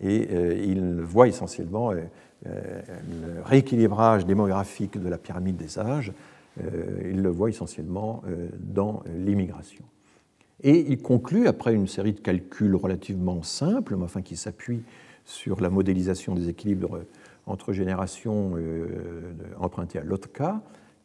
et 0.00 0.28
euh, 0.30 0.54
il 0.54 1.00
voit 1.00 1.28
essentiellement 1.28 1.92
le 1.92 2.02
rééquilibrage 3.44 4.24
démographique 4.24 5.02
de 5.02 5.08
la 5.08 5.18
pyramide 5.18 5.56
des 5.56 5.78
âges. 5.78 6.12
Il 6.60 7.22
le 7.22 7.28
voit 7.30 7.48
essentiellement 7.48 8.22
dans 8.58 9.02
l'immigration. 9.06 9.84
Et 10.62 10.90
il 10.90 11.00
conclut, 11.00 11.46
après 11.46 11.72
une 11.74 11.86
série 11.86 12.12
de 12.12 12.20
calculs 12.20 12.74
relativement 12.74 13.42
simples, 13.42 13.96
mais 13.96 14.22
qui 14.22 14.36
s'appuient 14.36 14.82
sur 15.24 15.60
la 15.60 15.70
modélisation 15.70 16.34
des 16.34 16.48
équilibres 16.48 17.00
entre 17.46 17.72
générations 17.72 18.52
euh, 18.56 19.34
empruntées 19.58 19.98
à 19.98 20.02
Lotka, 20.02 20.62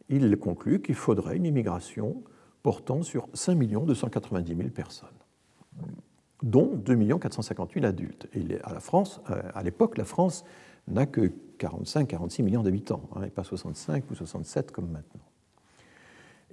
il 0.09 0.35
conclut 0.37 0.81
qu'il 0.81 0.95
faudrait 0.95 1.37
une 1.37 1.45
immigration 1.45 2.23
portant 2.63 3.03
sur 3.03 3.27
5 3.33 3.57
290 3.57 4.55
000 4.55 4.69
personnes, 4.69 5.09
dont 6.41 6.71
2 6.75 7.17
458 7.19 7.81
000 7.81 7.89
adultes. 7.89 8.27
Et 8.33 8.59
à 8.63 8.73
la 8.73 8.79
France, 8.79 9.21
euh, 9.29 9.41
à 9.53 9.63
l'époque, 9.63 9.97
la 9.97 10.05
France 10.05 10.43
n'a 10.87 11.05
que 11.05 11.31
45-46 11.59 12.43
millions 12.43 12.63
d'habitants, 12.63 13.09
hein, 13.15 13.23
et 13.23 13.29
pas 13.29 13.43
65 13.43 14.09
ou 14.09 14.15
67 14.15 14.71
comme 14.71 14.89
maintenant. 14.89 15.21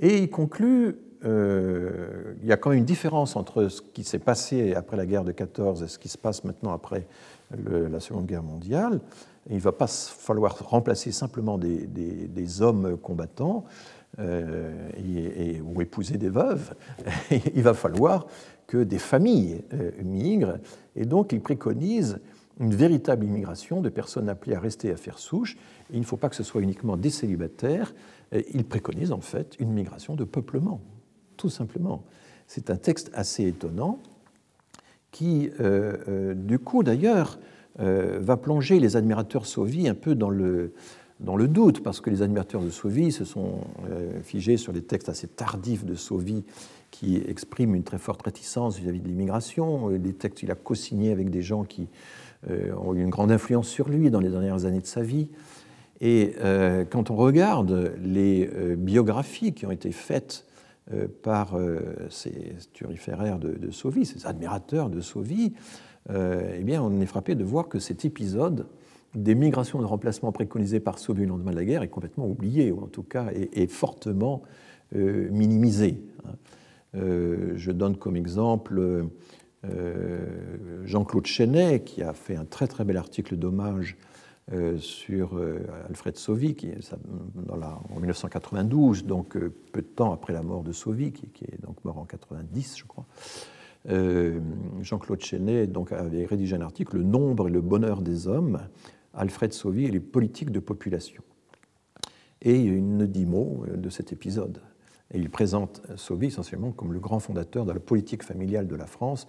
Et 0.01 0.18
il 0.22 0.31
conclut, 0.31 0.97
euh, 1.24 2.35
il 2.43 2.48
y 2.48 2.52
a 2.52 2.56
quand 2.56 2.70
même 2.70 2.81
une 2.81 2.85
différence 2.85 3.36
entre 3.36 3.68
ce 3.68 3.81
qui 3.81 4.02
s'est 4.02 4.18
passé 4.18 4.74
après 4.74 4.97
la 4.97 5.06
guerre 5.06 5.24
de 5.24 5.32
14 5.32 5.82
et 5.82 5.89
ce 5.89 5.98
qui 5.98 6.09
se 6.09 6.18
passe 6.18 6.44
maintenant 6.44 6.72
après 6.72 7.06
la 7.90 7.98
Seconde 7.98 8.27
Guerre 8.27 8.44
mondiale. 8.44 9.01
Il 9.48 9.56
ne 9.56 9.60
va 9.60 9.72
pas 9.72 9.86
falloir 9.86 10.56
remplacer 10.59 11.12
simplement 11.12 11.59
des, 11.59 12.62
hommes 12.62 12.97
combattants 12.98 13.64
euh, 14.18 14.90
et, 14.97 15.60
ou 15.60 15.81
épouser 15.81 16.18
des 16.18 16.28
veuves. 16.28 16.74
il 17.55 17.62
va 17.62 17.74
falloir 17.74 18.27
que 18.66 18.78
des 18.78 18.98
familles 18.98 19.62
euh, 19.72 19.90
migrent. 20.02 20.59
Et 20.94 21.06
donc, 21.06 21.32
il 21.32 21.40
préconise 21.40 22.18
une 22.59 22.74
véritable 22.74 23.24
immigration 23.24 23.81
de 23.81 23.89
personnes 23.89 24.28
appelées 24.28 24.55
à 24.55 24.60
rester 24.60 24.93
à 24.93 24.97
faire 24.97 25.18
souche. 25.18 25.56
il 25.90 26.01
ne 26.01 26.05
faut 26.05 26.18
pas 26.18 26.28
que 26.28 26.36
ce 26.36 26.43
soit 26.43 26.60
uniquement 26.60 26.98
des 26.98 27.10
célibataires. 27.10 27.94
Il 28.32 28.65
préconise 28.65 29.12
en 29.12 29.20
fait 29.20 29.57
une 29.59 29.73
migration 29.73 30.15
de 30.15 30.24
peuplement, 30.24 30.81
tout 31.36 31.48
simplement. 31.48 32.05
C'est 32.47 32.70
un 32.70 32.77
texte 32.77 33.11
assez 33.15 33.47
étonnant 33.47 33.98
qui, 35.11 35.51
euh, 35.61 36.35
du 36.35 36.59
coup 36.59 36.82
d'ailleurs, 36.82 37.39
euh, 37.81 38.19
va 38.20 38.36
plonger 38.36 38.81
les 38.81 38.97
admirateurs 38.97 39.47
Sauvy 39.47 39.89
un 39.89 39.94
peu 39.94 40.15
dans 40.15 40.31
le, 40.31 40.74
dans 41.20 41.36
le 41.36 41.48
doute, 41.48 41.82
parce 41.82 42.01
que 42.01 42.11
les 42.11 42.23
admirateurs 42.23 42.62
de 42.62 42.70
Sauvy 42.70 43.12
se 43.12 43.24
sont 43.24 43.61
euh, 43.89 44.20
figés 44.23 44.57
sur 44.57 44.73
les 44.73 44.82
textes 44.82 45.09
assez 45.09 45.28
tardifs 45.28 45.85
de 45.85 45.94
Sauvy 45.94 46.44
qui 46.90 47.16
expriment 47.16 47.74
une 47.74 47.85
très 47.85 47.98
forte 47.98 48.23
réticence 48.23 48.78
vis-à-vis 48.78 49.01
de 49.01 49.07
l'immigration, 49.07 49.90
des 49.90 50.12
textes 50.12 50.39
qu'il 50.39 50.51
a 50.51 50.57
co-signés 50.57 51.12
avec 51.12 51.31
des 51.31 51.43
gens 51.43 51.62
qui 51.65 51.89
euh, 52.51 52.74
ont 52.74 52.94
eu 52.94 53.02
une 53.02 53.11
grande 53.11 53.31
influence 53.31 53.69
sur 53.69 53.89
lui 53.89 54.11
dans 54.11 54.20
les 54.20 54.31
dernières 54.31 54.65
années 54.65 54.81
de 54.81 54.86
sa 54.86 55.02
vie. 55.02 55.28
Et 56.01 56.35
quand 56.90 57.10
on 57.10 57.16
regarde 57.16 57.93
les 58.02 58.48
biographies 58.77 59.52
qui 59.52 59.66
ont 59.66 59.70
été 59.70 59.93
faites 59.93 60.47
par 61.22 61.59
ces 62.09 62.55
turiféraires 62.72 63.39
de, 63.39 63.70
Sauvy, 63.70 64.06
ces 64.06 64.27
admirateurs 64.27 64.89
de 64.89 65.02
Sauvy, 65.02 65.52
euh, 66.09 66.56
eh 66.59 66.62
bien, 66.62 66.82
on 66.82 67.01
est 67.01 67.06
frappé 67.06 67.35
de 67.35 67.44
voir 67.44 67.68
que 67.68 67.78
cet 67.78 68.05
épisode 68.05 68.66
des 69.14 69.35
migrations 69.35 69.81
de 69.81 69.85
remplacement 69.85 70.32
préconisées 70.32 70.81
par 70.81 70.98
Sauvy 70.98 71.24
au 71.24 71.28
lendemain 71.28 71.51
de 71.51 71.56
la 71.56 71.64
guerre 71.64 71.82
est 71.82 71.89
complètement 71.89 72.27
oublié, 72.27 72.72
ou 72.72 72.82
en 72.82 72.86
tout 72.86 73.02
cas 73.02 73.28
est, 73.32 73.66
fortement 73.66 74.43
euh, 74.94 75.28
minimisé. 75.31 76.02
Hein. 76.24 76.32
Euh, 76.97 77.52
je 77.56 77.70
donne 77.70 77.97
comme 77.97 78.16
exemple 78.16 79.05
Jean-Claude 80.85 81.27
Chenet, 81.27 81.81
qui 81.81 82.02
a 82.02 82.14
fait 82.14 82.35
un 82.35 82.47
très 82.47 82.66
très 82.66 82.85
bel 82.85 82.97
article 82.97 83.36
d'hommage 83.36 83.98
sur 84.78 85.40
Alfred 85.89 86.16
Sauvy, 86.16 86.55
qui 86.55 86.68
est 86.68 86.94
dans 87.35 87.56
la, 87.56 87.78
en 87.94 87.97
1992, 87.97 89.05
donc 89.05 89.39
peu 89.72 89.82
de 89.82 89.86
temps 89.86 90.12
après 90.12 90.32
la 90.32 90.43
mort 90.43 90.62
de 90.62 90.72
Sauvy, 90.72 91.12
qui, 91.12 91.44
est 91.44 91.62
donc 91.62 91.85
mort 91.85 91.98
en 91.98 92.05
90, 92.05 92.78
je 92.78 92.85
crois. 92.85 93.06
Jean-Claude 94.81 95.22
Chenet 95.22 95.66
donc, 95.66 95.93
avait 95.93 96.27
rédigé 96.27 96.56
un 96.56 96.60
article 96.62 96.98
Le 96.98 97.05
nombre 97.05 97.48
et 97.48 97.51
le 97.51 97.60
bonheur 97.60 98.02
des 98.02 98.27
hommes, 98.28 98.60
Alfred 99.14 99.52
Sauvy 99.52 99.85
et 99.85 99.90
les 99.90 100.01
politiques 100.01 100.51
de 100.51 100.60
population. 100.60 101.22
Et 102.43 102.59
il 102.59 102.97
ne 102.97 103.06
dit 103.06 103.27
mot 103.27 103.64
de 103.72 103.90
cet 103.90 104.12
épisode. 104.12 104.60
Et 105.12 105.18
il 105.18 105.28
présente 105.28 105.82
Sauvy 105.97 106.27
essentiellement 106.27 106.70
comme 106.70 106.93
le 106.93 107.01
grand 107.01 107.18
fondateur 107.18 107.66
de 107.66 107.72
la 107.72 107.81
politique 107.81 108.22
familiale 108.22 108.66
de 108.66 108.77
la 108.77 108.86
France 108.86 109.27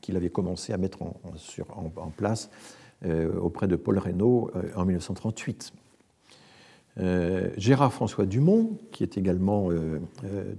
qu'il 0.00 0.16
avait 0.16 0.30
commencé 0.30 0.72
à 0.72 0.76
mettre 0.76 1.02
en, 1.02 2.10
place 2.16 2.50
euh, 2.50 2.79
auprès 3.04 3.68
de 3.68 3.76
Paul 3.76 3.98
Reynaud 3.98 4.50
euh, 4.54 4.62
en 4.76 4.84
1938. 4.84 5.72
Euh, 6.98 7.48
Gérard 7.56 7.92
François 7.92 8.26
Dumont, 8.26 8.78
qui 8.90 9.04
est 9.04 9.16
également 9.16 9.68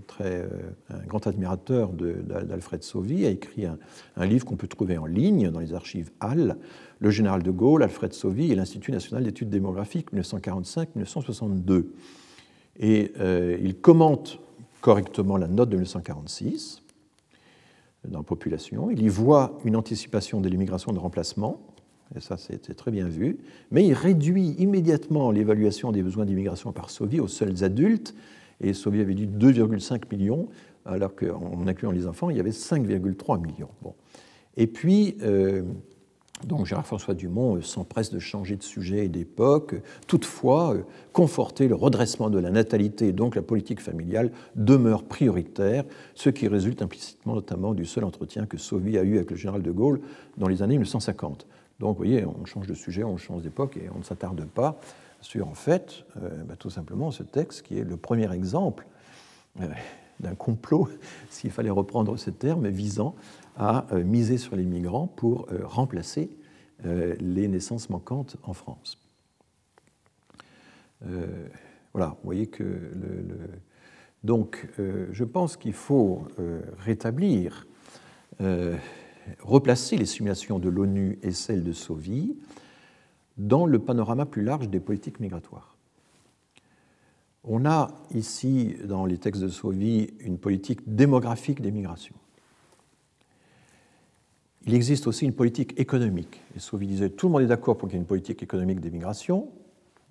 très, 0.07 0.47
un 0.89 1.05
grand 1.05 1.27
admirateur 1.27 1.91
d'Alfred 1.91 2.83
Sauvy, 2.83 3.25
a 3.25 3.29
écrit 3.29 3.65
un, 3.65 4.25
livre 4.25 4.45
qu'on 4.45 4.55
peut 4.55 4.67
trouver 4.67 4.97
en 4.97 5.05
ligne 5.05 5.51
dans 5.51 5.59
les 5.59 5.73
archives 5.73 6.09
Hall, 6.21 6.57
Le 6.99 7.11
général 7.11 7.43
de 7.43 7.51
Gaulle, 7.51 7.83
Alfred 7.83 8.13
Sauvy 8.13 8.51
et 8.51 8.55
l'Institut 8.55 8.91
national 8.91 9.23
d'études 9.23 9.49
démographiques 9.49 10.13
1945-1962. 10.13 11.87
Et 12.79 13.11
il 13.61 13.75
commente 13.75 14.39
correctement 14.79 15.37
la 15.37 15.47
note 15.47 15.69
de 15.69 15.75
1946 15.75 16.81
dans 18.07 18.19
la 18.19 18.23
population. 18.23 18.89
Il 18.89 19.01
y 19.01 19.09
voit 19.09 19.59
une 19.63 19.75
anticipation 19.75 20.41
de 20.41 20.49
l'immigration 20.49 20.91
de 20.91 20.99
remplacement, 20.99 21.59
et 22.15 22.19
ça 22.19 22.37
c'était 22.37 22.73
très 22.73 22.91
bien 22.91 23.07
vu, 23.07 23.37
mais 23.71 23.85
il 23.85 23.93
réduit 23.93 24.55
immédiatement 24.59 25.31
l'évaluation 25.31 25.91
des 25.91 26.03
besoins 26.03 26.25
d'immigration 26.25 26.71
par 26.71 26.89
Sauvy 26.89 27.19
aux 27.19 27.27
seuls 27.27 27.63
adultes, 27.63 28.13
et 28.59 28.73
Sauvy 28.73 29.01
avait 29.01 29.15
dit 29.15 29.27
2,5 29.27 30.03
millions, 30.11 30.47
alors 30.85 31.15
qu'en 31.15 31.67
incluant 31.67 31.91
les 31.91 32.07
enfants, 32.07 32.29
il 32.29 32.37
y 32.37 32.39
avait 32.39 32.51
5,3 32.51 33.41
millions. 33.41 33.69
Bon. 33.81 33.93
Et 34.57 34.67
puis, 34.67 35.17
euh, 35.21 35.63
donc 36.47 36.65
Gérard-François 36.65 37.13
Dumont 37.13 37.57
euh, 37.57 37.61
s'empresse 37.61 38.11
de 38.11 38.19
changer 38.19 38.55
de 38.55 38.63
sujet 38.63 39.05
et 39.05 39.09
d'époque, 39.09 39.75
toutefois, 40.07 40.73
euh, 40.73 40.83
conforter 41.13 41.67
le 41.67 41.75
redressement 41.75 42.29
de 42.29 42.39
la 42.39 42.51
natalité 42.51 43.07
et 43.07 43.11
donc 43.13 43.35
la 43.35 43.41
politique 43.41 43.79
familiale 43.79 44.31
demeure 44.55 45.03
prioritaire, 45.03 45.85
ce 46.15 46.29
qui 46.29 46.47
résulte 46.47 46.81
implicitement 46.81 47.35
notamment 47.35 47.73
du 47.73 47.85
seul 47.85 48.03
entretien 48.03 48.45
que 48.45 48.57
Sauvy 48.57 48.97
a 48.97 49.03
eu 49.03 49.17
avec 49.17 49.31
le 49.31 49.37
général 49.37 49.61
de 49.61 49.71
Gaulle 49.71 50.01
dans 50.37 50.47
les 50.47 50.61
années 50.61 50.75
1950. 50.75 51.45
Donc 51.81 51.97
vous 51.97 52.03
voyez, 52.03 52.25
on 52.25 52.45
change 52.45 52.67
de 52.67 52.75
sujet, 52.75 53.03
on 53.03 53.17
change 53.17 53.41
d'époque 53.41 53.75
et 53.75 53.89
on 53.93 53.97
ne 53.97 54.03
s'attarde 54.03 54.45
pas 54.45 54.79
sur, 55.19 55.47
en 55.47 55.55
fait, 55.55 56.05
euh, 56.21 56.29
bah, 56.43 56.55
tout 56.55 56.69
simplement 56.69 57.09
ce 57.09 57.23
texte 57.23 57.63
qui 57.63 57.79
est 57.79 57.83
le 57.83 57.97
premier 57.97 58.31
exemple 58.31 58.85
d'un 60.19 60.35
complot, 60.35 60.87
s'il 61.31 61.49
fallait 61.49 61.71
reprendre 61.71 62.15
ce 62.17 62.29
terme, 62.29 62.67
visant 62.67 63.15
à 63.57 63.87
euh, 63.91 64.03
miser 64.03 64.37
sur 64.37 64.55
les 64.55 64.63
migrants 64.63 65.07
pour 65.07 65.47
euh, 65.51 65.65
remplacer 65.65 66.29
euh, 66.85 67.15
les 67.19 67.47
naissances 67.47 67.89
manquantes 67.89 68.37
en 68.43 68.53
France. 68.53 68.99
voilà, 71.93 72.09
vous 72.09 72.25
voyez 72.25 72.45
que 72.45 72.63
donc 74.23 74.67
je 74.77 75.23
pense 75.23 75.57
qu'il 75.57 75.73
faut 75.73 76.27
rétablir, 76.77 77.65
replacer 79.39 79.97
les 79.97 80.05
simulations 80.05 80.59
de 80.59 80.69
l'ONU 80.69 81.19
et 81.23 81.31
celles 81.31 81.63
de 81.63 81.73
Sauvy 81.73 82.35
dans 83.37 83.65
le 83.65 83.79
panorama 83.79 84.25
plus 84.25 84.43
large 84.43 84.69
des 84.69 84.79
politiques 84.79 85.19
migratoires. 85.19 85.75
On 87.43 87.65
a 87.65 87.91
ici, 88.13 88.75
dans 88.85 89.05
les 89.05 89.17
textes 89.17 89.41
de 89.41 89.47
Sauvy, 89.47 90.13
une 90.19 90.37
politique 90.37 90.81
démographique 90.85 91.61
des 91.61 91.71
migrations. 91.71 92.15
Il 94.67 94.75
existe 94.75 95.07
aussi 95.07 95.25
une 95.25 95.33
politique 95.33 95.79
économique. 95.79 96.41
Et 96.55 96.59
Sauvy 96.59 96.85
disait 96.85 97.09
tout 97.09 97.27
le 97.27 97.33
monde 97.33 97.41
est 97.41 97.47
d'accord 97.47 97.77
pour 97.77 97.89
qu'il 97.89 97.95
y 97.95 97.97
ait 97.97 98.01
une 98.01 98.07
politique 98.07 98.43
économique 98.43 98.79
d'émigration. 98.79 99.49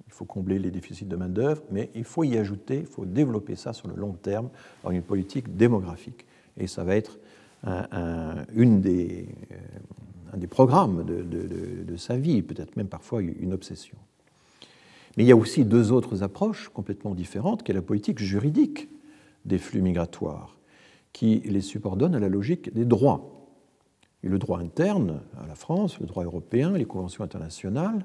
Il 0.09 0.13
faut 0.13 0.25
combler 0.25 0.59
les 0.59 0.73
déficits 0.73 1.05
de 1.05 1.15
main-d'œuvre, 1.15 1.63
mais 1.71 1.89
il 1.95 2.03
faut 2.03 2.25
y 2.25 2.37
ajouter, 2.37 2.79
il 2.79 2.87
faut 2.87 3.05
développer 3.05 3.55
ça 3.55 3.73
sur 3.73 3.87
le 3.87 3.95
long 3.95 4.13
terme 4.13 4.51
dans 4.83 4.91
une 4.91 5.03
politique 5.03 5.57
démographique. 5.57 6.27
Et 6.57 6.67
ça 6.67 6.83
va 6.83 6.97
être 6.97 7.21
un, 7.65 8.47
une 8.55 8.81
des, 8.81 9.29
euh, 9.53 10.47
programmes 10.49 11.05
de, 11.05 11.97
sa 11.97 12.17
vie, 12.17 12.43
peut-être 12.43 12.77
même 12.77 12.89
parfois 12.89 13.21
une 13.23 13.53
obsession. 13.53 13.99
Mais 15.17 15.25
il 15.25 15.27
y 15.27 15.33
a 15.33 15.37
aussi 15.37 15.65
deux 15.65 15.93
autres 15.93 16.23
approches 16.23 16.69
complètement 16.69 17.15
différentes, 17.15 17.63
qui 17.63 17.73
est 17.73 17.75
la 17.75 17.83
politique 17.83 18.19
juridique 18.19 18.89
des 19.45 19.59
flux 19.59 19.83
migratoires, 19.83 20.57
qui 21.13 21.41
les 21.41 21.61
subordonne 21.61 22.15
à 22.15 22.21
la 22.21 22.29
logique 22.29 22.73
des 22.73 22.85
droits 22.85 23.37
le 24.23 24.39
droit 24.39 24.61
interne 24.61 25.21
à 25.43 25.47
la 25.47 25.55
France, 25.55 25.99
le 25.99 26.07
droit 26.07 26.25
européen, 26.25 26.73
les 26.73 26.85
conventions 26.85 27.25
internationales. 27.25 28.05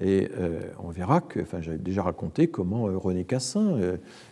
Et 0.00 0.28
euh, 0.36 0.62
on 0.82 0.88
verra 0.88 1.20
que, 1.20 1.40
enfin, 1.40 1.60
j'avais 1.60 1.78
déjà 1.78 2.02
raconté 2.02 2.48
comment 2.48 2.88
euh, 2.88 2.96
René 2.96 3.24
Cassin, 3.24 3.78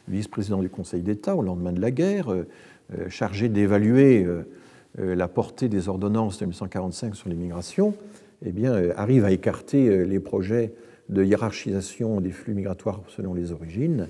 vice-président 0.09 0.61
du 0.61 0.69
Conseil 0.69 1.03
d'État 1.03 1.37
au 1.37 1.43
lendemain 1.43 1.73
de 1.73 1.81
la 1.81 1.91
guerre, 1.93 2.35
chargé 3.09 3.49
d'évaluer 3.49 4.27
la 4.97 5.29
portée 5.29 5.69
des 5.69 5.89
ordonnances 5.89 6.39
de 6.39 6.45
1945 6.45 7.15
sur 7.15 7.29
l'immigration, 7.29 7.95
eh 8.45 8.53
bien, 8.53 8.91
arrive 8.97 9.25
à 9.25 9.31
écarter 9.31 10.05
les 10.05 10.21
projets 10.21 10.73
de 11.09 11.25
hiérarchisation 11.25 12.21
des 12.21 12.31
flux 12.31 12.55
migratoires 12.55 13.03
selon 13.09 13.35
les 13.35 13.53
origines 13.53 14.09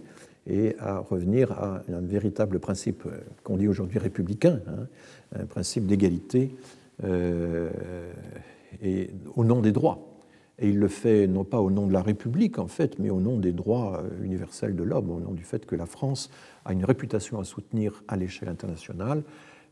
et 0.49 0.75
à 0.79 0.99
revenir 0.99 1.53
à 1.53 1.83
un 1.93 2.01
véritable 2.01 2.59
principe 2.59 3.05
qu'on 3.45 3.57
dit 3.57 3.69
aujourd'hui 3.69 3.99
républicain, 3.99 4.61
hein, 4.67 4.87
un 5.39 5.45
principe 5.45 5.87
d'égalité 5.87 6.51
euh, 7.05 7.71
au 9.37 9.45
nom 9.45 9.61
des 9.61 9.73
droits. 9.73 10.08
Et 10.59 10.71
il 10.71 10.79
le 10.79 10.89
fait 10.89 11.27
non 11.27 11.45
pas 11.45 11.61
au 11.61 11.71
nom 11.71 11.87
de 11.87 11.93
la 11.93 12.03
République, 12.03 12.59
en 12.59 12.67
fait, 12.67 12.99
mais 12.99 13.11
au 13.11 13.21
nom 13.21 13.39
des 13.39 13.53
droits 13.53 14.03
euh, 14.03 14.25
universels 14.25 14.75
de 14.75 14.83
l'homme, 14.83 15.11
au 15.11 15.21
nom 15.21 15.33
du 15.33 15.45
fait 15.45 15.67
que 15.67 15.77
la 15.77 15.87
France 15.87 16.31
a 16.65 16.73
une 16.73 16.85
réputation 16.85 17.39
à 17.39 17.45
soutenir 17.45 18.03
à 18.09 18.17
l'échelle 18.17 18.49
internationale. 18.49 19.23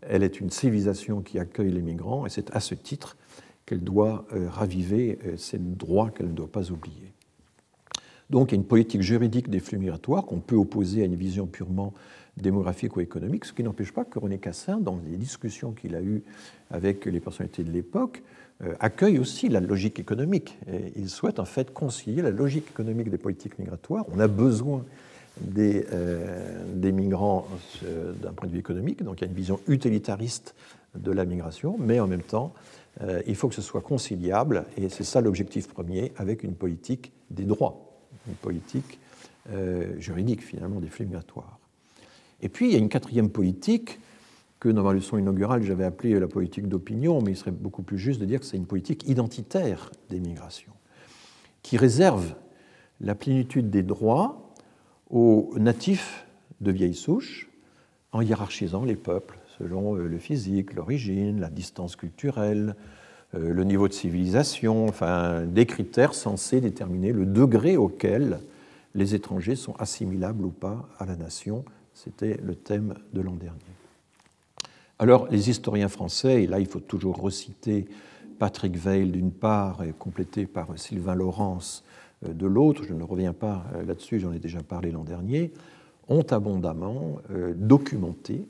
Elle 0.03 0.23
est 0.23 0.41
une 0.41 0.51
civilisation 0.51 1.23
qui 1.23 1.39
accueille 1.39 1.73
les 1.73 1.83
migrants, 1.83 2.27
et 2.27 2.31
c'est 2.31 2.55
à 2.55 2.61
ce 2.61 2.75
titre 2.75 3.17
qu'elle 3.65 3.83
doit 3.83 4.27
euh, 4.33 4.49
raviver 4.49 5.19
ces 5.37 5.59
droits 5.59 6.11
qu'elle 6.11 6.29
ne 6.29 6.35
doit 6.35 6.53
pas 6.53 6.71
oublier. 6.71 7.13
Donc 8.31 8.51
il 8.51 8.55
y 8.55 8.59
a 8.59 8.61
une 8.61 8.67
politique 8.67 9.03
juridique 9.03 9.51
des 9.51 9.61
flux 9.61 9.79
migratoires 9.79 10.25
qu'on 10.25 10.41
peut 10.41 10.57
opposer 10.57 11.03
à 11.03 11.05
une 11.05 11.15
vision 11.15 11.47
purement 11.47 11.95
démographique 12.37 12.97
ou 12.97 13.01
économique, 13.01 13.45
ce 13.45 13.53
qui 13.53 13.63
n'empêche 13.63 13.93
pas 13.93 14.05
que 14.05 14.19
René 14.19 14.39
Cassin, 14.39 14.79
dans 14.79 15.01
les 15.09 15.17
discussions 15.17 15.73
qu'il 15.73 15.95
a 15.95 16.03
eues 16.03 16.23
avec 16.71 17.07
les 17.07 17.21
personnalités 17.21 17.65
de 17.65 17.71
l'époque, 17.71 18.23
euh, 18.23 18.36
accueille 18.81 19.19
aussi 19.19 19.49
la 19.49 19.61
logique 19.61 20.01
économique. 20.01 20.59
Et 20.73 20.93
il 20.97 21.11
souhaite 21.11 21.39
en 21.39 21.45
fait 21.45 21.73
concilier 21.73 22.23
la 22.23 22.31
logique 22.31 22.69
économique 22.71 23.11
des 23.11 23.19
politiques 23.19 23.59
migratoires. 23.59 24.07
On 24.15 24.19
a 24.19 24.29
besoin 24.29 24.85
des, 25.41 25.87
euh, 25.93 26.93
migrants 26.93 27.47
euh, 27.85 28.13
d'un 28.15 28.33
point 28.33 28.49
de 28.49 28.53
vue 28.53 28.59
économique, 28.59 29.03
donc 29.03 29.21
il 29.21 29.25
y 29.25 29.27
a 29.27 29.31
une 29.31 29.37
vision 29.37 29.61
utilitariste 29.69 30.55
de 30.95 31.11
la 31.11 31.27
migration, 31.27 31.77
mais 31.79 32.01
en 32.01 32.07
même 32.07 32.23
temps, 32.23 32.55
il 33.27 33.37
faut 33.37 33.51
que 33.51 33.55
ce 33.55 33.61
soit 33.61 33.83
conciliable, 33.83 34.65
et 34.79 34.89
c'est 34.89 35.05
ça 35.05 35.21
l'objectif 35.21 35.69
premier, 35.69 36.13
avec 36.17 36.43
une 36.43 36.55
politique 36.55 37.13
des 37.29 37.45
droits, 37.45 38.01
une 38.27 38.37
politique 38.37 38.99
juridique 39.99 40.43
finalement 40.43 40.81
des 40.81 40.89
flux 40.89 41.05
migratoires. 41.05 41.59
Et 42.41 42.49
puis, 42.49 42.69
il 42.69 42.73
y 42.73 42.75
a 42.75 42.79
une 42.79 42.89
quatrième 42.89 43.29
politique 43.29 44.01
que 44.67 44.73
dans 44.73 44.83
ma 44.83 44.93
leçon 44.93 45.17
inaugurale, 45.17 45.63
j'avais 45.63 45.85
appelée 45.85 46.19
la 46.19 46.27
politique 46.27 46.67
d'opinion, 46.67 47.23
mais 47.23 47.31
il 47.31 47.37
serait 47.37 47.53
beaucoup 47.53 47.83
plus 47.83 47.99
juste 47.99 48.21
de 48.21 48.25
dire 48.25 48.41
que 48.41 48.47
c'est 48.47 48.57
une 48.57 48.67
politique 48.67 49.09
identitaire 49.09 49.93
des 50.11 50.19
migrations, 50.19 50.73
qui 51.63 51.77
réserve 51.77 52.35
la 53.01 53.15
plénitude 53.15 53.71
des 53.71 53.85
droits 53.85 54.53
aux 55.09 55.55
natifs 55.57 56.27
de 56.61 56.73
vieilles 56.73 56.95
souches, 56.95 57.49
en 58.11 58.23
hiérarchisant 58.23 58.85
les 58.85 58.97
peuples 58.97 59.39
selon 59.57 59.97
euh, 59.97 60.09
le 60.09 60.19
physique, 60.19 60.75
l'origine, 60.75 61.39
la 61.39 61.49
distance 61.51 61.95
culturelle, 61.95 62.75
euh, 63.35 63.53
le 63.53 63.63
niveau 63.63 63.87
de 63.87 63.93
civilisation, 63.93 64.89
enfin 64.89 65.45
des 65.47 65.67
critères 65.67 66.15
censés 66.15 66.61
déterminer 66.61 67.13
le 67.13 67.25
degré 67.25 67.77
auquel 67.77 68.41
les 68.97 69.15
étrangers 69.15 69.57
sont 69.57 69.77
assimilables 69.77 70.45
ou 70.45 70.51
pas 70.51 70.89
à 70.99 71.07
la 71.07 71.15
nation 71.15 71.65
c'était 71.97 72.39
le 72.43 72.55
thème 72.55 72.95
de 73.15 73.23
l'an 73.23 73.37
dernier. 73.37 73.59
Alors, 74.99 75.29
les 75.31 75.51
historiens 75.51 75.89
français, 75.89 76.45
et 76.45 76.47
là 76.47 76.59
il 76.59 76.67
faut 76.67 76.81
toujours 76.81 77.21
reciter 77.21 77.87
Patrick 78.39 78.77
Veil 78.77 79.11
d'une 79.11 79.31
part 79.31 79.83
et 79.83 79.93
complété 79.93 80.47
par 80.47 80.79
Sylvain 80.79 81.15
Laurence 81.15 81.85
euh, 82.25 82.33
de 82.33 82.47
l'autre, 82.47 82.83
je 82.85 82.95
ne 82.95 83.03
reviens 83.03 83.33
pas 83.33 83.65
euh, 83.75 83.85
là-dessus, 83.85 84.21
j'en 84.21 84.33
ai 84.33 84.39
déjà 84.39 84.63
parlé 84.63 84.91
l'an 84.91 85.05
dernier, 85.05 85.53
ont 86.09 86.25
abondamment 86.31 87.19
euh, 87.31 87.53
documenté 87.55 88.47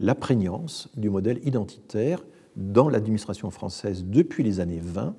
la 0.00 0.14
prégnance 0.14 0.88
du 0.96 1.08
modèle 1.08 1.40
identitaire 1.44 2.22
dans 2.56 2.88
l'administration 2.88 3.50
française 3.50 4.04
depuis 4.04 4.42
les 4.42 4.60
années 4.60 4.80
20 4.82 5.14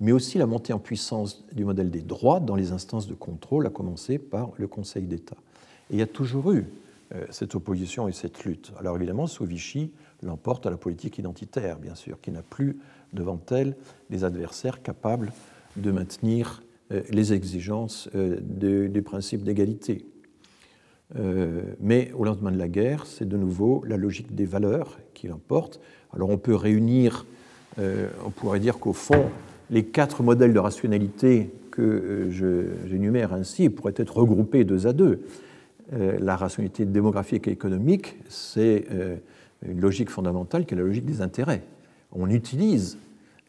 mais 0.00 0.12
aussi 0.12 0.38
la 0.38 0.46
montée 0.46 0.72
en 0.72 0.78
puissance 0.78 1.44
du 1.52 1.64
modèle 1.64 1.90
des 1.90 2.02
droits 2.02 2.40
dans 2.40 2.54
les 2.54 2.72
instances 2.72 3.06
de 3.06 3.14
contrôle, 3.14 3.66
à 3.66 3.70
commencer 3.70 4.18
par 4.18 4.50
le 4.56 4.66
Conseil 4.66 5.06
d'État. 5.06 5.36
Et 5.90 5.94
il 5.94 5.98
y 5.98 6.02
a 6.02 6.06
toujours 6.06 6.52
eu 6.52 6.66
cette 7.30 7.54
opposition 7.54 8.08
et 8.08 8.12
cette 8.12 8.44
lutte. 8.44 8.72
Alors 8.78 8.96
évidemment, 8.96 9.26
sous 9.26 9.44
Vichy 9.44 9.92
l'emporte 10.22 10.66
à 10.66 10.70
la 10.70 10.76
politique 10.76 11.18
identitaire, 11.18 11.78
bien 11.78 11.94
sûr, 11.94 12.20
qui 12.20 12.30
n'a 12.30 12.42
plus 12.42 12.78
devant 13.12 13.40
elle 13.50 13.76
des 14.10 14.24
adversaires 14.24 14.82
capables 14.82 15.32
de 15.76 15.90
maintenir 15.90 16.62
euh, 16.92 17.02
les 17.10 17.32
exigences 17.32 18.08
euh, 18.14 18.38
du 18.40 19.02
principe 19.02 19.42
d'égalité. 19.42 20.06
Mais 21.80 22.10
au 22.14 22.24
lendemain 22.24 22.50
de 22.50 22.58
la 22.58 22.66
guerre, 22.66 23.06
c'est 23.06 23.28
de 23.28 23.36
nouveau 23.36 23.84
la 23.86 23.96
logique 23.96 24.34
des 24.34 24.44
valeurs 24.44 24.98
qui 25.14 25.28
l'emporte. 25.28 25.80
Alors 26.12 26.30
on 26.30 26.36
peut 26.36 26.56
réunir, 26.56 27.26
on 27.78 28.30
pourrait 28.30 28.58
dire 28.58 28.80
qu'au 28.80 28.92
fond, 28.92 29.30
les 29.70 29.84
quatre 29.84 30.24
modèles 30.24 30.52
de 30.52 30.58
rationalité 30.58 31.52
que 31.70 32.28
j'énumère 32.88 33.32
ainsi 33.32 33.70
pourraient 33.70 33.94
être 33.96 34.16
regroupés 34.16 34.64
deux 34.64 34.88
à 34.88 34.92
deux. 34.92 35.20
Euh, 35.92 36.18
la 36.18 36.36
rationalité 36.36 36.84
démographique 36.84 37.46
et 37.46 37.52
économique, 37.52 38.16
c'est 38.28 38.86
euh, 38.90 39.16
une 39.64 39.80
logique 39.80 40.10
fondamentale 40.10 40.66
qui 40.66 40.74
est 40.74 40.76
la 40.76 40.82
logique 40.82 41.04
des 41.04 41.20
intérêts. 41.20 41.62
On 42.12 42.28
utilise 42.28 42.98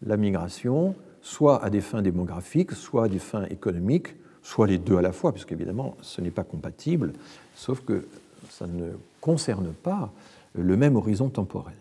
la 0.05 0.17
migration 0.17 0.93
soit 1.21 1.63
à 1.63 1.71
des 1.71 1.81
fins 1.81 2.03
démographiques, 2.03 2.73
soit 2.73 3.05
à 3.05 3.07
des 3.07 3.19
fins 3.19 3.45
économiques, 3.45 4.15
soit 4.43 4.67
les 4.67 4.77
deux 4.77 4.97
à 4.97 5.01
la 5.01 5.11
fois, 5.11 5.33
puisque 5.33 5.51
évidemment 5.51 5.97
ce 6.01 6.21
n'est 6.21 6.31
pas 6.31 6.43
compatible, 6.43 7.13
sauf 7.55 7.81
que 7.81 8.07
ça 8.49 8.67
ne 8.67 8.91
concerne 9.19 9.73
pas 9.73 10.11
le 10.53 10.77
même 10.77 10.95
horizon 10.95 11.29
temporel. 11.29 11.75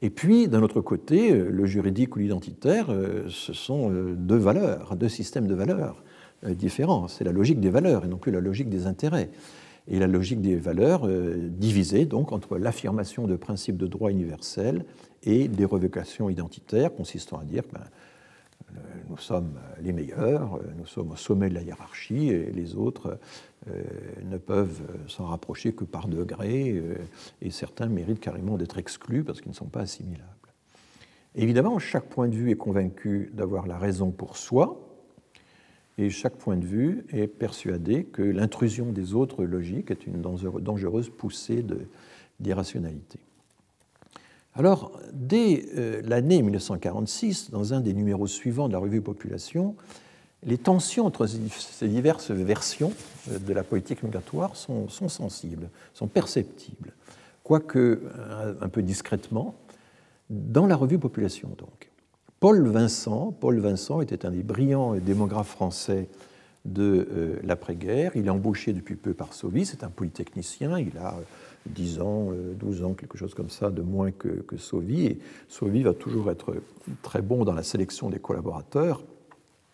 Et 0.00 0.10
puis, 0.10 0.46
d'un 0.46 0.62
autre 0.62 0.80
côté, 0.80 1.32
le 1.32 1.66
juridique 1.66 2.14
ou 2.14 2.18
l'identitaire, 2.18 2.86
euh, 2.90 3.24
ce 3.30 3.54
sont 3.54 3.90
deux 3.90 4.36
valeurs, 4.36 4.94
deux 4.94 5.08
systèmes 5.08 5.46
de 5.46 5.54
valeurs 5.54 6.02
euh, 6.44 6.54
différent. 6.54 7.08
C'est 7.08 7.24
la 7.24 7.32
logique 7.32 7.58
des 7.58 7.70
valeurs 7.70 8.04
et 8.04 8.08
non 8.08 8.16
plus 8.16 8.30
la 8.30 8.40
logique 8.40 8.68
des 8.68 8.86
intérêts. 8.86 9.30
Et 9.88 9.98
la 9.98 10.06
logique 10.06 10.40
des 10.40 10.54
valeurs 10.54 11.04
euh, 11.04 11.48
divisée 11.50 12.04
donc 12.04 12.30
entre 12.30 12.58
l'affirmation 12.58 13.26
de 13.26 13.34
principes 13.34 13.76
de 13.76 13.86
droit 13.86 14.10
universel 14.10 14.84
et 15.24 15.48
des 15.48 15.64
revocations 15.64 16.30
identitaires 16.30 16.94
consistant 16.94 17.38
à 17.38 17.44
dire 17.44 17.64
ben, 17.72 17.80
euh, 18.70 18.80
nous 19.08 19.16
sommes 19.16 19.58
les 19.82 19.92
meilleurs, 19.92 20.60
nous 20.76 20.86
sommes 20.86 21.10
au 21.10 21.16
sommet 21.16 21.48
de 21.48 21.54
la 21.54 21.62
hiérarchie 21.62 22.28
et 22.28 22.52
les 22.52 22.76
autres 22.76 23.18
ne 24.24 24.38
peuvent 24.38 24.82
s'en 25.08 25.26
rapprocher 25.26 25.72
que 25.72 25.84
par 25.84 26.08
degrés 26.08 26.82
et 27.42 27.50
certains 27.50 27.86
méritent 27.86 28.20
carrément 28.20 28.56
d'être 28.56 28.78
exclus 28.78 29.24
parce 29.24 29.40
qu'ils 29.40 29.50
ne 29.50 29.56
sont 29.56 29.66
pas 29.66 29.80
assimilables. 29.80 30.24
Évidemment, 31.34 31.78
chaque 31.78 32.08
point 32.08 32.28
de 32.28 32.34
vue 32.34 32.50
est 32.50 32.56
convaincu 32.56 33.30
d'avoir 33.34 33.66
la 33.66 33.78
raison 33.78 34.10
pour 34.10 34.36
soi, 34.36 34.87
et 35.98 36.10
chaque 36.10 36.36
point 36.36 36.56
de 36.56 36.64
vue 36.64 37.04
est 37.10 37.26
persuadé 37.26 38.04
que 38.04 38.22
l'intrusion 38.22 38.92
des 38.92 39.14
autres 39.14 39.44
logiques 39.44 39.90
est 39.90 40.06
une 40.06 40.22
dangereuse 40.22 41.10
poussée 41.10 41.64
d'irrationalité. 42.38 43.18
Alors, 44.54 44.98
dès 45.12 45.66
euh, 45.76 46.00
l'année 46.04 46.40
1946, 46.42 47.50
dans 47.50 47.74
un 47.74 47.80
des 47.80 47.94
numéros 47.94 48.26
suivants 48.26 48.68
de 48.68 48.72
la 48.72 48.78
revue 48.78 49.00
Population, 49.00 49.76
les 50.44 50.58
tensions 50.58 51.04
entre 51.04 51.26
ces 51.26 51.88
diverses 51.88 52.30
versions 52.30 52.92
euh, 53.30 53.38
de 53.38 53.52
la 53.52 53.62
politique 53.62 54.02
migratoire 54.02 54.56
sont, 54.56 54.88
sont 54.88 55.08
sensibles, 55.08 55.68
sont 55.94 56.06
perceptibles, 56.06 56.92
quoique 57.42 58.02
un 58.60 58.68
peu 58.68 58.82
discrètement, 58.82 59.54
dans 60.28 60.66
la 60.66 60.76
revue 60.76 60.98
Population 60.98 61.48
donc. 61.56 61.88
Paul 62.40 62.68
Vincent, 62.68 63.32
Paul 63.32 63.58
Vincent 63.58 64.00
était 64.00 64.24
un 64.24 64.30
des 64.30 64.44
brillants 64.44 64.94
démographes 64.94 65.50
français 65.50 66.08
de 66.64 67.08
euh, 67.10 67.36
l'après-guerre. 67.42 68.12
Il 68.14 68.26
est 68.26 68.30
embauché 68.30 68.72
depuis 68.72 68.94
peu 68.94 69.12
par 69.12 69.34
Sauvy, 69.34 69.66
c'est 69.66 69.82
un 69.82 69.90
polytechnicien, 69.90 70.78
il 70.78 70.96
a 70.98 71.16
10 71.66 72.00
ans, 72.00 72.30
12 72.60 72.82
euh, 72.82 72.84
ans, 72.84 72.94
quelque 72.94 73.18
chose 73.18 73.34
comme 73.34 73.50
ça, 73.50 73.70
de 73.70 73.82
moins 73.82 74.12
que, 74.12 74.28
que 74.28 74.56
Sauvy. 74.56 75.06
Et 75.06 75.18
Sauvy 75.48 75.82
va 75.82 75.94
toujours 75.94 76.30
être 76.30 76.54
très 77.02 77.22
bon 77.22 77.44
dans 77.44 77.54
la 77.54 77.64
sélection 77.64 78.08
des 78.08 78.20
collaborateurs. 78.20 79.02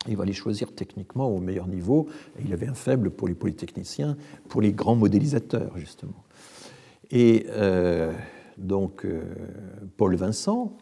Il 0.08 0.16
va 0.16 0.24
les 0.24 0.32
choisir 0.32 0.74
techniquement 0.74 1.28
au 1.28 1.40
meilleur 1.40 1.66
niveau. 1.66 2.08
Il 2.42 2.52
avait 2.54 2.68
un 2.68 2.74
faible 2.74 3.10
pour 3.10 3.28
les 3.28 3.34
polytechniciens, 3.34 4.16
pour 4.48 4.62
les 4.62 4.72
grands 4.72 4.96
modélisateurs, 4.96 5.76
justement. 5.76 6.24
Et 7.10 7.46
euh, 7.50 8.12
donc, 8.56 9.06
Paul 9.98 10.16
Vincent 10.16 10.76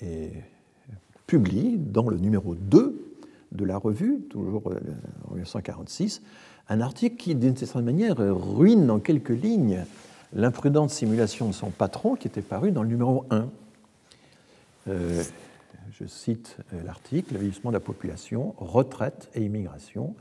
et 0.00 0.30
publie 1.26 1.76
dans 1.78 2.08
le 2.08 2.18
numéro 2.18 2.54
2 2.54 3.04
de 3.52 3.64
la 3.64 3.76
revue, 3.76 4.20
toujours 4.28 4.70
euh, 4.70 4.80
en 5.28 5.34
1946, 5.34 6.22
un 6.68 6.80
article 6.80 7.16
qui, 7.16 7.34
d'une 7.34 7.56
certaine 7.56 7.84
manière, 7.84 8.16
ruine 8.18 8.90
en 8.90 8.98
quelques 8.98 9.30
lignes 9.30 9.84
l'imprudente 10.32 10.90
simulation 10.90 11.46
de 11.48 11.52
son 11.52 11.70
patron 11.70 12.16
qui 12.16 12.26
était 12.26 12.42
paru 12.42 12.72
dans 12.72 12.82
le 12.82 12.88
numéro 12.88 13.24
1. 13.30 13.48
Euh, 14.88 15.22
je 15.92 16.06
cite 16.06 16.56
euh, 16.72 16.82
l'article, 16.84 17.34
le 17.34 17.40
vieillissement 17.40 17.70
de 17.70 17.76
la 17.76 17.80
population, 17.80 18.54
retraite 18.58 19.30
et 19.34 19.42
immigration. 19.42 20.14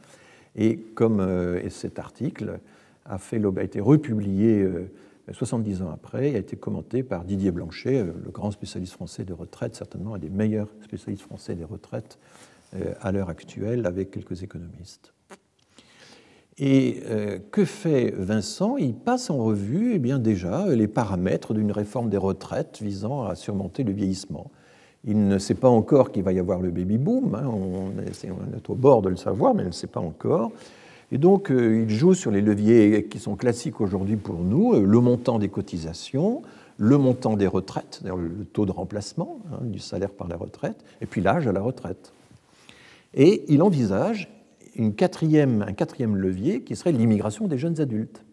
Et 0.55 0.77
comme 0.77 1.59
cet 1.71 1.97
article 1.97 2.59
a, 3.05 3.17
fait, 3.17 3.41
a 3.43 3.63
été 3.63 3.79
republié 3.79 4.63
70 5.31 5.81
ans 5.83 5.91
après, 5.93 6.35
a 6.35 6.39
été 6.39 6.57
commenté 6.57 7.01
par 7.03 7.23
Didier 7.23 7.51
Blanchet, 7.51 7.99
euh, 7.99 8.11
le 8.23 8.31
grand 8.31 8.51
spécialiste 8.51 8.93
français 8.93 9.23
des 9.23 9.33
retraites, 9.33 9.75
certainement 9.75 10.15
un 10.15 10.19
des 10.19 10.29
meilleurs 10.29 10.67
spécialistes 10.83 11.23
français 11.23 11.55
des 11.55 11.63
retraites 11.63 12.17
euh, 12.75 12.93
à 13.01 13.11
l'heure 13.11 13.29
actuelle, 13.29 13.85
avec 13.85 14.11
quelques 14.11 14.43
économistes. 14.43 15.13
Et 16.57 17.01
euh, 17.05 17.39
que 17.51 17.65
fait 17.65 18.11
Vincent? 18.11 18.77
Il 18.77 18.93
passe 18.93 19.29
en 19.29 19.37
revue 19.37 19.93
eh 19.95 19.99
bien, 19.99 20.19
déjà 20.19 20.67
les 20.67 20.87
paramètres 20.87 21.53
d'une 21.53 21.71
réforme 21.71 22.09
des 22.09 22.17
retraites 22.17 22.79
visant 22.81 23.23
à 23.23 23.35
surmonter 23.35 23.83
le 23.83 23.93
vieillissement. 23.93 24.51
Il 25.05 25.27
ne 25.27 25.37
sait 25.37 25.55
pas 25.55 25.69
encore 25.69 26.11
qu'il 26.11 26.23
va 26.23 26.31
y 26.31 26.39
avoir 26.39 26.61
le 26.61 26.71
baby-boom, 26.71 27.35
hein, 27.35 27.47
on, 27.47 27.91
est, 28.01 28.69
au 28.69 28.75
bord 28.75 29.01
de 29.01 29.09
le 29.09 29.17
savoir, 29.17 29.53
mais 29.53 29.63
il 29.63 29.67
ne 29.67 29.71
sait 29.71 29.87
pas 29.87 29.99
encore. 29.99 30.51
Et 31.13 31.19
donc, 31.19 31.51
euh, 31.51 31.85
il 31.87 31.95
joue 31.95 32.15
sur 32.15 32.31
les 32.31 32.41
leviers 32.41 33.05
qui 33.05 33.19
sont 33.19 33.35
classiques 33.35 33.79
aujourd'hui 33.79 34.15
pour 34.15 34.39
nous, 34.39 34.73
euh, 34.73 34.83
le 34.83 34.99
montant 34.99 35.37
des 35.37 35.47
cotisations, 35.47 36.41
le 36.77 36.97
montant 36.97 37.37
des 37.37 37.45
retraites, 37.45 38.01
le 38.03 38.45
taux 38.45 38.65
de 38.65 38.71
remplacement 38.71 39.39
hein, 39.51 39.59
du 39.61 39.77
salaire 39.77 40.09
par 40.09 40.27
la 40.27 40.35
retraite, 40.37 40.83
et 41.01 41.05
puis 41.05 41.21
l'âge 41.21 41.47
à 41.47 41.51
la 41.51 41.61
retraite. 41.61 42.13
Et 43.13 43.45
il 43.47 43.61
envisage 43.61 44.27
un 44.79 44.89
quatrième 44.89 46.15
levier 46.15 46.63
qui 46.63 46.75
serait 46.75 46.91
l'immigration 46.91 47.47
des 47.47 47.59
jeunes 47.59 47.79
adultes. 47.79 48.23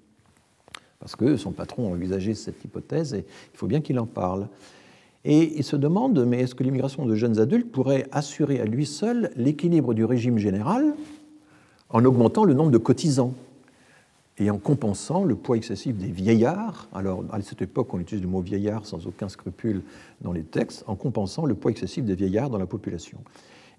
Parce 1.01 1.16
que 1.16 1.36
son 1.36 1.51
patron 1.52 1.94
a 1.94 2.35
cette 2.35 2.65
hypothèse 2.65 3.12
et 3.12 3.27
il 3.52 3.59
faut 3.59 3.66
bien 3.66 3.82
qu'il 3.82 3.98
en 3.98 4.07
parle. 4.07 4.48
Et 5.27 5.59
il 5.59 5.65
se 5.65 5.77
demande, 5.77 6.24
mais 6.24 6.40
est-ce 6.40 6.55
que 6.55 6.62
l'immigration 6.62 7.05
de 7.05 7.15
jeunes 7.15 7.39
adultes 7.40 7.70
pourrait 7.70 8.07
assurer 8.11 8.59
à 8.59 8.65
lui 8.65 8.86
seul 8.86 9.31
l'équilibre 9.36 9.93
du 9.93 10.07
régime 10.07 10.39
général 10.39 10.94
en 11.90 12.04
augmentant 12.04 12.44
le 12.44 12.54
nombre 12.54 12.70
de 12.70 12.78
cotisants 12.78 13.34
et 14.38 14.50
en 14.50 14.58
compensant 14.58 15.24
le 15.24 15.34
poids 15.34 15.56
excessif 15.56 15.96
des 15.96 16.10
vieillards. 16.10 16.88
Alors, 16.94 17.24
à 17.30 17.40
cette 17.42 17.60
époque, 17.62 17.92
on 17.92 18.00
utilise 18.00 18.22
le 18.22 18.28
mot 18.28 18.40
vieillard 18.40 18.86
sans 18.86 19.06
aucun 19.06 19.28
scrupule 19.28 19.82
dans 20.22 20.32
les 20.32 20.44
textes, 20.44 20.84
en 20.86 20.96
compensant 20.96 21.44
le 21.44 21.54
poids 21.54 21.70
excessif 21.70 22.04
des 22.04 22.14
vieillards 22.14 22.48
dans 22.48 22.58
la 22.58 22.66
population. 22.66 23.18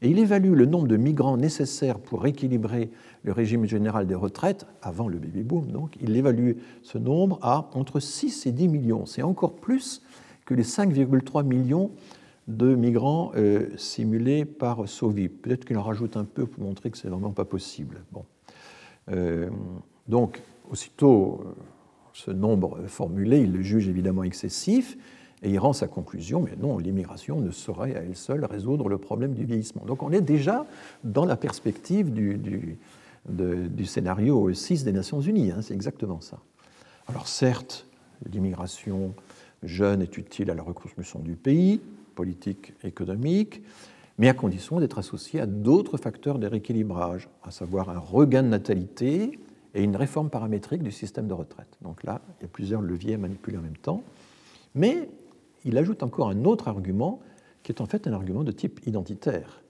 Et 0.04 0.10
il 0.10 0.20
évalue 0.20 0.54
le 0.54 0.66
nombre 0.66 0.88
de 0.88 0.98
migrants 0.98 1.38
nécessaires 1.38 2.00
pour 2.00 2.26
équilibrer 2.26 2.90
le 3.24 3.32
régime 3.32 3.66
général 3.66 4.08
des 4.08 4.16
retraites, 4.16 4.66
avant 4.82 5.08
le 5.08 5.18
baby-boom, 5.18 5.68
donc, 5.68 5.96
il 6.02 6.16
évalue 6.16 6.54
ce 6.84 6.98
nombre 6.98 7.40
à 7.42 7.70
entre 7.74 8.00
6 8.00 8.46
et 8.46 8.52
10 8.52 8.68
millions. 8.68 9.06
C'est 9.06 9.22
encore 9.22 9.54
plus 9.54 10.02
que 10.46 10.54
les 10.54 10.64
5,3 10.64 11.44
millions 11.44 11.92
de 12.48 12.76
migrants 12.76 13.32
euh, 13.36 13.70
simulés 13.78 14.46
par 14.46 14.88
Sauvy. 14.88 15.30
Peut-être 15.30 15.66
qu'il 15.66 15.78
en 15.78 15.84
rajoute 15.84 16.18
un 16.18 16.26
peu 16.26 16.46
pour 16.46 16.64
montrer 16.64 16.90
que 16.92 16.98
c'est 16.98 17.08
vraiment 17.08 17.32
pas 17.32 17.46
possible. 17.46 18.04
Bon. 18.12 18.26
Euh, 19.12 19.50
donc, 20.08 20.42
aussitôt 20.70 21.42
euh, 21.46 21.54
ce 22.14 22.32
nombre 22.32 22.80
formulé, 22.88 23.42
il 23.42 23.52
le 23.52 23.62
juge 23.62 23.88
évidemment 23.88 24.24
excessif 24.24 24.98
et 25.44 25.50
il 25.50 25.60
rend 25.60 25.74
sa 25.74 25.88
conclusion, 25.88 26.42
mais 26.42 26.56
non, 26.56 26.78
l'immigration 26.78 27.40
ne 27.40 27.52
saurait 27.52 27.96
à 27.96 28.02
elle 28.02 28.16
seule 28.16 28.46
résoudre 28.46 28.90
le 28.90 28.98
problème 28.98 29.34
du 29.34 29.44
vieillissement. 29.44 29.84
Donc 29.86 30.04
on 30.04 30.12
est 30.12 30.22
déjà 30.22 30.66
dans 31.04 31.26
la 31.26 31.36
perspective 31.36 32.12
du, 32.12 32.78
scénario 33.86 34.54
6 34.54 34.84
des 34.84 34.92
Nations 34.92 35.20
Unies, 35.20 35.52
hein, 35.52 35.62
c'est 35.62 35.74
exactement 35.74 36.22
ça. 36.22 36.40
Alors 37.08 37.28
certes, 37.28 37.88
l'immigration 38.32 39.16
jeune 39.64 40.02
est 40.02 40.16
utile 40.18 40.52
à 40.52 40.54
la 40.54 40.62
reconstruction 40.62 41.20
du 41.20 41.36
pays, 41.36 41.82
politique 42.16 42.74
économique, 42.84 43.62
mais 44.18 44.30
à 44.30 44.34
condition 44.34 44.80
d'être 44.80 45.00
associé 45.00 45.40
à 45.42 45.46
d'autres 45.46 45.98
facteurs 45.98 46.40
de 46.40 46.48
rééquilibrage, 46.48 47.30
à 47.44 47.52
savoir 47.52 47.90
un 47.90 48.00
regain 48.00 48.44
de 48.44 48.50
natalité 48.50 49.40
et 49.74 49.84
une 49.84 49.96
réforme 49.96 50.30
paramétrique 50.30 50.84
du 50.84 50.92
système 50.92 51.28
de 51.28 51.34
retraite. 51.34 51.78
Donc 51.82 52.04
là, 52.04 52.22
il 52.40 52.44
y 52.44 52.46
a 52.46 52.50
plusieurs 52.50 52.82
leviers 52.82 53.16
à 53.16 53.18
manipuler 53.18 53.58
en 53.58 53.62
même 53.62 53.78
temps. 53.78 54.04
Mais 54.76 55.10
il 55.66 55.78
ajoute 55.78 56.04
encore 56.04 56.30
un 56.30 56.46
autre 56.46 56.68
argument 56.68 57.20
qui 57.64 57.72
est 57.72 57.82
en 57.82 57.86
fait 57.86 58.08
un 58.08 58.14
argument 58.14 58.44
de 58.44 58.52
type 58.52 58.86
identitaire. 58.86 59.62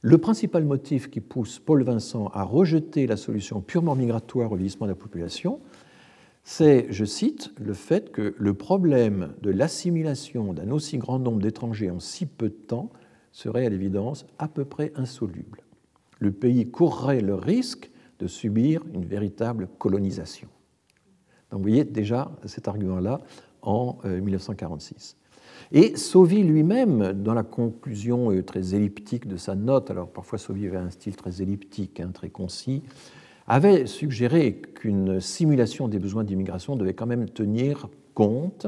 Le 0.00 0.18
principal 0.18 0.64
motif 0.64 1.10
qui 1.10 1.20
pousse 1.20 1.58
Paul 1.58 1.82
Vincent 1.82 2.28
à 2.28 2.44
rejeter 2.44 3.06
la 3.06 3.16
solution 3.16 3.60
purement 3.60 3.96
migratoire 3.96 4.52
au 4.52 4.56
vieillissement 4.56 4.86
de 4.86 4.92
la 4.92 4.96
population, 4.96 5.60
c'est, 6.44 6.86
je 6.90 7.04
cite, 7.04 7.52
le 7.58 7.74
fait 7.74 8.10
que 8.10 8.34
le 8.38 8.54
problème 8.54 9.34
de 9.42 9.50
l'assimilation 9.50 10.54
d'un 10.54 10.70
aussi 10.70 10.98
grand 10.98 11.18
nombre 11.18 11.40
d'étrangers 11.40 11.90
en 11.90 12.00
si 12.00 12.26
peu 12.26 12.48
de 12.48 12.54
temps 12.54 12.90
serait 13.32 13.66
à 13.66 13.68
l'évidence 13.68 14.26
à 14.38 14.48
peu 14.48 14.64
près 14.64 14.92
insoluble. 14.96 15.62
Le 16.18 16.32
pays 16.32 16.70
courrait 16.70 17.20
le 17.20 17.34
risque 17.34 17.90
de 18.18 18.26
subir 18.26 18.82
une 18.94 19.04
véritable 19.04 19.68
colonisation. 19.78 20.48
Donc 21.50 21.60
vous 21.60 21.68
voyez 21.68 21.84
déjà 21.84 22.30
cet 22.44 22.68
argument-là 22.68 23.20
en 23.62 23.98
1946. 24.04 25.16
Euh, 25.74 25.78
Et 25.78 25.96
Sauvy 25.96 26.42
lui-même, 26.42 27.12
dans 27.12 27.34
la 27.34 27.42
conclusion 27.42 28.32
euh, 28.32 28.42
très 28.42 28.74
elliptique 28.74 29.26
de 29.26 29.36
sa 29.36 29.54
note, 29.54 29.90
alors 29.90 30.10
parfois 30.10 30.38
Sauvy 30.38 30.66
avait 30.66 30.76
un 30.76 30.90
style 30.90 31.16
très 31.16 31.42
elliptique, 31.42 32.00
hein, 32.00 32.10
très 32.12 32.30
concis, 32.30 32.82
avait 33.48 33.86
suggéré 33.86 34.60
qu'une 34.74 35.20
simulation 35.20 35.88
des 35.88 35.98
besoins 35.98 36.22
d'immigration 36.22 36.76
devait 36.76 36.94
quand 36.94 37.06
même 37.06 37.28
tenir 37.28 37.88
compte, 38.14 38.66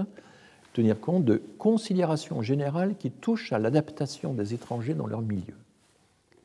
tenir 0.72 0.98
compte 0.98 1.24
de 1.24 1.42
considérations 1.58 2.40
générales 2.40 2.96
qui 2.96 3.10
touchent 3.10 3.52
à 3.52 3.58
l'adaptation 3.58 4.32
des 4.32 4.54
étrangers 4.54 4.94
dans 4.94 5.06
leur 5.06 5.20
milieu. 5.20 5.54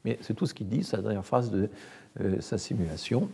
Mais 0.04 0.20
c'est 0.22 0.34
tout 0.34 0.46
ce 0.46 0.54
qu'il 0.54 0.68
dit, 0.68 0.84
sa 0.84 1.02
dernière 1.02 1.26
phrase 1.26 1.50
de 1.50 1.70
euh, 2.20 2.40
sa 2.42 2.58
simulation 2.58 3.30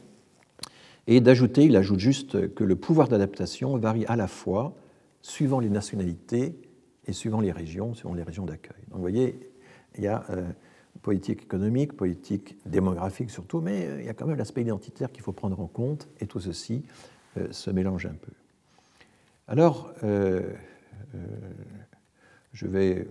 et 1.07 1.19
d'ajouter, 1.19 1.65
il 1.65 1.75
ajoute 1.75 1.99
juste 1.99 2.53
que 2.53 2.63
le 2.63 2.75
pouvoir 2.75 3.07
d'adaptation 3.07 3.75
varie 3.77 4.05
à 4.05 4.15
la 4.15 4.27
fois 4.27 4.75
suivant 5.21 5.59
les 5.59 5.69
nationalités 5.69 6.55
et 7.07 7.13
suivant 7.13 7.41
les 7.41 7.51
régions, 7.51 7.95
suivant 7.95 8.13
les 8.13 8.23
régions 8.23 8.45
d'accueil. 8.45 8.81
Donc 8.89 8.95
vous 8.95 9.01
voyez, 9.01 9.39
il 9.97 10.03
y 10.03 10.07
a 10.07 10.23
euh, 10.29 10.43
politique 11.01 11.43
économique, 11.43 11.93
politique 11.93 12.55
démographique 12.65 13.29
surtout, 13.29 13.61
mais 13.61 13.87
euh, 13.87 14.01
il 14.01 14.05
y 14.05 14.09
a 14.09 14.13
quand 14.13 14.27
même 14.27 14.37
l'aspect 14.37 14.61
identitaire 14.61 15.11
qu'il 15.11 15.23
faut 15.23 15.31
prendre 15.31 15.59
en 15.59 15.67
compte, 15.67 16.07
et 16.19 16.27
tout 16.27 16.39
ceci 16.39 16.83
euh, 17.37 17.51
se 17.51 17.69
mélange 17.71 18.05
un 18.05 18.13
peu. 18.13 18.31
Alors, 19.47 19.93
je, 22.53 22.67
vais, 22.67 23.05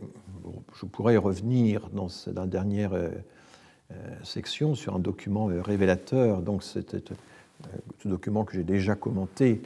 je 0.74 0.86
pourrais 0.86 1.18
revenir 1.18 1.90
dans 1.90 2.08
la 2.34 2.46
dernière 2.46 2.92
section 4.22 4.74
sur 4.74 4.96
un 4.96 5.00
document 5.00 5.46
révélateur, 5.46 6.40
donc 6.40 6.62
c'était 6.62 7.02
ce 8.02 8.08
document 8.08 8.46
que 8.46 8.54
j'ai 8.54 8.64
déjà 8.64 8.94
commenté, 8.94 9.60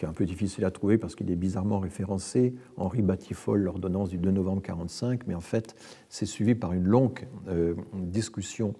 qui 0.00 0.06
est 0.06 0.08
un 0.08 0.14
peu 0.14 0.24
difficile 0.24 0.64
à 0.64 0.70
trouver 0.70 0.96
parce 0.96 1.14
qu'il 1.14 1.30
est 1.30 1.36
bizarrement 1.36 1.78
référencé, 1.78 2.54
Henri 2.78 3.02
Batifol, 3.02 3.60
l'ordonnance 3.60 4.08
du 4.08 4.16
2 4.16 4.30
novembre 4.30 4.62
1945, 4.62 5.26
mais 5.26 5.34
en 5.34 5.42
fait, 5.42 5.76
c'est 6.08 6.24
suivi 6.24 6.54
par 6.54 6.72
une 6.72 6.84
longue 6.84 7.28
euh, 7.48 7.74
discussion 7.92 8.72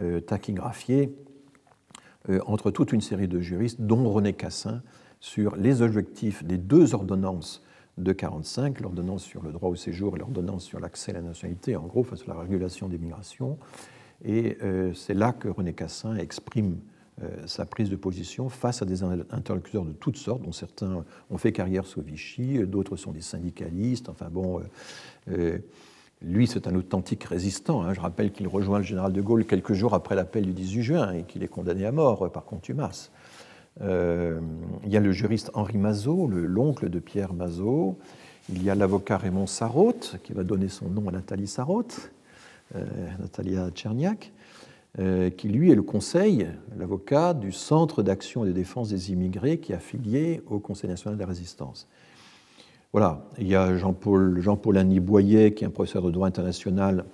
euh, 0.00 0.18
taquigraphiée 0.18 1.14
euh, 2.28 2.40
entre 2.44 2.72
toute 2.72 2.92
une 2.92 3.00
série 3.00 3.28
de 3.28 3.38
juristes, 3.38 3.80
dont 3.80 4.10
René 4.10 4.32
Cassin, 4.32 4.82
sur 5.20 5.54
les 5.54 5.80
objectifs 5.80 6.42
des 6.42 6.58
deux 6.58 6.92
ordonnances 6.92 7.62
de 7.96 8.10
1945, 8.10 8.80
l'ordonnance 8.80 9.22
sur 9.22 9.44
le 9.44 9.52
droit 9.52 9.70
au 9.70 9.76
séjour 9.76 10.16
et 10.16 10.18
l'ordonnance 10.18 10.64
sur 10.64 10.80
l'accès 10.80 11.12
à 11.12 11.14
la 11.14 11.22
nationalité, 11.22 11.76
en 11.76 11.86
gros, 11.86 12.02
face 12.02 12.22
à 12.22 12.34
la 12.34 12.40
régulation 12.40 12.88
des 12.88 12.98
migrations. 12.98 13.58
Et 14.24 14.58
c'est 14.94 15.14
là 15.14 15.32
que 15.32 15.48
René 15.48 15.72
Cassin 15.74 16.16
exprime 16.16 16.78
euh, 16.78 16.97
sa 17.46 17.64
prise 17.64 17.90
de 17.90 17.96
position 17.96 18.48
face 18.48 18.82
à 18.82 18.84
des 18.84 19.02
interlocuteurs 19.02 19.84
de 19.84 19.92
toutes 19.92 20.16
sortes, 20.16 20.42
dont 20.42 20.52
certains 20.52 21.04
ont 21.30 21.38
fait 21.38 21.52
carrière 21.52 21.86
sous 21.86 22.00
Vichy, 22.00 22.58
d'autres 22.66 22.96
sont 22.96 23.12
des 23.12 23.20
syndicalistes. 23.20 24.08
Enfin 24.08 24.28
bon, 24.30 24.60
euh, 24.60 24.62
euh, 25.30 25.58
lui, 26.22 26.46
c'est 26.46 26.66
un 26.66 26.74
authentique 26.74 27.24
résistant. 27.24 27.82
Hein. 27.82 27.94
Je 27.94 28.00
rappelle 28.00 28.32
qu'il 28.32 28.46
rejoint 28.48 28.78
le 28.78 28.84
général 28.84 29.12
de 29.12 29.20
Gaulle 29.20 29.44
quelques 29.44 29.72
jours 29.72 29.94
après 29.94 30.14
l'appel 30.14 30.44
du 30.44 30.52
18 30.52 30.82
juin 30.82 31.12
et 31.12 31.22
qu'il 31.24 31.42
est 31.42 31.48
condamné 31.48 31.86
à 31.86 31.92
mort 31.92 32.30
par 32.30 32.44
contumace. 32.44 33.10
il 33.80 34.88
y 34.88 34.96
a 34.96 35.00
le 35.00 35.12
juriste 35.12 35.50
Henri 35.54 35.78
Mazot, 35.78 36.26
l'oncle 36.28 36.88
de 36.88 36.98
Pierre 36.98 37.32
Mazot. 37.32 37.98
Il 38.50 38.62
y 38.62 38.70
a 38.70 38.74
l'avocat 38.74 39.18
Raymond 39.18 39.46
Sarraute, 39.46 40.16
qui 40.24 40.32
va 40.32 40.42
donner 40.42 40.68
son 40.68 40.88
nom 40.88 41.08
à 41.08 41.12
Nathalie 41.12 41.46
Sarraute, 41.46 42.10
Natalia 42.74 43.70
Tcherniak. 43.70 44.32
Euh, 44.98 45.28
qui 45.30 45.48
lui 45.48 45.70
est 45.70 45.74
le 45.74 45.82
conseil, 45.82 46.48
l'avocat 46.76 47.34
du 47.34 47.52
Centre 47.52 48.02
d'action 48.02 48.44
et 48.44 48.48
de 48.48 48.52
défense 48.52 48.88
des 48.88 49.12
immigrés 49.12 49.58
qui 49.58 49.72
est 49.72 49.76
affilié 49.76 50.40
au 50.48 50.58
Conseil 50.58 50.88
national 50.88 51.16
de 51.16 51.20
la 51.20 51.28
résistance. 51.28 51.86
Voilà, 52.92 53.28
il 53.38 53.46
y 53.46 53.54
a 53.54 53.76
Jean-Paul 53.76 54.40
Jean 54.40 54.58
Annie 54.74 54.98
Boyer, 54.98 55.52
qui 55.52 55.62
est 55.62 55.66
un 55.66 55.70
professeur 55.70 56.02
de 56.02 56.10
droit 56.10 56.26
international 56.26 57.04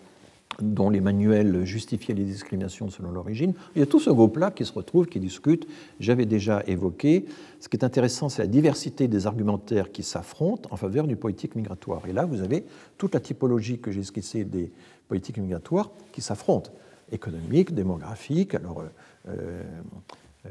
dont 0.61 0.89
les 0.89 1.01
manuels 1.01 1.65
justifiaient 1.65 2.15
les 2.15 2.25
discriminations 2.25 2.89
selon 2.89 3.11
l'origine. 3.11 3.55
Il 3.75 3.81
y 3.81 3.83
a 3.83 3.87
tout 3.87 3.99
ce 3.99 4.09
groupe-là 4.09 4.53
qui 4.53 4.65
se 4.65 4.73
retrouve, 4.73 5.07
qui 5.07 5.19
discute. 5.19 5.67
J'avais 5.99 6.27
déjà 6.27 6.63
évoqué. 6.69 7.27
Ce 7.59 7.69
qui 7.69 7.77
est 7.77 7.85
intéressant, 7.85 8.29
c'est 8.29 8.43
la 8.43 8.49
diversité 8.49 9.09
des 9.09 9.27
argumentaires 9.27 9.91
qui 9.91 10.05
s'affrontent 10.05 10.69
en 10.73 10.77
faveur 10.77 11.09
du 11.09 11.17
politique 11.17 11.57
migratoire. 11.57 12.07
Et 12.07 12.13
là, 12.13 12.25
vous 12.25 12.41
avez 12.41 12.65
toute 12.99 13.15
la 13.15 13.21
typologie 13.21 13.81
que 13.81 13.91
j'ai 13.91 14.01
esquissée 14.01 14.45
des 14.45 14.71
politiques 15.09 15.39
migratoires 15.39 15.91
qui 16.13 16.23
s'affrontent 16.23 16.71
économique, 17.15 17.75
démographique. 17.75 18.55
Alors, 18.55 18.83
euh, 18.83 18.91
euh, 19.29 19.63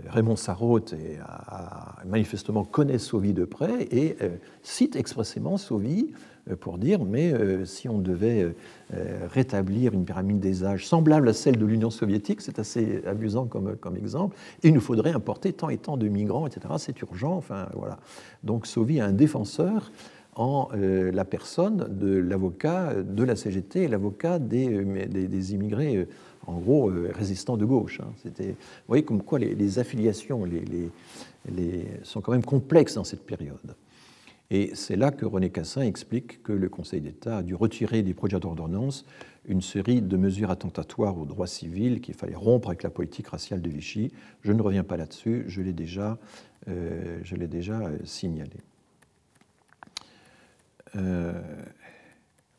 Raymond 0.07 0.35
Sarraute 0.35 0.95
a, 1.23 1.97
manifestement 2.05 2.63
connaît 2.63 2.97
Sauvy 2.97 3.33
de 3.33 3.45
près 3.45 3.83
et 3.91 4.15
euh, 4.21 4.29
cite 4.63 4.95
expressément 4.95 5.57
Sauvy 5.57 6.11
pour 6.59 6.77
dire 6.77 7.05
mais 7.05 7.33
si 7.63 7.87
on 7.87 7.99
devait 7.99 8.53
rétablir 9.31 9.93
une 9.93 10.03
pyramide 10.03 10.41
des 10.41 10.65
âges 10.65 10.85
semblable 10.85 11.29
à 11.29 11.33
celle 11.33 11.57
de 11.57 11.65
l'Union 11.65 11.89
soviétique, 11.89 12.41
c'est 12.41 12.59
assez 12.59 13.01
amusant 13.07 13.45
comme, 13.45 13.95
exemple, 13.95 14.35
il 14.61 14.73
nous 14.73 14.81
faudrait 14.81 15.13
importer 15.13 15.53
tant 15.53 15.69
et 15.69 15.77
tant 15.77 15.95
de 15.95 16.05
migrants, 16.09 16.45
etc. 16.45 16.73
C'est 16.79 17.01
urgent. 17.01 17.37
Enfin, 17.37 17.69
voilà. 17.77 17.97
Donc 18.43 18.67
Sauvy 18.67 18.97
est 18.97 19.01
un 19.01 19.13
défenseur 19.13 19.93
en 20.35 20.67
la 20.73 21.23
personne 21.23 21.87
de 21.97 22.17
l'avocat 22.17 22.93
de 22.95 23.23
la 23.23 23.37
CGT 23.37 23.83
et 23.83 23.87
l'avocat 23.87 24.37
des, 24.37 25.53
immigrés 25.53 26.09
en 26.47 26.59
gros, 26.59 26.89
euh, 26.89 27.11
résistants 27.13 27.57
de 27.57 27.65
gauche. 27.65 27.99
Hein. 28.01 28.11
C'était, 28.21 28.49
vous 28.51 28.87
voyez 28.87 29.03
comme 29.03 29.23
quoi 29.23 29.39
les, 29.39 29.79
affiliations 29.79 30.47
sont 32.03 32.21
quand 32.21 32.31
même 32.31 32.43
complexes 32.43 32.95
dans 32.95 33.03
cette 33.03 33.25
période. 33.25 33.75
Et 34.51 34.71
c'est 34.75 34.95
là 34.95 35.11
que 35.11 35.25
René 35.25 35.49
Cassin 35.49 35.81
explique 35.81 36.43
que 36.43 36.53
le 36.53 36.69
Conseil 36.69 37.01
d'État 37.01 37.37
a 37.37 37.43
dû 37.43 37.55
retirer 37.55 38.03
des 38.03 38.13
projets 38.13 38.39
d'ordonnance 38.39 39.05
une 39.45 39.61
série 39.61 40.01
de 40.01 40.15
mesures 40.15 40.51
attentatoires 40.51 41.17
aux 41.17 41.25
droits 41.25 41.47
civils 41.47 42.01
qu'il 42.01 42.13
fallait 42.13 42.35
rompre 42.35 42.69
avec 42.69 42.83
la 42.83 42.89
politique 42.89 43.27
raciale 43.27 43.61
de 43.61 43.69
Vichy. 43.69 44.11
Je 44.41 44.51
ne 44.51 44.61
reviens 44.61 44.83
pas 44.83 44.95
là-dessus, 44.95 45.43
je 45.47 45.61
l'ai 45.61 45.73
déjà, 45.73 46.17
euh, 46.67 47.19
je 47.23 47.35
l'ai 47.35 47.47
déjà 47.47 47.79
euh, 47.79 47.97
signalé. 48.05 48.57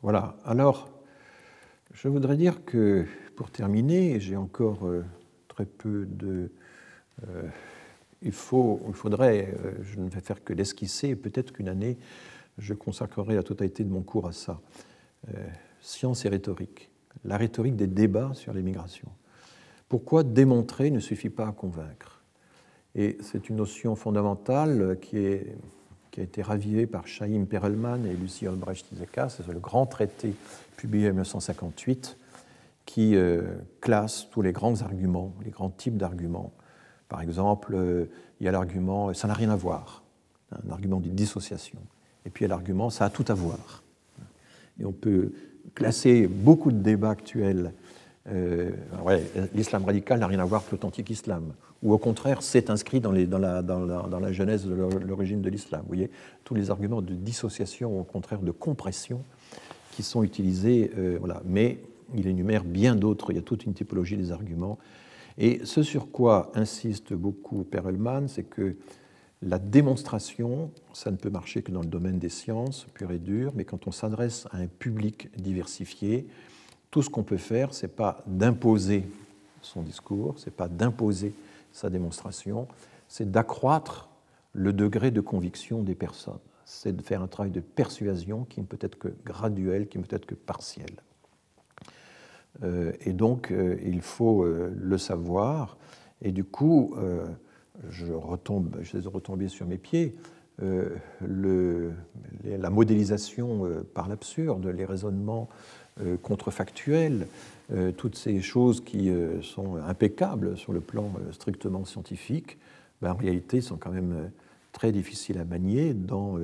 voilà, 0.01 0.35
alors 0.43 0.89
je 1.93 2.09
voudrais 2.09 2.35
dire 2.35 2.65
que 2.65 3.05
pour 3.35 3.51
terminer, 3.51 4.19
j'ai 4.19 4.35
encore 4.35 4.87
euh, 4.87 5.03
très 5.47 5.65
peu 5.65 6.05
de. 6.05 6.49
Euh, 7.27 7.43
il, 8.21 8.31
faut, 8.31 8.81
il 8.87 8.93
faudrait, 8.93 9.53
euh, 9.63 9.73
je 9.83 9.99
ne 9.99 10.09
vais 10.09 10.21
faire 10.21 10.43
que 10.43 10.53
l'esquisser, 10.53 11.15
peut-être 11.15 11.51
qu'une 11.51 11.67
année, 11.67 11.97
je 12.57 12.73
consacrerai 12.73 13.35
la 13.35 13.43
totalité 13.43 13.83
de 13.83 13.89
mon 13.89 14.01
cours 14.01 14.27
à 14.27 14.31
ça. 14.31 14.59
science 15.81 16.25
et 16.25 16.29
rhétorique. 16.29 16.89
La 17.25 17.37
rhétorique 17.37 17.75
des 17.75 17.87
débats 17.87 18.31
sur 18.33 18.53
l'immigration. 18.53 19.09
Pourquoi 19.89 20.23
démontrer 20.23 20.89
ne 20.89 20.99
suffit 20.99 21.29
pas 21.29 21.47
à 21.47 21.51
convaincre? 21.51 22.23
Et 22.95 23.17
c'est 23.21 23.49
une 23.49 23.57
notion 23.57 23.95
fondamentale 23.95 24.97
qui, 25.01 25.17
est, 25.17 25.57
qui 26.11 26.21
a 26.21 26.23
été 26.23 26.41
ravivée 26.41 26.87
par 26.87 27.07
Chaim 27.07 27.45
Perelman 27.49 28.05
et 28.05 28.13
Lucie 28.13 28.47
Albrecht-Iseka. 28.47 29.27
C'est 29.27 29.47
le 29.47 29.59
grand 29.59 29.85
traité 29.85 30.33
publié 30.77 31.07
en 31.07 31.11
1958 31.11 32.17
qui 32.85 33.15
euh, 33.15 33.41
classe 33.81 34.27
tous 34.31 34.41
les 34.41 34.51
grands 34.51 34.81
arguments, 34.81 35.33
les 35.43 35.51
grands 35.51 35.69
types 35.69 35.97
d'arguments. 35.97 36.53
Par 37.09 37.21
exemple, 37.21 37.73
euh, 37.75 38.05
il 38.39 38.45
y 38.45 38.49
a 38.49 38.51
l'argument 38.51 39.13
ça 39.13 39.27
n'a 39.27 39.33
rien 39.33 39.49
à 39.49 39.55
voir, 39.55 40.03
un 40.51 40.69
argument 40.71 40.99
de 40.99 41.09
dissociation. 41.09 41.79
Et 42.25 42.29
puis 42.29 42.45
il 42.45 42.47
y 42.47 42.51
a 42.51 42.55
l'argument 42.55 42.89
ça 42.89 43.05
a 43.05 43.09
tout 43.09 43.25
à 43.27 43.33
voir. 43.33 43.83
Et 44.79 44.85
on 44.85 44.91
peut 44.91 45.33
classer 45.73 46.27
beaucoup 46.27 46.71
de 46.71 46.77
débats 46.77 47.11
actuels. 47.11 47.73
Euh, 48.27 48.71
l'islam 49.53 49.85
radical 49.85 50.19
n'a 50.19 50.27
rien 50.27 50.39
à 50.39 50.45
voir 50.45 50.61
avec 50.61 50.71
l'authentique 50.71 51.09
islam. 51.09 51.53
Ou 51.83 51.93
au 51.93 51.97
contraire, 51.97 52.41
c'est 52.41 52.69
inscrit 52.69 52.99
dans, 52.99 53.11
la, 53.11 54.31
genèse 54.31 54.65
de 54.65 54.73
l'origine 54.73 55.41
de 55.41 55.49
l'islam. 55.49 55.81
Vous 55.81 55.87
voyez, 55.87 56.09
tous 56.43 56.55
les 56.55 56.71
arguments 56.71 57.01
de 57.01 57.13
dissociation, 57.13 57.99
au 57.99 58.03
contraire 58.03 58.39
de 58.39 58.51
compression, 58.51 59.21
qui 59.91 60.01
sont 60.01 60.23
utilisés. 60.23 60.91
voilà. 61.19 61.43
Mais 61.45 61.79
il 62.13 62.27
énumère 62.27 62.63
bien 62.63 62.95
d'autres, 62.95 63.31
il 63.31 63.35
y 63.35 63.39
a 63.39 63.43
toute 63.43 63.65
une 63.65 63.73
typologie 63.73 64.17
des 64.17 64.31
arguments. 64.31 64.77
Et 65.37 65.61
ce 65.65 65.83
sur 65.83 66.11
quoi 66.11 66.51
insiste 66.55 67.13
beaucoup 67.13 67.63
Perelman, 67.63 68.27
c'est 68.27 68.43
que 68.43 68.75
la 69.41 69.59
démonstration, 69.59 70.71
ça 70.93 71.11
ne 71.11 71.17
peut 71.17 71.29
marcher 71.29 71.61
que 71.61 71.71
dans 71.71 71.81
le 71.81 71.87
domaine 71.87 72.19
des 72.19 72.29
sciences 72.29 72.87
pur 72.93 73.11
et 73.11 73.19
dur, 73.19 73.51
mais 73.55 73.65
quand 73.65 73.87
on 73.87 73.91
s'adresse 73.91 74.47
à 74.51 74.57
un 74.57 74.67
public 74.67 75.29
diversifié, 75.37 76.27
tout 76.89 77.01
ce 77.01 77.09
qu'on 77.09 77.23
peut 77.23 77.37
faire, 77.37 77.73
ce 77.73 77.85
n'est 77.85 77.91
pas 77.91 78.23
d'imposer 78.25 79.03
son 79.61 79.81
discours, 79.81 80.39
ce 80.39 80.45
n'est 80.45 80.55
pas 80.55 80.69
d'imposer 80.69 81.33
sa 81.73 81.89
démonstration, 81.89 82.67
c'est 83.07 83.29
d'accroître 83.29 84.09
le 84.53 84.71
degré 84.71 85.11
de 85.11 85.21
conviction 85.21 85.83
des 85.83 85.95
personnes. 85.95 86.39
C'est 86.63 86.95
de 86.95 87.01
faire 87.01 87.21
un 87.21 87.27
travail 87.27 87.51
de 87.51 87.59
persuasion 87.59 88.45
qui 88.45 88.61
ne 88.61 88.65
peut 88.65 88.79
être 88.79 88.97
que 88.97 89.09
graduel, 89.25 89.87
qui 89.87 89.99
ne 89.99 90.03
peut 90.03 90.15
être 90.15 90.25
que 90.25 90.35
partiel. 90.35 90.89
Euh, 92.63 92.93
et 93.01 93.13
donc, 93.13 93.51
euh, 93.51 93.77
il 93.83 94.01
faut 94.01 94.43
euh, 94.43 94.73
le 94.75 94.97
savoir. 94.97 95.77
Et 96.21 96.31
du 96.31 96.43
coup, 96.43 96.95
je 97.89 98.11
retombe, 98.11 98.77
je 98.81 98.97
suis 98.97 99.07
retombé 99.07 99.49
sur 99.49 99.67
mes 99.67 99.77
pieds. 99.77 100.15
La 100.61 102.69
modélisation 102.69 103.83
par 103.93 104.07
l'absurde, 104.07 104.65
les 104.65 104.85
raisonnements 104.85 105.49
contrefactuels, 106.23 107.27
toutes 107.97 108.15
ces 108.15 108.41
choses 108.41 108.81
qui 108.81 109.11
sont 109.41 109.75
impeccables 109.75 110.57
sur 110.57 110.71
le 110.71 110.79
plan 110.79 111.11
strictement 111.31 111.83
scientifique, 111.83 112.57
ben, 113.01 113.11
en 113.11 113.15
réalité 113.15 113.59
sont 113.59 113.75
quand 113.75 113.91
même 113.91 114.31
très 114.71 114.93
difficiles 114.93 115.37
à 115.37 115.45
manier 115.45 115.93
dans 115.93 116.39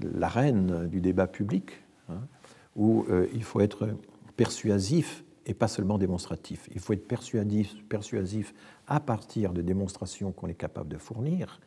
l'arène 0.00 0.86
du 0.86 1.00
débat 1.00 1.26
public, 1.26 1.82
hein, 2.08 2.20
où 2.76 3.04
il 3.34 3.42
faut 3.42 3.60
être 3.60 3.88
persuasif 4.36 5.24
et 5.50 5.54
pas 5.54 5.66
seulement 5.66 5.98
démonstratif. 5.98 6.68
Il 6.72 6.80
faut 6.80 6.92
être 6.92 7.08
persuasif, 7.08 7.74
persuasif 7.88 8.54
à 8.86 9.00
partir 9.00 9.52
de 9.52 9.62
démonstrations 9.62 10.30
qu'on 10.30 10.46
est 10.46 10.54
capable 10.54 10.88
de 10.88 10.96
fournir. 10.96 11.60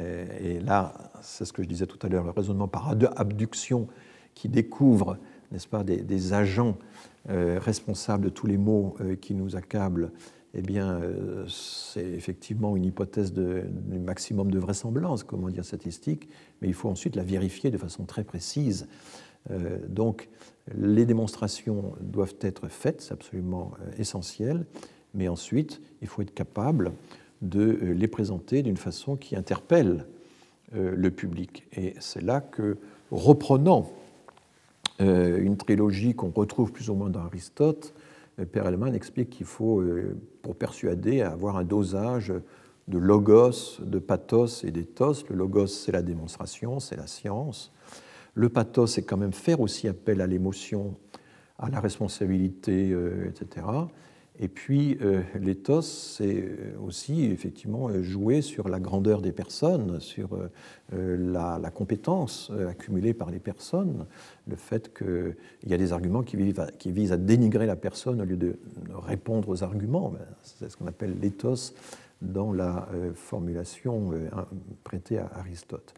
Euh, 0.00 0.26
et 0.40 0.58
là, 0.58 1.12
c'est 1.22 1.44
ce 1.44 1.52
que 1.52 1.62
je 1.62 1.68
disais 1.68 1.86
tout 1.86 2.04
à 2.04 2.08
l'heure, 2.08 2.24
le 2.24 2.30
raisonnement 2.30 2.66
par 2.66 2.92
abduction 3.16 3.86
qui 4.34 4.48
découvre, 4.48 5.16
n'est-ce 5.52 5.68
pas, 5.68 5.84
des, 5.84 6.32
agents 6.32 6.76
euh, 7.30 7.60
responsables 7.60 8.24
de 8.24 8.30
tous 8.30 8.48
les 8.48 8.58
maux 8.58 8.96
euh, 9.00 9.14
qui 9.14 9.34
nous 9.34 9.54
accablent, 9.54 10.10
eh 10.56 10.62
bien, 10.62 11.00
c'est 11.48 12.12
effectivement 12.12 12.76
une 12.76 12.84
hypothèse 12.84 13.32
de, 13.32 13.64
du 13.68 13.98
maximum 13.98 14.52
de 14.52 14.58
vraisemblance, 14.60 15.24
comment 15.24 15.48
dire, 15.48 15.64
statistique, 15.64 16.28
mais 16.62 16.68
il 16.68 16.74
faut 16.74 16.88
ensuite 16.88 17.16
la 17.16 17.24
vérifier 17.24 17.72
de 17.72 17.78
façon 17.78 18.04
très 18.04 18.22
précise. 18.22 18.86
donc, 19.88 20.28
les 20.72 21.04
démonstrations 21.04 21.92
doivent 22.00 22.36
être 22.40 22.68
faites, 22.68 23.02
c'est 23.02 23.12
absolument 23.12 23.72
euh, 23.80 23.90
essentiel, 23.98 24.64
mais 25.14 25.28
ensuite, 25.28 25.80
il 26.00 26.08
faut 26.08 26.22
être 26.22 26.34
capable 26.34 26.92
de 27.42 27.60
euh, 27.60 27.92
les 27.92 28.08
présenter 28.08 28.62
d'une 28.62 28.76
façon 28.76 29.16
qui 29.16 29.36
interpelle 29.36 30.06
euh, 30.74 30.94
le 30.96 31.10
public. 31.10 31.66
Et 31.76 31.94
c'est 32.00 32.22
là 32.22 32.40
que, 32.40 32.78
reprenant 33.10 33.90
une 35.00 35.56
trilogie 35.56 36.14
qu'on 36.14 36.30
retrouve 36.30 36.70
plus 36.70 36.88
ou 36.88 36.94
moins 36.94 37.10
dans 37.10 37.22
Aristote, 37.22 37.92
Père 38.52 38.68
explique 38.94 39.30
qu'il 39.30 39.44
faut, 39.44 39.82
pour 40.40 40.54
persuader, 40.54 41.20
avoir 41.20 41.56
un 41.56 41.64
dosage 41.64 42.32
de 42.86 42.98
logos, 42.98 43.80
de 43.80 43.98
pathos 43.98 44.62
et 44.62 44.70
d'éthos. 44.70 45.24
Le 45.28 45.34
logos, 45.34 45.66
c'est 45.66 45.90
la 45.90 46.00
démonstration, 46.00 46.78
c'est 46.78 46.94
la 46.94 47.08
science. 47.08 47.72
Le 48.34 48.48
pathos, 48.48 48.92
c'est 48.92 49.02
quand 49.02 49.16
même 49.16 49.32
faire 49.32 49.60
aussi 49.60 49.86
appel 49.86 50.20
à 50.20 50.26
l'émotion, 50.26 50.96
à 51.58 51.70
la 51.70 51.80
responsabilité, 51.80 52.90
euh, 52.90 53.28
etc. 53.28 53.66
Et 54.40 54.48
puis 54.48 54.98
euh, 55.00 55.22
l'éthos, 55.38 55.82
c'est 55.82 56.44
aussi 56.84 57.26
effectivement 57.26 57.88
jouer 58.02 58.42
sur 58.42 58.68
la 58.68 58.80
grandeur 58.80 59.22
des 59.22 59.30
personnes, 59.30 60.00
sur 60.00 60.30
euh, 60.92 61.16
la, 61.16 61.70
compétence 61.70 62.50
accumulée 62.68 63.14
par 63.14 63.30
les 63.30 63.38
personnes, 63.38 64.06
le 64.48 64.56
fait 64.56 64.92
qu'il 64.92 65.36
y 65.70 65.72
a 65.72 65.78
des 65.78 65.92
arguments 65.92 66.24
qui 66.24 66.36
visent, 66.36 66.58
à, 66.58 66.66
qui 66.66 66.90
visent, 66.90 67.12
à, 67.12 67.16
dénigrer 67.16 67.66
la 67.66 67.76
personne 67.76 68.20
au 68.20 68.24
lieu 68.24 68.36
de 68.36 68.58
répondre 68.92 69.48
aux 69.48 69.62
arguments. 69.62 70.08
Ben, 70.10 70.26
c'est 70.42 70.68
ce 70.68 70.76
qu'on 70.76 70.88
appelle 70.88 71.14
l'éthos 71.20 71.72
dans 72.20 72.52
la 72.52 72.88
formulation 73.14 74.12
prêtée 74.82 75.18
à 75.18 75.30
Aristote. 75.34 75.94